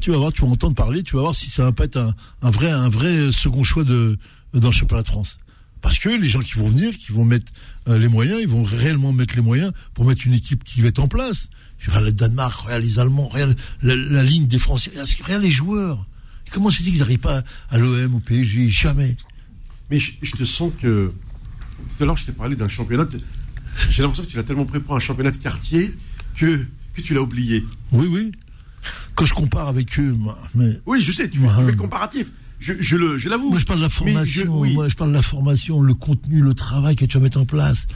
Tu 0.00 0.10
vas 0.10 0.18
voir, 0.18 0.32
tu 0.32 0.42
vas 0.42 0.48
entendre 0.48 0.74
parler, 0.74 1.02
tu 1.02 1.16
vas 1.16 1.22
voir 1.22 1.34
si 1.34 1.48
ça 1.48 1.64
va 1.64 1.72
pas 1.72 1.84
être 1.84 1.96
un, 1.96 2.14
un 2.42 2.50
vrai, 2.50 2.70
un 2.70 2.90
vrai 2.90 3.32
second 3.32 3.64
choix 3.64 3.84
de, 3.84 4.18
dans 4.52 4.68
le 4.68 4.74
championnat 4.74 5.02
de 5.02 5.08
France. 5.08 5.38
Parce 5.80 5.98
que 5.98 6.08
les 6.08 6.28
gens 6.28 6.40
qui 6.40 6.52
vont 6.54 6.68
venir, 6.68 6.96
qui 6.96 7.12
vont 7.12 7.24
mettre 7.24 7.50
euh, 7.88 7.98
les 7.98 8.08
moyens, 8.08 8.38
ils 8.40 8.48
vont 8.48 8.62
réellement 8.64 9.12
mettre 9.12 9.34
les 9.36 9.42
moyens 9.42 9.72
pour 9.94 10.04
mettre 10.04 10.26
une 10.26 10.34
équipe 10.34 10.62
qui 10.64 10.82
va 10.82 10.88
être 10.88 10.98
en 10.98 11.08
place. 11.08 11.48
Je 11.78 11.88
regarde 11.90 12.06
le 12.06 12.12
Danemark, 12.12 12.60
regarde 12.60 12.82
les 12.82 12.98
Allemands, 12.98 13.28
regarde 13.28 13.56
la, 13.82 13.96
la 13.96 14.22
ligne 14.22 14.46
des 14.46 14.58
Français, 14.58 14.90
regarde 15.24 15.42
les 15.42 15.50
joueurs. 15.50 16.06
Comment 16.50 16.70
se 16.70 16.82
dit 16.82 16.90
qu'ils 16.90 16.98
n'arrivent 16.98 17.18
pas 17.18 17.42
à 17.70 17.78
l'OM, 17.78 18.16
au 18.16 18.20
PSG 18.20 18.68
Jamais. 18.68 19.16
Mais 19.90 20.00
je, 20.00 20.12
je 20.22 20.32
te 20.32 20.44
sens 20.44 20.72
que. 20.80 21.12
Tout 21.96 22.02
à 22.02 22.06
l'heure, 22.06 22.16
je 22.16 22.26
t'ai 22.26 22.32
parlé 22.32 22.56
d'un 22.56 22.68
championnat. 22.68 23.06
J'ai 23.88 24.02
l'impression 24.02 24.24
que 24.24 24.30
tu 24.30 24.36
l'as 24.36 24.42
tellement 24.42 24.66
pris 24.66 24.80
pour 24.80 24.94
un 24.96 25.00
championnat 25.00 25.30
de 25.30 25.36
quartier 25.38 25.94
que, 26.36 26.66
que 26.94 27.00
tu 27.00 27.14
l'as 27.14 27.22
oublié. 27.22 27.64
Oui, 27.92 28.06
oui. 28.06 28.32
Quand 29.14 29.24
je 29.24 29.34
compare 29.34 29.68
avec 29.68 29.98
eux, 29.98 30.16
mais 30.54 30.80
Oui, 30.86 31.02
je 31.02 31.12
sais, 31.12 31.28
tu 31.28 31.38
fais, 31.38 31.46
tu 31.46 31.54
fais 31.54 31.70
le 31.70 31.76
comparatif. 31.76 32.26
Je, 32.60 32.74
je 32.78 32.96
le- 32.96 33.18
je 33.18 33.28
l'avoue. 33.28 33.50
Moi, 33.50 33.58
je 33.58 33.64
parle 33.66 33.78
de 33.80 33.84
la 33.84 33.88
formation. 33.90 34.42
je- 34.44 34.48
oui. 34.48 34.74
Moi, 34.74 34.88
je 34.88 34.94
parle 34.94 35.10
de 35.10 35.16
la 35.16 35.22
formation, 35.22 35.80
le 35.80 35.94
contenu, 35.94 36.40
le 36.42 36.54
travail 36.54 36.94
que 36.94 37.04
tu 37.06 37.16
vas 37.16 37.22
mettre 37.22 37.40
en 37.40 37.46
place. 37.46 37.86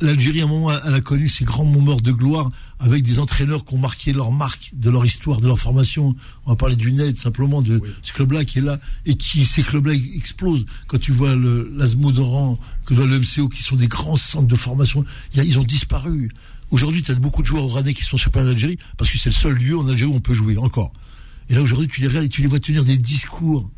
L'Algérie, 0.00 0.40
à 0.40 0.44
un 0.44 0.48
moment, 0.48 0.72
elle 0.84 0.94
a 0.94 1.00
connu 1.00 1.28
ces 1.28 1.44
grands 1.44 1.64
moments 1.64 1.94
de 1.96 2.10
gloire 2.10 2.50
avec 2.80 3.04
des 3.04 3.20
entraîneurs 3.20 3.64
qui 3.64 3.74
ont 3.74 3.78
marqué 3.78 4.12
leur 4.12 4.32
marque 4.32 4.70
de 4.72 4.90
leur 4.90 5.04
histoire, 5.06 5.40
de 5.40 5.46
leur 5.46 5.60
formation. 5.60 6.16
On 6.44 6.50
va 6.50 6.56
parler 6.56 6.74
du 6.74 6.90
NED, 6.92 7.16
simplement, 7.16 7.62
de 7.62 7.80
ce 8.02 8.12
club-là 8.12 8.44
qui 8.44 8.58
est 8.58 8.62
là 8.62 8.80
et 9.06 9.14
qui, 9.14 9.44
ces 9.44 9.62
clubs-là 9.62 9.94
explosent. 9.94 10.66
Quand 10.88 10.98
tu 10.98 11.12
vois 11.12 11.36
l'Asmo 11.36 12.10
d'Oran, 12.10 12.58
que 12.84 12.94
tu 12.94 13.00
vois 13.00 13.06
le 13.06 13.16
MCO, 13.20 13.48
qui 13.48 13.62
sont 13.62 13.76
des 13.76 13.86
grands 13.86 14.16
centres 14.16 14.48
de 14.48 14.56
formation, 14.56 15.04
il 15.34 15.36
y 15.38 15.40
a- 15.40 15.44
ils 15.44 15.58
ont 15.60 15.64
disparu. 15.64 16.30
Aujourd'hui, 16.72 17.02
tu 17.04 17.12
as 17.12 17.14
beaucoup 17.14 17.42
de 17.42 17.46
joueurs 17.46 17.64
au 17.64 17.68
Rennais 17.68 17.94
qui 17.94 18.02
sont 18.02 18.16
sur 18.16 18.32
en 18.36 18.40
Algérie 18.46 18.78
parce 18.96 19.08
que 19.08 19.18
c'est 19.18 19.28
le 19.30 19.34
seul 19.34 19.52
lieu 19.54 19.78
en 19.78 19.86
Algérie 19.88 20.10
où 20.10 20.16
on 20.16 20.20
peut 20.20 20.34
jouer, 20.34 20.56
encore. 20.58 20.92
Et 21.52 21.54
là, 21.54 21.60
aujourd'hui, 21.60 21.86
tu 21.86 22.00
les 22.00 22.06
regardes 22.06 22.24
et 22.24 22.28
tu 22.30 22.40
les 22.40 22.48
vois 22.48 22.60
tenir 22.60 22.82
des 22.82 22.96
discours. 22.96 23.70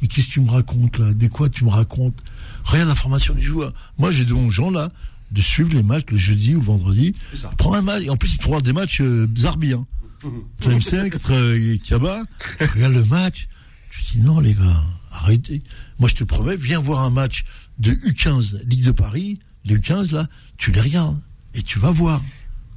Mais 0.00 0.08
qu'est-ce 0.08 0.26
que 0.26 0.32
tu 0.32 0.40
me 0.42 0.50
racontes, 0.50 0.98
là? 0.98 1.14
De 1.14 1.28
quoi 1.28 1.48
tu 1.48 1.64
me 1.64 1.70
racontes? 1.70 2.18
Rien 2.66 2.84
la 2.84 2.94
formation 2.94 3.32
du 3.32 3.40
joueur. 3.40 3.72
Moi, 3.96 4.10
j'ai 4.10 4.26
demandé 4.26 4.48
aux 4.48 4.50
gens, 4.50 4.70
là, 4.70 4.92
de 5.30 5.40
suivre 5.40 5.70
les 5.72 5.82
matchs 5.82 6.04
le 6.10 6.18
jeudi 6.18 6.54
ou 6.54 6.60
le 6.60 6.66
vendredi. 6.66 7.12
Prends 7.56 7.72
un 7.72 7.80
match. 7.80 8.02
Et 8.02 8.10
en 8.10 8.18
plus, 8.18 8.34
ils 8.34 8.36
te 8.36 8.42
font 8.42 8.50
voir 8.50 8.60
des 8.60 8.74
matchs 8.74 9.00
euh, 9.00 9.26
Zarbi, 9.34 9.72
hein. 9.72 9.86
Tlemcen 10.60 11.08
contre 11.08 11.32
euh, 11.32 11.76
Kaba. 11.82 12.22
Tu 12.58 12.66
regardes 12.66 12.92
le 12.92 13.04
match. 13.06 13.48
Tu 13.90 14.02
dis, 14.12 14.20
non, 14.20 14.38
les 14.38 14.52
gars, 14.52 14.84
arrêtez. 15.10 15.62
Moi, 15.98 16.10
je 16.10 16.16
te 16.16 16.24
promets, 16.24 16.56
viens 16.56 16.80
voir 16.80 17.00
un 17.00 17.10
match 17.10 17.44
de 17.78 17.92
U15, 17.92 18.62
Ligue 18.66 18.84
de 18.84 18.90
Paris, 18.90 19.40
les 19.64 19.78
U15, 19.78 20.12
là, 20.12 20.26
tu 20.58 20.70
les 20.70 20.82
regardes. 20.82 21.18
Et 21.54 21.62
tu 21.62 21.78
vas 21.78 21.92
voir. 21.92 22.20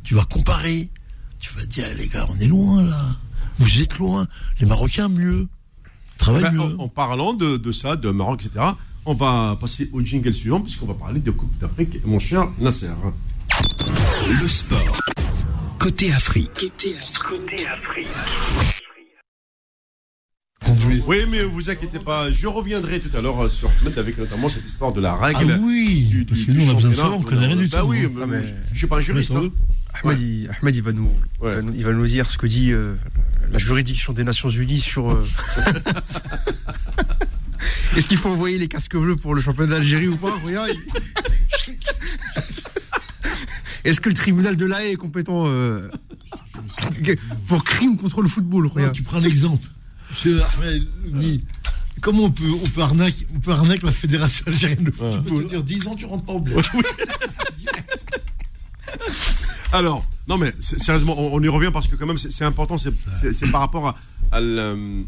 Tu 0.04 0.16
vas 0.16 0.24
comparer. 0.24 0.90
Tu 1.40 1.54
vas 1.56 1.66
dire, 1.66 1.88
les 1.98 2.08
gars, 2.08 2.26
on 2.30 2.38
est 2.38 2.48
loin, 2.48 2.84
là. 2.84 3.18
Vous 3.60 3.82
êtes 3.82 3.98
loin. 3.98 4.28
Les 4.60 4.66
Marocains, 4.68 5.08
mieux. 5.10 5.48
Travaillent 6.18 6.44
Ben, 6.44 6.52
mieux. 6.54 6.62
en, 6.62 6.84
en 6.84 6.88
parlant 6.88 7.34
de, 7.34 7.58
de 7.58 7.72
ça, 7.72 7.96
de 7.96 8.10
Maroc, 8.10 8.46
etc., 8.46 8.66
on 9.06 9.14
va 9.14 9.58
passer 9.62 9.90
au 9.94 10.02
jingle 10.02 10.34
suivant, 10.34 10.62
puisqu'on 10.62 10.88
va 10.88 10.94
parler 10.96 11.20
de 11.20 11.30
Coupe 11.32 11.56
d'Afrique, 11.60 12.04
mon 12.06 12.20
cher 12.20 12.48
Nasser. 12.60 12.90
Le 14.42 14.48
sport. 14.48 15.00
Côté 15.78 16.12
Afrique. 16.12 16.72
Oui, 21.08 21.18
mais 21.30 21.44
vous 21.44 21.70
inquiétez 21.70 22.00
pas, 22.00 22.32
je 22.32 22.48
reviendrai 22.48 23.00
tout 23.00 23.16
à 23.16 23.22
l'heure 23.22 23.44
euh, 23.46 23.50
sur 23.50 23.70
Ahmed 23.82 23.98
avec 24.00 24.18
notamment 24.18 24.50
cette 24.50 24.66
histoire 24.66 24.92
de 24.94 25.02
la 25.02 25.16
règle. 25.16 25.54
Ah 25.56 25.60
oui, 25.62 26.06
du- 26.06 26.26
parce 26.26 26.42
que 26.42 26.52
nous, 26.52 26.66
on 26.66 26.72
a 26.72 26.74
besoin 26.74 26.90
de 26.90 26.96
savoir, 26.96 27.20
on 27.20 27.22
connaît 27.22 27.48
rien 27.48 27.56
du 27.56 27.68
Bah 27.68 27.82
tout, 27.82 27.88
oui, 27.88 28.00
hein. 28.06 28.10
mais 28.16 28.22
Ah, 28.24 28.28
mais- 28.28 28.56
je, 28.74 28.78
suis 28.78 28.88
pas 28.88 28.98
un 28.98 29.02
juriste. 29.02 29.32
Hein. 29.32 29.50
Ahmed, 30.04 30.20
il, 30.20 30.50
Ahmed, 30.62 30.76
il 30.76 30.82
va 30.84 30.92
nous, 30.92 31.10
il 31.40 31.46
Ouais. 31.46 31.56
va 31.56 31.62
nous- 31.62 31.74
il 31.76 31.84
va 31.84 31.94
nous 31.94 32.08
dire 32.08 32.30
ce 32.32 32.38
que 32.38 32.48
dit 32.48 32.72
euh, 32.72 32.96
la 33.52 33.60
juridiction 33.60 34.14
des 34.14 34.24
Nations 34.24 34.50
Unies 34.50 34.80
sur. 34.80 35.12
euh, 35.12 35.24
Est-ce 37.96 38.08
qu'il 38.08 38.18
faut 38.18 38.30
envoyer 38.30 38.58
les 38.58 38.68
casques 38.68 38.98
bleus 38.98 39.16
pour 39.16 39.36
le 39.36 39.42
championnat 39.42 39.76
d'Algérie 39.78 40.08
ou 40.10 40.18
pas? 40.18 40.36
Regarde, 40.44 40.70
il- 40.74 41.74
Est-ce 43.86 44.02
que 44.02 44.10
le 44.10 44.16
tribunal 44.16 44.58
de 44.58 44.66
l'AE 44.66 44.90
est 44.92 44.96
compétent 44.96 45.44
euh, 45.46 45.88
pour 47.48 47.64
crime 47.64 47.98
contre 47.98 48.22
le 48.24 48.28
football? 48.28 48.70
Tu 48.94 49.04
prends 49.04 49.20
l'exemple. 49.20 49.68
Monsieur 50.16 50.42
Ahmed 50.44 50.88
dit 51.20 51.44
comment 52.02 52.24
on 52.24 52.32
peut, 52.32 52.50
on 52.50 52.70
peut 52.70 52.82
arnaquer, 52.82 53.28
on 53.36 53.40
peut 53.40 53.52
arnaquer 53.52 53.86
la 53.86 53.92
fédération 53.92 54.46
algérienne 54.48 54.86
de 54.86 54.92
football. 54.92 55.12
Je 55.26 55.34
peux 55.34 55.44
te 55.44 55.50
dire 55.50 55.62
10 55.64 55.88
ans, 55.90 55.96
tu 55.96 56.06
rentres 56.06 56.24
pas 56.24 56.32
au 56.34 56.40
bled. 56.40 56.64
Alors, 59.74 60.06
non 60.28 60.38
mais 60.38 60.54
sérieusement, 60.62 61.20
on, 61.20 61.34
on 61.36 61.42
y 61.44 61.48
revient 61.50 61.70
parce 61.74 61.88
que 61.88 61.96
quand 61.98 62.06
même 62.06 62.18
c'est 62.18 62.46
important, 62.46 62.78
c'est- 62.78 63.52
par 63.52 63.60
rapport 63.62 63.88
à, 63.90 63.96
à 64.32 64.40
le- 64.40 65.04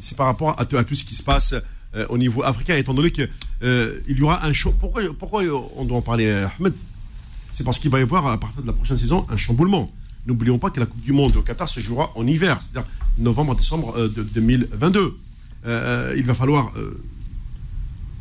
c'est 0.00 0.16
par 0.16 0.26
rapport 0.26 0.58
à, 0.60 0.64
tout- 0.64 0.78
à 0.78 0.84
tout 0.84 0.94
ce 0.96 1.04
qui 1.04 1.14
se 1.14 1.22
passe 1.22 1.54
euh, 1.94 2.06
au 2.08 2.18
niveau 2.18 2.42
africain, 2.42 2.76
étant 2.76 2.94
donné 2.94 3.10
que 3.12 3.28
euh, 3.62 4.00
il 4.08 4.18
y 4.18 4.22
aura 4.22 4.44
un 4.44 4.52
show. 4.52 4.72
Pourquoi, 4.80 5.02
pourquoi 5.18 5.42
on 5.76 5.84
doit 5.84 5.98
en 5.98 6.02
parler, 6.02 6.26
euh, 6.26 6.46
Ahmed? 6.58 6.74
C'est 7.52 7.62
parce 7.64 7.78
qu'il 7.78 7.90
va 7.90 7.98
y 8.00 8.02
avoir 8.02 8.26
à 8.26 8.38
partir 8.38 8.62
de 8.62 8.66
la 8.66 8.72
prochaine 8.72 8.96
saison 8.96 9.26
un 9.28 9.36
chamboulement. 9.36 9.92
N'oublions 10.26 10.58
pas 10.58 10.70
que 10.70 10.78
la 10.80 10.86
Coupe 10.86 11.00
du 11.02 11.12
Monde 11.12 11.34
au 11.36 11.42
Qatar 11.42 11.68
se 11.68 11.80
jouera 11.80 12.12
en 12.14 12.26
hiver, 12.26 12.58
c'est-à-dire 12.60 12.88
novembre-décembre 13.18 13.94
euh, 13.96 14.08
de 14.08 14.22
2022. 14.22 15.00
Euh, 15.00 15.12
euh, 15.66 16.14
il 16.16 16.24
va 16.24 16.34
falloir 16.34 16.72
euh, 16.76 17.00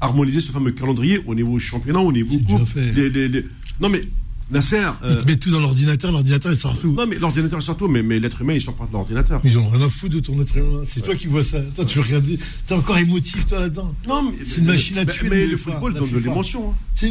harmoniser 0.02 0.40
ce 0.42 0.52
fameux 0.52 0.72
calendrier 0.72 1.22
au 1.26 1.36
niveau 1.36 1.60
championnat, 1.60 2.00
au 2.00 2.12
niveau 2.12 2.38
coupe. 2.40 2.66
fait. 2.66 2.92
Les- 2.94 3.10
les- 3.10 3.28
les- 3.28 3.46
Non 3.82 3.90
mais 3.90 4.02
Nasser, 4.52 4.82
Ils 5.04 5.10
euh, 5.10 5.22
te 5.22 5.28
mettent 5.28 5.42
tout 5.42 5.52
dans 5.52 5.60
l'ordinateur, 5.60 6.12
l'ordinateur 6.12 6.52
il 6.52 6.58
sort 6.58 6.80
tout. 6.80 6.92
non 6.94 7.06
mais 7.06 7.18
l'ordinateur 7.20 7.62
surtout, 7.62 7.88
mais, 7.88 8.02
mais 8.02 8.20
l'être 8.20 8.42
humain 8.42 8.54
il 8.54 8.62
sort 8.62 8.74
pas 8.76 8.88
de 8.88 8.94
l'ordinateur. 8.94 9.40
Ils 9.44 9.60
ont 9.60 9.70
rien 9.70 9.86
à 9.86 9.90
foutre 9.90 10.16
de 10.16 10.20
ton 10.22 10.42
être 10.42 10.58
humain. 10.58 10.82
C'est 10.88 11.02
toi 11.04 11.14
qui 11.16 11.28
vois 11.28 11.44
ça. 11.44 11.62
Toi, 11.76 11.86
tu 11.86 12.00
veux 12.00 12.04
regarder. 12.06 12.40
T'es 12.66 12.74
encore 12.74 12.98
émotif, 12.98 13.46
toi, 13.46 13.60
là-dedans. 13.60 13.94
Non, 14.08 14.24
mais 14.24 14.38
C'est 14.46 14.62
une 14.62 14.66
machine 14.68 14.98
à 14.98 15.06
tuer, 15.06 15.30
Mais 15.30 15.46
le 15.46 15.56
football 15.58 15.94
donne 15.94 16.10
de 16.10 16.18
l'émotion. 16.18 16.72
hein. 16.72 17.08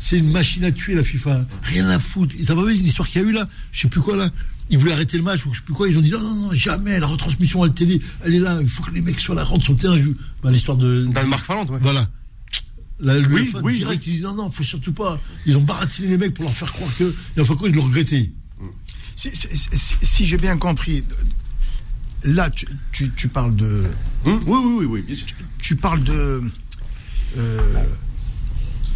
C'est, 0.00 0.18
une 0.18 0.30
machine 0.32 0.64
à 0.64 0.72
tuer, 0.72 0.94
la 0.94 1.04
FIFA. 1.04 1.46
Rien 1.62 1.88
à 1.90 1.98
foutre. 2.00 2.34
Ça 2.42 2.54
va 2.54 2.64
vu 2.64 2.72
l'histoire 2.74 3.06
qu'il 3.08 3.20
y 3.22 3.24
a 3.24 3.28
eu 3.28 3.32
là 3.32 3.48
Je 3.70 3.80
sais 3.80 3.88
plus 3.88 4.00
quoi 4.00 4.16
là. 4.16 4.28
Ils 4.70 4.78
voulaient 4.78 4.92
arrêter 4.92 5.16
le 5.18 5.22
match 5.24 5.44
ou 5.46 5.52
je 5.52 5.58
sais 5.58 5.64
plus 5.64 5.74
quoi. 5.74 5.88
Ils 5.88 5.98
ont 5.98 6.00
dit 6.00 6.10
non, 6.10 6.20
non, 6.20 6.34
non, 6.46 6.52
jamais. 6.54 6.98
La 7.00 7.06
retransmission 7.06 7.62
à 7.62 7.66
la 7.66 7.72
télé, 7.72 8.00
elle 8.24 8.34
est 8.34 8.38
là. 8.38 8.58
Il 8.62 8.68
faut 8.68 8.82
que 8.82 8.92
les 8.92 9.02
mecs 9.02 9.20
soient 9.20 9.34
là, 9.34 9.44
rentrent 9.44 9.64
sur 9.64 9.72
le 9.74 9.78
terrain. 9.78 9.98
Bah, 10.42 10.50
l'histoire 10.50 10.76
de. 10.78 11.06
Danemark-Finlande, 11.10 11.70
ouais. 11.70 11.78
Voilà. 11.82 12.08
La, 13.02 13.18
le 13.18 13.26
Oui, 13.28 13.50
oui, 13.62 13.76
direct, 13.78 14.06
ils 14.06 14.12
disent 14.12 14.22
non, 14.22 14.34
non, 14.34 14.50
faut 14.50 14.62
surtout 14.62 14.92
pas. 14.92 15.18
Ils 15.46 15.56
ont 15.56 15.62
baratiné 15.62 16.08
les 16.08 16.18
mecs 16.18 16.34
pour 16.34 16.44
leur 16.44 16.54
faire 16.56 16.72
croire 16.72 16.90
que. 16.98 17.14
Et 17.36 17.40
enfin 17.40 17.54
quoi, 17.56 17.68
ils 17.68 17.74
l'ont 17.74 17.82
regretté. 17.84 18.30
Si, 19.16 19.30
si- 19.34 19.48
si- 19.54 19.94
si 20.02 20.24
j'ai 20.26 20.36
bien 20.38 20.56
compris, 20.56 21.02
là, 22.24 22.48
tu, 22.50 22.66
tu- 22.92 23.10
tu 23.14 23.28
parles 23.28 23.54
de. 23.56 23.84
Hum? 24.24 24.40
Oui, 24.46 24.58
oui, 24.64 24.74
oui, 24.80 24.84
oui, 24.86 25.02
bien 25.02 25.14
sûr. 25.14 25.26
Tu 25.62 25.76
parles 25.76 26.02
de. 26.04 26.42
euh, 27.38 27.58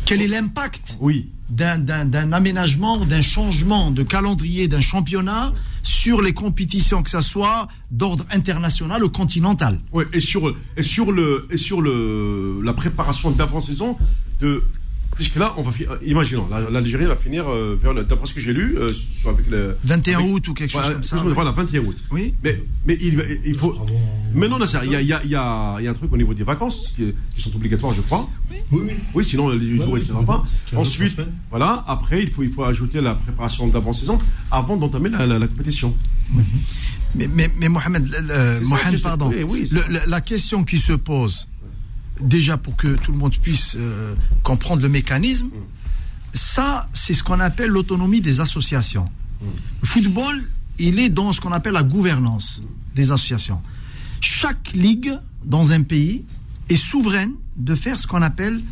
quel 0.05 0.22
est 0.22 0.26
l'impact 0.28 0.96
Oui. 1.00 1.28
d'un- 1.50 1.78
d'un 1.78 2.05
d'un 2.05 2.32
aménagement 2.32 2.98
ou 3.00 3.05
d'un 3.05 3.20
changement 3.22 3.90
de 3.90 4.02
calendrier 4.02 4.66
d'un 4.68 4.80
championnat 4.80 5.52
sur 5.82 6.22
les 6.22 6.32
compétitions, 6.32 7.02
que 7.02 7.11
ce 7.11 7.20
soit 7.20 7.68
d'ordre 7.90 8.24
international 8.30 9.05
ou 9.05 9.11
continental? 9.11 9.78
Ouais, 9.92 10.05
et 10.12 10.20
sur 10.20 10.55
et 10.76 10.82
sur 10.82 11.12
le 11.12 11.46
et 11.50 11.59
sur 11.59 11.80
le 11.80 12.61
la 12.62 12.72
préparation 12.72 13.30
d'avant-saison 13.30 13.96
de 14.40 14.62
puisque 15.14 15.36
là 15.36 15.54
on 15.56 15.62
va 15.62 15.70
euh, 15.80 15.96
imaginons 16.04 16.46
la- 16.50 16.68
l'Algérie 16.70 17.06
va 17.06 17.16
finir 17.16 17.48
euh, 17.48 17.78
vers 17.80 17.92
le- 17.94 18.04
d'après 18.04 18.26
ce 18.26 18.34
que 18.34 18.40
j'ai 18.40 18.52
lu 18.52 18.76
euh, 18.78 18.90
avec 19.28 19.48
le 19.50 19.76
21 19.84 20.18
avec- 20.18 20.30
août 20.30 20.48
ou 20.48 20.54
quelque 20.54 20.72
chose 20.72 20.90
comme 20.90 21.02
ça. 21.02 21.16
Voilà, 21.16 21.52
21 21.52 21.80
août. 21.84 21.96
Oui. 22.10 22.34
Mais 22.42 22.62
mais 22.86 22.98
il, 23.00 23.54
faut 23.56 23.74
Ah 23.80 23.84
bon 23.86 23.94
mais 24.34 24.48
non, 24.48 24.58
il 24.58 24.90
y 24.90 24.96
a, 24.96 25.00
il 25.00 25.06
y, 25.06 25.12
a, 25.12 25.20
il 25.24 25.30
y, 25.30 25.34
a, 25.36 25.76
il 25.78 25.84
y 25.84 25.88
a 25.88 25.90
un 25.90 25.94
truc 25.94 26.12
au 26.12 26.16
niveau 26.16 26.34
des 26.34 26.42
vacances 26.42 26.92
qui, 26.96 27.14
qui 27.34 27.40
sont 27.40 27.54
obligatoires, 27.54 27.94
je 27.94 28.00
crois. 28.00 28.28
Oui, 28.50 28.58
oui. 28.72 28.90
Oui, 29.14 29.24
sinon 29.24 29.48
les 29.50 29.76
jours 29.76 29.90
Ouais, 29.90 30.00
ne 30.00 30.12
ouais, 30.12 30.24
pas. 30.24 30.44
Ensuite, 30.74 31.16
voilà, 31.50 31.84
après 31.86 32.22
il 32.22 32.30
faut 32.30 32.42
il 32.42 32.50
faut 32.50 32.64
ajouter 32.64 33.00
la 33.00 33.14
préparation 33.14 33.68
d'avant-saison 33.68 34.18
avant 34.50 34.76
d'entamer 34.76 35.08
la, 35.10 35.26
la- 35.26 35.38
la 35.38 35.46
compétition. 35.46 35.94
Mais, 37.14 37.28
mais, 37.28 37.48
mais 37.58 37.68
Mohamed, 37.68 38.08
le- 38.08 38.64
ça 38.64 38.68
Mohamed, 38.68 39.02
pardon. 39.02 39.30
oui, 39.32 39.44
oui, 39.48 39.68
Le- 39.70 40.00
la 40.10 40.20
question 40.20 40.64
qui 40.64 40.78
se 40.78 40.92
pose, 40.94 41.46
déjà 42.20 42.56
pour 42.56 42.76
que 42.76 42.96
tout 42.96 43.12
le 43.12 43.18
monde 43.18 43.36
puisse 43.36 43.76
euh, 43.76 44.14
comprendre 44.42 44.82
le 44.82 44.88
mécanisme, 44.88 45.50
ça, 46.32 46.88
c'est 46.92 47.12
ce 47.12 47.22
qu'on 47.22 47.40
appelle 47.40 47.70
l'autonomie 47.70 48.20
des 48.20 48.40
associations. 48.40 49.04
Le 49.82 49.86
football, 49.86 50.42
il 50.78 50.98
est 50.98 51.08
dans 51.08 51.32
ce 51.32 51.40
qu'on 51.40 51.52
appelle 51.52 51.74
la 51.74 51.82
gouvernance 51.82 52.60
des 52.94 53.10
associations. 53.10 53.60
Chaque 54.20 54.72
ligue 54.72 55.12
dans 55.44 55.72
un 55.72 55.82
pays 55.82 56.24
est 56.68 56.76
souveraine 56.76 57.34
de 57.56 57.74
faire 57.74 57.98
ce 57.98 58.06
qu'on 58.06 58.22
appelle 58.22 58.62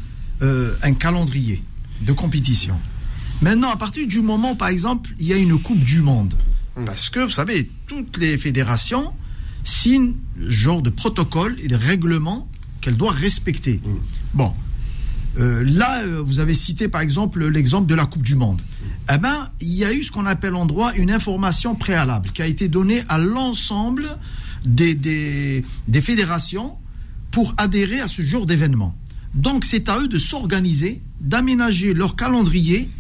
euh, 0.42 0.74
un 0.82 0.94
calendrier 0.94 1.62
de 2.00 2.12
compétition. 2.12 2.74
Maintenant, 3.42 3.70
à 3.70 3.76
partir 3.76 4.06
du 4.06 4.20
moment, 4.20 4.56
par 4.56 4.68
exemple, 4.68 5.10
il 5.18 5.26
y 5.26 5.32
a 5.32 5.36
une 5.36 5.60
Coupe 5.60 5.82
du 5.82 6.00
Monde, 6.00 6.34
parce 6.86 7.10
que, 7.10 7.20
vous 7.20 7.30
savez, 7.30 7.70
toutes 7.86 8.16
les 8.16 8.38
fédérations 8.38 9.12
signent 9.62 10.14
le 10.36 10.50
genre 10.50 10.82
de 10.82 10.90
protocole 10.90 11.56
et 11.62 11.68
de 11.68 11.76
règlements 11.76 12.48
qu'elles 12.82 12.98
doivent 12.98 13.16
respecter. 13.16 13.80
Bon, 14.34 14.52
euh, 15.38 15.64
là, 15.64 16.02
euh, 16.02 16.20
vous 16.22 16.40
avez 16.40 16.52
cité 16.52 16.88
par 16.88 17.00
exemple 17.00 17.46
l'exemple 17.46 17.86
de 17.86 17.94
la 17.94 18.04
Coupe 18.04 18.22
du 18.22 18.34
Monde. 18.34 18.60
Eh 19.12 19.16
ben, 19.16 19.48
il 19.60 19.72
y 19.72 19.84
a 19.84 19.92
eu 19.94 20.02
ce 20.02 20.12
qu'on 20.12 20.26
appelle 20.26 20.54
en 20.54 20.66
droit 20.66 20.92
une 20.94 21.10
information 21.10 21.74
préalable 21.74 22.30
qui 22.30 22.42
a 22.42 22.46
été 22.46 22.68
donnée 22.68 23.02
à 23.08 23.16
l'ensemble 23.16 24.18
des, 24.66 24.94
des, 24.94 25.64
des 25.88 26.00
fédérations 26.02 26.76
pour 27.30 27.54
adhérer 27.56 28.00
à 28.00 28.08
ce 28.08 28.22
genre 28.22 28.44
d'événement. 28.44 28.94
Donc, 29.34 29.64
c'est 29.64 29.88
à 29.88 29.98
eux 29.98 30.08
de 30.08 30.18
s'organiser, 30.18 31.00
d'aménager 31.20 31.94
leur 31.94 32.16
calendrier 32.16 32.90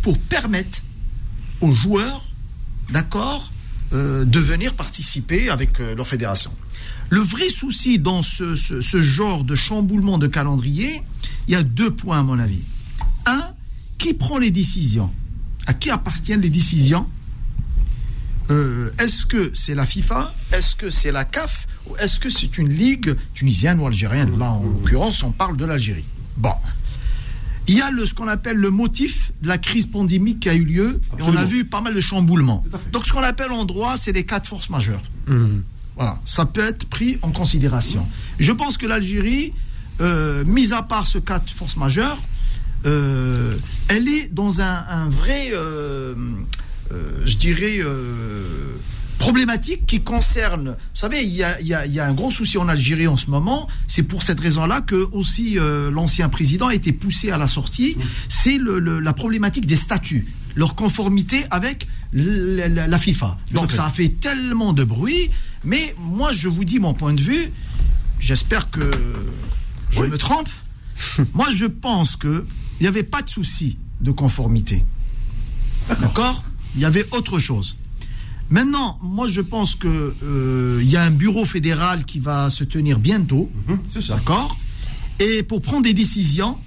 pour 0.00 0.18
permettre 0.18 0.80
aux 1.60 1.72
joueurs, 1.72 2.26
d'accord, 2.90 3.52
euh, 3.92 4.24
de 4.24 4.40
venir 4.40 4.74
participer 4.74 5.50
avec 5.50 5.78
euh, 5.80 5.94
leur 5.94 6.08
fédération. 6.08 6.52
Le 7.10 7.20
vrai 7.20 7.48
souci 7.48 7.98
dans 7.98 8.22
ce, 8.22 8.56
ce- 8.56 8.80
ce 8.80 9.00
genre 9.00 9.44
de 9.44 9.54
chamboulement 9.54 10.18
de 10.18 10.26
calendrier, 10.26 11.02
il 11.48 11.52
y 11.52 11.56
a 11.56 11.62
deux 11.62 11.90
points 11.90 12.18
à 12.20 12.22
mon 12.22 12.38
avis. 12.38 12.62
Un, 13.26 13.42
qui 13.98 14.14
prend 14.14 14.38
les 14.38 14.50
décisions? 14.50 15.10
À 15.66 15.74
qui 15.74 15.90
appartiennent 15.90 16.40
les 16.40 16.50
décisions? 16.50 17.06
Euh, 18.50 18.90
Est-ce 18.98 19.26
que 19.26 19.50
c'est 19.54 19.74
la 19.74 19.86
FIFA? 19.86 20.34
Est-ce 20.52 20.76
que 20.76 20.90
c'est 20.90 21.10
la 21.12 21.24
CAF 21.24 21.66
Ou 21.88 21.96
est-ce 21.96 22.20
que 22.20 22.28
c'est 22.28 22.58
une 22.58 22.68
ligue 22.68 23.16
tunisienne 23.34 23.80
ou 23.80 23.86
algérienne? 23.86 24.38
Là, 24.38 24.52
en 24.52 24.62
l'occurrence, 24.62 25.22
on 25.24 25.32
parle 25.32 25.56
de 25.56 25.64
l'Algérie. 25.64 26.04
Bon. 26.36 26.52
Il 27.68 27.76
y 27.76 27.80
a 27.80 27.90
le, 27.90 28.06
ce 28.06 28.14
qu'on 28.14 28.28
appelle 28.28 28.56
le 28.58 28.70
motif 28.70 29.32
de 29.42 29.48
la 29.48 29.58
crise 29.58 29.86
pandémique 29.86 30.38
qui 30.40 30.48
a 30.48 30.54
eu 30.54 30.64
lieu. 30.64 31.00
Et 31.18 31.22
on 31.22 31.34
a 31.36 31.44
vu 31.44 31.64
pas 31.64 31.80
mal 31.80 31.94
de 31.94 32.00
chamboulements. 32.00 32.64
Donc, 32.92 33.04
ce 33.06 33.12
qu'on 33.12 33.24
appelle 33.24 33.50
en 33.50 33.64
droit, 33.64 33.96
c'est 33.98 34.12
les 34.12 34.24
cas 34.24 34.38
de 34.38 34.46
force 34.46 34.70
majeure. 34.70 35.02
Voilà, 35.96 36.18
ça 36.24 36.44
peut 36.46 36.64
être 36.66 36.86
pris 36.88 37.18
en 37.22 37.30
considération. 37.32 38.06
Je 38.38 38.52
pense 38.52 38.76
que 38.78 38.86
l'Algérie, 38.86 39.52
euh, 40.00 40.44
mis 40.44 40.72
à 40.72 40.82
part 40.82 41.06
ce 41.06 41.18
cas 41.18 41.38
de 41.38 41.48
force 41.50 41.76
majeure, 41.76 42.18
euh, 42.84 43.56
elle 43.88 44.06
est 44.06 44.28
dans 44.32 44.60
un, 44.60 44.84
un 44.88 45.08
vrai, 45.08 45.48
euh, 45.52 46.14
euh, 46.92 47.22
je 47.24 47.36
dirais, 47.36 47.80
problématique 49.18 49.86
qui 49.86 50.02
concerne. 50.02 50.68
Vous 50.70 50.74
savez, 51.00 51.22
il 51.24 51.32
y 51.32 51.42
a, 51.42 51.58
il 51.60 51.66
y 51.66 51.74
a- 51.74 51.86
il 51.86 51.92
y 51.94 51.98
a 52.00 52.06
un 52.06 52.12
gros 52.12 52.30
souci 52.30 52.58
en 52.58 52.68
Algérie 52.68 53.08
en 53.08 53.16
ce 53.16 53.30
moment. 53.30 53.66
C'est 53.86 54.02
pour 54.02 54.22
cette 54.22 54.38
raison-là 54.38 54.82
que 54.82 55.08
aussi 55.12 55.56
l'ancien 55.90 56.28
président 56.28 56.66
a 56.68 56.74
été 56.74 56.92
poussé 56.92 57.30
à 57.30 57.38
la 57.38 57.46
sortie. 57.46 57.96
C'est 58.28 58.58
le- 58.58 58.78
le- 58.78 59.00
la 59.00 59.14
problématique 59.14 59.66
des 59.66 59.76
statuts, 59.76 60.26
leur 60.54 60.74
conformité 60.74 61.44
avec 61.50 61.88
la, 62.12 62.68
la 62.68 62.98
FIFA. 62.98 63.38
Donc 63.52 63.72
ça 63.72 63.86
a 63.86 63.90
fait 63.90 64.08
tellement 64.20 64.72
de 64.74 64.84
bruit. 64.84 65.30
Mais 65.66 65.94
moi, 65.98 66.32
je 66.32 66.48
vous 66.48 66.64
dis 66.64 66.78
mon 66.78 66.94
point 66.94 67.12
de 67.12 67.20
vue. 67.20 67.50
J'espère 68.20 68.70
que 68.70 68.88
je 69.90 70.00
Oui. 70.00 70.08
me 70.08 70.16
trompe. 70.16 70.48
moi, 71.34 71.48
je 71.54 71.66
pense 71.66 72.16
que 72.16 72.46
il 72.78 72.84
n'y 72.84 72.86
avait 72.88 73.02
pas 73.02 73.20
de 73.22 73.28
souci 73.28 73.76
de 74.00 74.10
conformité. 74.12 74.84
D'accord 76.00 76.42
Il 76.76 76.80
y 76.82 76.84
avait 76.84 77.06
autre 77.12 77.38
chose. 77.38 77.76
Maintenant, 78.48 78.96
moi, 79.02 79.26
je 79.26 79.40
pense 79.40 79.74
que 79.74 80.14
euh, 80.22 80.80
y 80.84 80.96
a 80.96 81.02
un 81.02 81.10
bureau 81.10 81.44
fédéral 81.44 82.04
qui 82.04 82.20
va 82.20 82.48
se 82.48 82.62
tenir 82.64 82.98
bientôt. 83.00 83.50
C'est 83.88 84.02
ça. 84.02 84.14
D'accord? 84.14 84.56
Et 85.18 85.42
pour 85.42 85.62
prendre 85.62 85.82
des 85.82 85.94
décisions, 85.94 86.58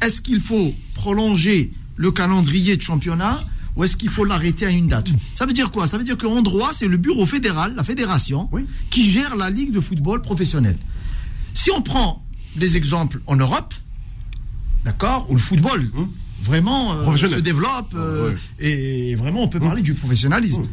est-ce 0.00 0.22
qu'il 0.22 0.40
faut 0.40 0.74
prolonger 0.94 1.72
le 1.96 2.10
calendrier 2.12 2.76
de 2.76 2.82
championnat 2.82 3.40
ou 3.76 3.84
est-ce 3.84 3.96
qu'il 3.96 4.08
faut 4.10 4.24
l'arrêter 4.24 4.66
à 4.66 4.70
une 4.70 4.88
date? 4.88 5.08
Ça 5.34 5.46
veut 5.46 5.52
dire 5.52 5.70
quoi? 5.70 5.86
Ça 5.86 5.98
veut 5.98 6.04
dire 6.04 6.18
qu'en 6.18 6.42
droit, 6.42 6.70
c'est 6.74 6.88
le 6.88 6.96
bureau 6.96 7.24
fédéral, 7.26 7.74
la 7.74 7.84
fédération, 7.84 8.48
Oui. 8.52 8.66
qui 8.90 9.10
gère 9.10 9.36
la 9.36 9.50
ligue 9.50 9.72
de 9.72 9.80
football 9.80 10.20
professionnelle. 10.22 10.76
Si 11.54 11.70
on 11.70 11.82
prend 11.82 12.24
des 12.56 12.76
exemples 12.76 13.20
en 13.26 13.36
Europe, 13.36 13.72
d'accord, 14.84 15.26
où 15.30 15.34
le 15.34 15.40
football 15.40 15.90
Hum. 15.94 16.08
vraiment 16.42 16.92
euh, 16.94 17.16
se 17.16 17.26
développe 17.36 17.94
euh, 17.94 18.30
Ouais. 18.32 18.36
et 18.58 19.14
vraiment 19.14 19.42
on 19.44 19.48
peut 19.48 19.60
parler 19.60 19.82
du 19.82 19.94
professionnalisme. 19.94 20.64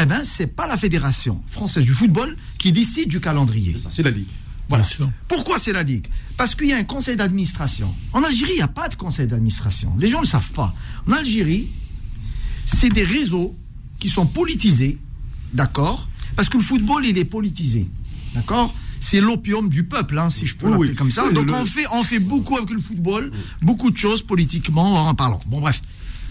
Eh 0.00 0.06
ben, 0.06 0.22
c'est 0.24 0.46
pas 0.46 0.66
la 0.66 0.76
fédération 0.76 1.42
française 1.48 1.84
du 1.84 1.92
football 1.92 2.36
qui 2.58 2.72
décide 2.72 3.08
du 3.08 3.20
calendrier. 3.20 3.72
C'est 3.76 3.84
ça, 3.84 3.88
c'est 3.92 4.02
la 4.02 4.10
ligue. 4.10 4.26
Voilà. 4.68 4.84
Bien. 4.98 5.12
Pourquoi 5.28 5.58
c'est 5.58 5.72
la 5.74 5.82
Ligue? 5.82 6.06
Parce 6.38 6.54
qu'il 6.54 6.68
y 6.68 6.72
a 6.72 6.78
un 6.78 6.84
conseil 6.84 7.14
d'administration. 7.16 7.94
En 8.14 8.22
Algérie, 8.22 8.52
il 8.54 8.56
n'y 8.56 8.62
a 8.62 8.68
pas 8.68 8.88
de 8.88 8.94
conseil 8.94 9.26
d'administration. 9.26 9.94
Les 9.98 10.08
gens 10.08 10.18
ne 10.18 10.22
le 10.22 10.28
savent 10.28 10.52
pas. 10.52 10.74
En 11.06 11.12
Algérie, 11.12 11.68
c'est 12.74 12.88
des 12.88 13.04
réseaux 13.04 13.54
qui 13.98 14.08
sont 14.08 14.26
politisés, 14.26 14.98
d'accord? 15.52 16.08
Parce 16.36 16.48
que 16.48 16.56
le 16.58 16.62
football, 16.62 17.04
il 17.06 17.18
est 17.18 17.24
politisé, 17.24 17.86
d'accord? 18.34 18.74
C'est 19.00 19.20
l'opium 19.20 19.68
du 19.68 19.82
peuple, 19.84 20.18
hein, 20.18 20.30
si 20.30 20.46
je 20.46 20.54
peux 20.56 20.66
Oui, 20.66 20.72
l'appeler 20.72 20.94
comme 20.94 21.10
ça. 21.10 21.24
Oui, 21.26 21.34
Donc 21.34 21.46
le- 21.46 21.54
on, 21.54 21.64
fait, 21.66 21.86
on 21.92 22.02
fait 22.02 22.20
beaucoup 22.20 22.56
avec 22.56 22.70
le 22.70 22.78
football, 22.80 23.30
beaucoup 23.60 23.90
de 23.90 23.96
choses 23.96 24.22
politiquement 24.22 25.06
en 25.08 25.14
parlant. 25.14 25.40
Bon, 25.46 25.60
bref. 25.60 25.82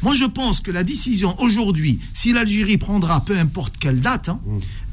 Moi, 0.01 0.15
je 0.15 0.25
pense 0.25 0.61
que 0.61 0.71
la 0.71 0.83
décision 0.83 1.39
aujourd'hui, 1.39 1.99
si 2.13 2.33
l'Algérie 2.33 2.77
prendra 2.79 3.23
peu 3.23 3.37
importe 3.37 3.77
quelle 3.77 3.99
date, 3.99 4.29
hein, 4.29 4.39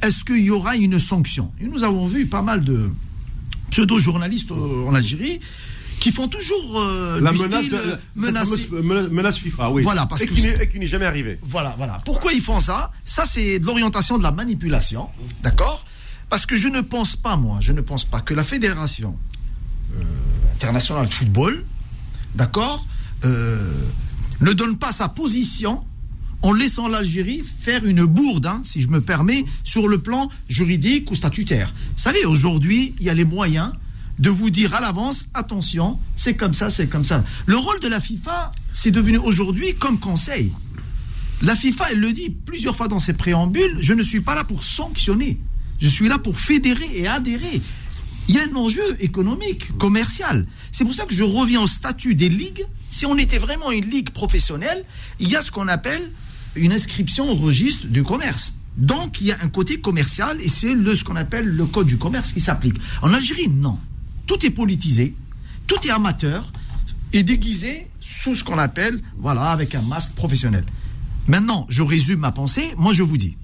est-ce 0.03 0.23
qu'il 0.25 0.45
y 0.45 0.51
aura 0.51 0.77
une 0.77 0.99
sanction? 0.99 1.51
Et 1.61 1.65
nous 1.67 1.83
avons 1.83 2.07
vu 2.07 2.27
pas 2.27 2.43
mal 2.43 2.63
de 2.63 2.91
pseudo-journalistes 3.71 4.51
euh, 4.51 4.85
en 4.87 4.95
Algérie 4.95 5.41
qui 6.01 6.13
font 6.13 6.29
toujours 6.29 6.81
euh, 6.81 7.21
La 7.21 7.33
du 7.33 7.39
menace, 7.41 7.61
style, 7.65 7.75
euh, 7.75 7.97
cette 8.21 8.25
menacer- 8.35 8.69
fameuse 8.69 8.85
mena- 8.85 9.09
menace 9.09 9.39
FIFA, 9.39 9.71
oui. 9.71 9.83
Voilà, 9.83 10.07
parce 10.07 10.21
et 10.23 10.27
que 10.27 10.35
qui 10.35 10.43
n'est 10.43 10.63
et 10.63 10.69
qui 10.69 10.79
n'est 10.79 10.87
jamais 10.87 11.07
arrivé. 11.07 11.39
Voilà, 11.43 11.75
voilà. 11.77 12.01
Pourquoi 12.05 12.33
ils 12.33 12.41
font 12.43 12.61
ça? 12.61 12.93
Ça, 13.05 13.25
c'est 13.27 13.59
de 13.59 13.65
l'orientation 13.67 14.19
de 14.19 14.23
la 14.23 14.31
manipulation, 14.31 15.09
d'accord? 15.43 15.85
Parce 16.29 16.47
que 16.47 16.57
je 16.57 16.69
ne 16.69 16.81
pense 16.83 17.17
pas, 17.17 17.37
moi, 17.37 17.59
je 17.61 17.73
ne 17.73 17.81
pense 17.81 18.05
pas 18.05 18.21
que 18.21 18.35
la 18.35 18.45
fédération 18.45 19.17
euh, 19.97 20.03
internationale 20.55 21.09
de 21.09 21.15
football, 21.15 21.65
d'accord, 22.35 22.87
euh, 23.25 23.73
ne 24.41 24.53
donne 24.53 24.77
pas 24.77 24.93
sa 24.93 25.09
position 25.09 25.83
en 26.43 26.53
laissant 26.53 26.87
l'Algérie 26.87 27.43
faire 27.43 27.85
une 27.85 28.05
bourde, 28.05 28.47
hein, 28.47 28.61
si 28.63 28.81
je 28.81 28.89
me 28.89 29.01
permets, 29.01 29.45
sur 29.65 29.89
le 29.89 29.99
plan 29.99 30.29
juridique 30.49 31.11
ou 31.11 31.15
statutaire. 31.17 31.75
Vous 31.97 32.03
savez, 32.03 32.25
aujourd'hui, 32.27 32.95
il 33.01 33.07
y 33.07 33.11
a 33.11 33.15
les 33.15 33.25
moyens 33.25 33.73
de 34.19 34.31
vous 34.31 34.51
dire 34.51 34.75
à 34.75 34.81
l'avance, 34.81 35.27
attention, 35.35 35.99
c'est 36.15 36.35
comme 36.35 36.55
ça, 36.55 36.71
c'est 36.71 36.89
comme 36.89 37.05
ça. 37.05 37.25
Le 37.47 37.57
rôle 37.57 37.81
de 37.81 37.89
la 37.89 38.01
FIFA, 38.01 38.51
c'est 38.73 38.91
devenu 38.91 39.19
aujourd'hui 39.19 39.75
comme 39.75 39.99
conseil. 39.99 40.53
La 41.43 41.55
FIFA, 41.55 41.93
elle 41.93 42.01
le 42.01 42.13
dit 42.13 42.31
plusieurs 42.31 42.75
fois 42.75 42.89
dans 42.89 42.99
ses 42.99 43.13
préambules, 43.13 43.77
je 43.81 43.95
ne 43.95 44.03
suis 44.03 44.21
pas 44.21 44.35
là 44.35 44.45
pour 44.45 44.65
sanctionner. 44.65 45.39
Je 45.81 45.89
suis 45.89 46.09
là 46.09 46.19
pour 46.19 46.39
fédérer 46.39 46.89
et 46.95 47.07
adhérer. 47.07 47.63
Il 48.27 48.35
y 48.35 48.39
a 48.39 48.43
un 48.43 48.57
enjeu 48.57 48.97
économique, 49.01 49.77
commercial. 49.79 50.47
C'est 50.73 50.85
pour 50.85 50.95
ça 50.95 51.05
que 51.05 51.15
je 51.15 51.25
reviens 51.25 51.63
au 51.63 51.67
statut 51.67 52.15
des 52.15 52.29
ligues. 52.29 52.67
Si 52.91 53.07
on 53.07 53.17
était 53.17 53.39
vraiment 53.39 53.71
une 53.71 53.89
ligue 53.89 54.11
professionnelle, 54.11 54.85
il 55.21 55.29
y 55.29 55.37
a 55.37 55.41
ce 55.41 55.51
qu'on 55.51 55.69
appelle 55.69 56.11
une 56.57 56.73
inscription 56.73 57.31
au 57.31 57.35
registre 57.35 57.87
du 57.87 58.03
commerce. 58.03 58.53
Donc, 58.77 59.21
il 59.21 59.29
y 59.29 59.33
a 59.33 59.39
un 59.43 59.49
côté 59.49 59.81
commercial 59.81 60.41
et 60.41 60.49
c'est 60.49 60.75
ce 60.75 61.05
qu'on 61.05 61.17
appelle 61.17 61.47
le 61.47 61.67
code 61.67 61.87
du 61.87 61.99
commerce 61.99 62.33
qui 62.33 62.41
s'applique. 62.41 62.77
En 63.03 63.15
Algérie, 63.15 63.49
non. 63.49 63.79
Tout 64.29 64.47
est 64.47 64.51
politisé, 64.51 65.17
tout 65.67 65.85
est 65.85 65.91
amateur 65.91 66.53
et 67.13 67.25
déguisé 67.25 67.89
sous 67.99 68.35
ce 68.35 68.45
qu'on 68.45 68.59
appelle, 68.59 69.01
voilà, 69.17 69.51
avec 69.51 69.75
un 69.75 69.83
masque 69.83 70.13
professionnel. 70.13 70.65
Maintenant, 71.27 71.67
je 71.71 71.83
résume 71.83 72.21
ma 72.21 72.31
pensée. 72.31 72.75
Moi, 72.77 72.93
je 72.93 73.03
vous 73.03 73.17
dis, 73.17 73.37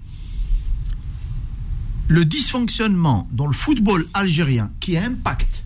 le 2.09 2.25
dysfonctionnement 2.27 3.27
dans 3.33 3.47
le 3.47 3.55
football 3.55 4.07
algérien 4.13 4.71
qui 4.81 4.99
impacte 4.99 5.65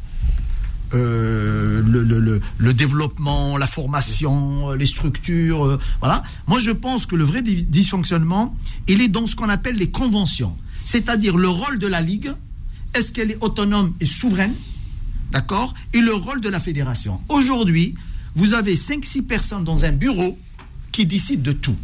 euh, 0.95 1.83
le, 1.83 2.73
développement, 2.73 3.59
la 3.59 3.67
formation, 3.67 4.71
les 4.71 4.87
structures, 4.87 5.65
euh, 5.65 5.81
voilà. 5.99 6.23
Moi, 6.47 6.61
je 6.61 6.71
pense 6.71 7.07
que 7.07 7.17
le 7.17 7.25
vrai 7.25 7.43
dysfonctionnement, 7.43 8.57
il 8.87 9.03
est 9.03 9.09
dans 9.09 9.27
ce 9.27 9.35
qu'on 9.35 9.49
appelle 9.49 9.75
les 9.75 9.91
conventions, 9.91 10.57
c'est-à-dire 10.85 11.37
le 11.37 11.49
rôle 11.49 11.81
de 11.81 11.89
la 11.89 12.01
ligue. 12.01 12.33
Est-ce 12.95 13.13
qu'elle 13.13 13.33
est 13.33 13.39
autonome 13.43 13.93
et 14.01 14.07
souveraine, 14.07 14.55
d'accord? 15.31 15.75
Et 15.93 16.01
le 16.01 16.15
rôle 16.15 16.41
de 16.41 16.49
la 16.49 16.61
fédération. 16.61 17.21
Aujourd'hui, 17.29 17.95
vous 18.35 18.55
avez 18.55 18.77
5-6 18.77 19.23
personnes 19.23 19.65
dans 19.65 19.85
un 19.85 19.93
bureau 19.93 20.39
qui 20.93 21.07
décident 21.07 21.43
de 21.43 21.53
tout 21.53 21.77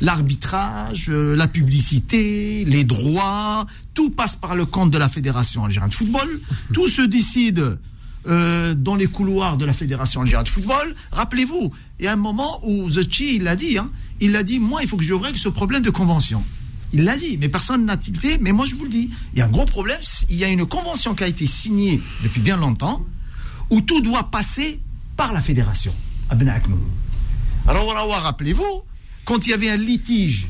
l'arbitrage, 0.00 1.10
euh, 1.10 1.36
la 1.36 1.48
publicité, 1.48 2.64
les 2.64 2.84
droits, 2.84 3.66
tout 3.94 4.10
passe 4.10 4.36
par 4.36 4.54
le 4.54 4.66
compte 4.66 4.90
de 4.90 4.98
la 4.98 5.08
Fédération 5.08 5.64
algérienne 5.64 5.90
de 5.90 5.94
football. 5.94 6.40
Tout 6.72 6.88
se 6.88 7.02
décide 7.02 7.78
euh, 8.26 8.74
dans 8.74 8.96
les 8.96 9.06
couloirs 9.06 9.56
de 9.56 9.64
la 9.64 9.72
Fédération 9.72 10.22
algérienne 10.22 10.44
de 10.44 10.50
football. 10.50 10.94
Rappelez-vous, 11.12 11.72
il 11.98 12.04
y 12.04 12.08
a 12.08 12.12
un 12.12 12.16
moment 12.16 12.60
où 12.62 12.88
Zetchi, 12.88 13.36
il 13.36 13.44
l'a 13.44 13.56
dit, 13.56 13.78
hein, 13.78 13.90
il 14.20 14.36
a 14.36 14.42
dit, 14.42 14.58
moi, 14.58 14.82
il 14.82 14.88
faut 14.88 14.96
que 14.96 15.04
je 15.04 15.14
règle 15.14 15.38
ce 15.38 15.48
problème 15.48 15.82
de 15.82 15.90
convention. 15.90 16.42
Il 16.92 17.04
l'a 17.04 17.16
dit, 17.16 17.36
mais 17.38 17.48
personne 17.48 17.84
n'a 17.86 17.96
tilté, 17.96 18.38
mais 18.40 18.52
moi 18.52 18.66
je 18.66 18.74
vous 18.74 18.84
le 18.84 18.90
dis, 18.90 19.10
il 19.32 19.38
y 19.38 19.42
a 19.42 19.46
un 19.46 19.50
gros 19.50 19.64
problème, 19.66 20.00
il 20.28 20.36
y 20.36 20.44
a 20.44 20.48
une 20.48 20.66
convention 20.66 21.14
qui 21.14 21.22
a 21.22 21.28
été 21.28 21.46
signée 21.46 22.00
depuis 22.22 22.40
bien 22.40 22.56
longtemps, 22.56 23.04
où 23.70 23.80
tout 23.80 24.00
doit 24.00 24.30
passer 24.30 24.80
par 25.16 25.32
la 25.32 25.40
fédération. 25.40 25.94
Alors 27.68 28.22
rappelez-vous, 28.22 28.82
quand 29.24 29.46
il 29.46 29.50
y 29.50 29.52
avait 29.52 29.70
un 29.70 29.76
litige 29.76 30.48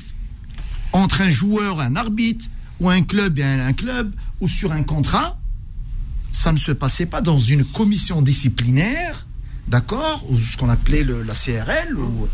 entre 0.92 1.20
un 1.20 1.30
joueur 1.30 1.82
et 1.82 1.84
un 1.84 1.96
arbitre, 1.96 2.46
ou 2.80 2.88
un 2.88 3.02
club 3.02 3.38
et 3.38 3.42
un, 3.44 3.66
un 3.66 3.72
club, 3.74 4.14
ou 4.40 4.48
sur 4.48 4.72
un 4.72 4.82
contrat, 4.82 5.38
ça 6.32 6.52
ne 6.52 6.58
se 6.58 6.72
passait 6.72 7.04
pas 7.06 7.20
dans 7.20 7.38
une 7.38 7.64
commission 7.64 8.22
disciplinaire, 8.22 9.26
d'accord, 9.68 10.24
ou 10.30 10.40
ce 10.40 10.56
qu'on 10.56 10.70
appelait 10.70 11.02
le- 11.02 11.22
la 11.22 11.34
CRL, 11.34 11.94
ou 11.98 12.26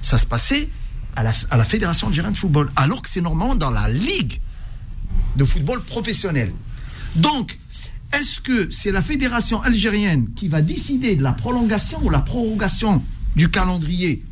ça 0.00 0.18
se 0.18 0.26
passait 0.26 0.68
à 1.16 1.22
la, 1.22 1.32
à 1.50 1.56
la 1.56 1.64
Fédération 1.64 2.08
algérienne 2.08 2.32
de 2.32 2.38
football, 2.38 2.68
alors 2.76 3.02
que 3.02 3.08
c'est 3.08 3.20
normalement 3.20 3.54
dans 3.54 3.70
la 3.70 3.88
ligue 3.88 4.40
de 5.36 5.44
football 5.44 5.82
professionnel. 5.82 6.52
Donc, 7.16 7.58
est-ce 8.12 8.40
que 8.40 8.70
c'est 8.70 8.92
la 8.92 9.02
fédération 9.02 9.62
algérienne 9.62 10.28
qui 10.34 10.48
va 10.48 10.60
décider 10.60 11.16
de 11.16 11.22
la 11.22 11.32
prolongation 11.32 12.02
ou 12.04 12.10
la 12.10 12.20
prorogation 12.20 13.02
du 13.36 13.50
calendrier 13.50 14.24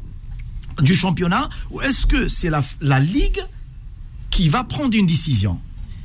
du 0.80 0.94
championnat 0.94 1.48
ou 1.70 1.80
est-ce 1.80 2.06
que 2.06 2.28
c'est 2.28 2.50
la, 2.50 2.62
la 2.80 3.00
ligue 3.00 3.40
qui 4.30 4.48
va 4.48 4.64
prendre 4.64 4.96
une 4.96 5.06
décision? 5.06 5.58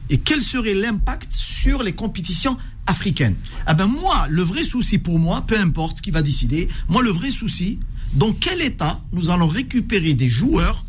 Et 0.09 0.19
quel 0.19 0.41
serait 0.41 0.73
l'impact 0.73 1.33
sur 1.33 1.83
les 1.83 1.93
compétitions 1.93 2.57
africaines? 2.87 3.35
Ah 3.65 3.73
ben 3.73 3.87
moi, 3.87 4.27
le 4.29 4.41
vrai 4.41 4.63
souci 4.63 4.97
pour 4.97 5.19
moi, 5.19 5.41
peu 5.45 5.59
importe 5.59 6.01
qui 6.01 6.11
va 6.11 6.21
décider, 6.21 6.69
moi 6.87 7.01
le 7.01 7.09
vrai 7.09 7.31
souci, 7.31 7.79
dans 8.13 8.31
quel 8.33 8.61
état 8.61 9.01
nous 9.11 9.29
allons 9.29 9.47
récupérer 9.47 10.13
des 10.13 10.29
joueurs, 10.29 10.85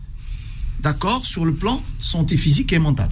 d'accord, 0.80 1.26
sur 1.26 1.44
le 1.44 1.54
plan 1.54 1.82
santé 1.98 2.36
physique 2.36 2.72
et 2.72 2.78
mentale 2.78 3.10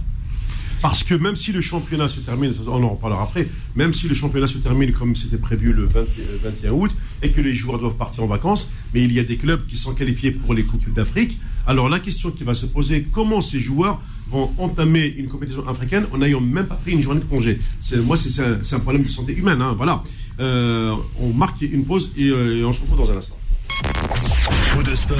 Parce 0.81 1.03
que 1.03 1.15
même 1.15 1.35
si 1.35 1.51
le 1.51 1.61
championnat 1.61 2.07
se 2.07 2.19
termine, 2.19 2.53
on 2.67 2.83
en 2.83 2.89
reparlera 2.89 3.23
après, 3.23 3.47
même 3.75 3.93
si 3.93 4.07
le 4.07 4.15
championnat 4.15 4.47
se 4.47 4.57
termine 4.59 4.93
comme 4.93 5.15
c'était 5.15 5.37
prévu 5.37 5.73
le 5.73 5.85
20 5.85 5.99
euh, 5.99 6.05
21 6.43 6.71
août 6.71 6.91
et 7.21 7.31
que 7.31 7.41
les 7.41 7.53
joueurs 7.53 7.79
doivent 7.79 7.97
partir 7.97 8.23
en 8.23 8.27
vacances, 8.27 8.69
mais 8.93 9.03
il 9.03 9.11
y 9.11 9.19
a 9.19 9.23
des 9.23 9.37
clubs 9.37 9.65
qui 9.67 9.77
sont 9.77 9.93
qualifiés 9.93 10.31
pour 10.31 10.53
les 10.53 10.63
Coupes 10.63 10.93
d'Afrique. 10.93 11.37
Alors 11.67 11.89
la 11.89 11.99
question 11.99 12.31
qui 12.31 12.43
va 12.43 12.53
se 12.53 12.67
poser, 12.67 13.07
comment 13.11 13.41
ces 13.41 13.59
joueurs 13.59 14.01
vont 14.29 14.51
entamer 14.57 15.07
une 15.17 15.27
compétition 15.27 15.67
africaine 15.67 16.05
en 16.13 16.19
n'ayant 16.19 16.41
même 16.41 16.67
pas 16.67 16.75
pris 16.75 16.93
une 16.93 17.01
journée 17.01 17.21
de 17.21 17.25
congé? 17.25 17.59
Moi, 18.03 18.17
c'est 18.17 18.75
un, 18.75 18.79
problème 18.79 19.03
de 19.03 19.09
santé 19.09 19.35
humaine. 19.35 19.61
hein, 19.61 19.73
voilà. 19.75 20.03
Euh, 20.39 20.93
on 21.19 21.33
marque 21.33 21.61
une 21.61 21.85
pause 21.85 22.11
euh, 22.19 22.59
et 22.59 22.65
on 22.65 22.71
se 22.71 22.81
retrouve 22.81 22.97
dans 22.97 23.11
un 23.11 23.17
instant. 23.17 23.37
Faux 23.69 24.83
de 24.83 24.95
sport, 24.95 25.17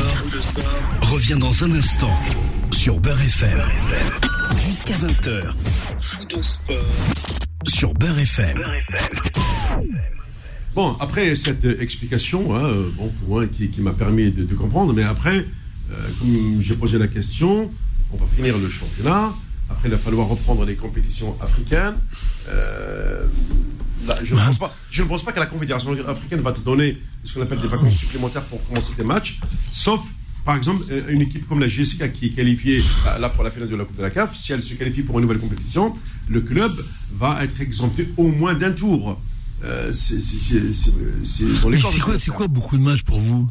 revient 1.02 1.38
dans 1.39 1.64
un 1.64 1.72
instant 1.74 2.14
sur 2.72 3.00
Beurre 3.00 3.22
FM. 3.22 3.62
Jusqu'à 4.68 4.96
20h. 4.96 5.54
Faux 6.00 6.26
de 6.26 6.39
sport 6.39 6.76
sur 7.68 7.93
Beurre 7.93 8.20
FM. 8.20 8.62
Bon, 10.76 10.96
après 11.00 11.36
cette 11.36 11.66
explication, 11.66 12.56
hein, 12.56 12.66
euh, 12.66 12.89
bon, 12.98 13.10
pour 13.10 13.30
moi, 13.30 13.48
qui, 13.48 13.70
qui 13.70 13.82
m'a 13.82 13.93
permis 13.93 14.32
de, 14.32 14.43
de 14.43 14.56
comprendre, 14.56 14.93
mais 14.93 15.04
après, 15.04 15.38
euh, 15.91 16.10
comme 16.20 16.62
j'ai 16.62 16.76
posé 16.76 16.98
la 16.98 17.08
question, 17.08 17.72
on 18.12 18.18
va 18.18 18.26
finir 18.36 18.58
le 18.58 18.70
championnat. 18.70 19.34
Après, 19.70 19.88
il 19.88 19.91
va 19.91 19.98
falloir 19.98 20.28
reprendre 20.28 20.66
les 20.66 20.76
compétitions 20.76 21.36
africaines. 21.41 21.96
Euh, 22.50 23.26
là, 24.08 24.16
je, 24.24 24.36
ne 24.36 24.39
pense 24.39 24.58
pas, 24.58 24.76
je 24.91 25.04
ne 25.04 25.08
pense 25.08 25.24
pas 25.24 25.32
que 25.32 25.39
la 25.39 25.46
Confédération 25.46 25.96
africaine 26.08 26.41
va 26.41 26.52
te 26.52 26.60
donner 26.60 26.98
ce 27.24 27.34
qu'on 27.34 27.41
appelle 27.41 27.60
des 27.60 27.68
vacances 27.68 27.96
supplémentaires 27.96 28.43
pour 28.43 28.66
commencer 28.68 28.93
tes 28.96 29.04
matchs, 29.04 29.39
sauf, 29.72 30.02
par 30.46 30.56
exemple, 30.56 30.86
euh, 30.91 31.04
une 31.10 31.22
équipe 31.22 31.48
comme 31.48 31.60
la 31.60 31.68
GSK 31.68 32.12
qui 32.12 32.28
est 32.28 32.30
qualifiée 32.30 32.82
euh, 33.08 33.18
là 33.20 33.30
pour 33.30 33.43
la 33.43 33.52
finale 33.52 33.70
de 33.70 33.76
la 33.76 33.84
Coupe 33.84 33.98
de 33.98 34.04
la 34.04 34.12
CAF. 34.12 34.36
Si 34.36 34.54
elle 34.54 34.62
se 34.62 34.76
qualifie 34.76 35.02
pour 35.02 35.18
une 35.18 35.24
nouvelle 35.24 35.39
compétition, 35.39 35.96
le 36.30 36.41
club 36.41 36.72
va 37.14 37.43
être 37.43 37.60
exempté 37.62 38.10
au 38.18 38.32
moins 38.32 38.54
d'un 38.54 38.72
tour. 38.72 39.20
Euh, 39.64 39.91
c'est 39.91 40.16
quoi, 42.00 42.18
quoi 42.36 42.48
beaucoup 42.48 42.78
de 42.78 42.84
matchs 42.84 43.02
pour 43.02 43.20
vous? 43.20 43.50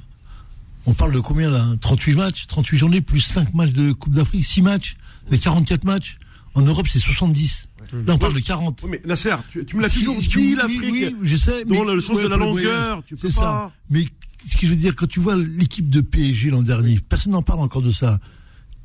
On 0.86 0.92
parle 0.92 1.12
de 1.12 1.20
combien 1.20 1.51
là? 1.51 1.66
38 1.80 2.14
matchs? 2.14 2.47
38 2.47 2.78
journées 2.78 3.01
plus 3.01 3.20
5 3.20 3.55
matchs 3.55 3.72
de 3.72 3.92
Coupe 3.92 4.14
d'Afrique? 4.14 4.45
6 4.45 4.62
matchs? 4.62 4.97
C'est 5.30 5.38
44 5.38 5.84
matchs? 5.84 6.18
En 6.55 6.62
Europe, 6.62 6.86
c'est 6.88 6.98
70. 7.00 7.68
Là, 8.07 8.14
on 8.14 8.18
parle 8.18 8.34
de 8.34 8.40
40. 8.40 8.80
Oui, 8.84 8.88
mais 8.92 9.02
Nasser, 9.05 9.34
tu, 9.50 9.64
tu 9.64 9.76
me 9.76 9.82
l'as 9.82 9.88
toujours 9.90 10.16
dit, 10.16 10.28
oui, 10.36 10.55
l'Afrique. 10.57 10.80
Oui, 10.82 11.14
je 11.22 11.36
sais. 11.36 11.64
Dans 11.64 11.84
le 11.84 12.00
sens 12.00 12.16
de 12.20 12.26
la 12.28 12.36
longueur, 12.36 13.02
tu 13.07 13.16
peux 13.16 13.28
C'est 13.28 13.34
pas. 13.40 13.40
ça. 13.40 13.72
Mais 13.90 14.05
ce 14.46 14.57
que 14.57 14.66
je 14.66 14.70
veux 14.72 14.76
dire, 14.76 14.94
quand 14.96 15.07
tu 15.07 15.20
vois 15.20 15.36
l'équipe 15.36 15.88
de 15.90 16.00
PSG 16.00 16.50
l'an 16.50 16.62
dernier, 16.62 16.98
personne 17.09 17.32
n'en 17.32 17.42
parle 17.42 17.61
encore 17.61 17.82
de 17.82 17.90
ça. 17.90 18.18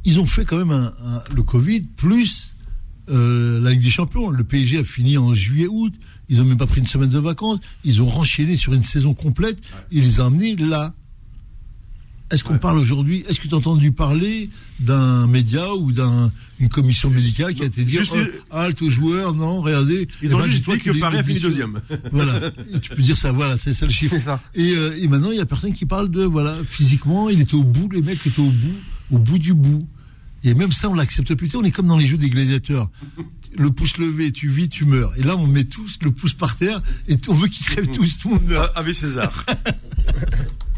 Ils 0.05 0.19
ont 0.19 0.25
fait 0.25 0.45
quand 0.45 0.57
même 0.57 0.71
un, 0.71 0.93
un- 1.03 1.23
le 1.35 1.43
Covid 1.43 1.81
plus 1.95 2.55
euh, 3.09 3.59
la 3.61 3.71
Ligue 3.71 3.83
des 3.83 3.89
Champions. 3.89 4.29
Le 4.29 4.43
PSG 4.43 4.79
a 4.79 4.83
fini 4.83 5.17
en 5.17 5.33
juillet-août. 5.33 5.93
Ils 6.29 6.37
n'ont 6.37 6.45
même 6.45 6.57
pas 6.57 6.67
pris 6.67 6.79
une 6.79 6.87
semaine 6.87 7.09
de 7.09 7.17
vacances. 7.19 7.59
Ils 7.83 8.01
ont 8.01 8.05
renchaîné 8.09 8.55
sur 8.57 8.73
une 8.73 8.83
saison 8.83 9.13
complète. 9.13 9.59
Ils 9.91 10.03
les 10.03 10.21
ont 10.21 10.27
amenés 10.27 10.55
là. 10.55 10.93
Est-ce 12.31 12.43
qu'on 12.43 12.57
parle 12.59 12.77
aujourd'hui 12.77 13.23
Est-ce 13.27 13.39
que 13.39 13.47
tu 13.47 13.53
as 13.55 13.57
entendu 13.57 13.91
parler 13.91 14.49
d'un 14.79 15.25
média 15.25 15.73
ou 15.73 15.91
d'une 15.91 16.69
commission 16.69 17.09
médicale 17.09 17.55
qui 17.55 17.63
a 17.63 17.65
été 17.65 17.83
dire 17.83 18.01
Juste- 18.01 18.13
oh, 18.15 18.55
halte 18.55 18.81
aux 18.83 18.89
joueurs 18.89 19.33
Non, 19.33 19.61
regardez. 19.61 20.07
Ils 20.21 20.29
Eh 20.29 20.33
ont 20.35 20.37
ben, 20.37 20.45
juste 20.45 20.57
dis-toi 20.57 20.75
dit 20.77 20.81
que 20.83 20.91
les- 20.91 20.99
Paris 20.99 21.17
a 21.17 21.23
fini 21.23 21.39
deuxième. 21.39 21.81
voilà. 22.11 22.51
Et 22.73 22.79
tu 22.79 22.91
peux 22.91 23.01
dire 23.01 23.17
ça, 23.17 23.31
voilà, 23.31 23.57
c'est 23.57 23.73
ça 23.73 23.85
le 23.87 23.91
chiffre. 23.91 24.15
Ça. 24.19 24.39
Et, 24.53 24.73
euh, 24.75 24.95
et 25.01 25.07
maintenant, 25.07 25.31
il 25.31 25.37
y 25.37 25.41
a 25.41 25.45
personne 25.47 25.73
qui 25.73 25.85
parle 25.87 26.09
de, 26.11 26.23
voilà, 26.23 26.55
physiquement, 26.67 27.29
il 27.29 27.41
était 27.41 27.55
au 27.55 27.63
bout, 27.63 27.89
les 27.91 28.01
mecs 28.03 28.25
étaient 28.27 28.39
au 28.39 28.51
bout, 28.51 28.75
au 29.11 29.17
bout 29.17 29.39
du 29.39 29.53
bout. 29.55 29.87
Et 30.43 30.53
même 30.53 30.71
ça, 30.71 30.87
on 30.89 30.93
l'accepte 30.93 31.33
plus 31.33 31.49
tard. 31.49 31.61
On 31.61 31.65
est 31.65 31.71
comme 31.71 31.87
dans 31.87 31.97
les 31.97 32.05
jeux 32.07 32.17
des 32.17 32.29
gladiateurs. 32.29 32.89
le 33.57 33.71
pouce 33.71 33.97
levé, 33.97 34.31
tu 34.31 34.47
vis, 34.49 34.69
tu 34.69 34.85
meurs. 34.85 35.11
Et 35.17 35.23
là, 35.23 35.35
on 35.35 35.47
met 35.47 35.63
tous 35.65 35.97
le 36.03 36.11
pouce 36.11 36.33
par 36.33 36.55
terre 36.55 36.79
et 37.07 37.17
on 37.27 37.33
veut 37.33 37.47
qu'ils 37.47 37.65
crèvent 37.65 37.87
tous, 37.89 38.19
tout 38.19 38.29
le 38.29 38.35
monde 38.35 38.45
meurt. 38.45 38.71
Avec 38.77 38.93
César. 38.93 39.45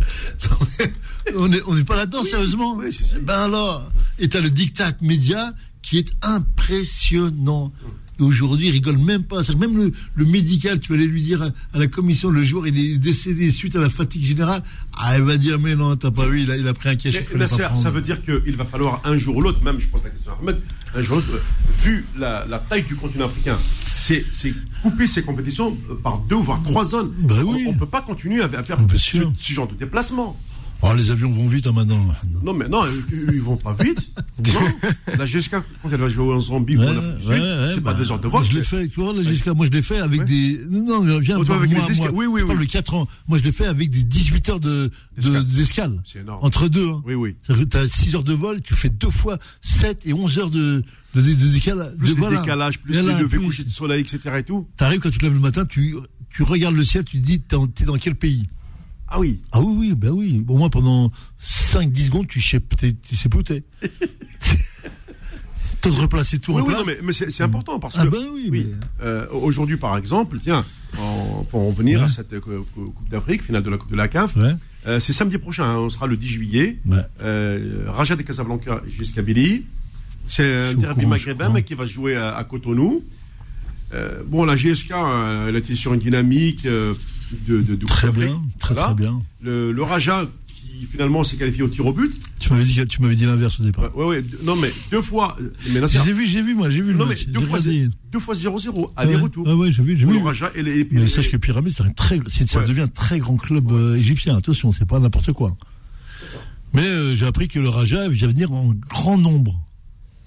on 1.36 1.48
n'est 1.48 1.62
on 1.68 1.78
est 1.78 1.84
pas 1.84 1.96
là-dedans, 1.96 2.24
sérieusement. 2.24 2.76
oui, 2.78 2.92
si, 2.92 3.04
si. 3.04 3.16
Ben 3.20 3.40
alors, 3.40 3.92
et 4.20 4.30
t'as 4.30 4.42
le 4.42 4.50
diktat 4.50 4.94
média 5.02 5.54
qui 5.82 5.98
est 5.98 6.12
impressionnant. 6.22 7.72
Aujourd'hui, 8.20 8.68
il 8.68 8.72
rigole 8.72 9.00
même 9.00 9.24
pas. 9.24 9.42
Même 9.58 9.76
le, 9.76 9.92
le 10.14 10.26
médical, 10.26 10.80
tu 10.80 10.90
vas 10.90 10.96
aller 10.96 11.08
lui 11.08 11.24
dire 11.24 11.42
à, 11.42 11.48
à 11.74 11.80
la 11.80 11.88
commission, 11.88 12.30
le 12.30 12.44
jour, 12.46 12.68
il 12.68 12.78
est 12.78 12.98
décédé 13.00 13.50
suite 13.50 13.76
à 13.76 13.80
la 13.80 13.90
fatigue 13.90 14.24
générale. 14.24 14.62
Ah, 14.96 15.16
elle 15.16 15.24
va 15.24 15.38
dire, 15.38 15.60
mais 15.60 15.76
non, 15.76 15.96
t'as 15.96 16.12
pas 16.12 16.28
vu, 16.28 16.42
il 16.44 16.52
a, 16.52 16.58
il 16.58 16.68
a 16.68 16.74
pris 16.76 16.90
un 16.90 16.96
cachet. 16.96 17.24
Prendre. 17.24 17.48
ça 17.76 17.90
veut 17.90 18.02
dire 18.02 18.22
qu'il 18.24 18.56
va 18.56 18.66
falloir 18.66 19.02
un 19.06 19.18
jour 19.18 19.38
ou 19.38 19.42
l'autre, 19.42 19.64
même 19.64 19.80
je 19.80 19.88
pose 19.88 20.04
la 20.04 20.12
question 20.12 20.34
à 20.34 20.38
Ahmed, 20.40 20.62
un 20.94 21.02
jour 21.02 21.18
ou 21.18 21.32
l'autre, 21.32 21.44
vu 21.84 22.06
la, 22.16 22.46
la 22.48 22.60
taille 22.60 22.84
du 22.84 22.96
continent 22.96 23.26
africain, 23.26 23.58
c'est 24.02 24.54
couper 24.82 25.08
ces 25.08 25.24
compétitions 25.24 25.78
euh, 25.90 25.96
par 25.96 26.18
deux 26.20 26.36
voire 26.36 26.62
trois 26.64 26.84
zones. 26.86 27.14
Ben 27.20 27.44
oui. 27.44 27.66
On 27.68 27.74
ne 27.74 27.78
peut 27.78 27.86
pas 27.86 28.02
continuer 28.02 28.42
à, 28.42 28.46
à 28.46 28.64
faire 28.64 28.78
ce 28.96 29.54
genre 29.54 29.68
de 29.68 29.76
déplacement. 29.76 30.36
Oh, 30.84 30.94
les 30.96 31.12
avions 31.12 31.32
vont 31.32 31.48
vite 31.48 31.68
hein, 31.68 31.74
maintenant. 31.76 32.04
Non, 32.44 32.54
mais 32.54 32.68
non, 32.68 32.84
ils, 32.86 33.36
ils 33.36 33.42
vont 33.42 33.56
pas 33.56 33.76
vite. 33.80 34.10
non. 34.54 34.60
La 35.18 35.26
GSK, 35.26 35.52
quand 35.52 35.90
elle 35.92 36.00
va 36.00 36.10
jouer 36.10 36.34
en 36.34 36.40
Zambie 36.40 36.76
ou 36.76 36.80
Ouais, 36.82 36.88
ouais, 36.88 36.96
ouais, 37.40 37.72
c'est 37.76 37.82
bah, 37.84 37.92
pas 37.94 37.98
deux 38.00 38.12
heures 38.12 38.20
de 38.20 38.28
vol. 38.28 38.44
Je 38.44 38.54
l'ai 38.58 38.64
fait, 38.64 38.88
tu 38.88 39.00
vois, 39.00 39.14
là, 39.14 39.22
jusqu'à 39.22 39.54
moi 39.54 39.68
je 39.68 39.72
l'ai 39.72 39.84
fait 39.84 40.00
avec 40.00 40.24
des. 40.24 40.60
Non, 40.72 41.04
mais 41.04 41.20
viens, 41.20 41.38
Oh, 41.40 41.46
toi, 41.46 41.58
avec 41.58 41.70
moi, 41.72 41.86
les 41.88 41.96
moi, 41.98 42.10
Oui, 42.14 42.26
oui, 42.26 42.42
je 42.42 42.46
parle 42.48 42.60
oui. 42.60 42.66
de 42.66 42.72
4 42.72 42.94
ans. 42.96 43.08
Moi 43.28 43.38
je 43.38 43.44
l'ai 43.44 43.52
fait 43.52 43.68
avec 43.68 43.90
des 43.92 44.04
18 44.04 44.50
heures 44.50 44.60
de 44.60 44.90
de- 45.18 45.22
D'escale. 45.22 45.46
d'escale. 45.48 46.04
C'est 46.04 46.20
énorme. 46.20 46.40
Entre 46.44 46.68
deux. 46.68 46.90
Hein. 46.90 47.04
Oui, 47.06 47.14
oui. 47.14 47.36
Tu 47.46 47.78
as 47.78 47.88
6 47.88 48.16
heures 48.16 48.24
de 48.24 48.34
vol, 48.34 48.62
tu 48.62 48.74
fais 48.74 48.90
deux 48.90 49.12
fois 49.12 49.38
7 49.62 50.02
et 50.06 50.14
11 50.14 50.40
heures 50.40 50.50
de, 50.50 50.84
de, 51.14 51.22
de, 51.22 51.34
de 51.36 51.48
décalage. 51.50 51.94
Plus 51.98 52.16
de, 52.16 52.22
les 52.22 52.38
décalages, 52.38 52.80
plus 52.80 52.94
Voilà, 52.94 53.14
les 53.18 53.24
levées 53.24 53.38
plus- 53.38 53.46
couchers 53.46 53.64
de 53.66 53.70
soleil, 53.70 54.02
etc. 54.02 54.20
et 54.40 54.44
tout. 54.44 54.68
T'arrives 54.78 55.00
quand 55.00 55.12
tu 55.12 55.20
te 55.20 55.26
lèves 55.26 55.34
le 55.36 55.40
matin, 55.40 55.64
tu, 55.66 55.96
tu 56.34 56.42
regardes 56.42 56.76
le 56.76 56.84
ciel, 56.84 57.04
tu 57.06 57.22
te 57.22 57.26
dis, 57.26 57.40
t'es 57.42 57.86
dans 57.86 57.98
quel 57.98 58.16
pays? 58.16 58.48
Ah 59.14 59.20
oui. 59.20 59.42
Ah 59.52 59.60
oui, 59.60 59.76
oui, 59.78 59.94
ben 59.96 60.10
oui. 60.12 60.44
Au 60.48 60.58
moins 60.58 60.70
pendant 60.70 61.12
5-10 61.44 62.06
secondes, 62.06 62.28
tu 62.28 62.42
sais, 62.42 62.62
tu 63.08 63.16
sais 63.18 63.28
plus 63.30 63.40
où 63.40 63.44
t'es. 63.44 63.64
T'as 65.82 65.90
de 65.90 65.96
replacer 65.96 66.38
tout 66.38 66.54
Oui, 66.54 66.62
en 66.62 66.66
oui, 66.66 66.74
place. 66.74 66.80
non, 66.80 66.86
mais, 66.86 66.98
mais 67.04 67.12
c'est 67.14 67.42
important 67.44 67.80
parce 67.80 67.96
Ah 67.98 68.06
que. 68.06 68.10
ben 68.10 68.24
oui, 68.34 68.50
mais- 68.52 68.66
Euh, 69.04 69.26
Aujourd'hui, 69.32 69.78
par 69.78 69.98
exemple, 69.98 70.38
tiens, 70.42 70.64
en- 71.00 71.44
pour 71.50 71.62
en 71.68 71.72
venir 71.72 72.00
Ouais. 72.00 72.06
à 72.06 72.08
cette 72.08 72.32
euh, 72.34 72.40
cou- 72.40 72.64
Coupe 72.76 73.10
d'Afrique, 73.10 73.42
finale 73.44 73.64
de 73.64 73.70
la 73.72 73.78
Coupe 73.78 73.90
de 73.90 73.96
la 73.96 74.08
CAF, 74.08 74.36
Ouais. 74.36 74.54
euh, 74.86 75.00
c'est 75.00 75.12
samedi 75.12 75.40
prochain, 75.40 75.64
hein, 75.66 75.78
on 75.78 75.90
sera 75.90 76.06
le 76.06 76.18
10 76.18 76.28
juillet. 76.28 76.78
Ouais. 76.86 77.02
Raja 77.88 78.16
de 78.16 78.22
Casablanca 78.22 78.82
jusqu'à 78.88 79.24
Billy. 79.24 79.66
C'est 80.28 80.54
un 80.70 80.74
derby 80.76 81.08
maghrébin, 81.08 81.50
mais 81.50 81.64
qui 81.64 81.74
va 81.74 81.86
se 81.88 81.92
jouer 81.92 82.16
à, 82.16 82.36
à 82.38 82.44
Cotonou. 82.44 83.04
Bon, 84.28 84.46
la 84.46 84.56
GSK, 84.56 84.92
elle 85.48 85.56
était 85.56 85.76
sur 85.76 85.94
une 85.96 86.00
dynamique 86.00 86.68
de, 87.48 87.62
de, 87.62 87.76
de 87.76 87.86
Très 87.86 88.12
bien, 88.12 88.42
très 88.60 88.74
Voilà. 88.74 88.94
très 88.94 89.04
bien. 89.04 89.22
Le, 89.42 89.72
le 89.72 89.84
Raja, 89.84 90.30
qui 90.56 90.86
finalement 90.86 91.24
s'est 91.24 91.38
qualifié 91.38 91.64
au 91.64 91.68
tir 91.68 91.86
au 91.86 91.94
but. 91.94 92.12
Tu 92.40 92.52
m'avais 92.52 92.64
dit, 92.64 92.86
tu 92.88 93.02
m'avais 93.02 93.16
dit 93.16 93.26
l'inverse 93.26 93.60
au 93.60 93.64
départ. 93.64 93.96
Ouais, 93.96 94.06
ouais, 94.06 94.26
non, 94.44 94.56
mais 94.56 94.72
deux 94.92 95.02
fois. 95.02 95.38
Mais 95.72 95.80
là, 95.80 95.88
J'ai 95.88 96.12
vu, 96.14 96.26
j'ai 96.28 96.42
vu, 96.42 96.56
moi, 96.56 96.70
j'ai 96.70 96.82
vu 96.82 96.92
le 96.94 96.98
non, 96.98 97.06
mais 97.06 97.12
match. 97.16 97.28
deux 97.28 97.42
fois, 97.42 97.60
deux 98.12 98.20
fois 98.20 98.34
0-0, 98.36 98.70
Ouais, 98.80 98.88
aller-retour. 98.96 99.46
Ouais, 99.48 99.54
ouais, 99.54 99.72
j'ai 99.72 99.84
vu, 99.84 99.98
j'ai 99.98 100.06
vu. 100.06 100.14
le 100.14 100.20
Raja 100.24 100.52
et 100.56 100.64
les. 100.64 100.88
Mais 100.92 101.04
et- 101.04 101.08
sache 101.08 101.30
que 101.30 101.38
Pyramide, 101.38 101.74
c'est 101.76 101.84
un 101.84 101.90
très, 101.92 102.20
c'est- 102.28 102.50
ça 102.50 102.64
devient 102.64 102.82
un 102.82 102.88
très 102.88 103.20
grand 103.20 103.38
club 103.38 103.72
euh, 103.72 103.96
égyptien. 103.96 104.36
Attention, 104.38 104.72
c'est 104.72 104.86
pas 104.88 105.00
n'importe 105.00 105.32
quoi. 105.34 105.56
Mais 106.74 106.84
euh, 106.86 107.16
j'ai 107.16 107.26
appris 107.26 107.48
que 107.48 107.60
le 107.60 107.70
Raja 107.70 108.08
vient 108.08 108.28
venir 108.28 108.52
en 108.52 108.74
grand 108.90 109.18
nombre. 109.18 109.60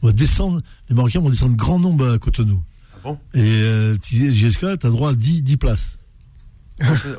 On 0.02 0.08
va 0.08 0.12
descendre, 0.12 0.60
les 0.90 0.94
Marocains 0.94 1.20
vont 1.20 1.30
descendre 1.30 1.56
grand 1.56 1.78
nombre 1.78 2.06
à 2.12 2.18
Cotonou. 2.18 2.62
Ah 2.94 2.98
bon? 3.02 3.18
Et 3.32 3.40
euh, 3.40 3.96
tu 4.02 4.14
JSK, 4.32 4.78
t'as 4.78 4.90
droit 4.90 5.10
à 5.10 5.14
10, 5.14 5.42
10 5.42 5.56
places. 5.56 5.98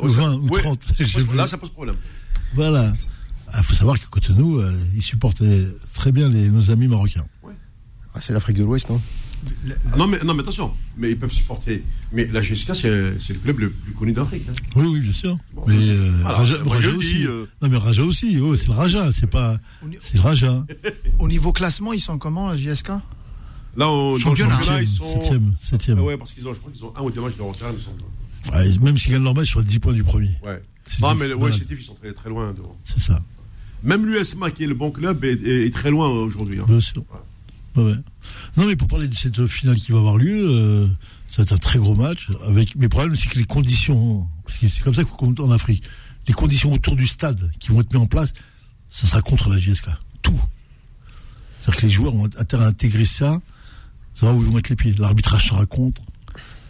Ou 0.01 0.07
20 0.07 0.33
ou 0.35 0.47
Ouais, 0.49 0.61
30. 0.61 0.79
ça 0.97 1.03
pose-. 1.19 1.35
Là, 1.35 1.47
ça 1.47 1.57
pose 1.57 1.69
problème. 1.69 1.95
Voilà. 2.53 2.93
Il 3.57 3.63
faut 3.63 3.73
savoir 3.73 3.99
que 3.99 4.07
Cotonou, 4.07 4.59
euh, 4.59 4.71
ils 4.95 5.01
supportent 5.01 5.41
euh, 5.41 5.71
très 5.93 6.11
bien 6.11 6.27
les, 6.27 6.49
nos 6.49 6.71
amis 6.71 6.87
marocains. 6.87 7.25
Ah, 8.13 8.21
c'est 8.21 8.33
l'Afrique 8.33 8.57
de 8.57 8.63
l'Ouest, 8.63 8.89
non? 8.89 9.01
Non 9.97 10.07
mais, 10.07 10.17
non, 10.23 10.33
mais 10.33 10.41
attention, 10.41 10.73
mais 10.97 11.11
ils 11.11 11.19
peuvent 11.19 11.31
supporter. 11.31 11.83
Mais 12.11 12.25
la 12.27 12.41
GSK, 12.41 12.73
c'est 12.73 12.89
le 12.89 13.39
club 13.43 13.59
le 13.59 13.69
plus 13.69 13.91
connu 13.93 14.11
d'Afrique. 14.13 14.43
hein. 14.49 14.53
Oui, 14.75 14.87
oui, 14.87 14.99
bien 15.01 15.11
sûr. 15.11 15.37
Bon, 15.53 15.63
mais 15.67 15.75
euh, 15.77 16.19
voilà, 16.21 16.37
Raja, 16.39 16.55
aussi. 16.95 17.15
dis, 17.17 17.25
euh. 17.27 17.45
Non, 17.61 17.69
mais 17.69 17.77
Raja 17.77 18.03
aussi. 18.03 18.39
oh, 18.41 18.55
c'est 18.57 18.67
le 18.67 18.73
Raja. 18.73 19.11
C'est 19.11 19.27
pas. 19.27 19.57
C'est 20.01 20.15
le 20.15 20.21
Raja. 20.21 20.65
Au 21.19 21.27
niveau 21.27 21.51
classement, 21.53 21.93
ils 21.93 21.99
sont 21.99 22.17
comment, 22.17 22.49
la 22.49 22.57
JSK 22.57 22.89
Là, 23.77 23.89
on, 23.89 24.17
Championnat. 24.17 24.55
championnat, 24.57 24.81
ils 24.81 24.87
sont. 24.87 25.05
Septième, 25.21 25.53
septième. 25.61 25.99
Ah 25.99 26.03
ouais, 26.03 26.17
parce 26.17 26.31
qu'ils 26.31 26.47
ont, 26.47 26.53
je 26.53 26.59
crois 26.59 26.71
qu'ils 26.71 26.85
ont 26.85 26.93
un 26.95 27.01
ou 27.03 27.11
deux 27.11 27.21
matchs 27.21 27.35
de 27.35 27.41
retard, 27.41 27.69
il 27.71 27.75
me 27.75 27.81
semble. 27.81 28.01
Ouais, 28.53 28.77
même 28.79 28.97
s'ils 28.97 29.11
gagnent 29.11 29.23
leur 29.23 29.33
match, 29.33 29.49
ils 29.49 29.53
sont 29.53 29.59
à 29.59 29.63
10 29.63 29.79
points 29.79 29.93
du 29.93 30.03
premier. 30.03 30.31
Ouais. 30.43 30.61
Non, 31.01 31.15
mais 31.15 31.33
ouais, 31.33 31.51
difficile, 31.51 31.77
ils 31.79 31.83
sont 31.83 31.95
très, 31.95 32.13
très 32.13 32.29
loin 32.29 32.53
devant. 32.53 32.77
C'est 32.83 32.99
ça. 32.99 33.19
Même 33.83 34.05
l'USMA, 34.05 34.51
qui 34.51 34.63
est 34.63 34.67
le 34.67 34.75
bon 34.75 34.91
club, 34.91 35.23
est, 35.25 35.33
est- 35.43 35.65
est 35.67 35.73
très 35.73 35.89
loin 35.91 36.09
aujourd'hui. 36.09 36.59
hein. 36.59 36.65
Bien 36.67 36.79
sûr. 36.79 37.03
Ouais, 37.75 37.83
ouais. 37.83 37.95
Non, 38.57 38.65
mais 38.67 38.75
pour 38.75 38.87
parler 38.87 39.07
de 39.07 39.15
cette 39.15 39.45
finale 39.47 39.75
qui 39.77 39.91
va 39.91 39.97
avoir 39.97 40.17
lieu, 40.17 40.47
euh, 40.47 40.87
ça 41.27 41.37
va 41.37 41.43
être 41.43 41.53
un 41.53 41.57
très 41.57 41.79
gros 41.79 41.95
match. 41.95 42.29
Avec... 42.47 42.75
Mais 42.75 42.83
le 42.83 42.89
problème, 42.89 43.15
c'est 43.15 43.29
que 43.29 43.37
les 43.37 43.45
conditions, 43.45 44.27
parce 44.45 44.57
que 44.59 44.67
c'est 44.67 44.81
comme 44.83 44.93
ça 44.93 45.03
qu'on 45.03 45.15
compte 45.15 45.39
en 45.39 45.51
Afrique, 45.51 45.83
les 46.27 46.33
conditions 46.33 46.71
autour 46.73 46.95
du 46.95 47.05
stade 47.07 47.51
qui 47.59 47.69
vont 47.71 47.81
être 47.81 47.91
mises 47.93 48.01
en 48.01 48.07
place, 48.07 48.31
ça 48.89 49.07
sera 49.07 49.21
contre 49.21 49.49
la 49.49 49.57
JSK. 49.57 49.87
Tout. 50.21 50.39
C'est-à-dire 51.61 51.81
que 51.81 51.85
les 51.87 51.91
joueurs 51.91 52.15
ont 52.15 52.25
intérêt 52.37 52.65
à 52.65 52.67
intégrer 52.67 53.05
ça, 53.05 53.41
savoir 54.13 54.35
où 54.37 54.41
ils 54.41 54.47
vont 54.47 54.53
mettre 54.55 54.69
les 54.69 54.75
pieds. 54.75 54.93
L'arbitrage 54.97 55.47
sera 55.49 55.65
contre. 55.65 56.01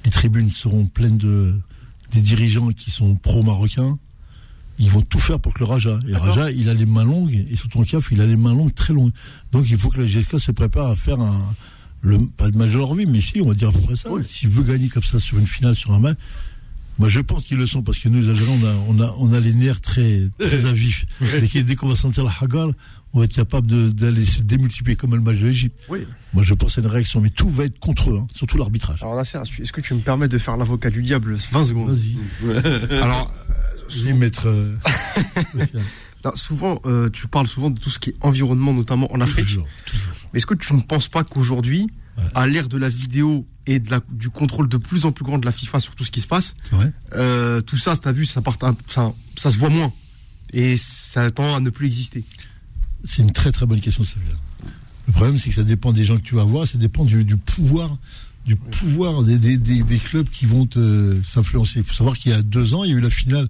Les 0.05 0.11
tribunes 0.11 0.51
seront 0.51 0.85
pleines 0.85 1.17
de 1.17 1.53
des 2.11 2.21
dirigeants 2.21 2.69
qui 2.69 2.91
sont 2.91 3.15
pro-marocains. 3.15 3.97
Ils 4.77 4.89
vont 4.89 5.01
tout 5.01 5.19
faire 5.19 5.39
pour 5.39 5.53
que 5.53 5.59
le 5.59 5.65
Raja. 5.65 5.99
Et 6.05 6.11
le. 6.11 6.17
Raja, 6.17 6.51
il 6.51 6.69
a 6.69 6.73
les 6.73 6.85
mains 6.85 7.05
longues, 7.05 7.45
et 7.49 7.55
sous 7.55 7.67
ton 7.67 7.83
caf, 7.83 8.09
il 8.11 8.21
a 8.21 8.25
les 8.25 8.35
mains 8.35 8.53
longues 8.53 8.73
très 8.73 8.93
longues. 8.93 9.11
Donc 9.51 9.69
il 9.69 9.77
faut 9.77 9.89
que 9.89 10.01
la 10.01 10.07
GSK 10.07 10.39
se 10.39 10.51
prépare 10.51 10.87
à 10.87 10.95
faire 10.95 11.19
un, 11.19 11.55
le, 12.01 12.19
pas 12.37 12.47
le 12.47 12.53
match 12.53 12.71
de 12.71 12.77
leur 12.77 12.93
vie, 12.93 13.05
mais 13.05 13.21
si, 13.21 13.41
on 13.41 13.47
va 13.47 13.53
dire 13.53 13.69
à 13.69 13.71
peu 13.71 13.79
près 13.79 13.95
ça. 13.95 14.11
Oui. 14.11 14.23
S'il 14.25 14.49
veut 14.49 14.63
gagner 14.63 14.89
comme 14.89 15.03
ça 15.03 15.17
sur 15.17 15.37
une 15.39 15.47
finale, 15.47 15.75
sur 15.75 15.91
un 15.91 15.99
match, 15.99 16.17
moi 16.99 17.07
je 17.07 17.19
pense 17.21 17.45
qu'ils 17.45 17.57
le 17.57 17.65
sont, 17.65 17.83
parce 17.83 17.99
que 17.99 18.09
nous, 18.09 18.21
les 18.21 18.29
Algériens, 18.29 18.59
on 18.61 18.65
a, 18.65 18.73
on 18.89 19.01
a, 19.01 19.15
on 19.19 19.33
a 19.33 19.39
les 19.39 19.53
nerfs 19.53 19.81
très, 19.81 20.29
très 20.39 20.65
à 20.67 20.73
vif. 20.73 21.05
Dès, 21.53 21.75
qu'on 21.75 21.87
va 21.87 21.95
sentir 21.95 22.23
la 22.23 22.33
hagar, 22.41 22.69
on 23.15 23.19
va 23.19 23.25
être 23.25 23.33
capable 23.33 23.67
d'aller 23.95 24.25
se 24.25 24.41
démultiplier 24.41 24.95
comme 24.95 25.15
le 25.15 25.21
match 25.21 25.37
de 25.37 25.45
l'Égypte. 25.47 25.75
Oui. 25.89 26.05
Moi 26.33 26.43
je 26.43 26.53
pense 26.53 26.77
à 26.77 26.81
une 26.81 26.87
réaction, 26.87 27.21
mais 27.21 27.29
tout 27.29 27.49
va 27.49 27.63
être 27.63 27.79
contre 27.79 28.11
eux, 28.11 28.17
hein, 28.21 28.27
surtout 28.35 28.57
l'arbitrage. 28.57 29.01
Alors 29.01 29.15
Nasser, 29.15 29.39
est-ce 29.59 29.71
que 29.71 29.81
tu 29.81 29.93
me 29.93 29.99
permets 30.01 30.27
de 30.27 30.37
faire 30.37 30.57
l'avocat 30.57 30.89
du 30.89 31.01
diable 31.01 31.35
20 31.51 31.63
secondes 31.63 31.89
Vas-y. 31.89 32.17
Alors, 33.01 33.31
Je 33.89 34.03
vais 34.03 34.13
mettre. 34.13 34.47
euh, 34.47 34.75
non, 36.25 36.35
souvent, 36.35 36.79
euh, 36.85 37.09
tu 37.09 37.27
parles 37.27 37.47
souvent 37.47 37.69
de 37.69 37.79
tout 37.79 37.89
ce 37.89 37.99
qui 37.99 38.09
est 38.11 38.15
environnement, 38.21 38.73
notamment 38.73 39.11
en 39.13 39.21
Afrique. 39.21 39.45
toujours, 39.45 39.67
toujours. 39.85 40.13
Mais 40.33 40.37
est-ce 40.37 40.45
que 40.45 40.53
tu 40.55 40.73
ne 40.73 40.81
penses 40.81 41.07
pas 41.07 41.23
qu'aujourd'hui, 41.23 41.87
Ouais. 42.17 42.23
à 42.33 42.47
l'ère 42.47 42.69
de 42.69 42.77
la 42.77 42.87
vidéo 42.87 43.45
et 43.67 43.77
de 43.79 43.91
la, 43.91 43.99
du 44.09 44.29
contrôle 44.29 44.69
de 44.69 44.77
plus 44.77 45.03
en 45.05 45.11
plus 45.11 45.25
grand 45.25 45.37
de 45.37 45.45
la 45.45 45.51
FIFA 45.51 45.81
sur 45.81 45.95
tout 45.95 46.05
ce 46.05 46.11
qui 46.11 46.21
se 46.21 46.27
passe, 46.27 46.55
euh, 47.11 47.59
tout 47.59 47.75
ça, 47.75 47.97
t'as 47.97 48.13
vu, 48.13 48.25
ça, 48.25 48.41
part 48.41 48.57
un- 48.61 48.77
ça, 48.87 49.11
ça 49.35 49.51
se 49.51 49.57
voit 49.57 49.67
moins. 49.67 49.91
Et 50.53 50.77
ça 50.77 51.29
tend 51.29 51.53
à 51.55 51.59
ne 51.59 51.69
plus 51.69 51.87
exister. 51.87 52.23
C'est 53.07 53.21
une 53.21 53.31
très 53.31 53.51
très 53.51 53.65
bonne 53.65 53.79
question, 53.81 54.03
Sylvia. 54.03 54.33
Le 55.07 55.13
problème, 55.13 55.37
c'est 55.37 55.49
que 55.49 55.55
ça 55.55 55.63
dépend 55.63 55.91
des 55.93 56.03
gens 56.05 56.17
que 56.17 56.23
tu 56.23 56.35
vas 56.35 56.43
voir, 56.43 56.67
ça 56.67 56.77
dépend 56.77 57.05
du, 57.05 57.23
du 57.23 57.37
pouvoir, 57.37 57.95
du 58.45 58.55
pouvoir 58.55 59.21
des, 59.23 59.37
des, 59.37 59.57
des, 59.57 59.83
des 59.83 59.97
clubs 59.99 60.27
qui 60.29 60.45
vont 60.45 60.65
te 60.65 61.15
s'influencer. 61.23 61.79
Il 61.79 61.85
faut 61.85 61.93
savoir 61.93 62.17
qu'il 62.17 62.31
y 62.31 62.35
a 62.35 62.41
deux 62.41 62.73
ans, 62.73 62.83
il 62.83 62.91
y 62.91 62.93
a 62.93 62.97
eu 62.97 63.01
la 63.01 63.09
finale 63.11 63.47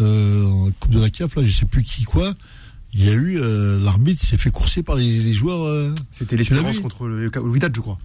euh, 0.00 0.44
en 0.46 0.70
Coupe 0.80 0.92
de 0.92 1.00
la 1.00 1.10
CAF, 1.10 1.36
là, 1.36 1.42
je 1.42 1.52
sais 1.52 1.66
plus 1.66 1.82
qui 1.82 2.04
quoi. 2.04 2.32
Il 2.94 3.04
y 3.04 3.08
a 3.10 3.12
eu 3.12 3.38
euh, 3.38 3.78
l'arbitre 3.84 4.24
s'est 4.24 4.38
fait 4.38 4.50
courser 4.50 4.82
par 4.82 4.94
les, 4.96 5.18
les 5.22 5.32
joueurs. 5.34 5.62
euh, 5.64 5.92
C'était 6.12 6.36
l'espérance 6.36 6.78
contre 6.78 7.06
le, 7.06 7.28
le 7.28 7.40
Wydad, 7.40 7.74
je 7.74 7.80
crois. 7.80 7.98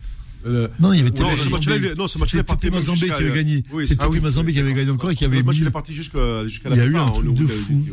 Euh, 0.45 0.67
Non, 0.79 0.91
il 0.93 0.97
y 0.97 1.01
avait 1.01 1.11
Non, 1.11 1.27
ce 1.37 1.49
match-là, 1.49 1.75
non, 1.95 2.07
ce 2.07 2.17
C'était 2.19 2.69
Mazambé 2.71 3.05
qui 3.05 3.11
avait 3.11 3.33
gagné. 3.33 3.63
oui, 3.71 3.85
C'était 3.87 4.03
ah 4.03 4.09
oui, 4.09 4.19
Mazambé 4.19 4.51
qui 4.53 4.59
avait 4.59 4.73
gagné 4.73 4.89
encore 4.91 5.11
et 5.11 5.15
qui 5.15 5.25
avait 5.25 5.37
le 5.37 5.43
match, 5.43 5.57
il 5.59 5.67
est 5.67 5.71
parti 5.71 5.93
jusqu'à 5.93 6.17
la 6.19 6.75
Il 6.75 6.77
y 6.77 6.81
a 6.81 6.85
eu 6.85 6.91
fin, 6.93 7.05
un 7.05 7.09
truc 7.11 7.33
de 7.33 7.45
fou. 7.47 7.85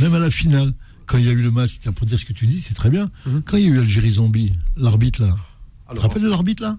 même 0.00 0.14
à 0.14 0.18
la 0.18 0.30
finale, 0.30 0.72
quand 1.08 1.18
il 1.18 1.24
y 1.24 1.28
a 1.28 1.32
eu 1.32 1.42
le 1.42 1.50
match, 1.50 1.78
tiens, 1.80 1.92
pour 1.92 2.06
dire 2.06 2.18
ce 2.18 2.24
que 2.24 2.32
tu 2.32 2.46
dis, 2.46 2.60
c'est 2.60 2.74
très 2.74 2.90
bien. 2.90 3.08
Mhm. 3.26 3.42
Quand 3.44 3.56
il 3.56 3.64
y 3.64 3.66
a 3.66 3.70
eu 3.70 3.78
Algérie-Zambie, 3.78 4.52
l'arbitre 4.76 5.22
là, 5.22 5.34
tu 5.90 5.96
te 5.96 6.00
rappelles 6.00 6.22
de 6.22 6.28
l'arbitre 6.28 6.62
là 6.62 6.78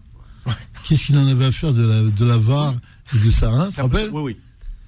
Qu'est-ce 0.83 1.07
qu'il 1.07 1.17
en 1.17 1.27
avait 1.27 1.45
à 1.45 1.51
faire 1.51 1.73
de 1.73 1.83
la, 1.83 2.01
de 2.03 2.25
la 2.25 2.37
VAR 2.37 2.73
et 3.13 3.19
de 3.19 3.31
Sarin 3.31 3.67
Tu 3.67 3.75
te 3.75 3.81
rappelles 3.81 4.09
Oui, 4.13 4.21
oui. 4.21 4.37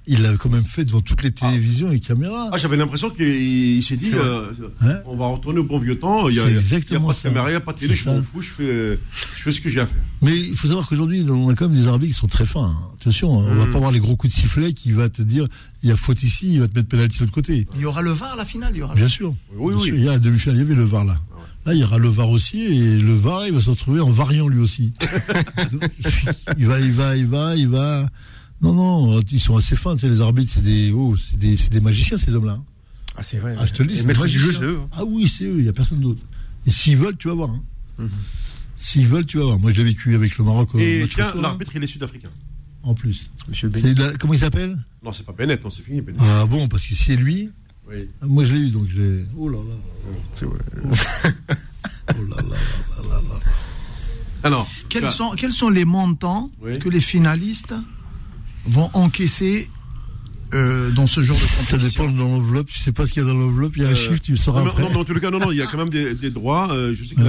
Il 0.08 0.24
l'avait 0.24 0.38
quand 0.38 0.50
même 0.50 0.64
fait 0.64 0.84
devant 0.84 1.02
toutes 1.02 1.22
les 1.22 1.32
télévisions 1.32 1.90
et 1.90 1.94
les 1.94 2.00
caméras. 2.00 2.50
Ah, 2.52 2.58
j'avais 2.58 2.76
l'impression 2.76 3.12
qu'il 3.12 3.26
il 3.28 3.84
s'est 3.84 3.96
dit, 3.98 4.12
euh, 4.16 4.52
Hein 4.82 4.96
on 5.06 5.16
va 5.16 5.28
retourner 5.28 5.60
au 5.60 5.64
bon 5.64 5.78
vieux 5.78 6.00
temps. 6.00 6.28
Il 6.28 6.36
y 6.36 6.40
a, 6.40 6.44
C'est 6.44 6.50
il 6.50 6.54
y 6.54 6.58
a 6.58 6.60
exactement 6.60 7.08
pas 7.10 7.14
de 7.14 7.18
ça. 7.18 7.30
caméra, 7.30 7.50
il 7.50 7.52
n'y 7.52 7.58
a 7.58 7.62
pas 7.62 7.74
de 7.74 7.78
télé, 7.80 7.94
je 7.94 8.10
m'en 8.10 8.22
fous, 8.24 8.42
je 8.42 8.50
fais, 8.50 9.00
je 9.38 9.42
fais 9.44 9.52
ce 9.52 9.62
que 9.62 9.70
j'ai 9.70 9.80
à 9.80 9.86
faire. 9.86 10.02
Mais 10.24 10.36
il 10.38 10.56
faut 10.56 10.68
savoir 10.68 10.88
qu'aujourd'hui, 10.90 11.24
on 11.30 11.50
a 11.50 11.54
quand 11.56 11.70
même 11.70 11.78
des 11.78 11.88
arbitres 11.88 12.14
qui 12.16 12.20
sont 12.20 12.28
très 12.28 12.48
fins. 12.48 12.74
hein. 12.76 12.90
Attention, 13.00 13.30
on 13.32 13.42
va 13.56 13.66
Mhm. 13.66 13.72
pas 13.72 13.78
avoir 13.78 13.92
les 13.92 14.00
gros 14.00 14.16
coups 14.16 14.34
de 14.34 14.40
sifflet 14.40 14.74
qui 14.74 14.92
va 14.92 15.08
te 15.08 15.22
dire 15.22 15.48
il 15.84 15.90
y 15.90 15.92
a 15.92 15.98
faute 15.98 16.24
ici, 16.24 16.54
il 16.56 16.60
va 16.62 16.68
te 16.68 16.76
mettre 16.76 16.90
pénalty 16.90 17.18
de 17.20 17.24
l'autre 17.24 17.34
côté. 17.34 17.68
Il 17.76 17.82
y 17.82 17.86
aura 17.86 18.02
le 18.02 18.12
VAR 18.12 18.34
à 18.34 18.36
la 18.36 18.46
finale, 18.46 18.72
il 18.74 18.80
y 18.80 18.82
aura. 18.82 18.96
Bien 18.96 19.08
sûr. 19.08 19.36
Oui, 19.56 19.72
Bien 19.74 19.82
oui. 19.82 19.86
sûr. 19.88 19.96
Il 19.96 20.04
y 20.04 20.08
a 20.10 20.14
la 20.14 20.20
demi-finale, 20.20 20.56
il 20.58 20.60
y 20.60 20.64
avait 20.64 20.74
le 20.74 20.84
VAR 20.84 21.06
là. 21.06 21.16
Là, 21.68 21.74
il 21.76 21.80
y 21.80 21.84
aura 21.84 22.00
le 22.00 22.10
VAR 22.10 22.30
aussi, 22.32 22.60
et 22.60 22.98
le 22.98 23.14
VAR, 23.14 23.46
il 23.46 23.54
va 23.54 23.60
se 23.62 23.70
retrouver 23.70 24.00
en 24.02 24.10
variant 24.10 24.48
lui 24.48 24.60
aussi. 24.60 24.94
il 26.58 26.66
va, 26.68 26.80
il 26.80 26.92
va, 26.92 27.16
il 27.16 27.28
va, 27.28 27.56
il 27.56 27.68
va. 27.68 28.08
Non, 28.62 28.74
non, 28.74 29.20
ils 29.32 29.40
sont 29.40 29.58
assez 29.58 29.76
fins, 29.76 29.96
tu 29.96 30.02
sais, 30.02 30.08
les 30.10 30.22
arbitres, 30.22 30.52
c'est 30.54 30.62
des, 30.62 30.92
oh, 30.92 31.16
c'est 31.18 31.38
des, 31.38 31.58
c'est 31.58 31.72
des 31.72 31.82
magiciens, 31.82 32.18
ces 32.18 32.34
hommes-là. 32.36 32.54
hein. 32.54 32.64
Ah, 33.18 33.24
c'est 33.24 33.38
vrai. 33.38 33.56
Ah, 33.60 33.66
je 33.66 33.74
te 33.74 33.82
le 33.84 33.90
dis, 33.90 33.98
c'est 33.98 34.08
du 34.08 34.40
jeu, 34.40 34.52
eux. 34.62 34.80
hein. 34.84 34.88
Ah 34.94 35.04
oui, 35.04 35.28
c'est 35.28 35.46
eux, 35.46 35.56
il 35.58 35.64
n'y 35.64 35.70
a 35.70 35.74
personne 35.74 36.00
d'autre. 36.00 36.22
Et 36.66 36.72
s'ils 36.72 36.98
veulent, 36.98 37.18
tu 37.18 37.28
vas 37.28 37.34
voir. 37.34 37.50
hein. 37.50 38.08
S'ils 38.78 39.08
veulent, 39.08 39.26
tu 39.26 39.38
vas 39.38 39.46
voir. 39.46 39.60
Moi, 39.60 39.72
je 39.72 39.78
l'ai 39.78 39.84
vécu 39.90 40.16
avec 40.16 40.38
le 40.38 40.44
Maroc 40.46 40.74
au 40.76 40.80
Et 40.80 41.08
tiens, 41.14 41.34
là, 41.36 41.42
l'arbitre, 41.42 41.72
il 41.76 41.84
est 41.84 41.88
sud-africain. 41.88 42.30
en 42.84 42.94
plus. 42.94 43.32
Monsieur 43.48 43.70
Ben. 43.70 43.94
La- 43.98 44.14
comment 44.18 44.34
il 44.34 44.40
s'appelle? 44.40 44.78
Non, 45.04 45.12
c'est 45.12 45.26
pas 45.26 45.34
Bennett, 45.34 45.64
non, 45.64 45.70
c'est 45.70 45.84
fini, 45.84 46.02
Bennett. 46.02 46.22
Ah 46.24 46.46
bon, 46.46 46.68
parce 46.68 46.86
que 46.86 46.94
c'est 46.96 47.16
lui. 47.16 47.50
Oui. 47.90 48.08
Moi, 48.22 48.44
je 48.46 48.54
l'ai 48.54 48.60
eu, 48.62 48.70
donc 48.70 48.88
je 48.90 49.00
l'ai. 49.02 49.26
Oh 49.38 49.50
là 49.50 49.58
là. 49.58 49.76
C'est 50.34 50.46
vrai. 50.46 50.58
Oh 50.84 50.88
là 52.30 52.38
là 52.38 52.42
là 52.42 53.04
là 53.10 53.22
là. 53.22 53.40
Alors, 54.44 54.68
Quels 54.90 55.04
tu 55.06 55.12
sont, 55.12 55.32
quels 55.32 55.52
sont 55.52 55.70
les 55.70 55.86
montants 55.86 56.50
Oui. 56.62 56.80
que 56.80 56.90
les 56.90 57.02
finalistes 57.02 57.74
vont 58.68 58.90
encaisser 58.94 59.70
euh, 60.54 60.92
dans 60.92 61.08
ce 61.08 61.22
genre 61.22 61.38
de 61.38 61.42
Ça 61.42 61.72
compétition 61.74 62.04
dépend 62.04 62.16
de 62.16 62.20
l'enveloppe. 62.20 62.68
Tu 62.68 62.80
sais 62.80 62.92
pas 62.92 63.06
ce 63.06 63.14
qu'il 63.14 63.24
y 63.24 63.26
a 63.26 63.28
dans 63.30 63.38
l'enveloppe. 63.38 63.74
Il 63.78 63.84
y 63.84 63.86
a 63.86 63.90
un 63.90 63.92
Euh, 63.92 63.96
chiffre, 63.96 64.22
tu 64.22 64.32
le 64.32 64.38
sauras 64.38 64.62
non, 64.64 64.70
après. 64.70 64.84
non, 64.84 64.90
mais 64.92 64.98
en 64.98 65.04
tout 65.06 65.14
cas, 65.20 65.30
non, 65.30 65.40
non, 65.40 65.52
il 65.52 65.58
y 65.58 65.62
a 65.62 65.66
quand 65.68 65.78
même 65.78 65.90
des, 65.90 66.14
des 66.14 66.30
droits. 66.30 66.72
euh, 66.74 66.94
je 66.94 67.04
sais 67.06 67.16
que 67.16 67.22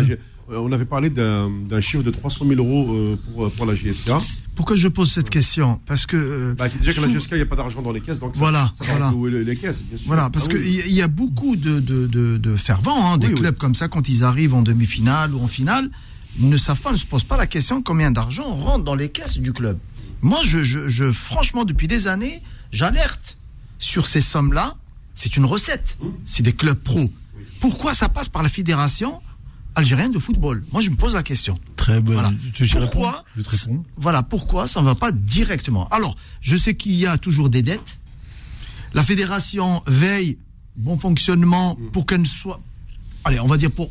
on 0.54 0.70
avait 0.72 0.84
parlé 0.84 1.09
d'un 1.09 1.80
chiffre 1.80 2.02
de 2.02 2.10
300 2.10 2.44
000 2.46 2.60
euros 2.60 3.16
pour, 3.32 3.50
pour 3.52 3.64
la 3.64 3.74
GSK. 3.74 4.10
Pourquoi 4.56 4.76
je 4.76 4.88
pose 4.88 5.10
cette 5.10 5.30
question? 5.30 5.80
Parce 5.86 6.04
que 6.04 6.54
Bah, 6.59 6.66
déjà 6.68 6.92
que 6.92 7.00
la 7.06 7.09
GSK, 7.09 7.28
il 7.32 7.36
n'y 7.36 7.42
a 7.42 7.46
pas 7.46 7.56
d'argent 7.56 7.80
dans 7.80 7.92
les 7.92 8.00
caisses, 8.02 8.18
donc 8.18 8.34
ça- 8.34 8.38
Voilà, 8.40 8.70
ça, 8.76 8.84
va 8.84 9.10
voilà. 9.12 9.30
les, 9.38 9.44
les 9.44 9.56
caisses, 9.56 9.80
bien 9.82 9.96
sûr. 9.96 10.09
Voilà, 10.09 10.28
parce 10.28 10.46
Ah 10.48 10.52
qu'il 10.52 10.60
oui. 10.60 10.82
y, 10.84 10.88
il 10.90 10.94
y 10.94 11.00
a 11.00 11.09
beaucoup 11.09 11.56
de, 11.56 11.80
de, 11.80 12.06
de, 12.06 12.36
de 12.36 12.56
fervents, 12.56 13.12
hein, 13.12 13.18
des 13.18 13.28
Oui, 13.28 13.34
oui. 13.34 13.40
clubs 13.40 13.56
comme 13.56 13.74
ça, 13.74 13.88
quand 13.88 14.09
ils 14.10 14.24
arrivent 14.24 14.52
en 14.54 14.62
demi-finale 14.62 15.32
ou 15.32 15.40
en 15.40 15.46
finale, 15.46 15.88
ne 16.40 16.56
savent 16.59 16.80
pas, 16.80 16.92
ne 16.92 16.96
se 16.98 17.06
posent 17.06 17.24
pas 17.24 17.36
la 17.38 17.46
question 17.46 17.80
combien 17.82 18.10
d'argent 18.10 18.52
rentre 18.54 18.84
dans 18.84 18.96
les 18.96 19.10
caisses 19.10 19.38
du 19.38 19.52
club. 19.54 19.78
Moi, 20.22 20.40
je, 20.44 20.62
je, 20.62 20.88
je- 20.88 21.10
franchement, 21.12 21.64
depuis 21.64 21.88
des 21.88 22.06
années, 22.08 22.40
j'alerte 22.70 23.36
sur 23.78 24.06
ces 24.06 24.20
sommes-là. 24.20 24.76
C'est 25.14 25.36
une 25.36 25.44
recette. 25.44 25.96
Mmh. 26.00 26.06
C'est 26.24 26.42
des 26.42 26.52
clubs 26.54 26.78
pro. 26.78 27.10
Pourquoi 27.60 27.92
ça 27.94 28.08
passe 28.08 28.28
par 28.28 28.42
la 28.42 28.48
fédération 28.48 29.20
algérienne 29.74 30.12
de 30.12 30.18
football? 30.18 30.64
Moi, 30.72 30.80
je 30.80 30.90
me 30.90 30.96
pose 30.96 31.14
la 31.14 31.22
question. 31.22 31.58
Très 31.76 32.00
bon. 32.00 32.12
Voilà. 32.14 32.32
Tu 32.54 32.66
Pourquoi 32.68 33.24
Je 33.36 33.42
te. 33.42 33.56
Voilà, 33.96 34.22
pourquoi 34.22 34.66
ça 34.66 34.80
ne 34.80 34.86
va 34.86 34.94
pas 34.94 35.12
directement? 35.12 35.86
Alors, 35.88 36.16
je 36.40 36.56
sais 36.56 36.74
qu'il 36.76 36.92
y 36.94 37.06
a 37.06 37.18
toujours 37.18 37.50
des 37.50 37.62
dettes. 37.62 37.98
La 38.94 39.02
fédération 39.02 39.82
veille 39.86 40.38
bon 40.76 40.98
fonctionnement 40.98 41.76
pour 41.92 42.06
qu'elle 42.06 42.20
ne 42.20 42.26
soit. 42.26 42.60
Allez, 43.24 43.40
on 43.40 43.46
va 43.46 43.56
dire 43.56 43.70
pour 43.70 43.90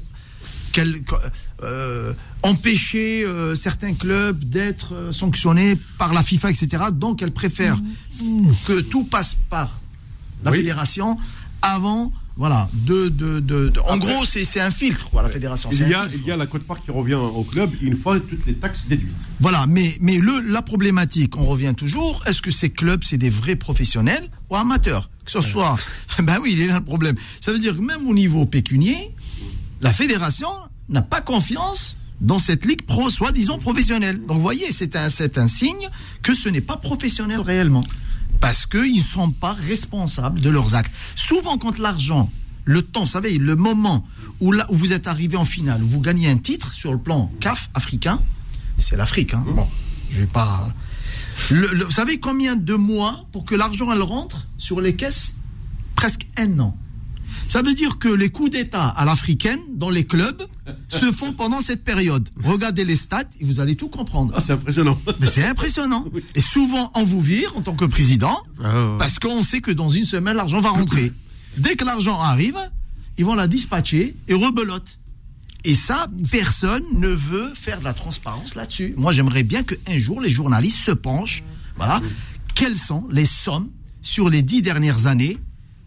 euh, 1.64 2.14
empêcher 2.44 3.24
euh, 3.26 3.56
certains 3.56 3.94
clubs 3.94 4.44
d'être 4.44 4.94
euh, 4.94 5.12
sanctionnés 5.12 5.78
par 5.98 6.14
la 6.14 6.24
FIFA, 6.24 6.52
etc. 6.52 6.84
Donc, 6.92 7.22
elle 7.22 7.32
préfère 7.32 7.78
que 8.66 8.82
tout 8.82 9.04
passe 9.06 9.36
par 9.50 9.82
la 10.44 10.52
Oui. 10.52 10.58
fédération 10.58 11.18
avant. 11.62 12.12
Voilà, 12.38 12.70
de, 12.74 13.10
de, 13.10 13.40
de, 13.42 13.68
de- 13.68 13.80
En 13.82 13.98
Après- 13.98 14.14
gros, 14.14 14.26
c'est 14.26 14.46
c'est 14.46 14.62
un 14.62 14.72
filtre, 14.72 15.10
quoi, 15.12 15.22
la 15.22 15.28
fédération. 15.30 15.70
Il 15.74 15.90
y, 15.90 15.94
a, 15.94 16.08
il 16.16 16.24
y 16.26 16.32
a 16.32 16.38
la 16.38 16.48
cote-part 16.48 16.82
qui 16.82 16.90
revient 16.90 17.14
au 17.16 17.44
club 17.44 17.72
une 17.82 17.96
fois 17.96 18.20
toutes 18.22 18.46
les 18.48 18.54
taxes 18.54 18.88
déduites. 18.88 19.12
Voilà, 19.42 19.68
mais, 19.68 19.98
mais 20.00 20.18
le, 20.18 20.40
la 20.40 20.62
problématique, 20.62 21.36
on 21.38 21.44
revient 21.44 21.74
toujours, 21.76 22.24
est-ce 22.26 22.42
que 22.42 22.50
ces 22.50 22.70
clubs, 22.70 23.04
c'est 23.04 23.18
des 23.18 23.30
vrais 23.30 23.58
professionnels 23.58 24.30
ou 24.50 24.56
amateurs? 24.56 25.10
Que 25.26 25.32
ce 25.32 25.42
soit. 25.42 25.78
Ben 26.24 26.40
oui, 26.42 26.52
il 26.54 26.62
est 26.62 26.68
là 26.68 26.80
le 26.80 26.86
problème. 26.86 27.16
Ça 27.42 27.52
veut 27.52 27.60
dire 27.60 27.76
que 27.76 27.82
même 27.82 28.08
au 28.08 28.14
niveau 28.14 28.46
pécunier, 28.46 29.12
la 29.82 29.94
fédération 29.94 30.50
n'a 30.90 31.02
pas 31.02 31.22
confiance 31.22 31.98
dans 32.20 32.40
cette 32.40 32.66
ligue 32.66 32.84
pro, 32.84 33.10
soi-disant 33.10 33.58
professionnelle. 33.58 34.20
Donc 34.26 34.38
vous 34.38 34.42
voyez, 34.44 34.72
c'est 34.72 34.96
un, 34.96 35.48
signe 35.48 35.90
que 36.22 36.34
ce 36.34 36.50
n'est 36.50 36.62
pas 36.62 36.78
professionnel 36.78 37.40
réellement. 37.42 37.84
Parce 38.40 38.66
qu'ils 38.66 38.98
ne 38.98 39.02
sont 39.04 39.32
pas 39.32 39.54
responsables 39.54 40.40
de 40.40 40.50
leurs 40.50 40.76
actes. 40.76 40.94
Souvent, 41.16 41.58
quand 41.58 41.80
l'argent, 41.80 42.30
le 42.66 42.82
temps, 42.84 43.02
vous 43.02 43.08
savez, 43.08 43.38
le 43.38 43.56
moment 43.56 44.06
où, 44.40 44.52
là, 44.52 44.66
où 44.70 44.76
vous 44.76 44.94
êtes 44.94 45.08
arrivé 45.08 45.36
en 45.36 45.46
finale, 45.46 45.84
où 45.84 45.88
vous 45.88 46.00
gagnez 46.02 46.30
un 46.30 46.38
titre 46.38 46.74
sur 46.74 46.92
le 46.92 47.00
plan 47.00 47.32
CAF 47.40 47.70
africain, 47.74 48.20
c'est 48.78 48.96
l'Afrique. 48.96 49.34
Hein. 49.34 49.44
Bon, 49.48 49.68
je 50.12 50.22
vais 50.22 50.28
pas. 50.28 50.68
Le- 51.50 51.68
le- 51.74 51.86
vous 51.86 51.92
savez 51.92 52.20
combien 52.20 52.56
de 52.56 52.74
mois 52.76 53.26
pour 53.32 53.46
que 53.46 53.56
l'argent 53.56 53.92
elle 53.92 54.02
rentre 54.02 54.48
sur 54.58 54.80
les 54.82 54.96
caisses? 54.96 55.36
Presque 55.96 56.26
un 56.38 56.60
an. 56.60 56.76
Ça 57.52 57.62
veut 57.62 57.74
dire 57.74 58.00
que 58.00 58.08
les 58.08 58.30
coups 58.30 58.52
d'État 58.52 58.88
à 58.88 59.04
l'africaine 59.04 59.60
dans 59.76 59.90
les 59.90 60.06
clubs 60.06 60.42
se 60.88 61.12
font 61.12 61.34
pendant 61.34 61.60
cette 61.60 61.84
période. 61.84 62.30
Regardez 62.46 62.86
les 62.86 62.96
stats 62.96 63.26
et 63.42 63.44
vous 63.44 63.60
allez 63.60 63.76
tout 63.76 63.90
comprendre. 63.90 64.32
Ah, 64.38 64.40
c'est 64.40 64.54
impressionnant. 64.54 64.98
Mais 65.20 65.28
c'est 65.28 65.44
impressionnant. 65.44 66.06
Et 66.34 66.40
souvent, 66.40 66.90
on 66.96 67.04
vous 67.04 67.20
vire 67.20 67.52
en 67.58 67.62
tant 67.62 67.76
que 67.76 67.84
président 67.84 68.42
Ah, 68.64 68.96
parce 68.98 69.20
qu'on 69.20 69.44
sait 69.44 69.60
que 69.60 69.72
dans 69.72 69.90
une 69.90 70.06
semaine, 70.06 70.38
l'argent 70.38 70.62
va 70.62 70.70
rentrer. 70.70 71.12
Dès 71.58 71.76
que 71.76 71.84
l'argent 71.84 72.22
arrive, 72.22 72.58
ils 73.18 73.26
vont 73.26 73.36
la 73.36 73.48
dispatcher 73.48 74.16
et 74.30 74.34
rebelote. 74.34 75.00
Et 75.66 75.76
ça, 75.76 76.08
personne 76.32 76.86
ne 76.94 77.10
veut 77.10 77.52
faire 77.54 77.80
de 77.80 77.84
la 77.84 77.94
transparence 77.94 78.56
là-dessus. 78.56 78.94
Moi, 78.96 79.12
j'aimerais 79.12 79.44
bien 79.44 79.64
qu'un 79.64 80.00
jour, 80.00 80.22
les 80.22 80.30
journalistes 80.30 80.86
se 80.86 80.92
penchent. 80.92 81.44
Voilà. 81.76 82.00
Quelles 82.56 82.78
sont 82.78 83.10
les 83.12 83.26
sommes 83.26 83.72
sur 84.02 84.30
les 84.30 84.42
dix 84.42 84.62
dernières 84.62 85.08
années, 85.08 85.38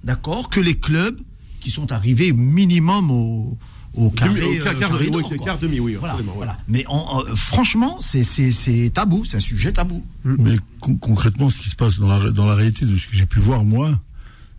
d'accord, 0.05 0.51
que 0.51 0.61
les 0.61 0.74
clubs 0.78 1.19
qui 1.65 1.70
sont 1.70 1.91
arrivés 1.93 2.32
minimum 2.35 3.11
au, 3.11 3.57
au 3.95 4.11
carré, 4.11 4.35
Demi- 4.35 4.45
au 4.47 4.53
euh, 4.61 4.62
quart- 4.65 4.78
quart- 4.78 4.91
carré 4.91 5.09
oui, 5.11 5.39
quart 5.43 5.59
demi, 5.59 5.81
oui, 5.81 5.95
Voilà, 5.95 6.12
absolument, 6.12 6.35
voilà. 6.36 6.59
Mais 6.69 6.85
en- 6.89 7.23
en- 7.31 7.35
franchement, 7.36 7.99
c'est- 8.01 8.23
tabou, 8.93 9.24
c'est 9.24 9.39
un 9.39 9.41
sujet 9.41 9.73
tabou. 9.73 10.05
Mais 10.24 10.57
con- 10.81 10.97
concrètement, 10.97 11.49
ce 11.49 11.59
qui 11.59 11.70
se 11.70 11.74
passe 11.77 11.99
dans 11.99 12.09
la, 12.09 12.31
dans 12.31 12.45
la 12.45 12.55
réalité 12.55 12.85
de 12.85 12.99
ce 12.99 13.09
que 13.09 13.16
j'ai 13.16 13.24
pu 13.24 13.39
voir, 13.41 13.65
moi, 13.65 13.99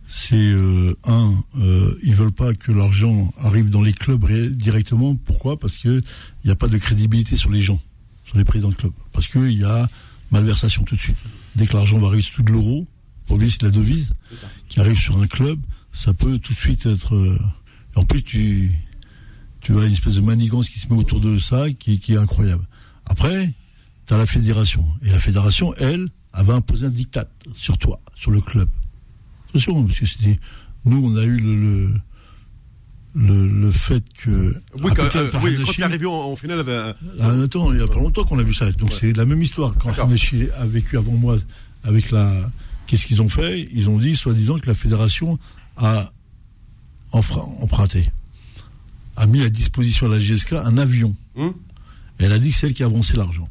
c'est 0.08 0.34
euh, 0.36 0.96
un, 1.04 1.32
euh, 1.60 1.96
ils 2.02 2.14
veulent 2.14 2.32
pas 2.32 2.54
que 2.54 2.72
l'argent 2.72 3.32
arrive 3.40 3.70
dans 3.70 3.82
les 3.82 3.92
clubs 3.92 4.24
directement. 4.56 5.14
Pourquoi? 5.14 5.58
Parce 5.60 5.76
que 5.76 6.00
il 6.42 6.46
n'y 6.46 6.50
a 6.50 6.56
pas 6.56 6.66
de 6.68 6.76
crédibilité 6.78 7.36
sur 7.36 7.50
les 7.50 7.62
gens, 7.62 7.80
sur 8.24 8.36
les 8.38 8.44
présidents 8.44 8.70
de 8.70 8.74
clubs. 8.74 8.92
Parce 9.12 9.28
qu'il 9.28 9.52
y 9.52 9.64
a 9.64 9.88
malversation 10.32 10.82
tout 10.82 10.96
de 10.96 11.00
suite. 11.00 11.18
Dès 11.54 11.66
que 11.68 11.74
l'argent 11.76 11.98
va 12.00 12.08
arriver 12.08 12.22
sous 12.22 12.42
de 12.42 12.50
l'euro, 12.50 12.84
pas 13.28 13.34
oublier 13.34 13.50
c'est 13.50 13.60
de 13.60 13.66
la 13.66 13.72
devise 13.72 14.12
qui 14.68 14.80
arrive 14.80 14.98
sur 14.98 15.16
un 15.20 15.26
club, 15.28 15.58
ça 15.96 16.12
peut 16.14 16.38
tout 16.38 16.52
de 16.52 16.58
suite 16.58 16.86
être. 16.86 17.14
euh, 17.14 17.38
en 17.94 18.04
plus, 18.04 18.22
tu, 18.22 18.70
tu 19.60 19.72
vois 19.72 19.86
une 19.86 19.92
espèce 19.92 20.14
de 20.16 20.20
manigance 20.20 20.68
qui 20.68 20.78
se 20.78 20.86
met 20.92 20.98
autour 20.98 21.20
de 21.20 21.38
ça, 21.38 21.70
qui, 21.70 21.98
qui 21.98 22.12
est 22.14 22.18
incroyable. 22.18 22.64
Après, 23.06 23.54
tu 24.06 24.12
as 24.14 24.18
la 24.18 24.26
fédération. 24.26 24.84
Et 25.02 25.10
la 25.10 25.18
fédération, 25.20 25.74
elle, 25.78 26.08
avait 26.32 26.52
imposé 26.52 26.86
un 26.86 26.90
diktat 26.90 27.26
sur 27.54 27.78
toi, 27.78 27.98
sur 28.14 28.30
le 28.30 28.40
club. 28.42 28.68
Attention, 29.48 29.82
parce 29.84 29.98
que 30.00 30.06
c'était. 30.06 30.38
Nous, 30.84 31.04
on 31.04 31.16
a 31.16 31.24
eu 31.24 31.36
le. 31.36 31.54
le 31.56 31.94
le, 33.18 33.48
le 33.48 33.70
fait 33.70 34.04
que 34.22 34.54
Oui, 34.74 34.92
quand, 34.94 35.16
euh, 35.16 35.30
oui, 35.42 35.52
Hanashi- 35.54 35.64
quand 35.64 35.72
il 35.72 35.80
est 35.80 35.84
arrivé 35.84 36.04
en, 36.04 36.12
en 36.12 36.36
finale, 36.36 36.60
avec, 36.60 36.96
ah, 37.18 37.30
attends, 37.44 37.72
il 37.72 37.78
y 37.78 37.82
a 37.82 37.86
pas 37.88 37.94
longtemps 37.94 38.24
qu'on 38.24 38.38
a 38.38 38.42
vu 38.42 38.52
ça. 38.52 38.70
Donc 38.72 38.90
Ouais. 38.90 38.96
c'est 39.00 39.16
la 39.16 39.24
même 39.24 39.40
histoire. 39.40 39.72
Quand. 39.72 39.88
Hanashi 39.98 40.48
a 40.58 40.66
vécu 40.66 40.98
avant 40.98 41.12
moi 41.12 41.38
avec 41.82 42.10
la. 42.10 42.30
Qu'est-ce 42.86 43.06
qu'ils 43.06 43.22
ont 43.22 43.30
fait? 43.30 43.66
Ils 43.72 43.88
ont 43.88 43.96
dit, 43.96 44.14
soi-disant, 44.14 44.58
que 44.58 44.66
la 44.66 44.74
fédération 44.74 45.38
a 45.76 46.10
emprunté, 47.12 48.10
a 49.16 49.26
mis 49.26 49.42
à 49.42 49.48
disposition 49.48 50.08
de 50.08 50.14
la 50.14 50.20
GSK 50.20 50.54
un 50.54 50.76
avion. 50.78 51.14
Et 51.38 52.24
elle 52.24 52.32
a 52.32 52.38
dit 52.38 52.50
que 52.50 52.56
c'est 52.56 52.66
elle 52.68 52.74
qui 52.74 52.82
a 52.82 52.86
avancé 52.86 53.16
l'argent. 53.16 53.48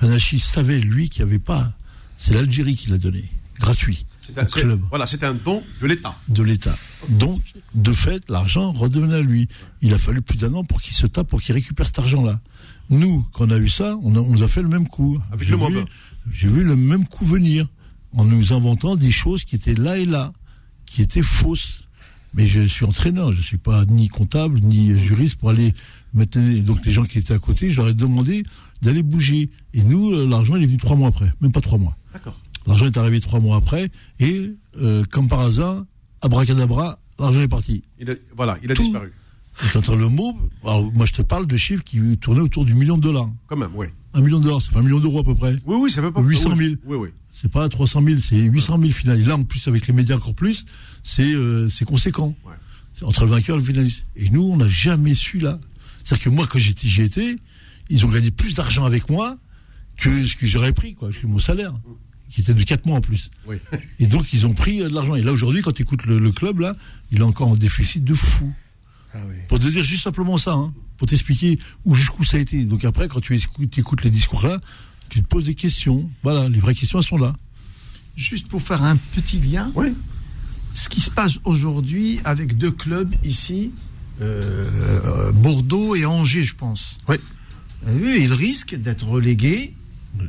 Hanashi 0.00 0.40
savait, 0.40 0.78
lui, 0.78 1.08
qu'il 1.08 1.24
n'y 1.24 1.30
avait 1.30 1.38
pas. 1.38 1.72
C'est 2.18 2.34
l'Algérie 2.34 2.74
qui 2.76 2.90
l'a 2.90 2.98
donné, 2.98 3.24
gratuit, 3.58 4.06
c'est 4.20 4.38
un, 4.38 4.44
club 4.46 4.80
voilà, 4.88 5.06
c'est 5.06 5.22
un 5.22 5.34
don 5.34 5.62
de 5.82 5.86
l'État. 5.86 6.16
de 6.28 6.42
l'État. 6.42 6.76
Donc, 7.10 7.42
de 7.74 7.92
fait, 7.92 8.22
l'argent 8.28 8.72
redevenait 8.72 9.16
à 9.16 9.20
lui. 9.20 9.48
Il 9.82 9.92
a 9.94 9.98
fallu 9.98 10.22
plus 10.22 10.38
d'un 10.38 10.52
an 10.54 10.64
pour 10.64 10.80
qu'il 10.82 10.94
se 10.94 11.06
tape, 11.06 11.28
pour 11.28 11.40
qu'il 11.42 11.54
récupère 11.54 11.86
cet 11.86 11.98
argent-là. 11.98 12.40
Nous, 12.88 13.26
quand 13.32 13.46
on 13.48 13.50
a 13.50 13.58
eu 13.58 13.68
ça, 13.68 13.98
on, 14.02 14.14
a- 14.16 14.18
on 14.20 14.30
nous 14.32 14.42
a 14.42 14.48
fait 14.48 14.62
le 14.62 14.68
même 14.68 14.88
coup. 14.88 15.18
Avec 15.30 15.46
J'ai 15.46 15.52
le 15.52 15.58
vu- 15.58 15.62
Mamba. 15.74 15.84
J'ai 16.32 16.48
vu 16.48 16.64
le 16.64 16.74
même 16.76 17.06
coup 17.06 17.26
venir, 17.26 17.66
en 18.14 18.24
nous 18.24 18.52
inventant 18.54 18.96
des 18.96 19.10
choses 19.12 19.44
qui 19.44 19.56
étaient 19.56 19.74
là 19.74 19.98
et 19.98 20.04
là, 20.06 20.32
qui 20.86 21.02
étaient 21.02 21.22
fausses. 21.22 21.82
Mais 22.34 22.46
je 22.46 22.60
suis 22.60 22.84
entraîneur, 22.84 23.32
je 23.32 23.38
ne 23.38 23.42
suis 23.42 23.56
pas 23.58 23.84
ni 23.86 24.08
comptable, 24.08 24.60
ni 24.60 24.98
juriste 24.98 25.36
pour 25.36 25.50
aller 25.50 25.72
mettre... 26.12 26.38
Donc 26.62 26.84
les 26.84 26.92
gens 26.92 27.04
qui 27.04 27.18
étaient 27.18 27.32
à 27.34 27.38
côté, 27.38 27.70
je 27.70 27.76
leur 27.78 27.88
ai 27.88 27.94
demandé 27.94 28.44
d'aller 28.82 29.02
bouger. 29.02 29.48
Et 29.72 29.82
nous, 29.82 30.12
euh, 30.12 30.26
l'argent, 30.28 30.56
il 30.56 30.62
est 30.62 30.66
venu 30.66 30.76
trois 30.78 30.96
mois 30.96 31.08
après, 31.08 31.32
même 31.40 31.52
pas 31.52 31.62
trois 31.62 31.78
mois. 31.78 31.96
D'accord. 32.12 32.38
L'argent 32.66 32.86
est 32.86 32.96
arrivé 32.98 33.20
trois 33.20 33.40
mois 33.40 33.56
après, 33.56 33.88
et 34.20 34.50
euh, 34.82 35.02
comme 35.10 35.28
par 35.28 35.40
hasard, 35.40 35.84
abracadabra, 36.20 36.98
l'argent 37.18 37.40
est 37.40 37.48
parti. 37.48 37.82
Il 37.98 38.10
a, 38.10 38.14
voilà, 38.36 38.58
il 38.62 38.70
a 38.70 38.74
Tout. 38.74 38.82
disparu. 38.82 39.12
Et 39.64 39.72
t'entends 39.72 39.94
le 39.94 40.08
mot, 40.10 40.36
alors 40.64 40.92
moi 40.94 41.06
je 41.06 41.12
te 41.14 41.22
parle 41.22 41.46
de 41.46 41.56
chiffres 41.56 41.82
qui 41.84 42.18
tournaient 42.18 42.42
autour 42.42 42.66
du 42.66 42.74
million 42.74 42.98
de 42.98 43.02
dollars. 43.02 43.30
Quand 43.46 43.56
même, 43.56 43.70
oui. 43.74 43.86
Un 44.12 44.20
million 44.20 44.38
de 44.38 44.44
dollars, 44.44 44.60
c'est 44.60 44.72
pas 44.72 44.80
un 44.80 44.82
million 44.82 45.00
d'euros 45.00 45.20
à 45.20 45.24
peu 45.24 45.34
près. 45.34 45.56
Oui, 45.64 45.76
oui, 45.80 45.90
ça 45.90 46.02
fait 46.02 46.10
pas 46.10 46.20
800 46.20 46.56
000. 46.56 46.74
Oui, 46.84 46.96
oui. 46.96 47.08
C'est 47.38 47.50
pas 47.52 47.68
300 47.68 48.02
000, 48.02 48.18
c'est 48.18 48.36
800 48.36 48.78
000 48.80 48.92
final. 48.92 49.20
Et 49.20 49.24
là, 49.24 49.36
en 49.36 49.42
plus, 49.42 49.68
avec 49.68 49.86
les 49.86 49.92
médias 49.92 50.16
encore 50.16 50.34
plus, 50.34 50.64
c'est 51.02 51.34
euh, 51.34 51.68
conséquent. 51.86 52.34
Ouais. 52.46 53.06
entre 53.06 53.26
le 53.26 53.30
vainqueur 53.30 53.56
et 53.56 53.58
le 53.58 53.64
finaliste. 53.64 54.06
Et 54.16 54.30
nous, 54.30 54.42
on 54.42 54.56
n'a 54.56 54.68
jamais 54.68 55.14
su 55.14 55.38
là. 55.38 55.60
C'est-à-dire 56.02 56.24
que 56.24 56.30
moi, 56.30 56.46
quand 56.46 56.58
j'y 56.58 57.02
étais, 57.02 57.36
ils 57.90 58.06
ont 58.06 58.08
gagné 58.08 58.30
plus 58.30 58.54
d'argent 58.54 58.86
avec 58.86 59.10
moi 59.10 59.36
que 59.98 60.26
ce 60.26 60.34
que 60.34 60.46
j'aurais 60.46 60.72
pris, 60.72 60.94
quoi, 60.94 61.10
que 61.10 61.26
mon 61.26 61.38
salaire, 61.38 61.74
qui 62.30 62.40
était 62.40 62.54
de 62.54 62.62
4 62.62 62.86
mois 62.86 62.96
en 62.96 63.00
plus. 63.02 63.30
Oui. 63.46 63.56
Et 63.98 64.06
donc, 64.06 64.32
ils 64.32 64.46
ont 64.46 64.54
pris 64.54 64.80
euh, 64.80 64.88
de 64.88 64.94
l'argent. 64.94 65.14
Et 65.14 65.22
là, 65.22 65.32
aujourd'hui, 65.32 65.60
quand 65.60 65.72
tu 65.72 65.82
écoutes 65.82 66.06
le, 66.06 66.18
le 66.18 66.32
club, 66.32 66.60
là, 66.60 66.74
il 67.10 67.18
est 67.18 67.22
encore 67.22 67.48
en 67.48 67.56
déficit 67.56 68.02
de 68.02 68.14
fou. 68.14 68.50
Ah 69.12 69.18
oui. 69.28 69.36
Pour 69.48 69.58
te 69.58 69.68
dire 69.68 69.84
juste 69.84 70.04
simplement 70.04 70.38
ça, 70.38 70.54
hein, 70.54 70.72
pour 70.96 71.06
t'expliquer 71.06 71.58
où 71.84 71.94
jusqu'où 71.94 72.24
ça 72.24 72.38
a 72.38 72.40
été. 72.40 72.64
Donc 72.64 72.84
après, 72.86 73.08
quand 73.08 73.20
tu 73.20 73.36
écoutes, 73.36 73.76
écoutes 73.76 74.04
les 74.04 74.10
discours 74.10 74.46
là, 74.46 74.58
tu 75.08 75.22
te 75.22 75.26
poses 75.26 75.44
des 75.46 75.54
questions. 75.54 76.08
Voilà, 76.22 76.48
les 76.48 76.58
vraies 76.58 76.74
questions, 76.74 76.98
elles 77.00 77.04
sont 77.06 77.18
là. 77.18 77.34
Juste 78.16 78.48
pour 78.48 78.62
faire 78.62 78.82
un 78.82 78.96
petit 78.96 79.38
lien, 79.38 79.70
Oui. 79.74 79.88
ce 80.74 80.88
qui 80.88 81.00
se 81.00 81.10
passe 81.10 81.38
aujourd'hui 81.44 82.20
avec 82.24 82.56
deux 82.56 82.70
clubs 82.70 83.14
ici, 83.24 83.72
euh, 84.22 84.68
euh, 85.04 85.32
Bordeaux 85.32 85.94
et 85.94 86.06
Angers, 86.06 86.44
je 86.44 86.54
pense. 86.54 86.96
Oui. 87.08 87.16
Eux, 87.88 88.18
ils 88.18 88.32
risquent 88.32 88.74
d'être 88.74 89.06
relégués 89.06 89.74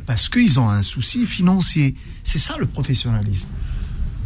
parce 0.06 0.28
qu'ils 0.28 0.60
ont 0.60 0.70
un 0.70 0.82
souci 0.82 1.26
financier. 1.26 1.96
C'est 2.24 2.38
ça 2.40 2.58
le 2.60 2.66
professionnalisme. 2.66 3.48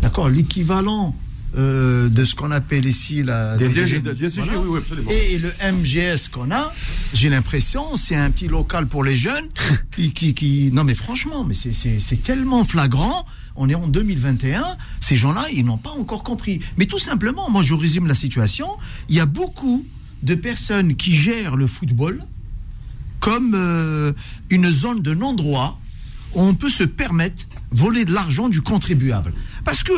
D'accord 0.02 0.28
L'équivalent 0.30 1.16
euh, 1.58 2.08
de 2.10 2.24
ce 2.26 2.36
qu'on 2.36 2.52
appelle 2.52 2.86
ici 2.86 3.24
la 3.24 3.58
Voilà. 3.58 4.14
DSG, 4.14 4.42
oui, 4.42 4.68
oui, 4.68 4.78
absolument. 4.80 5.12
Et 5.12 5.38
le 5.38 5.52
MGS 5.74 6.30
qu'on 6.32 6.50
a, 6.52 6.74
j'ai 7.14 7.30
l'impression, 7.30 7.96
c'est 7.96 8.16
un 8.16 8.30
petit 8.32 8.48
local 8.48 8.88
pour 8.88 9.04
les 9.04 9.16
jeunes 9.16 9.46
qui, 9.92 10.14
qui, 10.14 10.34
qui- 10.34 10.70
non 10.72 10.84
mais 10.84 10.96
franchement, 10.96 11.44
mais 11.44 11.54
c'est 11.56 12.24
tellement 12.24 12.64
flagrant. 12.66 13.26
On 13.58 13.68
est 13.70 13.76
en 13.76 13.88
2021, 13.88 14.64
ces 15.02 15.18
gens-là, 15.18 15.46
ils 15.54 15.66
n'ont 15.66 15.78
pas 15.78 15.90
encore 15.92 16.24
compris. 16.24 16.62
Mais 16.78 16.86
tout 16.86 17.00
simplement, 17.00 17.50
moi 17.50 17.62
je 17.64 17.74
résume 17.74 18.08
la 18.08 18.16
situation, 18.16 18.68
il 19.10 19.16
y 19.16 19.20
a 19.20 19.26
beaucoup 19.26 19.86
de 20.24 20.36
personnes 20.36 20.96
qui 20.96 21.14
gèrent 21.14 21.58
le 21.58 21.68
football 21.68 22.24
comme 23.20 23.54
euh, 23.56 24.14
une 24.50 24.72
zone 24.72 25.02
de 25.02 25.14
non-droit 25.14 25.80
où 26.34 26.42
on 26.42 26.54
peut 26.56 26.70
se 26.70 26.84
permettre 26.84 27.44
voler 27.72 28.06
de 28.06 28.14
l'argent 28.14 28.50
du 28.50 28.62
contribuable. 28.62 29.34
Parce 29.64 29.84
que 29.84 29.94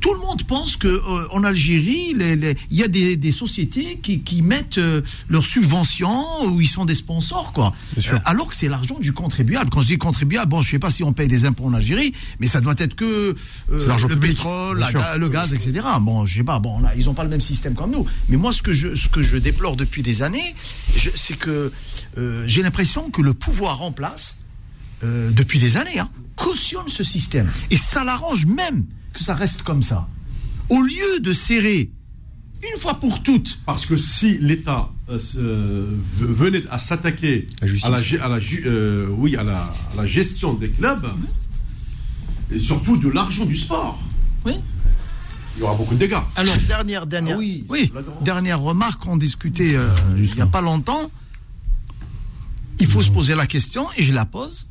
tout 0.00 0.14
le 0.14 0.20
monde 0.20 0.44
pense 0.44 0.76
que 0.76 0.88
euh, 0.88 1.26
en 1.30 1.44
Algérie, 1.44 2.14
il 2.70 2.76
y 2.76 2.82
a 2.82 2.88
des, 2.88 3.16
des 3.16 3.32
sociétés 3.32 3.98
qui, 4.02 4.20
qui 4.20 4.42
mettent 4.42 4.78
euh, 4.78 5.00
leurs 5.28 5.44
subventions 5.44 6.44
ou 6.44 6.60
ils 6.60 6.68
sont 6.68 6.84
des 6.84 6.94
sponsors, 6.94 7.52
quoi. 7.52 7.74
Euh, 7.98 8.18
alors 8.24 8.48
que 8.48 8.56
c'est 8.56 8.68
l'argent 8.68 8.98
du 8.98 9.12
contribuable. 9.12 9.70
Quand 9.70 9.80
je 9.80 9.86
dis 9.88 9.98
contribuable, 9.98 10.50
bon, 10.50 10.60
je 10.60 10.70
sais 10.70 10.78
pas 10.78 10.90
si 10.90 11.02
on 11.02 11.12
paye 11.12 11.28
des 11.28 11.44
impôts 11.44 11.66
en 11.66 11.74
Algérie, 11.74 12.12
mais 12.40 12.46
ça 12.46 12.60
doit 12.60 12.74
être 12.78 12.94
que 12.94 13.04
euh, 13.04 13.34
le 13.70 14.08
public, 14.08 14.32
pétrole, 14.32 14.78
la 14.78 15.16
le 15.16 15.28
gaz, 15.28 15.52
etc. 15.52 15.80
Bon, 16.00 16.26
je 16.26 16.34
sais 16.36 16.44
pas. 16.44 16.58
Bon, 16.58 16.80
là, 16.80 16.92
ils 16.96 17.08
ont 17.08 17.14
pas 17.14 17.24
le 17.24 17.30
même 17.30 17.40
système 17.40 17.74
comme 17.74 17.90
nous. 17.90 18.06
Mais 18.28 18.36
moi, 18.36 18.52
ce 18.52 18.62
que 18.62 18.72
je, 18.72 18.94
ce 18.94 19.08
que 19.08 19.22
je 19.22 19.36
déplore 19.36 19.76
depuis 19.76 20.02
des 20.02 20.22
années, 20.22 20.54
c'est 21.14 21.36
que 21.36 21.72
euh, 22.18 22.44
j'ai 22.46 22.62
l'impression 22.62 23.10
que 23.10 23.22
le 23.22 23.34
pouvoir 23.34 23.82
en 23.82 23.92
place, 23.92 24.36
euh, 25.02 25.30
depuis 25.30 25.58
des 25.58 25.76
années, 25.76 25.98
hein, 25.98 26.08
cautionne 26.36 26.88
ce 26.88 27.04
système. 27.04 27.50
Et 27.70 27.76
ça 27.76 28.04
l'arrange 28.04 28.46
même 28.46 28.86
que 29.12 29.22
ça 29.22 29.34
reste 29.34 29.62
comme 29.62 29.82
ça. 29.82 30.08
Au 30.68 30.80
lieu 30.82 31.20
de 31.20 31.32
serrer 31.32 31.90
une 32.74 32.80
fois 32.80 32.94
pour 32.94 33.22
toutes 33.22 33.58
Parce 33.66 33.84
que 33.84 33.96
si 33.98 34.38
l'État 34.38 34.88
euh, 35.10 35.96
venait 36.16 36.62
à 36.70 36.78
s'attaquer 36.78 37.46
à 37.82 37.90
la, 37.90 38.00
gé- 38.00 38.18
à 38.20 38.28
la 38.28 38.40
ju- 38.40 38.62
euh, 38.66 39.06
oui, 39.10 39.36
à 39.36 39.42
la, 39.44 39.64
à 39.92 39.96
la 39.96 40.06
gestion 40.06 40.54
des 40.54 40.70
clubs, 40.70 41.06
et 42.50 42.58
surtout 42.58 42.96
de 42.96 43.08
l'argent 43.10 43.44
du 43.44 43.54
sport, 43.54 44.00
Oui. 44.46 44.54
il 45.56 45.60
y 45.60 45.62
aura 45.62 45.76
beaucoup 45.76 45.92
de 45.94 45.98
dégâts. 45.98 46.16
Alors, 46.36 46.56
dernière, 46.66 47.06
dernière, 47.06 47.36
Ah 47.36 47.38
oui, 47.38 47.66
dernière 48.22 48.60
remarque, 48.60 49.06
on 49.06 49.18
discutait 49.18 49.76
euh, 49.76 49.90
il 50.16 50.34
n'y 50.34 50.40
a 50.40 50.46
pas 50.46 50.62
longtemps. 50.62 51.10
Il 52.80 52.86
faut 52.86 53.02
se 53.02 53.10
poser 53.10 53.34
la 53.34 53.46
question, 53.46 53.86
et 53.96 54.02
je 54.02 54.12
la 54.14 54.24
pose, 54.24 54.66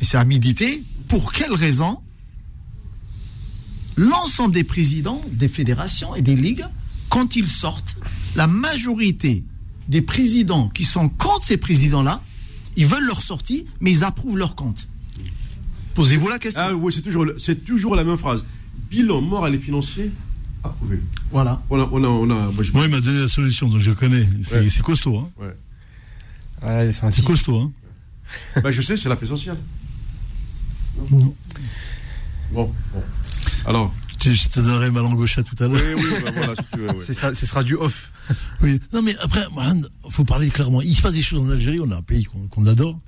et 0.00 0.04
c'est 0.04 0.16
à 0.18 0.24
méditer, 0.24 0.82
pour 1.08 1.32
quelle 1.32 1.52
raison 1.52 1.98
l'ensemble 3.96 4.54
des 4.54 4.64
présidents 4.64 5.20
des 5.32 5.48
fédérations 5.48 6.14
et 6.14 6.22
des 6.22 6.36
ligues, 6.36 6.64
quand 7.08 7.36
ils 7.36 7.48
sortent, 7.48 7.96
la 8.34 8.46
majorité 8.46 9.44
des 9.88 10.02
présidents 10.02 10.68
qui 10.68 10.84
sont 10.84 11.08
contre 11.08 11.44
ces 11.46 11.56
présidents-là, 11.56 12.22
ils 12.76 12.86
veulent 12.86 13.06
leur 13.06 13.22
sortie, 13.22 13.64
mais 13.80 13.92
ils 13.92 14.04
approuvent 14.04 14.36
leur 14.36 14.54
compte. 14.54 14.86
Posez-vous 15.94 16.28
la 16.28 16.38
question. 16.38 16.62
Ah 16.64 16.74
oui, 16.74 16.92
c'est 16.92 17.00
toujours, 17.02 17.24
c'est 17.38 17.64
toujours 17.64 17.96
la 17.96 18.04
même 18.04 18.18
phrase. 18.18 18.44
Bilan 18.90 19.22
moral 19.22 19.54
et 19.54 19.58
financier 19.58 20.10
approuvé. 20.62 21.00
Voilà. 21.30 21.62
On 21.70 21.80
a, 21.80 21.88
on 21.90 22.04
a, 22.04 22.08
on 22.08 22.30
a- 22.30 22.50
moi, 22.52 22.62
je- 22.62 22.72
Moi, 22.72 22.84
il 22.84 22.90
m'a 22.90 23.00
donné 23.00 23.20
la 23.20 23.28
solution, 23.28 23.68
donc 23.68 23.80
je 23.80 23.92
connais. 23.92 24.26
C'est 24.42 24.60
Ouais. 24.60 24.68
c'est 24.68 24.82
costaud, 24.82 25.18
hein. 25.18 25.30
ouais. 25.40 25.56
Ouais, 26.68 26.92
c'est 26.92 27.04
un 27.04 27.10
C'est 27.10 27.16
tic. 27.16 27.24
costaud, 27.24 27.58
hein. 27.60 27.72
Bah, 28.62 28.70
je 28.72 28.82
sais, 28.82 28.96
c'est 28.96 29.08
la 29.08 29.16
paix 29.16 29.26
sociale. 29.26 29.56
Non. 31.10 31.34
Bon, 32.52 32.72
bon. 32.92 33.02
Alors, 33.66 33.94
Je 34.22 34.30
je 34.32 34.48
te 34.48 34.60
donnerai 34.60 34.90
ma 34.90 35.00
langue 35.00 35.18
au 35.18 35.26
chat 35.26 35.42
tout 35.42 35.56
à 35.62 35.68
l'heure. 35.68 35.80
oui, 35.80 35.94
oui, 35.96 36.14
bah, 36.24 36.30
voilà, 36.34 36.54
si 36.56 36.64
tu 36.72 36.78
veux, 36.80 36.88
ouais. 36.88 37.04
C'est 37.06 37.14
ça, 37.14 37.34
ce 37.34 37.46
sera 37.46 37.62
du 37.62 37.74
off. 37.74 38.10
Oui. 38.60 38.80
Non, 38.92 39.02
mais 39.02 39.16
après, 39.18 39.44
il 39.56 39.84
faut 40.10 40.24
parler 40.24 40.48
clairement. 40.50 40.82
Il 40.82 40.96
se 40.96 41.02
passe 41.02 41.14
des 41.14 41.22
choses 41.22 41.40
en 41.40 41.50
Algérie, 41.50 41.80
on 41.80 41.90
a 41.90 41.96
un 41.96 42.02
pays 42.02 42.24
qu'on 42.24 42.46
qu'on 42.48 42.66
adore. 42.66 42.98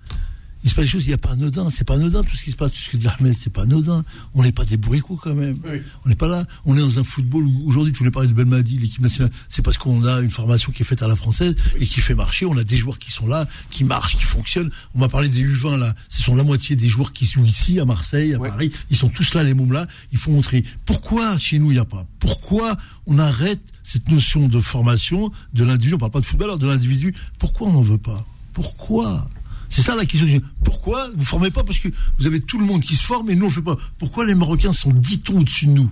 Il 0.64 0.70
se 0.70 0.74
passe 0.74 0.86
des 0.86 0.90
choses, 0.90 1.05
il 1.05 1.09
n'y 1.09 1.14
a 1.14 1.18
pas 1.18 1.30
anodin. 1.32 1.68
C'est 1.70 1.85
pas 1.86 1.94
anodin 1.94 2.22
tout 2.24 2.36
ce 2.36 2.43
qui 2.43 2.51
se 2.51 2.56
passe, 2.56 2.72
tout 2.72 2.80
ce 2.80 2.90
que 2.90 2.97
dit 2.97 3.06
Ahmed, 3.06 3.35
c'est 3.39 3.52
pas 3.52 3.62
anodin. 3.62 4.05
On 4.35 4.43
n'est 4.43 4.51
pas 4.52 4.64
des 4.64 4.76
bourricots 4.76 5.16
quand 5.22 5.35
même. 5.35 5.59
Oui. 5.64 5.80
On 6.05 6.09
n'est 6.09 6.16
pas 6.16 6.26
là. 6.26 6.44
On 6.64 6.76
est 6.76 6.80
dans 6.80 6.98
un 6.98 7.05
football 7.05 7.44
où 7.44 7.68
aujourd'hui, 7.68 7.93
tu 7.93 7.98
voulais 7.98 8.10
parler 8.10 8.28
de 8.28 8.32
Belmadi, 8.35 8.76
l'équipe 8.78 9.01
nationale. 9.01 9.30
C'est 9.48 9.62
parce 9.62 9.78
qu'on 9.78 10.05
a 10.05 10.20
une 10.20 10.30
formation 10.32 10.72
qui 10.72 10.82
est 10.82 10.85
faite 10.85 11.02
à 11.02 11.06
la 11.09 11.14
française 11.16 11.55
et 11.78 11.86
qui 11.86 12.01
fait 12.01 12.14
marcher. 12.14 12.44
On 12.47 12.56
a 12.56 12.64
des 12.64 12.76
joueurs 12.76 12.98
qui 12.98 13.12
sont 13.12 13.26
là, 13.28 13.47
qui 13.70 13.85
marchent, 13.85 14.16
qui 14.16 14.24
fonctionnent. 14.24 14.70
On 14.94 14.98
m'a 14.98 15.09
parlé 15.09 15.28
des 15.28 15.44
U20 15.44 15.78
là. 15.78 15.94
Ce 16.09 16.22
sont 16.22 16.35
la 16.35 16.43
moitié 16.44 16.74
des 16.74 16.89
joueurs 16.89 17.12
qui 17.12 17.24
jouent 17.26 17.44
ici, 17.44 17.78
à 17.78 17.85
Marseille, 17.85 18.35
à 18.35 18.39
Ouais. 18.39 18.48
Paris. 18.48 18.72
Ils 18.90 18.97
sont 18.97 19.09
tous 19.10 19.35
là, 19.35 19.44
les 19.44 19.55
mômes 19.55 19.72
là. 19.72 19.86
Il 20.12 20.18
faut 20.18 20.30
montrer. 20.32 20.64
Pourquoi 20.86 21.39
chez 21.39 21.59
nous, 21.60 21.70
il 21.70 21.74
n'y 21.74 21.80
a 21.80 21.85
pas 21.85 22.05
Pourquoi 22.18 22.76
on 23.06 23.18
arrête 23.18 23.60
cette 23.85 24.09
notion 24.10 24.48
de 24.48 24.60
formation 24.60 25.30
de 25.55 25.64
l'individu 25.64 25.94
On 25.94 25.98
parle 25.98 26.10
pas 26.12 26.20
de 26.20 26.26
footballeur, 26.26 26.59
de 26.59 26.66
l'individu. 26.66 27.14
Pourquoi 27.39 27.68
on 27.68 27.72
n'en 27.74 27.82
veut 27.82 27.97
pas? 27.98 28.26
Pourquoi? 28.52 29.28
C'est 29.68 29.82
ça 29.82 29.94
la 29.96 30.04
question. 30.06 30.26
Pourquoi 30.64 31.08
vous 31.16 31.24
formez 31.24 31.50
pas 31.50 31.64
Parce 31.64 31.78
que 31.78 31.88
vous 32.18 32.26
avez 32.26 32.40
tout 32.40 32.58
le 32.58 32.64
monde 32.64 32.80
qui 32.82 32.96
se 32.96 33.04
forme 33.04 33.30
et 33.30 33.34
nous 33.34 33.44
on 33.46 33.48
le 33.48 33.54
fait 33.54 33.62
pas. 33.62 33.76
Pourquoi 33.98 34.24
les 34.26 34.34
Marocains 34.34 34.72
sont 34.72 34.90
10 34.92 35.20
tons 35.20 35.40
au-dessus 35.40 35.66
de 35.66 35.72
nous? 35.72 35.90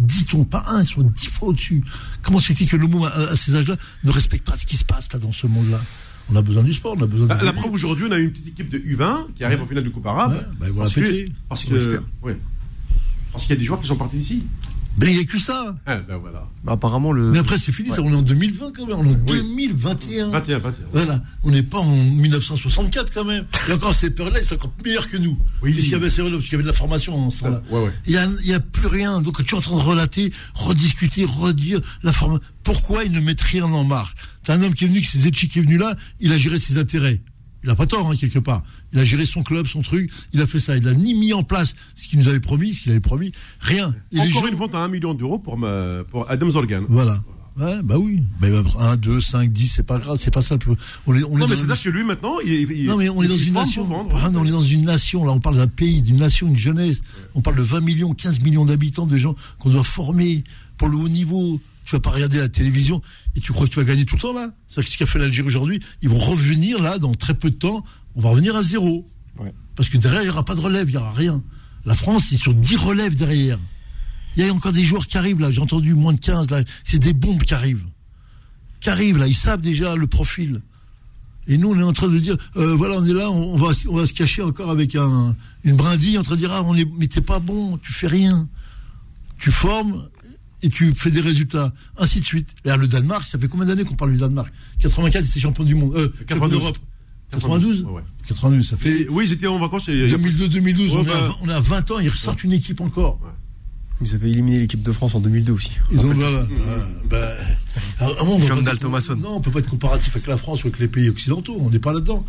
10 0.00 0.26
tons, 0.26 0.44
pas 0.44 0.64
un, 0.66 0.82
ils 0.82 0.86
sont 0.88 1.02
10 1.02 1.26
fois 1.28 1.48
au-dessus. 1.48 1.82
Comment 2.22 2.38
se 2.40 2.46
fait-il 2.46 2.68
que 2.68 2.76
le 2.76 2.86
monde, 2.88 3.06
à, 3.06 3.30
à 3.30 3.36
ces 3.36 3.54
âges-là, 3.54 3.76
ne 4.02 4.10
respecte 4.10 4.44
pas 4.44 4.56
ce 4.56 4.66
qui 4.66 4.76
se 4.76 4.84
passe 4.84 5.12
là 5.12 5.18
dans 5.18 5.32
ce 5.32 5.46
monde-là? 5.46 5.80
On 6.30 6.36
a 6.36 6.42
besoin 6.42 6.62
du 6.64 6.72
sport, 6.72 6.96
on 6.98 7.02
a 7.02 7.06
besoin 7.06 7.26
Bah, 7.28 7.36
de. 7.36 7.44
la 7.44 7.52
preuve 7.52 7.72
aujourd'hui, 7.72 8.06
on 8.08 8.12
a 8.12 8.18
une 8.18 8.30
petite 8.32 8.48
équipe 8.48 8.68
de 8.70 8.78
U20 8.78 9.34
qui 9.34 9.44
arrive 9.44 9.60
en 9.62 9.66
finale 9.66 9.84
du 9.84 9.90
Coupe 9.90 10.06
arabe. 10.06 10.32
Ouais, 10.32 10.40
bah, 10.58 10.66
ils 10.66 10.72
vont 10.72 10.80
parce 10.80 10.96
la 10.96 11.02
que, 11.02 11.08
péter. 11.08 11.32
parce 11.48 11.64
que, 11.64 12.02
ouais. 12.22 12.36
Parce 13.30 13.44
qu'il 13.44 13.54
y 13.54 13.56
a 13.56 13.60
des 13.60 13.64
joueurs 13.66 13.80
qui 13.80 13.86
sont 13.86 13.96
partis 13.96 14.16
d'ici. 14.16 14.42
Ben 14.96 15.08
il 15.08 15.16
n'y 15.16 15.22
a 15.22 15.24
que 15.24 15.38
ça. 15.38 15.74
Ah, 15.86 15.96
ben 15.96 16.16
voilà. 16.16 16.48
Bah, 16.62 16.72
apparemment, 16.72 17.12
le. 17.12 17.30
Mais 17.30 17.38
après 17.38 17.58
c'est 17.58 17.72
fini, 17.72 17.90
ça, 17.90 18.00
on 18.02 18.12
est 18.12 18.16
en 18.16 18.22
2020 18.22 18.72
quand 18.72 18.86
même, 18.86 18.96
on 18.96 19.04
est 19.04 19.10
en 19.10 19.12
2021. 19.14 20.28
21, 20.28 20.58
21. 20.58 20.86
Voilà, 20.92 21.22
on 21.42 21.50
n'est 21.50 21.62
pas 21.62 21.78
en 21.78 21.90
1964 21.90 23.12
quand 23.12 23.24
même. 23.24 23.44
Et 23.68 23.72
encore 23.72 23.94
ces 23.94 24.10
périodes-là, 24.10 24.40
ils 24.40 24.46
sont 24.46 24.54
encore 24.54 24.72
meilleurs 24.84 25.08
que 25.08 25.16
nous. 25.16 25.36
Oui. 25.62 25.72
Puisqu'il 25.72 25.92
y 25.92 25.96
avait 25.96 26.10
ces 26.10 26.22
parce 26.22 26.42
qu'il 26.42 26.52
y 26.52 26.54
avait 26.54 26.62
de 26.62 26.68
la 26.68 26.74
formation 26.74 27.16
en 27.16 27.30
ce 27.30 27.40
temps-là. 27.40 27.62
Ouais, 27.70 27.84
ouais. 27.84 27.92
Il 28.06 28.12
n'y 28.12 28.18
a, 28.18 28.28
il 28.40 28.46
y 28.46 28.54
a 28.54 28.60
plus 28.60 28.86
rien. 28.86 29.20
Donc 29.20 29.44
tu 29.44 29.54
es 29.54 29.58
en 29.58 29.60
train 29.60 29.76
de 29.76 29.82
relater, 29.82 30.32
rediscuter, 30.54 31.24
redire 31.24 31.80
la 32.02 32.12
forme. 32.12 32.40
Pourquoi 32.62 33.04
ils 33.04 33.12
ne 33.12 33.20
mettent 33.20 33.42
rien 33.42 33.64
en 33.64 33.84
marche? 33.84 34.14
C'est 34.44 34.52
un 34.52 34.62
homme 34.62 34.74
qui 34.74 34.84
est 34.84 34.88
venu, 34.88 35.00
qui 35.00 35.58
est 35.58 35.62
venu 35.62 35.78
là, 35.78 35.94
il 36.20 36.32
a 36.32 36.38
géré 36.38 36.58
ses 36.58 36.78
intérêts. 36.78 37.20
Il 37.64 37.68
n'a 37.68 37.76
pas 37.76 37.86
tort, 37.86 38.10
hein, 38.10 38.14
quelque 38.14 38.38
part. 38.38 38.62
Il 38.94 39.00
a 39.00 39.04
géré 39.04 39.26
son 39.26 39.42
club, 39.42 39.66
son 39.66 39.82
truc, 39.82 40.10
il 40.32 40.40
a 40.40 40.46
fait 40.46 40.60
ça. 40.60 40.76
Il 40.76 40.84
n'a 40.84 40.94
ni 40.94 41.14
mis 41.14 41.32
en 41.32 41.42
place 41.42 41.74
ce 41.96 42.06
qu'il 42.08 42.18
nous 42.20 42.28
avait 42.28 42.40
promis, 42.40 42.74
ce 42.74 42.80
qu'il 42.82 42.92
avait 42.92 43.00
promis, 43.00 43.32
rien. 43.60 43.94
Et 44.12 44.20
Encore 44.20 44.42
gens- 44.42 44.46
une 44.48 44.54
vente 44.54 44.74
à 44.74 44.78
1 44.78 44.88
million 44.88 45.14
d'euros 45.14 45.38
pour, 45.38 45.58
Adam 46.28 46.50
Zorgan. 46.50 46.82
Voilà. 46.88 47.22
Ouais, 47.56 47.82
bah 47.84 47.98
oui. 47.98 48.20
Mais 48.40 48.48
1, 48.78 48.96
2, 48.96 49.20
5, 49.20 49.52
10, 49.52 49.68
c'est 49.68 49.82
pas 49.84 49.98
grave, 49.98 50.18
c'est 50.20 50.32
pas 50.34 50.42
ça. 50.42 50.56
le 50.56 50.58
plus- 50.58 50.72
On 51.06 51.14
est, 51.14 51.22
on 51.22 51.36
est 51.36 51.40
Non, 51.40 51.46
mais 51.46 51.54
une- 51.54 51.60
c'est-à-dire 51.60 51.82
que 51.84 51.88
lui, 51.88 52.02
maintenant, 52.02 52.40
il, 52.44 52.52
il- 52.52 52.86
non, 52.86 52.96
mais 52.96 53.08
on 53.08 53.22
est 53.22 53.28
dans 53.28 53.36
une 53.36 53.52
nation. 53.54 53.86
pour 53.86 53.96
vendre. 53.96 54.20
Ah, 54.24 54.30
non, 54.30 54.40
on 54.40 54.44
est 54.44 54.50
dans 54.50 54.60
une 54.62 54.84
nation. 54.84 55.24
Là, 55.24 55.30
on 55.32 55.38
parle 55.38 55.56
d'un 55.58 55.68
pays, 55.68 56.02
d'une 56.02 56.16
nation, 56.16 56.48
d'une 56.48 56.56
jeunesse. 56.56 57.00
On 57.36 57.42
parle 57.42 57.56
de 57.56 57.62
20 57.62 57.78
millions, 57.80 58.12
15 58.12 58.40
millions 58.40 58.64
d'habitants, 58.64 59.06
de 59.06 59.16
gens 59.18 59.36
qu'on 59.60 59.70
doit 59.70 59.84
former 59.84 60.42
pour 60.78 60.88
le 60.88 60.96
haut 60.96 61.08
niveau. 61.08 61.60
Tu 61.84 61.94
vas 61.94 62.00
pas 62.00 62.10
regarder 62.10 62.38
la 62.38 62.48
télévision 62.48 63.02
et 63.36 63.40
tu 63.40 63.52
crois 63.52 63.66
que 63.68 63.72
tu 63.72 63.78
vas 63.78 63.84
gagner 63.84 64.04
tout 64.04 64.16
le 64.16 64.20
temps 64.22 64.32
là. 64.32 64.50
C'est 64.68 64.82
ce 64.82 64.96
qu'a 64.98 65.06
fait 65.06 65.18
l'Algérie 65.20 65.46
aujourd'hui. 65.46 65.80
Ils 66.02 66.08
vont 66.08 66.18
revenir 66.18 66.82
là 66.82 66.98
dans 66.98 67.14
très 67.14 67.34
peu 67.34 67.50
de 67.50 67.56
temps. 67.56 67.84
On 68.16 68.20
va 68.20 68.30
revenir 68.30 68.56
à 68.56 68.62
zéro. 68.62 69.06
Ouais. 69.38 69.52
Parce 69.76 69.88
que 69.88 69.98
derrière, 69.98 70.22
il 70.22 70.26
n'y 70.26 70.30
aura 70.30 70.44
pas 70.44 70.54
de 70.54 70.60
relève, 70.60 70.88
il 70.88 70.92
n'y 70.92 70.98
aura 70.98 71.12
rien. 71.12 71.42
La 71.84 71.96
France, 71.96 72.26
c'est 72.30 72.36
sur 72.36 72.54
10 72.54 72.76
relèves 72.76 73.14
derrière. 73.14 73.58
Il 74.36 74.44
y 74.44 74.48
a 74.48 74.52
encore 74.52 74.72
des 74.72 74.84
joueurs 74.84 75.06
qui 75.06 75.18
arrivent 75.18 75.40
là. 75.40 75.50
J'ai 75.50 75.60
entendu 75.60 75.94
moins 75.94 76.12
de 76.12 76.20
15 76.20 76.50
là. 76.50 76.62
C'est 76.84 76.98
des 76.98 77.12
bombes 77.12 77.42
qui 77.42 77.54
arrivent. 77.54 77.84
Qui 78.80 78.90
arrivent 78.90 79.18
là. 79.18 79.26
Ils 79.26 79.34
savent 79.34 79.60
déjà 79.60 79.94
le 79.96 80.06
profil. 80.06 80.62
Et 81.46 81.58
nous, 81.58 81.72
on 81.72 81.78
est 81.78 81.82
en 81.82 81.92
train 81.92 82.08
de 82.08 82.18
dire, 82.18 82.36
euh, 82.56 82.74
voilà, 82.74 82.96
on 82.96 83.04
est 83.04 83.12
là, 83.12 83.30
on, 83.30 83.56
va, 83.56 83.72
on 83.88 83.96
va 83.96 84.06
se 84.06 84.14
cacher 84.14 84.40
encore 84.40 84.70
avec 84.70 84.94
un, 84.94 85.36
une 85.62 85.76
brindille, 85.76 86.16
en 86.16 86.22
train 86.22 86.36
de 86.36 86.40
dire, 86.40 86.50
ah, 86.52 86.62
on 86.64 86.74
est, 86.74 86.88
mais 86.98 87.06
t'es 87.06 87.20
pas 87.20 87.38
bon, 87.38 87.76
tu 87.78 87.92
fais 87.92 88.06
rien. 88.06 88.48
Tu 89.38 89.52
formes, 89.52 90.08
et 90.62 90.70
tu 90.70 90.94
fais 90.94 91.10
des 91.10 91.20
résultats, 91.20 91.74
ainsi 91.98 92.20
de 92.20 92.24
suite. 92.24 92.54
Là, 92.64 92.78
le 92.78 92.86
Danemark, 92.86 93.26
ça 93.26 93.38
fait 93.38 93.48
combien 93.48 93.66
d'années 93.66 93.84
qu'on 93.84 93.94
parle 93.94 94.12
du 94.12 94.16
Danemark? 94.16 94.50
84, 94.80 95.24
c'est 95.26 95.38
champion 95.38 95.64
du 95.64 95.74
monde. 95.74 95.94
Euh, 95.94 96.08
champion 96.20 96.48
92. 96.48 96.58
d'Europe. 96.58 96.78
92 97.32 97.82
Ouais, 97.82 97.92
ouais. 97.92 98.02
92, 98.28 98.68
ça 98.68 98.76
fait 98.76 99.08
oui, 99.08 99.30
étaient 99.32 99.46
en 99.46 99.58
vacances. 99.58 99.88
et- 99.88 100.08
2002-2012, 100.08 100.94
Ouais, 100.94 100.98
on, 100.98 101.02
est 101.02 101.06
bah- 101.06 101.16
à 101.16 101.20
20 101.22 101.34
on 101.42 101.48
est 101.48 101.52
à 101.52 101.60
20 101.60 101.90
ans, 101.90 101.98
ils 101.98 102.08
ressortent 102.08 102.44
une 102.44 102.52
équipe 102.52 102.80
encore. 102.80 103.18
Ils 104.00 104.12
avaient 104.14 104.28
éliminé 104.30 104.58
l'équipe 104.58 104.82
de 104.82 104.92
France 104.92 105.14
en 105.14 105.20
2002 105.20 105.52
aussi. 105.52 105.70
Ils 105.92 105.98
ont, 106.00 106.02
voilà. 106.12 106.46
Ah, 106.68 106.86
bah, 107.08 107.28
ah, 108.00 108.06
ah. 108.18 108.24
Non, 109.16 109.36
on 109.36 109.40
peut 109.40 109.50
pas 109.50 109.60
être 109.60 109.68
comparatif 109.70 110.14
avec 110.16 110.26
la 110.26 110.36
France 110.36 110.64
ou 110.64 110.66
avec 110.66 110.78
les 110.80 110.88
pays 110.88 111.08
occidentaux. 111.08 111.56
On 111.60 111.70
n'est 111.70 111.78
pas 111.78 111.92
là-dedans. 111.92 112.24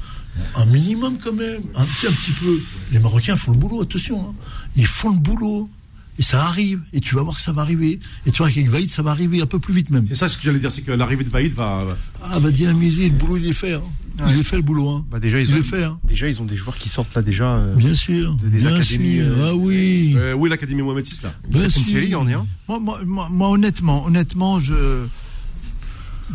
Un 0.55 0.65
minimum 0.67 1.17
quand 1.23 1.33
même, 1.33 1.61
un 1.75 1.85
petit, 1.85 2.07
un 2.07 2.11
petit 2.11 2.31
peu. 2.31 2.59
Les 2.91 2.99
Marocains 2.99 3.35
font 3.37 3.51
le 3.51 3.57
boulot, 3.57 3.81
attention. 3.81 4.21
hein. 4.29 4.33
Ils 4.75 4.87
font 4.87 5.11
le 5.11 5.17
boulot. 5.19 5.69
Et 6.17 6.23
ça 6.23 6.43
arrive. 6.45 6.81
Et 6.93 6.99
tu 7.01 7.15
vas 7.15 7.23
voir 7.23 7.35
que 7.35 7.41
ça 7.41 7.51
va 7.51 7.61
arriver. 7.61 7.99
Et 8.25 8.31
tu 8.31 8.37
vois 8.37 8.49
qu'avec 8.49 8.69
Vaïd, 8.69 8.89
ça 8.89 9.01
va 9.01 9.11
arriver 9.11 9.41
un 9.41 9.45
peu 9.45 9.59
plus 9.59 9.73
vite 9.73 9.89
même. 9.89 10.05
C'est 10.07 10.15
ça 10.15 10.29
ce 10.29 10.37
que 10.37 10.43
j'allais 10.43 10.59
dire, 10.59 10.71
c'est 10.71 10.81
que 10.81 10.91
l'arrivée 10.91 11.23
de 11.25 11.29
Vaïd 11.29 11.53
va. 11.53 11.83
Ah, 12.23 12.39
bah 12.39 12.51
dynamiser, 12.51 13.09
le 13.09 13.15
boulot, 13.15 13.37
il 13.37 13.47
est 13.47 13.53
fait. 13.53 13.73
hein. 13.73 13.81
Il 14.29 14.39
est 14.39 14.43
fait 14.43 14.55
le 14.55 14.61
boulot. 14.61 14.87
Hein. 14.89 15.05
Bah 15.11 15.19
déjà 15.19 15.41
ils 15.41 15.49
Il 15.49 15.55
ont 15.55 15.57
est 15.57 15.61
fait. 15.63 15.83
Hein. 15.83 15.99
déjà 16.05 16.29
ils 16.29 16.41
ont 16.41 16.45
des 16.45 16.55
joueurs 16.55 16.77
qui 16.77 16.87
sortent 16.87 17.13
là 17.15 17.21
déjà. 17.21 17.51
euh, 17.55 17.75
Bien 17.75 17.93
sûr. 17.93 18.33
Des 18.35 18.59
bien 18.59 18.73
académies, 18.73 19.17
sûr. 19.17 19.25
euh, 19.25 19.49
Ah 19.51 19.55
oui. 19.55 20.13
Euh, 20.15 20.31
oui, 20.33 20.49
l'Académie 20.49 20.83
Mohamed 20.83 21.05
VI, 21.05 21.19
là? 21.23 21.33
Bien 21.49 21.67
Stephen 21.67 21.83
sûr. 21.83 21.91
Thierry, 21.91 22.15
en 22.15 22.25
est 22.29 22.33
un. 22.33 22.47
Moi, 22.69 22.79
moi, 22.79 22.99
moi, 23.05 23.27
moi, 23.29 23.49
honnêtement, 23.49 24.05
honnêtement, 24.05 24.57
je 24.59 25.03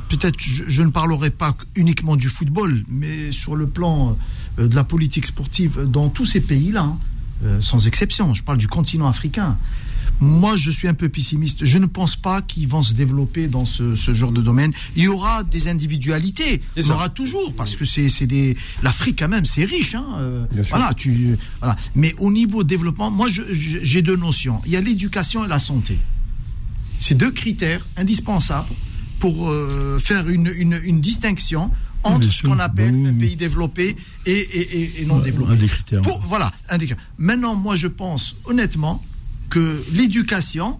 peut-être 0.08 0.38
je, 0.38 0.64
je 0.68 0.82
ne 0.82 0.90
parlerai 0.90 1.30
pas 1.30 1.56
uniquement 1.74 2.16
du 2.16 2.28
football, 2.28 2.82
mais 2.88 3.32
sur 3.32 3.56
le 3.56 3.66
plan 3.66 4.16
euh, 4.58 4.68
de 4.68 4.74
la 4.76 4.84
politique 4.84 5.26
sportive 5.26 5.80
dans 5.86 6.10
tous 6.10 6.24
ces 6.26 6.40
pays-là, 6.40 6.82
hein, 6.82 6.98
euh, 7.44 7.60
sans 7.60 7.86
exception. 7.86 8.34
Je 8.34 8.42
parle 8.42 8.58
du 8.58 8.68
continent 8.68 9.08
africain. 9.08 9.56
Moi, 10.20 10.54
je 10.56 10.70
suis 10.70 10.86
un 10.86 10.92
peu 10.92 11.08
pessimiste. 11.08 11.64
Je 11.64 11.78
ne 11.78 11.86
pense 11.86 12.14
pas 12.14 12.42
qu'ils 12.42 12.68
vont 12.68 12.82
se 12.82 12.92
développer 12.92 13.48
dans 13.48 13.64
ce, 13.64 13.94
ce 13.96 14.14
genre 14.14 14.32
de 14.32 14.42
domaine. 14.42 14.70
Il 14.94 15.04
y 15.04 15.08
aura 15.08 15.44
des 15.44 15.68
individualités. 15.68 16.60
Il 16.76 16.86
y 16.86 16.90
aura 16.90 17.08
toujours, 17.08 17.54
parce 17.54 17.74
que 17.74 17.86
c'est 17.86 18.26
des 18.26 18.54
l'Afrique 18.82 19.18
quand 19.20 19.28
même, 19.28 19.46
c'est 19.46 19.64
riche. 19.64 19.94
Hein, 19.94 20.04
euh, 20.18 20.44
voilà, 20.68 20.92
tu 20.92 21.38
voilà. 21.60 21.74
Mais 21.94 22.14
au 22.18 22.30
niveau 22.30 22.64
développement, 22.64 23.10
moi, 23.10 23.28
j'ai 23.30 24.02
deux 24.02 24.16
notions. 24.16 24.60
Il 24.66 24.72
y 24.72 24.76
a 24.76 24.82
l'éducation 24.82 25.44
et 25.44 25.48
la 25.48 25.58
santé. 25.58 25.98
C'est 26.98 27.14
deux 27.14 27.30
critères 27.30 27.86
indispensables 27.96 28.68
pour 29.20 29.48
euh, 29.48 29.98
faire 29.98 30.28
une, 30.28 30.52
une, 30.54 30.78
une 30.84 31.00
distinction 31.00 31.70
entre 32.04 32.30
ce 32.30 32.42
qu'on 32.42 32.58
appelle 32.58 32.94
Oui, 32.94 33.06
un 33.08 33.12
pays 33.14 33.36
développé 33.36 33.96
et, 34.26 34.30
et- 34.32 34.76
et- 34.80 35.02
et 35.02 35.04
non 35.04 35.18
développé. 35.18 35.52
un 35.52 35.56
des 35.56 35.66
critères. 35.66 36.02
Pour- 36.02 36.20
voilà, 36.22 36.52
un 36.68 36.78
des 36.78 36.86
critères. 36.86 37.04
Maintenant, 37.18 37.54
moi, 37.54 37.76
je 37.76 37.86
pense 37.88 38.36
honnêtement 38.46 39.04
que 39.50 39.82
l'éducation, 39.92 40.78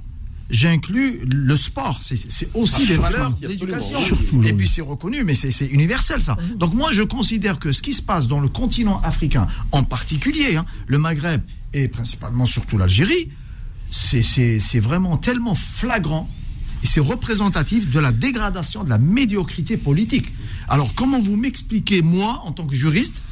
j'inclus 0.50 1.20
le 1.26 1.56
sport. 1.56 2.00
C'est 2.02 2.48
aussi 2.54 2.82
Ah, 2.84 2.86
des 2.86 2.96
valeurs 2.96 3.30
d'éducation. 3.32 3.98
Et 4.44 4.52
puis 4.52 4.66
c'est 4.68 4.80
reconnu, 4.80 5.22
mais 5.24 5.34
c'est 5.34 5.66
universel 5.66 6.22
ça. 6.22 6.36
Donc 6.56 6.74
moi, 6.74 6.90
je 6.92 7.02
considère 7.02 7.58
que 7.58 7.70
ce 7.72 7.82
qui 7.82 7.92
se 7.92 8.02
passe 8.02 8.26
dans 8.26 8.40
le 8.40 8.48
continent 8.48 9.00
africain, 9.02 9.46
en 9.72 9.84
particulier 9.84 10.56
hein, 10.56 10.64
le 10.86 10.98
Maghreb 10.98 11.42
et 11.72 11.86
principalement 11.88 12.46
surtout 12.46 12.78
l'Algérie, 12.78 13.30
c'est 13.90 14.80
vraiment 14.80 15.16
tellement 15.16 15.54
flagrant 15.54 16.28
et 16.82 16.86
c'est 16.86 17.00
représentatif 17.00 17.90
de 17.90 17.98
la 18.00 18.10
dégradation 18.12 18.84
de 18.84 18.88
la 18.88 18.98
médiocrité 18.98 19.76
politique. 19.76 20.32
Alors 20.70 20.94
comment 20.94 21.20
vous 21.20 21.36
m'expliquez, 21.36 22.00
moi, 22.00 22.40
en 22.44 22.52
tant 22.52 22.64
que 22.64 22.76
juriste, 22.76 23.22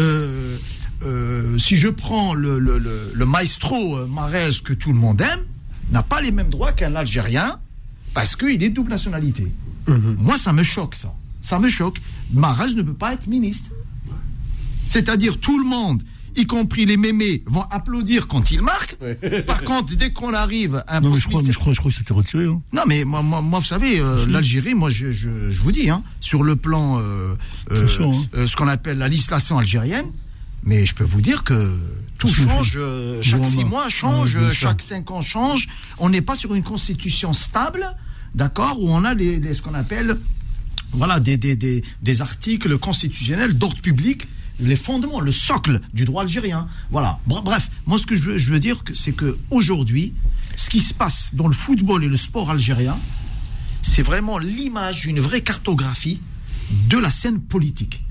euh, 0.00 0.56
euh, 1.04 1.58
si 1.58 1.76
je 1.76 1.88
prends 1.88 2.32
le, 2.32 2.58
le, 2.58 2.78
le, 2.78 3.12
le 3.14 3.26
maestro 3.26 3.98
euh, 3.98 4.06
Marez 4.06 4.50
que 4.64 4.72
tout 4.72 4.92
le 4.92 4.98
monde 4.98 5.20
aime, 5.20 5.44
n'a 5.90 6.02
pas 6.02 6.22
les 6.22 6.32
mêmes 6.32 6.48
droits 6.48 6.72
qu'un 6.72 6.94
Algérien 6.96 7.60
parce 8.14 8.36
qu'il 8.36 8.62
est 8.62 8.70
de 8.70 8.74
double 8.74 8.90
nationalité. 8.90 9.52
Moi, 9.86 10.36
ça 10.36 10.52
me 10.52 10.62
choque, 10.62 10.94
ça. 10.94 11.14
Ça 11.40 11.58
me 11.58 11.68
choque. 11.68 11.98
Marez 12.32 12.74
ne 12.74 12.82
peut 12.82 12.92
pas 12.92 13.14
être 13.14 13.26
ministre. 13.26 13.70
C'est-à-dire 14.86 15.38
tout 15.38 15.58
le 15.58 15.64
monde, 15.64 16.02
y 16.38 16.46
compris 16.46 16.86
les 16.86 16.96
mémés, 16.96 17.42
vont 17.46 17.62
applaudir 17.70 18.26
quand 18.28 18.50
il 18.50 18.62
marque. 18.62 18.96
Par 19.46 19.62
contre, 19.64 19.94
dès 19.96 20.12
qu'on 20.12 20.32
arrive 20.32 20.82
à 20.86 20.96
un 20.96 21.00
Non, 21.00 21.10
mais 21.14 21.20
je 21.20 21.26
crois, 21.28 21.42
mais 21.42 21.52
je 21.52 21.58
crois, 21.58 21.72
je 21.74 21.78
crois 21.80 21.90
que 21.90 21.96
c'était 21.98 22.14
retiré. 22.14 22.44
Hein. 22.46 22.60
non, 22.72 22.82
mais 22.86 23.04
moi, 23.04 23.22
moi, 23.22 23.42
moi, 23.42 23.58
vous 23.58 23.64
savez, 23.66 24.00
euh, 24.00 24.24
l'Algérie, 24.26 24.74
moi, 24.74 24.90
je, 24.90 25.12
je, 25.12 25.50
je 25.50 25.60
vous 25.60 25.72
dis, 25.72 25.90
hein, 25.90 26.02
sur 26.20 26.42
le 26.42 26.56
plan, 26.56 26.98
euh, 26.98 27.34
euh, 27.70 27.76
Attention, 27.84 28.12
hein. 28.18 28.24
euh, 28.34 28.46
ce 28.46 28.56
qu'on 28.56 28.68
appelle 28.68 28.98
la 28.98 29.08
législation 29.08 29.58
algérienne, 29.58 30.06
mais 30.64 30.86
je 30.86 30.94
peux 30.94 31.04
vous 31.04 31.20
dire 31.20 31.44
que 31.44 31.76
tout 32.18 32.28
change, 32.32 32.74
euh, 32.76 33.20
chaque 33.22 33.44
six 33.44 33.64
mois 33.64 33.88
change, 33.88 34.34
Ouais, 34.36 34.42
sûr. 34.52 34.68
chaque 34.68 34.82
cinq 34.82 35.10
ans 35.10 35.20
change. 35.22 35.68
On 35.98 36.08
n'est 36.08 36.20
pas 36.22 36.34
sur 36.34 36.54
une 36.54 36.64
constitution 36.64 37.32
stable, 37.32 37.86
d'accord, 38.34 38.80
où 38.80 38.90
on 38.90 39.04
a 39.04 39.14
les, 39.14 39.38
les- 39.38 39.54
ce 39.54 39.62
qu'on 39.62 39.74
appelle, 39.74 40.18
voilà, 40.92 41.20
des, 41.20 41.36
des, 41.36 41.54
des, 41.54 41.82
des 42.02 42.20
articles 42.22 42.76
constitutionnels 42.78 43.56
d'ordre 43.56 43.80
public, 43.80 44.26
les 44.60 44.76
fondements, 44.76 45.20
le 45.20 45.32
socle 45.32 45.80
du 45.92 46.04
droit 46.04 46.22
algérien. 46.22 46.68
Voilà. 46.90 47.18
Br- 47.28 47.42
Bref, 47.44 47.70
moi, 47.86 47.98
ce 47.98 48.06
que 48.06 48.16
je 48.16 48.22
veux, 48.22 48.38
je 48.38 48.50
veux 48.50 48.60
dire, 48.60 48.82
c'est 48.94 49.12
que 49.12 49.38
aujourd'hui, 49.50 50.14
ce 50.56 50.68
qui 50.70 50.80
se 50.80 50.92
passe 50.94 51.34
dans 51.34 51.46
le 51.46 51.54
football 51.54 52.04
et 52.04 52.08
le 52.08 52.16
sport 52.16 52.50
algérien, 52.50 52.96
c'est 53.82 54.02
vraiment 54.02 54.38
l'image 54.38 55.02
d'une 55.02 55.20
vraie 55.20 55.40
cartographie 55.42 56.20
de 56.88 56.98
la 56.98 57.10
scène 57.10 57.40
politique. 57.40 58.02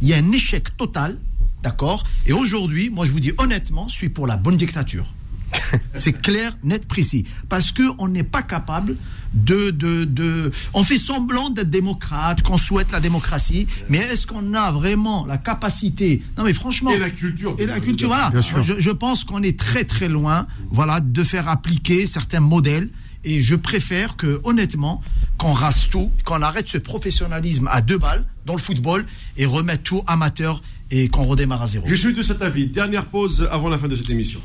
Il 0.00 0.08
y 0.08 0.14
a 0.14 0.16
un 0.18 0.30
échec 0.32 0.76
total, 0.76 1.18
d'accord? 1.62 2.04
Et 2.26 2.32
aujourd'hui, 2.32 2.88
moi 2.88 3.04
je 3.04 3.10
vous 3.12 3.20
dis 3.20 3.32
honnêtement, 3.36 3.88
je 3.88 3.94
suis 3.94 4.08
pour 4.08 4.26
la 4.28 4.36
bonne 4.36 4.56
dictature. 4.56 5.12
C'est 5.94 6.12
clair, 6.12 6.56
net, 6.62 6.86
précis. 6.86 7.26
Parce 7.48 7.72
qu'on 7.72 8.06
n'est 8.08 8.22
pas 8.22 8.42
capable 8.42 8.96
de, 9.34 9.70
de, 9.70 10.04
de... 10.04 10.50
On 10.74 10.84
fait 10.84 10.98
semblant 10.98 11.50
d'être 11.50 11.70
démocrate, 11.70 12.42
qu'on 12.42 12.56
souhaite 12.56 12.92
la 12.92 13.00
démocratie, 13.00 13.66
mais 13.88 13.98
est-ce 13.98 14.26
qu'on 14.26 14.54
a 14.54 14.70
vraiment 14.72 15.26
la 15.26 15.38
capacité? 15.38 16.22
Non 16.36 16.44
mais 16.44 16.52
franchement... 16.52 16.90
Et 16.90 16.98
la 16.98 17.10
culture. 17.10 17.56
Et 17.58 17.66
la 17.66 17.80
culture, 17.80 18.08
voilà. 18.08 18.30
Bien 18.30 18.42
sûr. 18.42 18.62
Je, 18.62 18.74
je 18.78 18.90
pense 18.90 19.24
qu'on 19.24 19.42
est 19.42 19.58
très 19.58 19.84
très 19.84 20.08
loin, 20.08 20.46
voilà, 20.70 21.00
de 21.00 21.24
faire 21.24 21.48
appliquer 21.48 22.06
certains 22.06 22.40
modèles. 22.40 22.90
Et 23.24 23.40
je 23.40 23.56
préfère 23.56 24.16
que, 24.16 24.40
honnêtement, 24.44 25.02
qu'on 25.38 25.52
rase 25.52 25.88
tout, 25.90 26.10
qu'on 26.24 26.40
arrête 26.40 26.68
ce 26.68 26.78
professionnalisme 26.78 27.68
à 27.70 27.80
deux 27.80 27.98
balles 27.98 28.24
dans 28.46 28.54
le 28.54 28.60
football 28.60 29.04
et 29.36 29.44
remette 29.44 29.82
tout 29.82 30.02
amateur 30.06 30.62
et 30.90 31.08
qu'on 31.08 31.24
redémarre 31.24 31.62
à 31.62 31.66
zéro. 31.66 31.84
Je 31.88 31.96
suis 31.96 32.14
de 32.14 32.22
cet 32.22 32.42
avis. 32.42 32.68
Dernière 32.68 33.06
pause 33.06 33.46
avant 33.50 33.68
la 33.68 33.76
fin 33.76 33.88
de 33.88 33.96
cette 33.96 34.08
émission. 34.08 34.40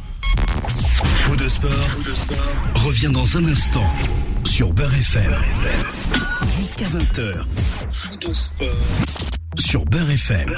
Faux 0.67 1.35
de 1.35 1.47
sport, 1.47 1.69
revient 2.73 3.11
dans 3.13 3.37
un 3.37 3.45
instant 3.45 3.85
sur 4.45 4.73
Beurre 4.73 4.93
FM. 4.93 5.33
Jusqu'à 6.59 6.85
20h. 6.85 7.45
Faux 7.91 8.15
de 8.15 8.31
sport 8.31 8.67
sur 9.57 9.85
Beurre 9.85 10.09
FM. 10.11 10.53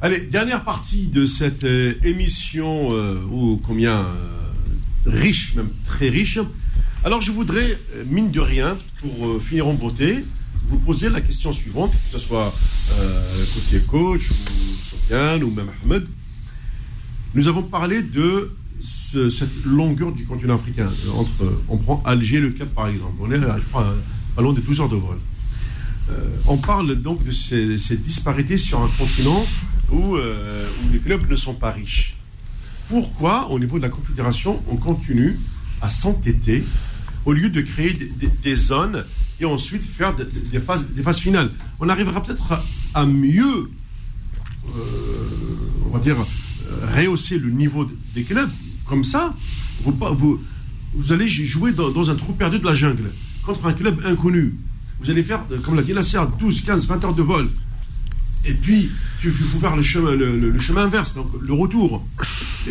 Allez, 0.00 0.20
dernière 0.28 0.64
partie 0.64 1.06
de 1.08 1.26
cette 1.26 1.64
euh, 1.64 1.94
émission, 2.04 2.90
euh, 2.92 3.20
ô 3.32 3.60
combien 3.64 3.96
euh, 3.96 4.04
riche, 5.06 5.54
même 5.54 5.70
très 5.84 6.08
riche. 6.08 6.38
Alors 7.04 7.20
je 7.20 7.32
voudrais, 7.32 7.78
euh, 7.96 8.04
mine 8.08 8.30
de 8.30 8.40
rien, 8.40 8.76
pour 9.00 9.26
euh, 9.26 9.40
finir 9.40 9.66
en 9.66 9.74
beauté, 9.74 10.24
vous 10.68 10.78
poser 10.78 11.08
la 11.08 11.20
question 11.20 11.52
suivante, 11.52 11.92
que 11.92 12.10
ce 12.10 12.18
soit 12.18 12.54
euh, 12.98 13.44
côté 13.54 13.80
coach, 13.86 14.30
ou 14.30 14.34
Sofiane, 14.88 15.42
ou 15.42 15.50
même 15.50 15.70
Ahmed. 15.84 16.06
Nous 17.34 17.48
avons 17.48 17.62
parlé 17.62 18.02
de 18.02 18.52
ce- 18.80 19.30
cette 19.30 19.64
longueur 19.64 20.12
du 20.12 20.24
continent 20.24 20.54
africain. 20.56 20.90
Euh, 21.06 21.10
Entre, 21.12 21.42
euh, 21.42 21.62
on 21.68 21.76
prend 21.78 22.02
Alger, 22.04 22.40
le 22.40 22.50
Cap 22.50 22.68
par 22.74 22.88
exemple. 22.88 23.14
On 23.20 23.30
est, 23.32 23.36
à, 23.36 23.58
je 23.58 23.64
crois, 23.66 23.94
de 24.36 24.60
12 24.60 24.80
heures 24.80 24.88
de 24.88 24.96
vol. 24.96 25.18
Euh, 26.10 26.14
on 26.46 26.56
parle 26.56 26.94
donc 26.94 27.24
de 27.24 27.30
ces, 27.30 27.76
disparités 27.96 28.56
sur 28.56 28.80
un 28.82 28.88
continent 28.96 29.44
où, 29.92 30.16
euh, 30.16 30.66
où 30.84 30.92
les 30.92 31.00
clubs 31.00 31.28
ne 31.28 31.36
sont 31.36 31.54
pas 31.54 31.70
riches. 31.72 32.16
Pourquoi, 32.88 33.50
au 33.50 33.58
niveau 33.58 33.76
de 33.78 33.82
la 33.82 33.90
Confédération, 33.90 34.62
on 34.68 34.76
continue 34.76 35.38
à 35.82 35.88
s'entêter 35.90 36.64
au 37.26 37.32
lieu 37.32 37.50
de 37.50 37.60
créer 37.60 37.92
des, 38.42 38.56
zones 38.56 39.04
et 39.40 39.44
ensuite 39.44 39.82
faire 39.82 40.14
des, 40.16 40.60
phases, 40.60 40.86
des 40.94 41.02
phases 41.02 41.18
finales? 41.18 41.50
On 41.80 41.88
arrivera 41.90 42.22
peut-être 42.22 42.62
à, 42.94 43.04
mieux, 43.04 43.70
euh, 44.68 44.80
on 45.84 45.90
va 45.90 45.98
dire, 45.98 46.16
euh, 46.18 46.86
rehausser 46.96 47.38
le 47.38 47.50
niveau 47.50 47.84
de- 47.84 47.96
des 48.14 48.22
clubs. 48.22 48.50
Comme 48.88 49.04
ça, 49.04 49.34
vous, 49.82 50.40
allez 51.10 51.28
jouer 51.28 51.72
dans, 51.72 52.10
un 52.10 52.14
trou 52.14 52.32
perdu 52.32 52.58
de 52.58 52.64
la 52.64 52.74
jungle 52.74 53.10
contre 53.42 53.66
un 53.66 53.74
club 53.74 54.00
inconnu. 54.04 54.54
Vous 55.00 55.10
allez 55.10 55.22
faire, 55.22 55.44
euh, 55.52 55.58
comme 55.60 55.76
l'a 55.76 55.82
dit 55.82 55.92
Nasser, 55.92 56.18
12, 56.40 56.62
15, 56.62 56.86
20 56.86 57.04
heures 57.04 57.14
de 57.14 57.22
vol. 57.22 57.48
Et 58.44 58.54
puis, 58.54 58.90
il 59.24 59.30
faut 59.30 59.58
faire 59.58 59.76
le 59.76 59.82
chemin, 59.82 60.82
inverse, 60.82 61.14
donc 61.14 61.30
le 61.40 61.52
retour. 61.52 62.04
Et, 62.66 62.70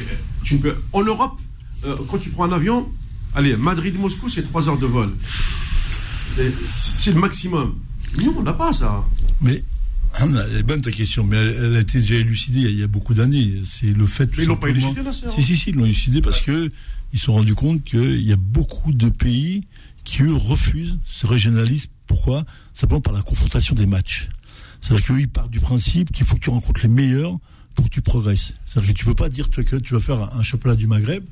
euh, 0.66 0.74
en 0.92 1.04
Europe, 1.04 1.40
euh, 1.86 1.96
quand 2.10 2.18
tu 2.18 2.30
prends 2.32 2.46
un 2.46 2.52
avion, 2.52 2.92
allez, 3.34 3.56
Madrid-Moscou, 3.56 4.28
c'est 4.28 4.44
3 4.44 4.70
heures 4.70 4.80
de 4.80 4.88
vol. 4.88 5.14
C'est 6.68 7.14
le 7.14 7.20
maximum. 7.20 7.76
Nous, 8.18 8.34
on 8.38 8.44
n'a 8.44 8.54
pas 8.54 8.74
ça. 8.74 9.06
Mais 9.42 9.64
elle 10.20 10.58
est 10.58 10.64
bonne 10.64 10.82
ta 10.82 10.92
question, 10.92 11.24
mais 11.24 11.38
elle, 11.38 11.56
elle 11.66 11.76
a 11.76 11.80
été 11.80 12.00
déjà 12.00 12.16
élucidée 12.16 12.62
il 12.62 12.80
y 12.80 12.84
a, 12.84 12.88
beaucoup 12.88 13.14
d'années. 13.14 13.62
C'est 13.66 13.94
le 13.94 14.08
fait. 14.08 14.30
Mais 14.38 14.44
ils 14.44 14.48
l'ont 14.48 14.56
pas 14.56 14.68
simplement- 14.68 14.88
élucidé, 14.88 15.04
la 15.04 15.14
sœur. 15.14 15.32
Si, 15.32 15.42
si, 15.42 15.56
si, 15.56 15.70
ils 15.70 15.76
l'ont 15.76 15.86
élucidé 15.86 16.22
parce 16.22 16.42
que 16.42 16.72
ils 17.14 17.20
se 17.20 17.26
sont 17.26 17.34
rendus 17.34 17.56
compte 17.56 17.84
qu'il 17.84 18.22
y 18.22 18.34
a 18.34 18.38
beaucoup 18.38 18.92
de 18.92 19.10
pays 19.10 19.64
qui, 20.04 20.24
eux, 20.24 20.34
refusent 20.36 21.00
ce 21.06 21.28
régionalisme. 21.28 21.90
Pourquoi? 22.06 22.46
Simplement 22.74 23.02
par 23.02 23.14
la 23.14 23.22
confrontation 23.22 23.76
des 23.76 23.86
matchs. 23.86 24.30
C'est-à-dire 24.82 25.06
qu'eux, 25.08 25.20
ils 25.20 25.30
partent 25.30 25.52
du 25.52 25.60
principe 25.60 26.12
qu'il 26.12 26.26
faut 26.26 26.36
que 26.36 26.42
tu 26.42 26.50
rencontres 26.50 26.82
les 26.84 26.90
meilleurs 26.90 27.38
pour 27.76 27.86
que 27.86 27.90
tu 27.90 28.02
progresses. 28.02 28.54
C'est-à-dire 28.66 28.94
que 28.94 28.98
tu 28.98 29.06
peux 29.06 29.14
pas 29.14 29.30
dire 29.30 29.50
toi, 29.50 29.64
que 29.64 29.76
tu 29.76 29.94
vas 29.94 30.00
faire 30.00 30.36
un 30.36 30.44
championnat 30.44 30.76
du 30.76 30.88
Maghreb, 30.88 31.24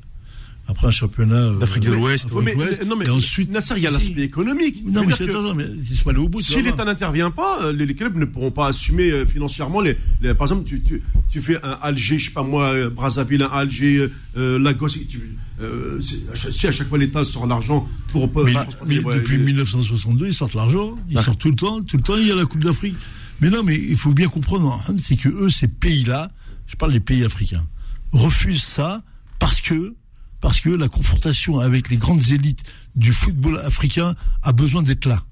après 0.68 0.88
un 0.88 0.90
championnat 0.90 1.36
euh, 1.36 1.58
d'Afrique 1.58 1.84
de 1.84 1.92
l'Ouest. 1.92 2.28
Mais, 2.42 2.54
mais, 2.56 3.04
et 3.06 3.10
ensuite, 3.10 3.50
Nasser, 3.50 3.74
il 3.76 3.82
y 3.82 3.86
a 3.86 3.90
l'aspect 3.90 4.22
économique. 4.22 4.82
Non, 4.84 5.02
mais, 5.02 5.14
mais 5.54 5.64
c'est 5.88 6.04
pas 6.04 6.10
aller 6.10 6.18
au 6.18 6.28
bout. 6.28 6.40
Si 6.40 6.60
l'État 6.62 6.84
n'intervient 6.84 7.30
pas, 7.30 7.62
euh, 7.62 7.72
les, 7.72 7.86
les, 7.86 7.94
clubs 7.94 8.16
ne 8.16 8.24
pourront 8.24 8.50
pas 8.50 8.68
assumer 8.68 9.10
euh, 9.10 9.26
financièrement. 9.26 9.80
Les, 9.80 9.96
les, 10.20 10.34
par 10.34 10.46
exemple, 10.46 10.64
tu, 10.64 10.82
tu, 10.82 11.02
tu, 11.30 11.40
fais 11.40 11.56
un 11.64 11.78
Alger, 11.82 12.18
je 12.18 12.26
sais 12.26 12.30
pas 12.32 12.42
moi, 12.42 12.88
Brazzaville, 12.90 13.42
un 13.42 13.46
Alger, 13.46 14.08
euh, 14.36 14.58
Lagos. 14.58 14.88
Tu, 14.88 15.36
euh, 15.60 16.00
si 16.00 16.66
à 16.66 16.72
chaque 16.72 16.88
fois 16.88 16.98
l'État 16.98 17.24
sort 17.24 17.46
l'argent 17.46 17.88
pour. 18.08 18.30
Mais, 18.44 18.54
mais 18.86 18.96
depuis 18.96 19.38
1962, 19.38 20.26
ils 20.26 20.34
sortent 20.34 20.54
l'argent. 20.54 20.96
Ils 21.10 21.18
sortent 21.20 21.38
tout 21.38 21.50
le 21.50 21.56
temps. 21.56 21.82
Tout 21.82 21.96
le 21.96 22.02
temps, 22.02 22.16
il 22.16 22.26
y 22.26 22.32
a 22.32 22.34
la 22.34 22.44
Coupe 22.44 22.64
d'Afrique. 22.64 22.96
Mais 23.40 23.50
non, 23.50 23.62
mais 23.62 23.76
il 23.76 23.96
faut 23.96 24.12
bien 24.12 24.28
comprendre, 24.28 24.82
hein, 24.88 24.94
c'est 24.98 25.16
que 25.16 25.28
eux, 25.28 25.50
ces 25.50 25.68
pays-là, 25.68 26.30
je 26.66 26.76
parle 26.76 26.92
des 26.92 27.00
pays 27.00 27.22
africains, 27.22 27.66
refusent 28.12 28.62
ça 28.62 29.02
parce 29.38 29.60
que 29.60 29.94
parce 30.40 30.60
que 30.60 30.70
la 30.70 30.88
confrontation 30.88 31.60
avec 31.60 31.88
les 31.88 31.96
grandes 31.96 32.28
élites 32.30 32.62
du 32.94 33.12
football 33.12 33.58
africain 33.58 34.14
a 34.42 34.52
besoin 34.52 34.82
d'être 34.82 35.06
là. 35.06 35.22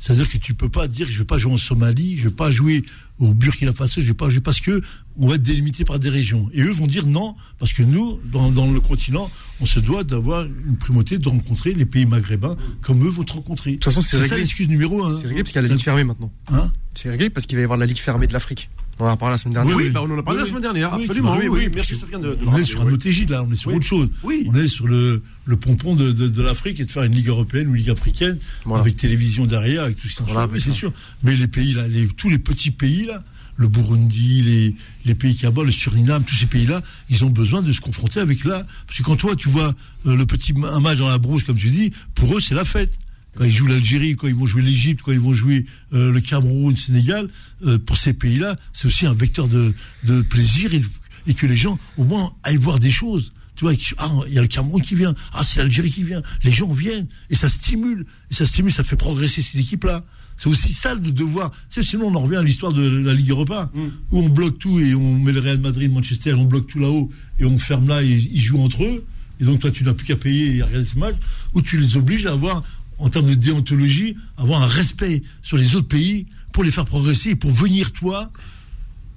C'est-à-dire 0.00 0.30
que 0.30 0.38
tu 0.38 0.54
peux 0.54 0.70
pas 0.70 0.88
dire 0.88 1.06
que 1.06 1.12
je 1.12 1.18
vais 1.18 1.26
pas 1.26 1.36
jouer 1.36 1.52
en 1.52 1.58
Somalie, 1.58 2.16
je 2.16 2.28
vais 2.28 2.34
pas 2.34 2.50
jouer 2.50 2.82
au 3.18 3.34
Burkina 3.34 3.74
Faso, 3.74 4.00
je 4.00 4.06
vais 4.06 4.14
pas 4.14 4.30
jouer 4.30 4.40
parce 4.40 4.60
que 4.60 4.80
on 5.18 5.28
va 5.28 5.34
être 5.34 5.42
délimité 5.42 5.84
par 5.84 5.98
des 5.98 6.08
régions. 6.08 6.48
Et 6.54 6.62
eux 6.62 6.72
vont 6.72 6.86
dire 6.86 7.06
non, 7.06 7.36
parce 7.58 7.74
que 7.74 7.82
nous, 7.82 8.18
dans, 8.32 8.72
le 8.72 8.80
continent, 8.80 9.30
on 9.60 9.66
se 9.66 9.78
doit 9.78 10.02
d'avoir 10.02 10.44
une 10.44 10.78
primauté 10.78 11.18
de 11.18 11.28
rencontrer 11.28 11.74
les 11.74 11.84
pays 11.84 12.06
maghrébins 12.06 12.56
comme 12.80 13.06
eux 13.06 13.10
vont 13.10 13.24
te 13.24 13.34
rencontrer. 13.34 13.72
De 13.72 13.76
toute 13.76 13.92
façon, 13.92 14.00
c'est 14.00 14.26
ça 14.26 14.38
l'excuse 14.38 14.68
numéro 14.68 15.04
un. 15.04 15.20
C'est 15.20 15.26
réglé 15.26 15.42
parce 15.42 15.52
qu'il 15.52 15.62
y 15.62 15.64
a 15.64 15.68
la 15.68 15.74
ligue 15.74 15.84
fermée 15.84 16.04
maintenant. 16.04 16.32
Hein 16.50 16.72
c'est 16.94 17.10
réglé 17.10 17.28
parce 17.28 17.46
qu'il 17.46 17.56
va 17.56 17.60
y 17.60 17.64
avoir 17.64 17.78
la 17.78 17.86
ligue 17.86 17.98
fermée 17.98 18.26
de 18.26 18.32
l'Afrique. 18.32 18.70
On 19.00 19.04
en 19.04 19.08
a 19.08 19.16
parlé 19.16 19.34
la 19.34 19.38
semaine 19.38 19.54
dernière. 19.54 19.76
Oui, 19.76 19.84
oui. 19.84 19.90
Bah, 19.90 20.02
on 20.02 20.10
en 20.10 20.18
a 20.18 20.22
parlé 20.22 20.40
la 20.40 20.46
semaine 20.46 20.62
dernière, 20.62 20.92
absolument. 20.94 21.36
Oui, 21.38 21.48
oui, 21.48 21.68
merci 21.74 21.96
Sofiane. 21.96 22.20
De, 22.20 22.28
de 22.34 22.38
on 22.46 22.56
est 22.56 22.64
sur 22.64 22.82
un 22.82 22.92
autre 22.92 23.06
égide 23.06 23.30
là, 23.30 23.42
on 23.42 23.52
est 23.52 23.56
sur 23.56 23.72
autre 23.72 23.84
chose. 23.84 24.08
On 24.22 24.54
est 24.54 24.68
sur 24.68 24.86
le, 24.86 25.22
le 25.44 25.56
pompon 25.56 25.94
de, 25.96 26.12
de, 26.12 26.28
de 26.28 26.42
l'Afrique 26.42 26.80
et 26.80 26.84
de 26.84 26.90
faire 26.90 27.04
une 27.04 27.14
ligue 27.14 27.28
européenne 27.28 27.68
ou 27.68 27.70
une 27.70 27.80
ligue 27.80 27.90
africaine 27.90 28.38
avec 28.74 28.96
télévision 28.96 29.46
derrière, 29.46 29.84
avec 29.84 29.96
tout 29.96 30.08
ça. 30.08 30.24
Voilà, 30.26 30.48
c'est 30.58 30.70
sûr. 30.70 30.92
Mais 31.22 31.34
les 31.34 31.48
pays 31.48 31.72
là, 31.72 31.88
les, 31.88 32.06
tous 32.08 32.28
les 32.28 32.38
petits 32.38 32.70
pays 32.70 33.06
là, 33.06 33.22
le 33.56 33.68
Burundi, 33.68 34.42
les, 34.42 34.76
les 35.04 35.14
pays 35.14 35.34
qui 35.34 35.44
le 35.46 35.70
Suriname, 35.70 36.24
tous 36.24 36.34
ces 36.34 36.46
pays-là, 36.46 36.80
ils 37.10 37.24
ont 37.24 37.30
besoin 37.30 37.60
de 37.60 37.70
se 37.72 37.80
confronter 37.80 38.20
avec 38.20 38.44
là. 38.44 38.66
Parce 38.86 38.98
que 38.98 39.02
quand 39.02 39.16
toi, 39.16 39.36
tu 39.36 39.50
vois 39.50 39.74
euh, 40.06 40.16
le 40.16 40.24
petit 40.24 40.54
un 40.64 40.80
match 40.80 40.98
dans 40.98 41.08
la 41.08 41.18
brousse, 41.18 41.44
comme 41.44 41.58
tu 41.58 41.68
dis, 41.68 41.92
pour 42.14 42.34
eux, 42.36 42.40
c'est 42.40 42.54
la 42.54 42.64
fête 42.64 42.98
quand 43.36 43.44
ils 43.44 43.54
jouent 43.54 43.66
l'Algérie, 43.66 44.16
quand 44.16 44.26
ils 44.26 44.34
vont 44.34 44.46
jouer 44.46 44.62
l'Égypte, 44.62 45.02
quand 45.02 45.12
ils 45.12 45.20
vont 45.20 45.34
jouer 45.34 45.66
euh, 45.92 46.12
le 46.12 46.20
Cameroun, 46.20 46.70
le 46.70 46.76
Sénégal, 46.76 47.28
euh, 47.66 47.78
pour 47.78 47.96
ces 47.96 48.12
pays-là, 48.12 48.56
c'est 48.72 48.86
aussi 48.86 49.06
un 49.06 49.14
vecteur 49.14 49.48
de, 49.48 49.72
de 50.04 50.22
plaisir 50.22 50.74
et, 50.74 50.82
et, 51.26 51.34
que 51.34 51.46
les 51.46 51.56
gens, 51.56 51.78
au 51.96 52.04
moins, 52.04 52.32
aillent 52.42 52.56
voir 52.56 52.78
des 52.78 52.90
choses. 52.90 53.32
Tu 53.54 53.64
vois, 53.64 53.74
ah, 53.98 54.10
il 54.26 54.32
y 54.32 54.38
a 54.38 54.40
le 54.40 54.48
Cameroun 54.48 54.82
qui 54.82 54.94
vient, 54.94 55.14
ah, 55.34 55.44
c'est 55.44 55.60
l'Algérie 55.60 55.90
qui 55.90 56.02
vient. 56.02 56.22
Les 56.44 56.50
gens 56.50 56.72
viennent 56.72 57.06
et 57.28 57.34
ça 57.34 57.48
stimule, 57.48 58.06
et 58.30 58.34
ça 58.34 58.46
stimule, 58.46 58.72
ça 58.72 58.84
fait 58.84 58.96
progresser 58.96 59.42
ces 59.42 59.58
équipes-là. 59.58 60.04
C'est 60.36 60.48
aussi 60.48 60.72
ça 60.72 60.94
de 60.94 61.10
devoir. 61.10 61.52
Sinon, 61.68 62.06
on 62.06 62.14
en 62.14 62.20
revient 62.20 62.36
à 62.36 62.42
l'histoire 62.42 62.72
de 62.72 62.82
la 62.82 63.12
Ligue 63.12 63.28
Europa, 63.28 63.70
mm. 63.74 63.80
où 64.12 64.20
on 64.20 64.28
bloque 64.30 64.58
tout 64.58 64.80
et 64.80 64.94
on 64.94 65.18
met 65.18 65.32
le 65.32 65.40
Real 65.40 65.58
Madrid, 65.58 65.92
Manchester, 65.92 66.32
on 66.32 66.46
bloque 66.46 66.68
tout 66.68 66.78
là-haut 66.78 67.10
et 67.38 67.44
on 67.44 67.58
ferme 67.58 67.88
là 67.88 68.02
et 68.02 68.08
ils 68.08 68.40
jouent 68.40 68.62
entre 68.62 68.82
eux. 68.82 69.04
Et 69.38 69.44
donc, 69.44 69.60
toi, 69.60 69.70
tu 69.70 69.84
n'as 69.84 69.92
plus 69.92 70.06
qu'à 70.06 70.16
payer 70.16 70.56
et 70.56 70.62
à 70.62 70.66
regarder 70.66 70.86
ce 70.86 70.98
match, 70.98 71.16
ou 71.52 71.60
tu 71.60 71.76
les 71.78 71.96
obliges 71.96 72.24
à 72.24 72.32
avoir 72.32 72.62
en 73.00 73.08
termes 73.08 73.26
de 73.26 73.34
déontologie, 73.34 74.16
avoir 74.36 74.62
un 74.62 74.66
respect 74.66 75.22
sur 75.42 75.56
les 75.56 75.74
autres 75.74 75.88
pays 75.88 76.26
pour 76.52 76.64
les 76.64 76.70
faire 76.70 76.84
progresser 76.84 77.30
et 77.30 77.36
pour 77.36 77.50
venir, 77.50 77.92
toi, 77.92 78.30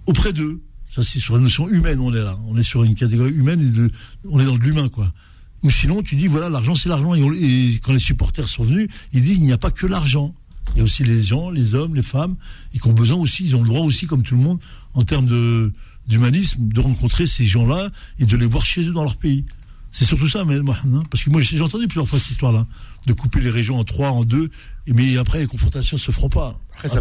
auprès 0.05 0.33
d'eux. 0.33 0.61
Ça, 0.89 1.03
c'est 1.03 1.19
sur 1.19 1.35
la 1.35 1.41
notion 1.41 1.67
humaine, 1.69 1.99
on 1.99 2.13
est 2.13 2.21
là. 2.21 2.39
On 2.47 2.57
est 2.57 2.63
sur 2.63 2.83
une 2.83 2.95
catégorie 2.95 3.31
humaine 3.31 3.61
et 3.61 4.27
on 4.29 4.39
est 4.39 4.45
dans 4.45 4.57
de 4.57 4.63
l'humain, 4.63 4.89
quoi. 4.89 5.11
Ou 5.63 5.69
sinon, 5.69 6.01
tu 6.01 6.15
dis, 6.15 6.27
voilà, 6.27 6.49
l'argent, 6.49 6.75
c'est 6.75 6.89
l'argent. 6.89 7.13
Et, 7.15 7.79
quand 7.81 7.93
les 7.93 7.99
supporters 7.99 8.47
sont 8.47 8.63
venus, 8.63 8.87
ils 9.11 9.21
disent, 9.21 9.37
il 9.37 9.43
n'y 9.43 9.53
a 9.53 9.57
pas 9.57 9.71
que 9.71 9.87
l'argent. 9.87 10.35
Il 10.73 10.77
y 10.77 10.81
a 10.81 10.83
aussi 10.83 11.03
les 11.03 11.21
gens, 11.21 11.49
les 11.49 11.75
hommes, 11.75 11.95
les 11.95 12.03
femmes, 12.03 12.35
et 12.73 12.79
qui 12.79 12.87
ont 12.87 12.93
besoin 12.93 13.17
aussi, 13.17 13.45
ils 13.45 13.55
ont 13.55 13.61
le 13.61 13.67
droit 13.67 13.81
aussi, 13.81 14.05
comme 14.05 14.23
tout 14.23 14.35
le 14.35 14.41
monde, 14.41 14.59
en 14.93 15.01
termes 15.01 15.27
d'humanisme, 16.07 16.67
de 16.67 16.79
rencontrer 16.79 17.27
ces 17.27 17.45
gens-là 17.45 17.89
et 18.19 18.25
de 18.25 18.37
les 18.37 18.45
voir 18.45 18.65
chez 18.65 18.87
eux 18.87 18.93
dans 18.93 19.03
leur 19.03 19.17
pays. 19.17 19.45
C'est 19.95 20.05
surtout 20.05 20.27
ça, 20.27 20.43
mais, 20.43 20.55
hein, 20.57 21.03
parce 21.11 21.23
que 21.23 21.29
moi 21.29 21.39
j'ai 21.41 21.61
entendu 21.61 21.87
plusieurs 21.87 22.09
fois 22.09 22.17
cette 22.17 22.31
histoire-là, 22.31 22.65
de 23.05 23.13
couper 23.13 23.39
les 23.41 23.51
régions 23.51 23.77
en 23.77 23.83
trois, 23.83 24.09
en 24.09 24.23
deux, 24.23 24.49
mais 24.87 25.17
après 25.17 25.37
les 25.39 25.45
confrontations 25.45 25.97
ne 25.97 26.01
se 26.01 26.11
feront 26.11 26.29
pas. 26.29 26.59
Après, 26.75 26.89
ça, 26.89 26.99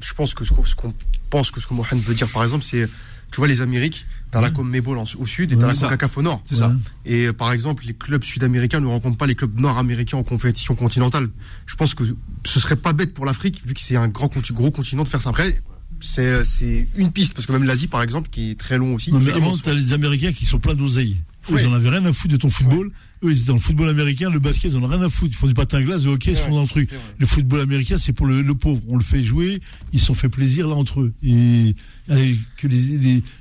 je 0.00 0.14
pense 0.14 0.34
que 0.34 0.44
ce 0.44 0.52
qu'on 0.52 0.92
pense 1.30 1.50
que 1.50 1.60
ce 1.60 1.66
que 1.66 1.72
Mohamed 1.72 2.04
veut 2.04 2.14
dire, 2.14 2.28
par 2.28 2.42
exemple, 2.42 2.62
c'est, 2.62 2.86
tu 3.32 3.36
vois, 3.38 3.48
les 3.48 3.62
Amériques, 3.62 4.04
t'as 4.30 4.42
la 4.42 4.50
CONMEBOL 4.50 4.98
au 4.98 5.26
sud 5.26 5.52
et 5.52 5.56
t'as 5.56 5.68
la 5.68 5.74
CONCACAF 5.74 6.18
au 6.18 6.22
nord. 6.22 6.42
C'est 6.44 6.56
ça. 6.56 6.76
Et 7.06 7.32
par 7.32 7.52
exemple, 7.52 7.84
les 7.86 7.94
clubs 7.94 8.22
sud-américains 8.22 8.80
ne 8.80 8.86
rencontrent 8.86 9.16
pas 9.16 9.26
les 9.26 9.34
clubs 9.34 9.58
nord-américains 9.58 10.18
en 10.18 10.22
compétition 10.22 10.74
continentale. 10.74 11.30
Je 11.64 11.74
pense 11.74 11.94
que 11.94 12.04
ce 12.44 12.60
serait 12.60 12.76
pas 12.76 12.92
bête 12.92 13.14
pour 13.14 13.24
l'Afrique, 13.24 13.62
vu 13.64 13.72
que 13.72 13.80
c'est 13.80 13.96
un 13.96 14.08
grand 14.08 14.30
gros 14.52 14.70
continent 14.70 15.04
de 15.04 15.08
faire 15.08 15.22
ça. 15.22 15.30
Après, 15.30 15.58
c'est 16.00 16.86
une 16.96 17.12
piste, 17.12 17.32
parce 17.32 17.46
que 17.46 17.52
même 17.52 17.64
l'Asie, 17.64 17.86
par 17.86 18.02
exemple, 18.02 18.28
qui 18.28 18.50
est 18.50 18.60
très 18.60 18.76
long 18.76 18.94
aussi. 18.94 19.10
Non, 19.10 19.20
mais 19.20 19.32
avant, 19.32 19.56
t'as 19.56 19.72
les 19.72 19.94
Américains 19.94 20.32
qui 20.32 20.44
sont 20.44 20.58
pleins 20.58 20.74
d'oseilles. 20.74 21.16
Ils 21.58 21.66
en 21.66 21.72
avaient 21.72 21.88
rien 21.88 22.04
à 22.04 22.12
foutre 22.12 22.32
de 22.32 22.38
ton 22.38 22.50
football. 22.50 22.90
Eux, 23.22 23.32
ils 23.32 23.38
étaient 23.38 23.48
dans 23.48 23.54
le 23.54 23.60
football 23.60 23.88
américain, 23.88 24.30
le 24.30 24.38
basket, 24.38 24.72
ils 24.72 24.76
en 24.76 24.82
ont 24.82 24.86
rien 24.86 25.02
à 25.02 25.10
foutre. 25.10 25.32
Ils 25.34 25.36
font 25.36 25.46
du 25.46 25.54
patin 25.54 25.78
à 25.78 25.82
glace, 25.82 26.04
le 26.04 26.12
hockey, 26.12 26.32
ils 26.32 26.36
se 26.36 26.42
font 26.42 26.54
dans 26.54 26.62
le 26.62 26.68
truc. 26.68 26.90
Le 27.18 27.26
football 27.26 27.60
américain, 27.60 27.98
c'est 27.98 28.12
pour 28.12 28.26
le, 28.26 28.42
pauvre. 28.54 28.80
On 28.88 28.96
le 28.96 29.02
fait 29.02 29.22
jouer, 29.22 29.60
ils 29.92 30.00
se 30.00 30.06
sont 30.06 30.14
fait 30.14 30.28
plaisir 30.28 30.68
là 30.68 30.74
entre 30.74 31.00
eux. 31.00 31.12
Et 31.22 31.74
que 32.56 32.66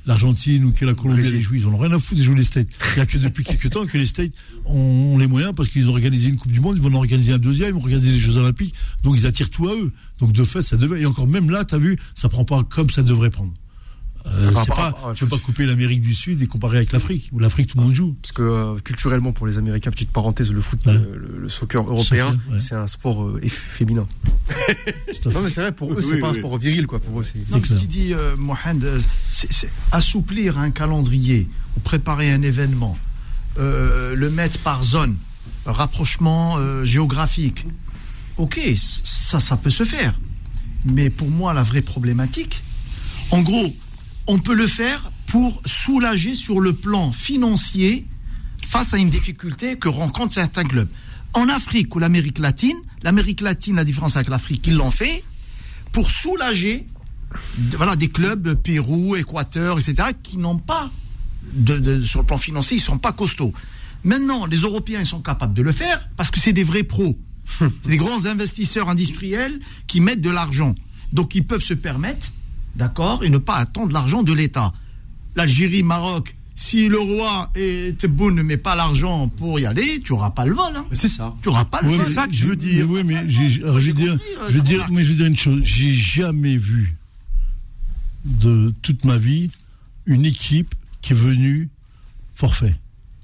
l'Argentine 0.06 0.66
ou 0.66 0.72
que 0.72 0.86
la 0.86 0.94
Colombie 0.94 1.30
les 1.30 1.42
jouent, 1.42 1.56
ils 1.56 1.68
en 1.68 1.74
ont 1.74 1.78
rien 1.78 1.92
à 1.92 2.00
foutre 2.00 2.20
de 2.20 2.26
jouer 2.26 2.36
les 2.36 2.44
States. 2.44 2.68
Il 2.92 2.96
n'y 2.96 3.02
a 3.02 3.06
que 3.06 3.18
depuis 3.18 3.44
quelques 3.44 3.70
temps 3.70 3.86
que 3.86 3.98
les 3.98 4.06
States 4.06 4.34
ont, 4.66 5.18
les 5.18 5.28
moyens 5.28 5.54
parce 5.56 5.70
qu'ils 5.70 5.88
ont 5.88 5.92
organisé 5.92 6.28
une 6.28 6.38
Coupe 6.38 6.52
du 6.52 6.60
Monde, 6.60 6.76
ils 6.76 6.82
vont 6.82 6.90
en 6.90 7.00
organiser 7.00 7.34
un 7.34 7.38
deuxième, 7.38 7.70
ils 7.70 7.74
vont 7.74 7.80
organiser 7.80 8.12
les 8.12 8.18
Jeux 8.18 8.38
Olympiques. 8.38 8.76
Donc 9.04 9.16
ils 9.18 9.26
attirent 9.26 9.50
tout 9.50 9.68
à 9.68 9.76
eux. 9.76 9.92
Donc 10.20 10.34
de 10.34 10.44
fait, 10.44 10.62
ça 10.62 10.78
devait. 10.78 11.02
Et 11.02 11.06
encore 11.06 11.28
même 11.28 11.50
là, 11.50 11.66
tu 11.66 11.76
as 11.76 11.78
vu, 11.78 11.98
ça 12.16 12.30
prend 12.30 12.46
pas 12.46 12.64
comme 12.64 12.90
ça 12.90 13.02
devrait 13.02 13.30
prendre. 13.30 13.54
Euh, 14.26 14.52
c'est 14.64 14.68
pas, 14.68 15.14
tu 15.16 15.26
peux 15.26 15.38
pas 15.38 15.44
couper 15.44 15.66
l'Amérique 15.66 16.02
du 16.02 16.14
Sud 16.14 16.42
et 16.42 16.48
comparer 16.48 16.78
avec 16.78 16.92
l'Afrique, 16.92 17.30
où 17.32 17.40
l'Afrique 17.40 17.68
tout 17.68 17.78
le 17.78 17.84
monde 17.84 17.94
joue. 17.94 18.16
Parce 18.22 18.32
que 18.32 18.42
euh, 18.42 18.80
culturellement, 18.80 19.32
pour 19.32 19.48
les 19.48 19.58
Américains, 19.58 19.92
petite 19.92 20.12
parenthèse, 20.12 20.52
le 20.52 20.62
foot, 20.62 20.80
le, 20.86 21.50
soccer 21.50 21.82
européen, 21.82 22.32
c'est 22.60 22.76
un 22.76 22.88
sport 22.88 23.24
euh, 23.24 23.42
féminin. 23.48 24.08
non 25.26 25.42
mais 25.42 25.50
c'est 25.50 25.62
vrai, 25.62 25.72
pour 25.72 25.94
eux, 25.94 26.02
c'est 26.02 26.20
pas 26.20 26.30
un 26.30 26.34
sport 26.34 26.58
viril, 26.58 26.88
quoi. 26.88 27.00
Pour 27.00 27.22
eux, 27.22 27.24
c'est. 27.24 27.44
ce 27.46 27.76
qu'il 27.76 27.88
dit 27.88 28.14
Mohamed, 28.38 29.02
c'est 29.32 29.70
assouplir 29.92 30.58
un 30.58 30.72
calendrier 30.72 31.48
ou 31.78 31.80
préparer 31.80 32.32
un 32.32 32.42
événement, 32.42 32.98
le 33.58 34.30
mettre 34.30 34.60
par 34.60 34.84
zone, 34.84 35.16
rapprochement 35.66 36.58
géographique. 36.84 37.66
Ok, 38.38 38.60
ça, 38.76 39.40
ça 39.40 39.58
peut 39.58 39.70
se 39.70 39.84
faire. 39.84 40.18
Mais 40.86 41.10
pour 41.10 41.30
moi, 41.30 41.54
la 41.54 41.64
vraie 41.64 41.82
problématique, 41.82 42.64
en 43.32 43.42
gros, 43.42 43.76
on 44.30 44.38
peut 44.38 44.54
le 44.54 44.68
faire 44.68 45.12
pour 45.26 45.60
soulager 45.66 46.36
sur 46.36 46.62
le 46.62 46.74
plan 46.74 47.12
financier 47.12 48.06
face 48.68 48.94
à 48.94 48.98
une 48.98 49.10
difficulté 49.10 49.76
que 49.76 49.90
rencontrent 49.90 50.36
certains 50.36 50.64
clubs. 50.64 50.88
En 51.34 51.50
Afrique 51.50 51.96
ou 51.96 52.00
l'Amérique 52.00 52.38
latine, 52.38 52.78
l'Amérique 53.02 53.42
latine, 53.42 53.78
la 53.78 53.84
différence 53.84 54.16
avec 54.18 54.30
l'Afrique, 54.30 54.68
ils 54.68 54.76
l'ont 54.76 54.92
fait 54.92 55.24
pour 55.92 56.12
soulager 56.12 56.86
voilà, 57.72 57.96
des 57.96 58.10
clubs, 58.10 58.54
Pérou, 58.54 59.16
Équateur, 59.16 59.80
etc., 59.80 60.10
qui 60.22 60.38
n'ont 60.38 60.60
pas, 60.60 60.92
de, 61.54 62.04
sur 62.04 62.20
le 62.20 62.26
plan 62.28 62.38
financier, 62.38 62.78
ils 62.78 62.82
ne 62.82 62.86
sont 62.86 63.00
pas 63.00 63.14
costauds. 63.14 63.54
Maintenant, 64.04 64.46
les 64.46 64.58
Européens, 64.58 65.00
ils 65.00 65.08
sont 65.08 65.22
capables 65.22 65.56
de 65.56 65.64
le 65.64 65.72
faire 65.72 66.08
parce 66.18 66.30
que 66.30 66.40
c'est 66.40 66.54
des 66.54 66.64
vrais 66.64 66.84
pros. 66.84 67.18
C'est 67.60 67.90
des 67.90 67.98
grands 67.98 68.28
investisseurs 68.28 68.90
industriels 68.90 69.60
qui 69.88 70.02
mettent 70.02 70.22
de 70.22 70.30
l'argent. 70.30 70.76
Donc, 71.14 71.34
ils 71.34 71.44
peuvent 71.44 71.64
se 71.64 71.74
permettre 71.74 72.32
d'accord, 72.76 73.24
et 73.24 73.30
ne 73.30 73.38
pas 73.38 73.56
attendre 73.56 73.94
l'argent 73.94 74.24
de 74.24 74.34
l'État. 74.34 74.74
L'Algérie, 75.36 75.84
Maroc, 75.84 76.36
si 76.56 76.90
le 76.90 77.00
roi 77.00 77.50
et 77.56 77.96
Tebboune 77.98 78.36
ne 78.36 78.42
met 78.42 78.58
pas 78.58 78.76
l'argent 78.76 79.30
pour 79.30 79.60
y 79.60 79.66
aller, 79.66 80.02
tu 80.02 80.12
n'auras 80.12 80.32
pas 80.32 80.46
le 80.46 80.54
vol. 80.54 80.76
Hein. 80.76 80.86
C'est 80.92 81.08
ça. 81.08 81.34
Tu 81.42 81.48
n'auras 81.48 81.66
pas 81.66 81.82
le 81.82 81.90
vol. 81.90 82.06
C'est 82.06 82.14
ça 82.14 82.28
que 82.28 82.34
je 82.34 82.46
veux 82.46 82.56
dire. 82.58 82.90
oui, 82.90 83.02
mais 83.06 83.30
je 83.30 83.40
vais 83.40 83.94
dire, 83.94 84.20
je 84.50 84.54
veux 84.54 84.62
dire, 84.62 84.88
mais 84.92 85.06
je 85.06 85.12
veux 85.12 85.16
dire 85.16 85.28
une 85.28 85.38
chose. 85.38 85.62
J'ai 85.64 85.94
jamais 85.94 86.58
vu 86.58 86.98
de 88.26 88.74
toute 88.82 89.06
ma 89.06 89.18
vie 89.18 89.50
une 90.06 90.26
équipe 90.26 90.76
qui 91.02 91.14
est 91.14 91.16
venue 91.16 91.70
forfait 92.36 92.76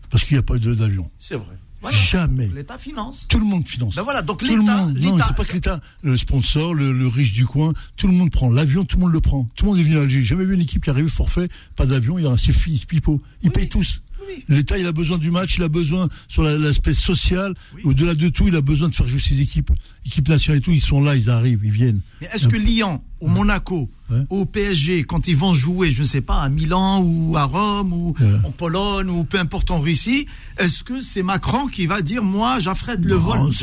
parce 0.09 0.23
qu'il 0.23 0.35
n'y 0.35 0.39
a 0.39 0.43
pas 0.43 0.55
eu 0.55 0.59
d'avion. 0.59 1.09
C'est 1.19 1.35
vrai. 1.35 1.57
Jamais. 1.91 2.49
L'État 2.53 2.77
finance. 2.77 3.25
Tout 3.27 3.39
le 3.39 3.45
monde 3.45 3.67
finance. 3.67 3.95
Ben 3.95 4.03
voilà, 4.03 4.21
donc 4.21 4.41
l'État. 4.41 4.87
Non, 4.87 5.17
c'est 5.25 5.35
pas 5.35 5.45
que 5.45 5.53
l'État, 5.53 5.79
le 6.01 6.17
sponsor, 6.17 6.73
le, 6.73 7.07
riche 7.07 7.33
du 7.33 7.45
coin, 7.45 7.73
tout 7.97 8.07
le 8.07 8.13
monde 8.13 8.31
prend 8.31 8.49
l'avion, 8.49 8.83
tout 8.85 8.97
le 8.97 9.03
monde 9.03 9.13
le 9.13 9.21
prend. 9.21 9.49
Tout 9.55 9.65
le 9.65 9.71
monde 9.71 9.79
est 9.79 9.83
venu 9.83 9.97
à 9.97 10.01
Alger. 10.01 10.23
Jamais 10.23 10.45
vu 10.45 10.55
une 10.55 10.61
équipe 10.61 10.83
qui 10.83 10.89
arrive 10.89 11.07
forfait, 11.07 11.47
pas 11.75 11.85
d'avion, 11.85 12.17
il 12.17 12.23
y 12.23 12.27
a 12.27 12.31
un 12.31 12.37
fils 12.37 12.85
pipo. 12.85 13.21
Ils 13.43 13.51
payent 13.51 13.69
tous. 13.69 14.01
L'État, 14.47 14.77
il 14.77 14.87
a 14.87 14.91
besoin 14.91 15.17
du 15.19 15.29
match, 15.29 15.57
il 15.57 15.63
a 15.63 15.67
besoin 15.69 16.07
sur 16.27 16.41
la- 16.41 16.57
l'aspect 16.57 16.93
social. 16.93 17.53
Au-delà 17.83 18.15
de 18.15 18.29
tout, 18.29 18.47
il 18.47 18.55
a 18.55 18.61
besoin 18.61 18.89
de 18.89 18.95
faire 18.95 19.07
jouer 19.07 19.19
ses 19.19 19.39
équipes. 19.39 19.71
Équipe 20.05 20.27
nationale 20.29 20.59
et 20.59 20.61
tout, 20.61 20.71
ils 20.71 20.81
sont 20.81 21.01
là, 21.03 21.15
ils 21.15 21.29
arrivent, 21.29 21.61
ils 21.63 21.71
viennent. 21.71 22.01
Mais 22.21 22.29
est-ce 22.33 22.47
que 22.47 22.55
Lyon, 22.55 23.01
au 23.21 23.27
Monaco, 23.27 23.89
Ouais. 24.09 24.19
au 24.29 24.45
PSG, 24.45 25.03
quand 25.03 25.27
ils 25.27 25.35
vont 25.35 25.53
jouer, 25.53 25.89
je 25.91 26.03
ne 26.03 26.07
sais 26.07 26.21
pas, 26.21 26.41
à 26.41 26.49
Milan 26.49 27.01
ou 27.01 27.35
à 27.37 27.45
Rome 27.45 27.91
ou 27.91 28.13
Ouais. 28.19 28.25
en 28.43 28.51
Pologne 28.51 29.09
ou 29.09 29.23
peu 29.23 29.39
importe 29.39 29.71
en 29.71 29.79
Russie, 29.79 30.27
est-ce 30.59 30.83
que 30.83 31.01
c'est 31.01 31.23
Macron 31.23 31.65
qui 31.67 31.87
va 31.87 32.01
dire 32.03 32.23
moi 32.23 32.59
j'affrète 32.59 32.99
le 33.01 33.15
Non, 33.15 33.21
vol? 33.21 33.53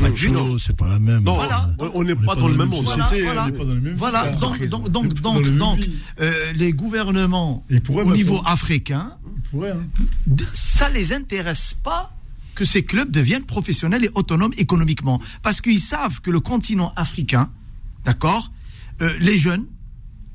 c'est 0.60 0.74
Pas 0.76 0.88
la 0.88 0.98
même. 0.98 1.22
Non, 1.22 1.34
Voilà. 1.34 1.68
on- 1.94 2.02
n'est 2.02 2.16
pas 2.16 2.34
dans 2.34 2.48
le 2.48 2.56
même 2.56 2.68
monde. 2.68 2.84
Voilà, 2.84 3.04
société, 3.06 3.24
voilà. 3.24 3.44
on 3.44 3.46
n'est 3.46 3.52
pas 3.52 3.64
dans 3.64 3.74
le 3.74 3.80
même 3.80 3.94
Voilà, 3.94 4.30
vie. 4.30 4.38
donc, 4.40 4.64
donc, 4.68 4.88
donc, 4.88 5.14
donc, 5.20 5.44
le 5.44 5.92
euh, 6.20 6.52
les 6.56 6.72
gouvernements 6.72 7.64
au 7.88 8.12
niveau 8.12 8.40
africain, 8.44 9.12
hein. 9.54 9.76
ça 10.54 10.88
les 10.88 11.12
intéresse 11.12 11.74
pas 11.84 12.12
que 12.54 12.64
ces 12.64 12.84
clubs 12.84 13.10
deviennent 13.10 13.44
professionnels 13.44 14.04
et 14.04 14.10
autonomes 14.14 14.52
économiquement. 14.58 15.20
Parce 15.42 15.60
qu'ils 15.60 15.80
savent 15.80 16.20
que 16.20 16.30
le 16.30 16.40
continent 16.40 16.92
africain, 16.96 17.50
d'accord, 18.04 18.50
euh, 19.02 19.12
les 19.20 19.36
jeunes, 19.38 19.66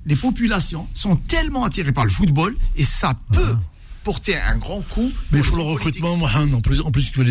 les 0.05 0.15
populations 0.15 0.87
sont 0.93 1.15
tellement 1.15 1.63
attirées 1.65 1.91
par 1.91 2.05
le 2.05 2.11
football 2.11 2.55
et 2.75 2.83
ça 2.83 3.17
peut 3.33 3.55
porter 4.03 4.37
un 4.37 4.57
grand 4.57 4.79
coup. 4.81 5.11
Mais 5.31 5.39
il 5.39 5.43
faut 5.43 5.57
le 5.57 5.63
recrutement, 5.63 6.15
Mohamed. 6.15 6.53
En 6.53 6.61
plus, 6.61 6.79
en 6.79 6.91
plus 6.91 7.11
tu, 7.11 7.21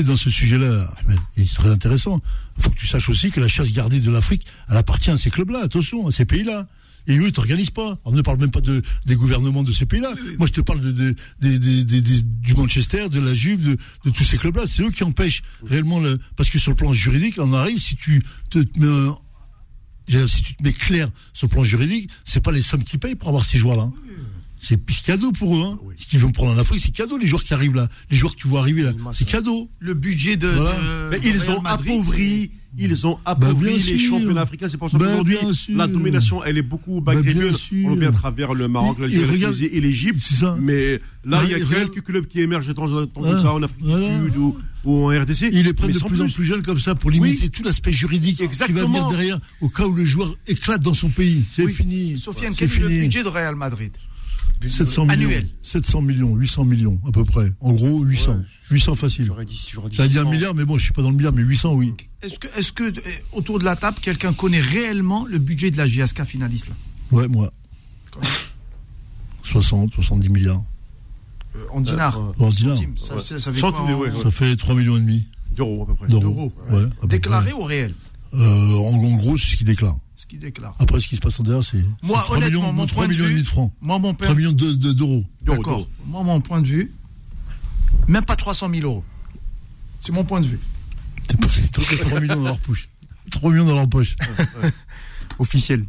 es 0.00 0.02
dans 0.02 0.16
ce 0.16 0.30
sujet-là, 0.30 0.90
c'est 1.36 1.54
très 1.54 1.70
intéressant. 1.70 2.20
Il 2.56 2.62
faut 2.64 2.70
que 2.70 2.78
tu 2.78 2.86
saches 2.88 3.08
aussi 3.08 3.30
que 3.30 3.40
la 3.40 3.46
chasse 3.48 3.70
gardée 3.72 4.00
de 4.00 4.10
l'Afrique, 4.10 4.44
elle 4.68 4.76
appartient 4.76 5.10
à 5.10 5.18
ces 5.18 5.30
clubs-là, 5.30 5.60
attention, 5.62 6.06
à 6.08 6.10
ces 6.10 6.24
pays-là. 6.24 6.66
Et 7.06 7.18
eux, 7.18 7.26
ils 7.26 7.32
t'organisent 7.32 7.70
pas. 7.70 7.98
On 8.06 8.12
ne 8.12 8.22
parle 8.22 8.38
même 8.40 8.50
pas 8.50 8.62
de, 8.62 8.80
des 9.04 9.14
gouvernements 9.14 9.62
de 9.62 9.70
ces 9.72 9.84
pays-là. 9.86 10.08
Moi, 10.38 10.46
je 10.48 10.52
te 10.54 10.60
parle 10.62 10.80
de, 10.80 10.90
de- 11.42 12.20
du 12.40 12.54
Manchester, 12.54 13.10
de 13.10 13.20
la 13.20 13.34
Juve, 13.34 13.76
de, 14.04 14.10
tous 14.10 14.24
ces 14.24 14.38
clubs-là. 14.38 14.62
C'est 14.66 14.82
eux 14.82 14.90
qui 14.90 15.04
empêchent 15.04 15.42
réellement 15.66 16.00
le, 16.00 16.18
parce 16.34 16.48
que 16.50 16.58
sur 16.58 16.70
le 16.70 16.76
plan 16.76 16.92
juridique, 16.94 17.36
là, 17.36 17.44
on 17.46 17.52
arrive, 17.52 17.78
si 17.78 17.94
tu 17.94 18.24
te, 18.50 18.58
te 18.58 18.80
mets, 18.80 18.86
un- 18.88 18.90
je 18.90 19.10
veux 19.10 19.12
dire, 19.12 19.18
si 20.08 20.42
tu 20.42 20.54
te 20.54 20.62
mets 20.62 20.72
clair 20.72 21.10
sur 21.32 21.46
le 21.46 21.52
plan 21.52 21.64
juridique, 21.64 22.10
c'est 22.24 22.42
pas 22.42 22.52
les 22.52 22.62
sommes 22.62 22.84
qu'ils 22.84 22.98
payent 22.98 23.14
pour 23.14 23.28
avoir 23.28 23.44
ces 23.44 23.58
joueurs-là. 23.58 23.90
C'est 24.64 24.80
cadeau 25.04 25.30
pour 25.32 25.56
eux. 25.56 25.62
Hein. 25.62 25.78
Ce 25.96 26.06
qu'ils 26.06 26.20
vont 26.20 26.30
prendre 26.30 26.52
en 26.52 26.58
Afrique, 26.58 26.80
c'est 26.82 26.90
cadeau 26.94 27.18
les 27.18 27.26
joueurs 27.26 27.44
qui 27.44 27.52
arrivent 27.54 27.74
là. 27.74 27.88
Les 28.10 28.16
joueurs 28.16 28.34
que 28.34 28.40
tu 28.40 28.48
vois 28.48 28.60
arriver 28.60 28.82
là, 28.82 28.92
c'est 29.12 29.28
cadeau. 29.28 29.68
Le 29.78 29.94
budget 29.94 30.36
de. 30.36 30.48
Voilà. 30.48 30.70
de- 30.72 31.08
Mais 31.10 31.20
ils 31.22 31.50
ont 31.50 31.60
Madrid, 31.60 31.92
appauvri, 31.92 32.50
ils 32.78 33.06
ont 33.06 33.18
appauvri 33.26 33.74
bien 33.76 33.86
les 33.86 33.98
championnats 33.98 34.40
africains. 34.42 34.68
C'est 34.68 34.78
pour 34.78 34.90
ça 34.90 34.96
Bah, 34.98 35.04
qu'aujourd'hui, 35.06 35.36
la 35.68 35.86
domination, 35.86 36.42
elle 36.42 36.56
est 36.58 36.62
beaucoup 36.62 37.00
Bah, 37.02 37.14
bien 37.20 37.52
sûr. 37.52 37.76
On 37.86 37.90
le 37.90 37.96
met 37.96 38.06
à 38.06 38.12
travers 38.12 38.54
le 38.54 38.66
Maroc, 38.68 38.96
Et- 38.98 39.02
l'Algérie, 39.02 39.36
et 39.36 39.40
la 39.42 39.46
Tunisie 39.48 39.64
et 39.66 39.80
l'Égypte. 39.80 40.20
C'est 40.24 40.34
ça. 40.34 40.56
Mais 40.60 41.00
là, 41.24 41.40
Ouais, 41.40 41.44
il 41.44 41.50
y 41.50 41.54
a 41.62 41.64
quelques 41.66 42.02
clubs 42.02 42.26
qui 42.26 42.40
émergent 42.40 42.66
de 42.68 42.72
temps 42.72 42.90
en 42.90 43.06
temps 43.06 43.20
comme 43.20 43.42
ça 43.42 43.52
en 43.52 43.62
Afrique 43.62 43.84
voilà. 43.84 44.18
du 44.18 44.24
Sud 44.24 44.36
ou, 44.38 44.56
ou 44.84 45.04
en 45.04 45.08
RDC. 45.08 45.50
Ils 45.52 45.62
les 45.64 45.72
prennent 45.74 45.92
de 45.92 45.98
plus, 45.98 46.20
en 46.22 46.28
plus 46.28 46.44
jeunes 46.44 46.62
comme 46.62 46.80
ça 46.80 46.94
pour 46.94 47.10
limiter 47.10 47.48
tout 47.50 47.62
l'aspect 47.62 47.92
juridique 47.92 48.36
qui 48.36 48.42
va 48.42 48.46
Exactement. 48.46 48.86
venir 48.88 49.08
derrière 49.08 49.38
au 49.60 49.68
cas 49.68 49.84
où 49.86 49.92
le 49.92 50.04
joueur 50.06 50.34
éclate 50.46 50.80
dans 50.80 50.94
son 50.94 51.10
pays. 51.10 51.44
C'est 51.50 51.64
Oui. 51.66 51.72
fini. 51.72 52.18
Sofiane, 52.18 52.54
quel 52.56 52.70
est 52.72 52.78
le 52.78 52.88
budget 52.88 53.22
de 53.22 53.28
Real 53.28 53.54
Madrid? 53.56 53.92
700 54.68 55.04
millions. 55.06 55.12
Annuel. 55.28 55.48
700 55.62 56.02
millions, 56.02 56.34
800 56.36 56.64
millions 56.64 57.00
à 57.06 57.12
peu 57.12 57.24
près. 57.24 57.52
En 57.60 57.72
gros, 57.72 58.02
800. 58.02 58.32
Ouais. 58.32 58.38
800 58.70 58.94
facile. 58.94 59.24
J'aurais 59.26 59.44
dit, 59.44 59.60
j'aurais 59.72 59.90
dit 59.90 59.96
T'as 59.96 60.08
dit 60.08 60.16
un 60.18 60.22
600. 60.22 60.30
milliard, 60.30 60.54
mais 60.54 60.64
bon, 60.64 60.78
je 60.78 60.84
suis 60.84 60.92
pas 60.92 61.02
dans 61.02 61.10
le 61.10 61.16
milliard, 61.16 61.32
mais 61.34 61.42
800 61.42 61.74
oui. 61.74 61.92
Est-ce 62.22 62.38
que, 62.38 62.48
est-ce 62.58 62.72
que 62.72 62.84
euh, 62.84 62.92
autour 63.32 63.58
de 63.58 63.64
la 63.64 63.76
table, 63.76 63.98
quelqu'un 64.00 64.32
connaît 64.32 64.60
réellement 64.60 65.26
le 65.26 65.38
budget 65.38 65.70
de 65.70 65.76
la 65.76 65.86
GSK 65.86 66.24
finaliste 66.24 66.68
là? 66.68 66.74
Ouais, 67.12 67.28
moi. 67.28 67.52
60, 69.42 69.92
70 69.94 70.28
milliards. 70.30 70.62
Euh, 71.56 71.64
En 71.72 71.80
dinars 71.80 72.18
En 72.38 72.48
dinars. 72.48 72.76
Centimes. 72.76 72.96
Ça, 72.96 73.20
ça- 73.20 73.38
ça 73.38 73.52
fait 73.52 73.62
en- 73.62 73.98
ouais, 73.98 74.08
ouais. 74.10 74.22
Ça 74.22 74.30
fait 74.30 74.56
3 74.56 74.74
millions 74.74 74.96
et 74.96 75.00
demi 75.00 75.26
D'euros 75.54 75.82
à 75.82 75.86
peu 75.86 75.94
près. 75.94 76.08
d'euros. 76.08 76.52
Déclaré 77.04 77.52
ou 77.52 77.62
réel? 77.62 77.94
Euh, 78.34 78.38
en, 78.78 78.94
en 78.94 79.16
gros, 79.16 79.36
c'est 79.38 79.52
ce 79.52 79.56
qu'il 79.56 79.66
déclare. 79.66 79.96
Ce 80.16 80.26
qu'il 80.26 80.38
déclare. 80.38 80.74
Après, 80.78 81.00
ce 81.00 81.08
qui 81.08 81.16
se 81.16 81.20
passe 81.20 81.40
en 81.40 81.42
derrière, 81.42 81.64
c'est. 81.64 81.78
Moi, 82.02 82.16
c'est 82.18 82.24
3 82.24 82.36
honnêtement, 82.36 82.60
millions, 82.60 82.72
mon 82.72 82.86
3 82.86 83.04
point 83.04 83.08
de 83.08 83.12
millions 83.12 83.24
et 83.24 83.28
vue- 83.28 83.32
demi 83.34 83.42
de 83.42 83.48
francs. 83.48 83.72
Moi, 83.80 83.98
mon 83.98 84.14
3 84.14 84.26
père. 84.28 84.36
millions 84.36 84.52
de- 84.52 84.72
de- 84.74 84.92
d'euros. 84.92 85.24
D'euros, 85.42 85.56
D'accord. 85.58 85.78
d'euros. 85.78 85.88
Moi, 86.06 86.22
mon 86.22 86.40
point 86.40 86.60
de 86.62 86.66
vue, 86.68 86.92
même 88.06 88.24
pas 88.24 88.36
300 88.36 88.68
000 88.70 88.82
euros. 88.86 89.04
C'est 90.00 90.12
mon 90.12 90.24
point 90.24 90.40
de 90.40 90.46
vue. 90.46 90.60
T'es 91.26 91.36
pas- 91.36 91.48
c'est 91.48 91.70
toi 91.72 91.82
qui 91.84 91.94
as 91.94 91.98
3 92.04 92.20
millions 92.20 92.36
dans 92.36 92.42
leur 92.44 92.58
poche. 92.60 92.88
3 93.30 93.50
millions 93.50 93.64
dans 93.64 93.74
leur 93.74 93.88
poche. 93.88 94.16
Officiel. 95.38 95.84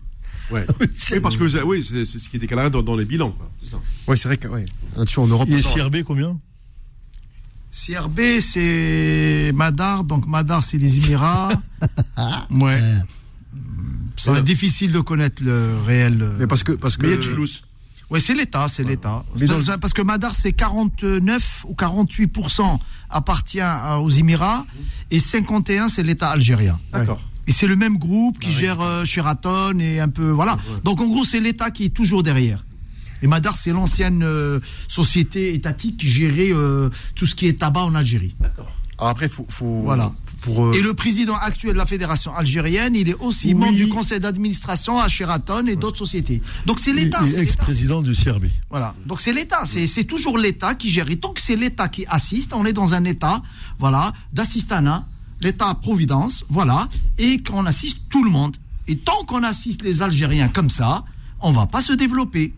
Ouais. 0.52 0.66
Oui, 1.12 1.20
parce 1.22 1.38
que 1.38 1.64
oui, 1.64 1.84
c'est 1.84 2.06
ce 2.06 2.30
qui 2.30 2.38
est 2.38 2.40
déclaré 2.40 2.70
dans, 2.70 2.82
dans 2.82 2.96
les 2.96 3.06
bilans. 3.06 3.32
quoi. 3.32 3.50
C'est 3.62 3.70
ça. 3.72 3.78
Ouais, 4.08 4.16
c'est 4.18 4.28
vrai 4.28 4.38
que 4.38 4.48
ouais. 4.48 4.66
là-dessus 4.98 5.20
en 5.20 5.28
Europe. 5.28 5.48
Et 5.50 5.62
CRB, 5.62 6.04
combien? 6.04 6.40
CRB, 7.72 8.40
c'est 8.40 9.52
Madar. 9.54 10.04
Donc, 10.04 10.26
Madar, 10.28 10.64
c'est 10.64 10.78
les 10.78 10.98
Émirats. 10.98 11.50
ouais. 12.52 12.82
Être 14.18 14.44
difficile 14.44 14.92
de 14.92 15.00
connaître 15.00 15.44
le 15.44 15.76
réel. 15.86 16.22
euh, 16.22 16.36
Mais 16.40 16.48
parce 16.48 16.64
que 16.64 16.72
parce 16.72 16.98
que 16.98 17.04
Mais 17.04 17.10
il 17.10 17.16
y 17.16 17.18
a 17.18 17.22
du 17.22 17.30
flou. 17.30 17.46
Ouais, 18.12 18.20
c'est 18.20 18.36
l'État, 18.36 18.68
c'est 18.68 18.84
l'État. 18.84 19.24
Dans 19.36 19.78
Parce, 19.80 19.94
que 19.94 20.02
Madar, 20.04 20.36
c'est 20.36 20.54
49 20.54 21.66
ou 21.68 21.74
48% 21.74 22.78
appartient 23.10 23.60
aux 24.00 24.10
Émirats 24.10 24.66
et 25.10 25.18
51, 25.18 25.88
c'est 25.88 26.04
l'État 26.04 26.30
algérien. 26.30 26.80
D'accord. 26.94 27.20
Et 27.48 27.52
c'est 27.52 27.68
le 27.68 27.76
même 27.76 27.98
groupe 27.98 28.40
qui 28.40 28.52
gère 28.52 28.82
euh, 28.82 29.06
Sheraton 29.06 29.80
et 29.80 30.00
un 30.00 30.10
peu. 30.10 30.30
Voilà. 30.30 30.58
Donc 30.84 31.02
en 31.02 31.08
gros, 31.08 31.26
c'est 31.26 31.40
l'État 31.40 31.72
qui 31.72 31.86
est 31.86 31.90
toujours 31.90 32.24
derrière. 32.24 32.64
Et 33.22 33.28
Madar, 33.28 33.56
c'est 33.56 33.72
l'ancienne 33.72 34.24
euh, 34.24 34.60
société 34.88 35.54
étatique 35.54 35.98
qui 35.98 36.08
gérait 36.08 36.52
euh, 36.52 36.90
tout 37.16 37.26
ce 37.26 37.36
qui 37.36 37.48
est 37.48 37.60
tabac 37.60 37.82
en 37.82 37.96
Algérie. 37.96 38.36
Alors 38.98 39.10
après 39.10 39.30
faut 39.30 39.46
faut 39.50 39.82
Voilà. 39.84 40.12
Pour 40.46 40.68
euh, 40.68 40.72
Et 40.74 40.82
le 40.82 40.94
président 40.94 41.36
actuel 41.36 41.74
de 41.74 41.78
la 41.78 41.86
fédération 41.88 42.34
algérienne, 42.36 42.96
il 42.96 43.10
est 43.10 43.16
aussi 43.20 43.48
Oui. 43.48 43.56
membre 43.56 43.76
du 43.76 43.88
conseil 43.88 44.20
d'administration 44.20 45.00
à 45.00 45.08
Sheraton 45.10 45.66
et 45.68 45.76
d'autres 45.76 45.98
sociétés. 45.98 46.42
Donc 46.68 46.80
c'est 46.80 46.94
l'État. 46.94 47.20
Ex-président 47.36 48.02
du 48.02 48.14
CRB. 48.14 48.46
Voilà. 48.70 48.94
Donc 49.06 49.20
c'est 49.22 49.34
l'État, 49.34 49.64
c'est 49.66 50.04
toujours 50.04 50.38
l'État 50.38 50.76
qui 50.76 50.90
gère. 50.90 51.10
Et 51.10 51.18
tant 51.18 51.34
que 51.34 51.42
c'est 51.42 51.56
l'État 51.56 51.88
qui 51.90 52.06
assiste, 52.08 52.54
on 52.54 52.66
est 52.66 52.74
dans 52.74 52.94
un 52.94 53.04
État, 53.06 53.42
voilà, 53.80 54.14
d'assistanat, 54.34 55.06
l'État 55.42 55.74
providence, 55.76 56.46
voilà, 56.50 56.88
et 57.18 57.42
qu'on 57.42 57.66
assiste 57.66 57.98
tout 58.10 58.24
le 58.24 58.30
monde. 58.30 58.56
Et 58.88 58.98
tant 58.98 59.24
qu'on 59.26 59.44
assiste 59.44 59.82
les 59.82 60.04
Algériens 60.04 60.48
comme 60.48 60.70
ça, 60.70 61.04
on 61.42 61.52
va 61.52 61.66
pas 61.66 61.82
se 61.82 61.94
développer. 61.94 62.54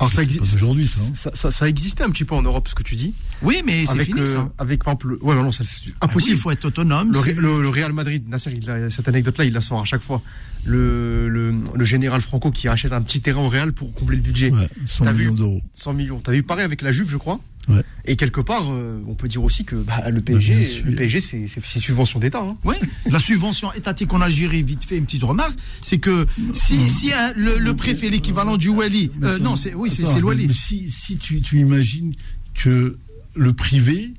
Alors 0.00 0.10
ça 0.10 0.22
existe 0.22 0.42
aujourd'hui, 0.54 0.88
ça. 0.88 1.00
hein. 1.00 1.12
ça, 1.14 1.30
ça, 1.34 1.50
ça 1.50 1.68
existait 1.68 2.02
un 2.02 2.10
petit 2.10 2.24
peu 2.24 2.34
en 2.34 2.42
Europe 2.42 2.66
ce 2.68 2.74
que 2.74 2.82
tu 2.82 2.96
dis 2.96 3.14
Oui, 3.42 3.62
mais 3.64 3.84
c'est 3.84 3.92
avec 3.92 4.06
fini 4.06 4.20
euh, 4.20 4.34
ça. 4.34 4.50
avec 4.58 4.82
par 4.82 4.94
exemple 4.94 5.08
le- 5.10 5.22
ouais 5.22 5.34
non 5.34 5.52
ça 5.52 5.64
c'est 5.64 5.90
Ah 6.00 6.06
oui, 6.06 6.10
impossible 6.10 6.36
il 6.36 6.40
faut 6.40 6.50
être 6.50 6.64
autonome. 6.64 7.12
Le, 7.36 7.68
Real 7.68 7.92
Madrid, 7.92 8.28
Nasser, 8.28 8.52
il 8.60 8.68
a- 8.68 8.90
cette 8.90 9.06
anecdote-là, 9.08 9.44
il 9.44 9.52
la 9.52 9.60
sort 9.60 9.80
à 9.80 9.84
chaque 9.84 10.02
fois. 10.02 10.20
Le, 10.64 11.28
le, 11.28 11.52
le 11.74 11.84
général 11.84 12.20
Franco 12.20 12.50
qui 12.52 12.68
rachète 12.68 12.92
un 12.92 13.02
petit 13.02 13.20
terrain 13.20 13.42
au 13.42 13.48
Real 13.48 13.72
pour 13.72 13.92
combler 13.94 14.16
le 14.16 14.22
budget. 14.22 14.50
Ouais, 14.50 14.68
100 14.86 15.04
T'as 15.04 15.12
vu 15.12 15.24
millions 15.24 15.34
d'euros. 15.34 15.62
100 15.74 15.92
millions. 15.94 16.20
T'as 16.20 16.32
vu 16.32 16.42
pareil 16.44 16.64
avec 16.64 16.82
la 16.82 16.92
Juve, 16.92 17.10
je 17.10 17.16
crois. 17.16 17.40
Ouais. 17.68 17.82
Et 18.04 18.16
quelque 18.16 18.40
part, 18.40 18.64
euh, 18.70 19.00
on 19.06 19.14
peut 19.14 19.28
dire 19.28 19.42
aussi 19.44 19.64
que 19.64 19.76
bah, 19.76 20.08
le 20.10 20.20
PSG, 20.20 20.82
le 20.84 20.94
PSG, 20.96 21.20
c'est 21.20 21.80
subvention 21.80 22.18
d'État. 22.18 22.42
Hein. 22.42 22.56
Oui, 22.64 22.74
la 23.10 23.18
subvention 23.20 23.72
étatique 23.72 24.12
en 24.12 24.20
Algérie, 24.20 24.62
vite 24.64 24.84
fait, 24.84 24.96
une 24.98 25.04
petite 25.04 25.22
remarque, 25.22 25.56
c'est 25.80 25.98
que 25.98 26.26
si, 26.54 26.88
si 26.88 27.12
hein, 27.12 27.32
le, 27.36 27.58
le 27.58 27.74
préfet, 27.76 28.08
l'équivalent 28.08 28.56
du 28.56 28.68
Wali, 28.68 29.10
euh, 29.22 29.38
non, 29.38 29.54
c'est 29.56 29.74
oui, 29.74 29.90
c'est 29.90 30.02
le 30.02 30.24
Wali. 30.26 30.46
mais 30.48 30.52
Si, 30.52 30.90
si 30.90 31.16
tu, 31.18 31.40
tu 31.40 31.58
imagines 31.60 32.12
que 32.54 32.98
le 33.34 33.52
privé 33.52 34.12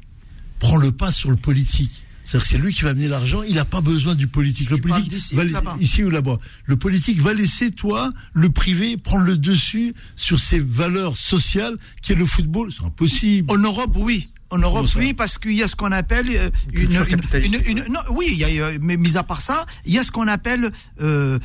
prend 0.60 0.78
le 0.78 0.92
pas 0.92 1.12
sur 1.12 1.30
le 1.30 1.36
politique. 1.36 2.04
C'est-à-dire 2.24 2.42
que 2.48 2.52
c'est 2.54 2.58
lui 2.58 2.74
qui 2.74 2.84
va 2.84 2.92
amener 2.92 3.08
l'argent, 3.08 3.44
il 3.44 3.56
n'a 3.56 3.66
pas 3.66 3.82
besoin 3.82 4.16
du 4.16 4.28
politique. 4.28 4.70
Le 4.70 4.78
Tu 4.78 4.82
politique 4.84 5.10
d'ici 5.10 5.36
va 5.36 5.44
ou 5.44 5.48
là-bas 5.50 5.78
ici 5.80 6.04
ou 6.04 6.10
là-bas. 6.10 6.38
Le 6.66 6.78
politique 6.78 7.20
va 7.22 7.34
laisser 7.34 7.72
toi, 7.72 8.12
le 8.34 8.50
privé, 8.50 8.96
prendre 8.98 9.26
le 9.26 9.38
dessus 9.38 9.94
sur 10.16 10.40
ses 10.40 10.60
valeurs 10.60 11.18
sociales, 11.18 11.78
qui 12.02 12.14
est 12.14 12.16
le 12.16 12.26
football. 12.26 12.72
C'est 12.72 12.86
impossible. 12.86 13.52
En 13.52 13.58
Europe, 13.58 13.92
oui. 13.96 14.30
En 14.50 14.60
Europe, 14.60 14.86
oui, 14.98 15.14
parce 15.16 15.40
qu'il 15.40 15.54
y 15.54 15.64
a 15.64 15.68
ce 15.68 15.76
qu'on 15.76 15.92
appelle 15.92 16.28
euh, 16.30 16.50
une, 16.74 16.92
une- 16.92 17.06
capitaliste. 17.06 17.68
une- 17.68 17.78
une- 17.80 17.86
non, 17.92 18.02
oui, 18.12 18.28
il 18.32 18.38
y 18.38 18.44
a, 18.44 18.48
euh, 18.66 18.78
mais 18.82 18.98
mis 18.98 19.18
à 19.18 19.24
part 19.24 19.42
ça, 19.42 19.66
il 19.86 19.94
y 19.94 19.98
a 19.98 20.04
ce 20.04 20.12
qu'on 20.12 20.28
appelle 20.28 20.70
euh, 21.02 21.40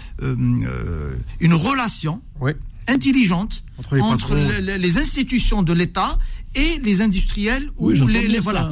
une 1.41 1.55
relation 1.55 2.21
intelligente 2.87 3.65
Entre 3.79 4.35
les 4.61 4.99
institutions 4.99 5.63
de 5.63 5.73
l'État 5.73 6.19
et 6.59 6.79
les 6.83 7.01
industriels 7.03 7.69
ou 7.77 7.91
Oui, 7.91 8.01
les, 8.09 8.29
les- 8.29 8.37
ça. 8.37 8.41
voilà. 8.43 8.71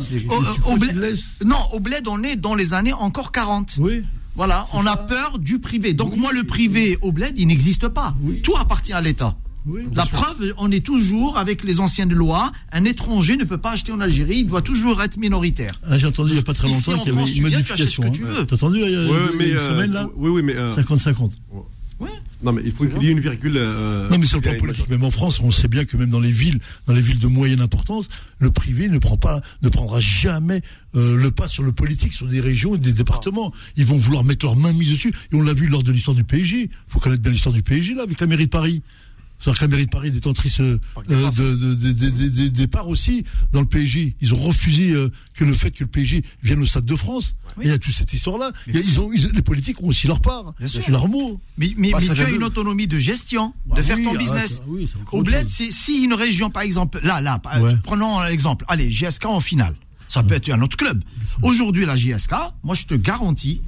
Au, 0.67 0.73
au 0.73 0.77
bled- 0.77 1.19
non, 1.45 1.59
au 1.73 1.81
bled, 1.81 2.07
on 2.09 2.23
est 2.23 2.37
dans 2.37 2.55
les 2.55 2.75
années 2.75 2.93
encore 2.93 3.33
40. 3.33 3.77
Oui. 3.79 4.03
Voilà, 4.35 4.67
on 4.75 4.85
a 4.87 4.97
peur 4.97 5.39
du 5.39 5.61
privé. 5.61 5.95
Donc 5.95 6.17
moi, 6.17 6.31
le 6.33 6.45
privé 6.45 6.99
au 7.01 7.11
bled, 7.13 7.39
il 7.39 7.47
n'existe 7.47 7.89
pas. 7.89 8.15
Oui. 8.23 8.43
Tout 8.43 8.55
appartient 8.59 8.93
à 8.93 9.01
l'État. 9.01 9.37
Oui, 9.69 9.81
La 9.97 10.05
sûr. 10.05 10.13
preuve, 10.13 10.55
on 10.59 10.71
est 10.71 10.85
toujours 10.85 11.39
avec 11.39 11.65
les 11.65 11.81
anciennes 11.81 12.13
lois. 12.13 12.53
Un 12.71 12.85
étranger 12.85 13.37
ne 13.37 13.43
peut 13.45 13.59
pas 13.59 13.71
acheter 13.73 13.91
en 13.93 14.01
Algérie, 14.01 14.39
il 14.41 14.47
doit 14.47 14.63
toujours 14.63 15.03
être 15.03 15.17
minoritaire. 15.17 15.81
Ah, 15.91 15.97
J'ai 15.99 16.07
entendu 16.07 16.31
il 16.31 16.35
n'y 16.35 16.39
a 16.39 16.43
pas 16.43 16.53
très 16.53 16.69
longtemps 16.69 16.97
qu'il 16.99 17.13
y 17.15 17.19
avait 17.19 17.31
une 17.33 17.43
modification. 17.43 18.05
hein. 18.05 18.45
T'as 18.47 18.55
entendu 18.55 18.79
là, 18.81 18.87
il 18.89 18.93
y 18.93 18.97
a 18.97 19.19
mais 19.37 19.49
une 19.51 19.57
euh, 19.57 19.69
semaine 19.69 19.93
là 19.93 20.09
Oui, 20.17 20.31
oui, 20.31 20.43
mais 20.45 20.55
euh, 20.55 20.73
50-50. 20.77 21.31
Ouais. 21.99 22.11
Non, 22.43 22.53
mais 22.53 22.61
il 22.65 22.73
faut 22.73 22.85
qu'il 22.87 23.03
y 23.03 23.09
ait 23.09 23.13
une 23.13 23.21
virgule. 23.21 23.57
euh, 23.57 24.09
Non, 24.11 24.19
mais 24.19 24.27
sur 24.27 24.37
le 24.37 24.43
plan 24.43 24.53
politique, 24.59 24.89
même 24.91 25.05
en 25.05 25.11
France, 25.11 25.41
on 25.41 25.51
sait 25.51 25.69
bien 25.69 25.87
que 25.87 25.97
même 25.97 26.11
dans 26.11 26.21
les 26.21 26.31
villes, 26.33 26.59
dans 26.87 26.93
les 26.93 27.01
villes 27.01 27.19
de 27.19 27.27
moyenne 27.27 27.61
importance, 27.63 28.09
le 28.39 28.51
privé 28.51 28.89
ne 28.91 28.99
prend 28.99 29.17
pas, 29.17 29.41
ne 29.63 29.71
prendra 29.71 29.99
jamais 30.01 30.61
euh, 30.95 31.17
le 31.17 31.31
pas 31.31 31.49
sur 31.49 31.63
le 31.63 31.73
politique, 31.73 32.13
sur 32.13 32.27
des 32.27 32.41
régions 32.41 32.75
et 32.75 32.79
des 32.79 32.93
départements. 32.93 33.53
Ils 33.77 33.87
vont 33.87 33.97
vouloir 33.97 34.23
mettre 34.25 34.45
leur 34.45 34.57
main 34.57 34.75
mise 34.75 34.91
dessus. 34.93 35.13
Et 35.33 35.35
on 35.37 35.43
l'a 35.43 35.55
vu 35.55 35.67
lors 35.67 35.83
de 35.83 35.91
l'histoire 35.93 36.15
du 36.15 36.25
PSG. 36.25 36.63
Il 36.65 36.69
faut 36.89 37.01
connaître 37.01 37.23
bien 37.23 37.33
l'histoire 37.33 37.55
du 37.55 37.63
PSG 37.63 37.95
là, 37.95 38.03
avec 38.03 38.21
la 38.21 38.27
mairie 38.27 38.45
de 38.47 38.51
Paris. 38.51 38.83
C'est-à-dire 39.39 39.59
que 39.61 39.65
la 39.65 39.69
mairie 39.69 39.85
de 39.87 39.91
Paris 39.91 40.09
est 40.09 40.13
détentrice 40.13 40.61
euh, 40.61 40.81
euh, 41.11 41.31
de, 41.31 42.87
aussi 42.87 43.25
dans 43.53 43.61
le 43.61 43.67
PSG. 43.67 44.17
Ils 44.21 44.35
ont 44.35 44.39
refusé 44.39 44.93
euh, 44.93 45.11
que 45.35 45.45
le 45.45 45.53
fait 45.53 45.71
que 45.71 45.85
le 45.85 45.91
PSG 45.91 46.23
vienne 46.43 46.61
au 46.63 46.67
Stade 46.67 46.85
de 46.85 46.97
France. 46.97 47.35
Et 47.61 47.65
Il 47.65 47.69
y 47.69 47.71
a 47.73 47.79
toute 47.79 47.95
cette 47.95 48.13
histoire-là. 48.13 48.53
Ils 48.67 48.77
ils- 48.77 49.31
les 49.35 49.43
politiques 49.43 49.81
ont 49.83 49.89
aussi 49.89 50.07
leur 50.07 50.21
part. 50.21 50.55
Leur 50.89 51.09
mot. 51.09 51.41
Mais, 51.59 51.73
mais, 51.77 51.91
Bah, 51.91 51.99
mais 52.01 52.15
tu 52.15 52.23
as 52.23 52.31
une 52.31 52.43
autonomie 52.45 52.87
de 52.87 52.99
gestion, 52.99 53.53
Bah 53.67 53.77
de 53.77 53.83
faire 53.83 53.97
oui, 53.97 54.05
ton 54.05 54.15
business. 54.15 54.61
ah, 54.63 54.69
oui, 54.69 54.89
Au 55.13 55.23
bled, 55.23 55.49
c'est- 55.49 55.71
si 55.71 56.03
une 56.05 56.15
région, 56.15 56.51
par 56.51 56.63
exemple, 56.63 57.01
là, 57.03 57.21
là, 57.21 57.41
Ouais. 57.61 57.75
prenons 57.83 58.21
l'exemple, 58.23 58.65
allez, 58.69 58.91
GSK 58.91 59.27
en 59.27 59.41
finale. 59.41 59.75
Ça 60.09 60.23
peut 60.23 60.35
être 60.35 60.49
un 60.51 60.63
autre 60.63 60.77
club. 60.77 61.03
Aujourd'hui, 61.43 61.85
la 61.85 61.97
GSK, 61.97 62.33
moi, 62.63 62.75
je 62.75 62.87
te 62.87 62.95
garantis, 62.95 63.61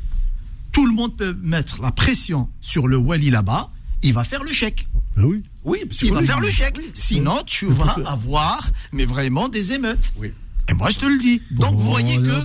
tout 0.73 0.87
le 0.87 0.93
monde 0.93 1.17
peut 1.17 1.37
mettre 1.43 1.81
la 1.83 1.91
pression 1.93 2.49
sur 2.61 2.87
le 2.89 2.97
Wally 2.97 3.31
là-bas, 3.31 3.71
il 4.03 4.13
va 4.13 4.23
faire 4.25 4.45
le 4.45 4.53
chèque. 4.53 4.87
Ben 5.17 5.25
oui. 5.25 5.43
Oui, 5.65 5.79
parce 5.87 6.03
Il 6.03 6.13
va 6.13 6.23
faire 6.23 6.41
le 6.41 6.51
chèque. 6.51 6.81
Sinon, 6.95 7.43
tu 7.47 7.67
vas 7.67 7.97
avoir, 8.07 8.71
mais 8.93 9.05
vraiment, 9.05 9.49
des 9.49 9.73
émeutes. 9.73 10.13
Oui. 10.17 10.33
Et 10.69 10.75
moi, 10.75 10.91
je 10.91 10.99
te 10.99 11.07
le 11.07 11.19
dis. 11.19 11.41
Donc, 11.51 11.73
Bon, 11.73 11.79
vous 11.79 11.91
voyez 11.91 12.17
que 12.19 12.45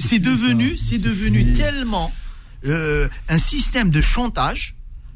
c'est- 0.00 0.18
devenu, 0.18 0.76
c'est 0.76 0.98
devenu 0.98 1.40
fini. 1.44 1.54
tellement 1.54 2.12
euh, 2.66 3.08
un 3.28 3.38
système 3.38 3.90
de 3.90 4.00
chantage 4.00 4.74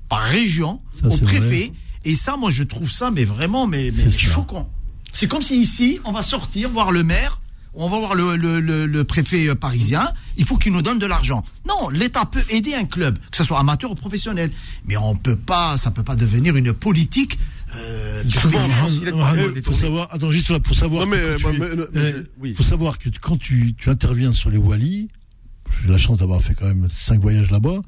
par 0.09 0.23
région 0.23 0.81
Ça, 0.93 1.09
au 1.09 1.17
préfet. 1.19 1.39
vrai. 1.41 1.73
Et 2.05 2.15
ça, 2.15 2.37
moi, 2.37 2.51
je 2.51 2.63
trouve 2.63 2.91
ça, 2.91 3.11
mais 3.11 3.25
vraiment, 3.25 3.67
mais, 3.67 3.91
mais 3.95 4.11
choquant. 4.11 4.71
C'est 5.13 5.29
comme 5.29 5.43
si 5.43 5.61
ici, 5.61 5.99
on 6.05 6.13
va 6.13 6.23
sortir 6.23 6.71
voir 6.71 6.91
le 6.93 7.03
maire. 7.03 7.41
On 7.77 7.89
va 7.89 7.99
voir 7.99 8.15
le, 8.15 8.37
le- 8.37 8.61
le- 8.61 8.87
le 8.87 9.05
préfet 9.05 9.49
euh, 9.49 9.55
parisien, 9.55 10.13
il 10.37 10.45
faut 10.45 10.57
qu'il 10.57 10.73
nous 10.73 10.83
donne 10.83 10.99
de 11.01 11.07
l'argent. 11.07 11.45
Non, 11.69 11.89
l'État 11.89 12.25
peut 12.25 12.45
aider 12.51 12.75
un 12.75 12.85
club, 12.85 13.19
que 13.31 13.37
ce 13.37 13.43
soit 13.45 13.59
amateur 13.59 13.91
ou 13.91 13.95
professionnel. 13.97 14.51
Mais 14.87 14.97
on 14.97 15.17
peut 15.17 15.37
pas, 15.37 15.77
ça 15.77 15.91
peut 15.91 16.05
pas 16.05 16.15
devenir 16.17 16.55
une 16.57 16.73
politique 16.73 17.39
euh, 17.77 18.23
Souvent, 18.31 18.61
il 19.57 19.63
faut 19.65 19.73
savoir, 19.73 20.07
attends, 20.13 20.31
juste 20.31 20.51
là, 20.51 20.61
pour 20.61 20.77
savoir. 20.77 21.05
Non, 21.05 21.11
mais, 21.11 21.17
que 21.17 21.23
euh, 21.23 21.39
quand 21.43 21.51
tu- 21.53 21.59
mais, 21.61 21.67
mais, 21.75 21.85
mais, 21.95 22.15
oui. 22.39 22.55
faut 22.55 22.63
savoir 22.63 22.99
que 22.99 23.09
quand 23.21 23.37
tu, 23.37 23.75
tu 23.77 23.91
interviens 23.91 24.31
sur 24.33 24.51
les 24.51 24.59
Wally, 24.59 25.09
j'ai 25.83 25.89
la 25.91 25.99
chance 25.99 26.19
d'avoir 26.19 26.41
fait 26.41 26.55
quand 26.55 26.67
même 26.67 26.89
cinq 26.89 27.21
voyages 27.21 27.51
là-bas, 27.51 27.81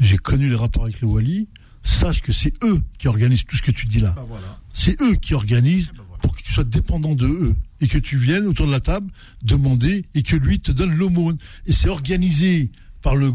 j'ai 0.00 0.18
connu 0.18 0.48
les 0.50 0.54
rapports 0.56 0.84
avec 0.84 1.00
les 1.00 1.06
Wally, 1.08 1.48
sache 1.82 2.20
que 2.20 2.32
c'est 2.32 2.52
eux 2.62 2.82
qui 2.98 3.08
organisent 3.08 3.46
tout 3.46 3.56
ce 3.56 3.62
que 3.62 3.70
tu 3.70 3.86
dis 3.86 4.00
là. 4.00 4.12
Bah, 4.14 4.26
voilà. 4.28 4.58
C'est 4.74 5.00
eux 5.00 5.14
qui 5.14 5.32
organisent 5.32 5.92
bah, 5.96 6.04
voilà. 6.06 6.20
pour 6.22 6.36
que 6.36 6.42
tu 6.42 6.52
sois 6.52 6.64
dépendant 6.64 7.14
de 7.14 7.26
eux 7.26 7.54
et 7.80 7.88
que 7.88 7.98
tu 7.98 8.16
viennes 8.16 8.46
autour 8.46 8.66
de 8.66 8.72
la 8.72 8.80
table 8.80 9.10
demander 9.42 10.04
et 10.14 10.22
que 10.22 10.36
lui 10.36 10.60
te 10.60 10.72
donne 10.72 10.94
l'aumône. 10.94 11.36
Et 11.66 11.72
c'est 11.72 11.88
organisé 11.88 12.70
par 13.02 13.16
le, 13.16 13.32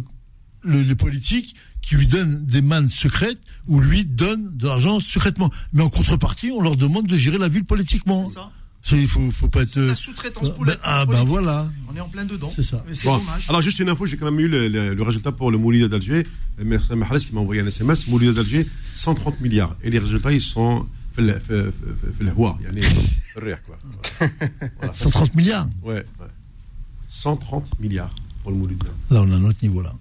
le- 0.64 0.82
les 0.82 0.96
politiques 0.96 1.56
qui 1.82 1.96
lui 1.96 2.08
donnent 2.08 2.46
des 2.46 2.62
mannes 2.62 2.90
secrètes 2.90 3.40
ou 3.68 3.80
lui 3.80 4.06
donnent 4.06 4.56
de 4.58 4.68
l'argent 4.68 5.00
secrètement. 5.00 5.50
Mais 5.74 5.84
en 5.84 5.90
contrepartie, 5.90 6.52
on 6.52 6.62
leur 6.62 6.78
demande 6.78 7.08
de 7.08 7.18
gérer 7.18 7.38
la 7.38 7.48
ville 7.48 7.66
politiquement. 7.66 8.26
C'est 8.26 8.34
ça. 8.34 8.52
Il 8.92 9.08
faut, 9.08 9.32
faut 9.32 9.48
pas 9.48 9.64
être. 9.64 9.80
La 9.80 9.96
sous-traitance 9.96 10.50
ben, 10.50 10.56
politique. 10.56 10.80
ah 10.84 11.08
ben 11.08 11.24
voilà. 11.24 11.72
On 11.92 11.96
est 11.96 12.00
en 12.00 12.08
plein 12.08 12.24
dedans. 12.24 12.52
C'est 12.56 12.62
ça. 12.62 12.84
C'est 12.94 13.08
Bon, 13.08 13.18
dommage. 13.18 13.46
Alors, 13.50 13.64
juste 13.64 13.80
une 13.80 13.90
info, 13.90 14.06
j'ai 14.06 14.16
quand 14.16 14.30
même 14.30 14.40
eu 14.40 14.48
le, 14.48 14.68
le- 14.68 14.94
le 14.94 15.04
résultat 15.04 15.32
pour 15.32 15.50
le 15.50 15.58
Moulida 15.58 15.88
d'Alger. 15.88 16.22
Merci 16.64 16.92
à 16.92 16.96
Mahrez 16.96 17.18
qui 17.20 17.34
m'a 17.34 17.42
envoyé 17.42 17.62
un 17.62 17.66
SMS. 17.66 18.06
Moulida 18.08 18.34
d'Alger, 18.34 18.68
130 18.94 19.42
milliards. 19.42 19.76
Et 19.84 19.90
les 19.90 19.98
résultats, 19.98 20.32
ils 20.32 20.40
sont. 20.42 20.86
في 21.15 21.21
ال- 21.21 21.41
في 21.41 21.73
في 21.73 22.13
في 22.19 22.21
الهواء 22.21 22.59
يعني 22.61 22.83
في 22.83 23.37
الريح 23.37 23.59
quoi. 23.67 23.75
Voilà. 24.81 24.93
130 24.93 25.35
milliards. 25.35 25.69
Ouais, 25.83 26.05
ouais. 26.21 26.31
130 27.09 27.63
milliards 27.81 28.15
pour 28.43 28.53
le 28.53 28.57
Moulida. 28.59 28.87
Là, 29.11 29.23
on 29.23 29.31
a 29.33 29.37
un 29.37 29.45
autre 29.45 29.59
niveau 29.63 29.83
là. 29.83 29.93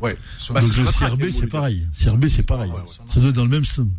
Ouais. 0.00 0.16
Bah, 0.50 0.60
Donc 0.60 0.72
c'est 0.72 0.78
le 0.78 0.84
notre 0.84 0.98
CRB, 0.98 1.18
traque, 1.20 1.30
c'est 1.30 1.40
Moulida. 1.40 1.58
pareil. 1.58 1.86
CRB, 2.02 2.24
c'est 2.28 2.42
pareil. 2.42 2.70
Ouais, 2.70 2.78
ouais. 2.78 2.84
Ça 3.06 3.20
doit 3.20 3.28
être 3.30 3.36
dans 3.36 3.44
le 3.44 3.50
même 3.50 3.64
somme. 3.64 3.90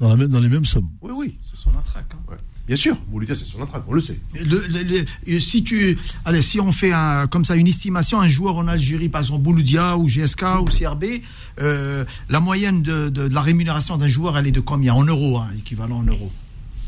Dans, 0.00 0.08
la 0.08 0.16
même- 0.16 0.28
dans 0.28 0.40
les 0.40 0.48
mêmes 0.48 0.64
sommes. 0.64 0.88
Oui, 1.02 1.12
oui. 1.16 1.38
C'est 1.42 1.56
son 1.56 1.70
attraque. 1.78 2.12
hein. 2.14 2.36
Bien 2.67 2.75
sûr, 2.75 2.97
Moulida, 3.11 3.35
c'est 3.35 3.45
sur 3.45 3.59
la 3.59 3.67
traque, 3.67 3.83
on 3.87 3.93
le 3.93 4.01
sait. 4.01 4.19
Le- 4.43 4.65
le- 4.67 5.05
le- 5.27 5.39
si 5.39 5.63
tu, 5.63 5.97
allez, 6.25 6.41
si 6.41 6.59
on 6.59 6.71
fait 6.71 6.91
un, 6.91 7.27
comme 7.27 7.45
ça 7.45 7.55
une 7.55 7.67
estimation, 7.67 8.19
un 8.21 8.27
joueur 8.27 8.55
en 8.57 8.67
Algérie, 8.67 9.07
par 9.07 9.21
exemple 9.21 9.43
Bouloudia 9.43 9.97
ou 9.97 10.07
GSK 10.07 10.43
ou 10.61 10.65
CRB, 10.65 11.21
euh, 11.61 12.05
la 12.27 12.39
moyenne 12.39 12.81
de, 12.81 13.09
de- 13.09 13.27
de 13.27 13.33
la 13.35 13.41
rémunération 13.41 13.97
d'un 13.97 14.07
joueur, 14.07 14.35
elle 14.37 14.47
est 14.47 14.51
de 14.51 14.59
combien? 14.61 14.95
En 14.95 15.03
euros, 15.03 15.37
hein, 15.37 15.49
équivalent 15.59 15.97
en 15.97 16.03
euros 16.03 16.31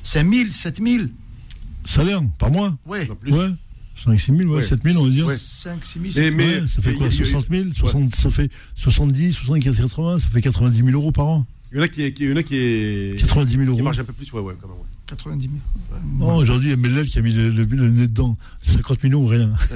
5 0.01 0.33
000, 0.33 0.49
7 0.51 0.81
000 0.81 1.03
Salaire, 1.85 2.21
par 2.39 2.49
mois? 2.49 2.75
Ouais. 2.87 3.05
Pas 3.05 3.15
plus. 3.15 3.31
Ouais. 3.31 3.49
5 4.03 4.19
6 4.19 4.35
000, 4.35 4.49
ouais, 4.49 4.57
Ouais. 4.57 4.65
7 4.65 4.81
000, 4.83 4.99
on 4.99 5.03
va 5.05 5.09
dire. 5.09 5.25
Ouais. 5.27 5.37
5, 5.39 5.83
6 5.85 5.99
000, 5.99 6.03
Mais- 6.05 6.11
7 6.11 6.23
000. 6.25 6.35
mais- 6.37 6.43
Ouais, 6.61 6.67
ça 6.67 6.81
fait 6.81 6.89
mais 6.91 6.95
quoi? 6.97 7.07
il 7.07 7.13
y 7.17 7.21
a- 7.21 7.25
60 7.25 7.45
000 7.51 7.65
60 7.73 8.15
Ça 8.15 8.29
fait 8.31 8.49
70, 8.75 9.33
75, 9.33 9.77
80, 9.77 10.19
ça 10.19 10.27
fait 10.29 10.41
90 10.41 10.77
000 10.83 10.89
euros 10.89 11.11
par 11.11 11.27
an. 11.27 11.45
Il 11.71 11.77
y 11.77 11.79
en 11.79 11.83
a 11.83 11.87
qui, 11.87 12.01
est- 12.03 12.13
qui- 12.13 12.23
il 12.23 12.29
y 12.29 12.33
en 12.33 12.37
a 12.37 12.43
qui, 12.43 12.55
est, 12.55 13.19
90 13.19 13.51
000 13.57 13.63
qui 13.65 13.69
euros. 13.69 13.83
marche 13.83 13.99
un 13.99 14.03
peu 14.03 14.13
plus, 14.13 14.31
ouais, 14.33 14.41
ouais, 14.41 14.53
quand 14.59 14.67
même. 14.67 14.77
Ouais. 15.11 15.15
90 15.15 15.49
000. 15.49 15.59
Non, 16.19 16.35
aujourd'hui, 16.37 16.69
il 16.69 16.71
y 16.71 16.73
a 16.73 16.77
Mellel 16.77 17.05
qui 17.07 17.17
a 17.17 17.21
mis 17.21 17.31
le, 17.33 17.49
le- 17.49 17.63
le 17.65 17.89
nez 17.89 18.07
dedans. 18.07 18.37
50 18.61 19.03
millions 19.03 19.23
ou 19.23 19.27
rien. 19.27 19.47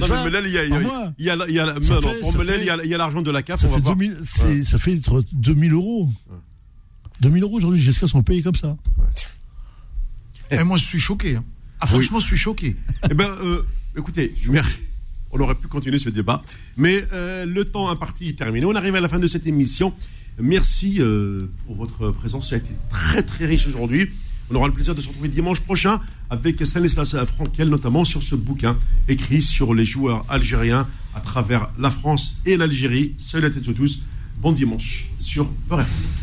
Non, 0.00 0.06
ça, 0.06 0.28
il 0.38 0.52
y 0.52 1.28
a, 1.28 1.36
Ça 1.80 1.94
non, 1.94 2.00
non, 2.00 2.14
pour 2.20 2.32
ça 2.32 2.38
Melel, 2.38 2.60
il 2.84 2.90
y 2.90 2.94
a, 2.94 2.98
l'argent 2.98 3.22
de 3.22 3.30
la 3.30 3.42
CAF, 3.42 3.60
Ça 3.60 3.66
on 3.66 3.70
va 3.70 3.76
fait, 3.76 3.82
voir. 3.82 3.96
2000, 3.96 4.16
c'est- 4.26 4.64
ça 4.64 4.78
fait 4.78 4.96
entre 4.98 5.24
2000 5.32 5.72
euros. 5.72 6.08
2000 7.20 7.42
euros 7.42 7.56
aujourd'hui, 7.56 7.80
jusqu'à 7.80 8.06
sont 8.06 8.22
payés 8.22 8.42
comme 8.42 8.56
ça. 8.56 8.76
Et 10.50 10.62
moi, 10.62 10.76
je 10.76 10.84
suis 10.84 11.00
choqué. 11.00 11.36
hein. 11.36 11.44
Ah, 11.80 11.86
franchement, 11.86 12.20
je 12.20 12.26
suis 12.26 12.36
choqué. 12.36 12.76
Eh 13.10 13.14
ben, 13.14 13.28
euh, 13.42 13.62
écoutez, 13.96 14.34
merci. 14.48 14.78
On 15.32 15.40
aurait 15.40 15.56
pu 15.56 15.66
continuer 15.66 15.98
ce 15.98 16.08
débat, 16.08 16.40
mais 16.76 17.02
euh, 17.12 17.44
le 17.44 17.64
temps 17.64 17.90
imparti 17.90 18.28
est 18.28 18.38
terminé. 18.38 18.64
On 18.64 18.74
arrive 18.74 18.94
à 18.94 19.00
la 19.00 19.08
fin 19.08 19.18
de 19.18 19.26
cette 19.26 19.46
émission. 19.46 19.92
Merci 20.38 20.96
euh, 21.00 21.46
pour 21.66 21.74
votre 21.76 22.10
présence. 22.12 22.50
Ça 22.50 22.54
a 22.56 22.58
été 22.58 22.72
très 22.90 23.22
très 23.22 23.44
riche 23.46 23.66
aujourd'hui. 23.66 24.08
On 24.50 24.54
aura 24.54 24.68
le 24.68 24.74
plaisir 24.74 24.94
de 24.94 25.00
se 25.00 25.08
retrouver 25.08 25.28
dimanche 25.28 25.60
prochain 25.60 26.00
avec 26.30 26.64
Stanislas 26.64 27.16
Frankel, 27.26 27.68
notamment 27.68 28.04
sur 28.04 28.22
ce 28.22 28.36
bouquin 28.36 28.76
écrit 29.08 29.42
sur 29.42 29.74
les 29.74 29.84
joueurs 29.84 30.24
algériens 30.28 30.86
à 31.14 31.20
travers 31.20 31.68
la 31.78 31.90
France 31.90 32.36
et 32.46 32.56
l'Algérie. 32.56 33.14
Salut 33.18 33.46
à 33.46 33.50
tous. 33.50 34.02
Bon 34.40 34.52
dimanche 34.52 35.06
sur 35.18 35.50
FM. 35.80 36.16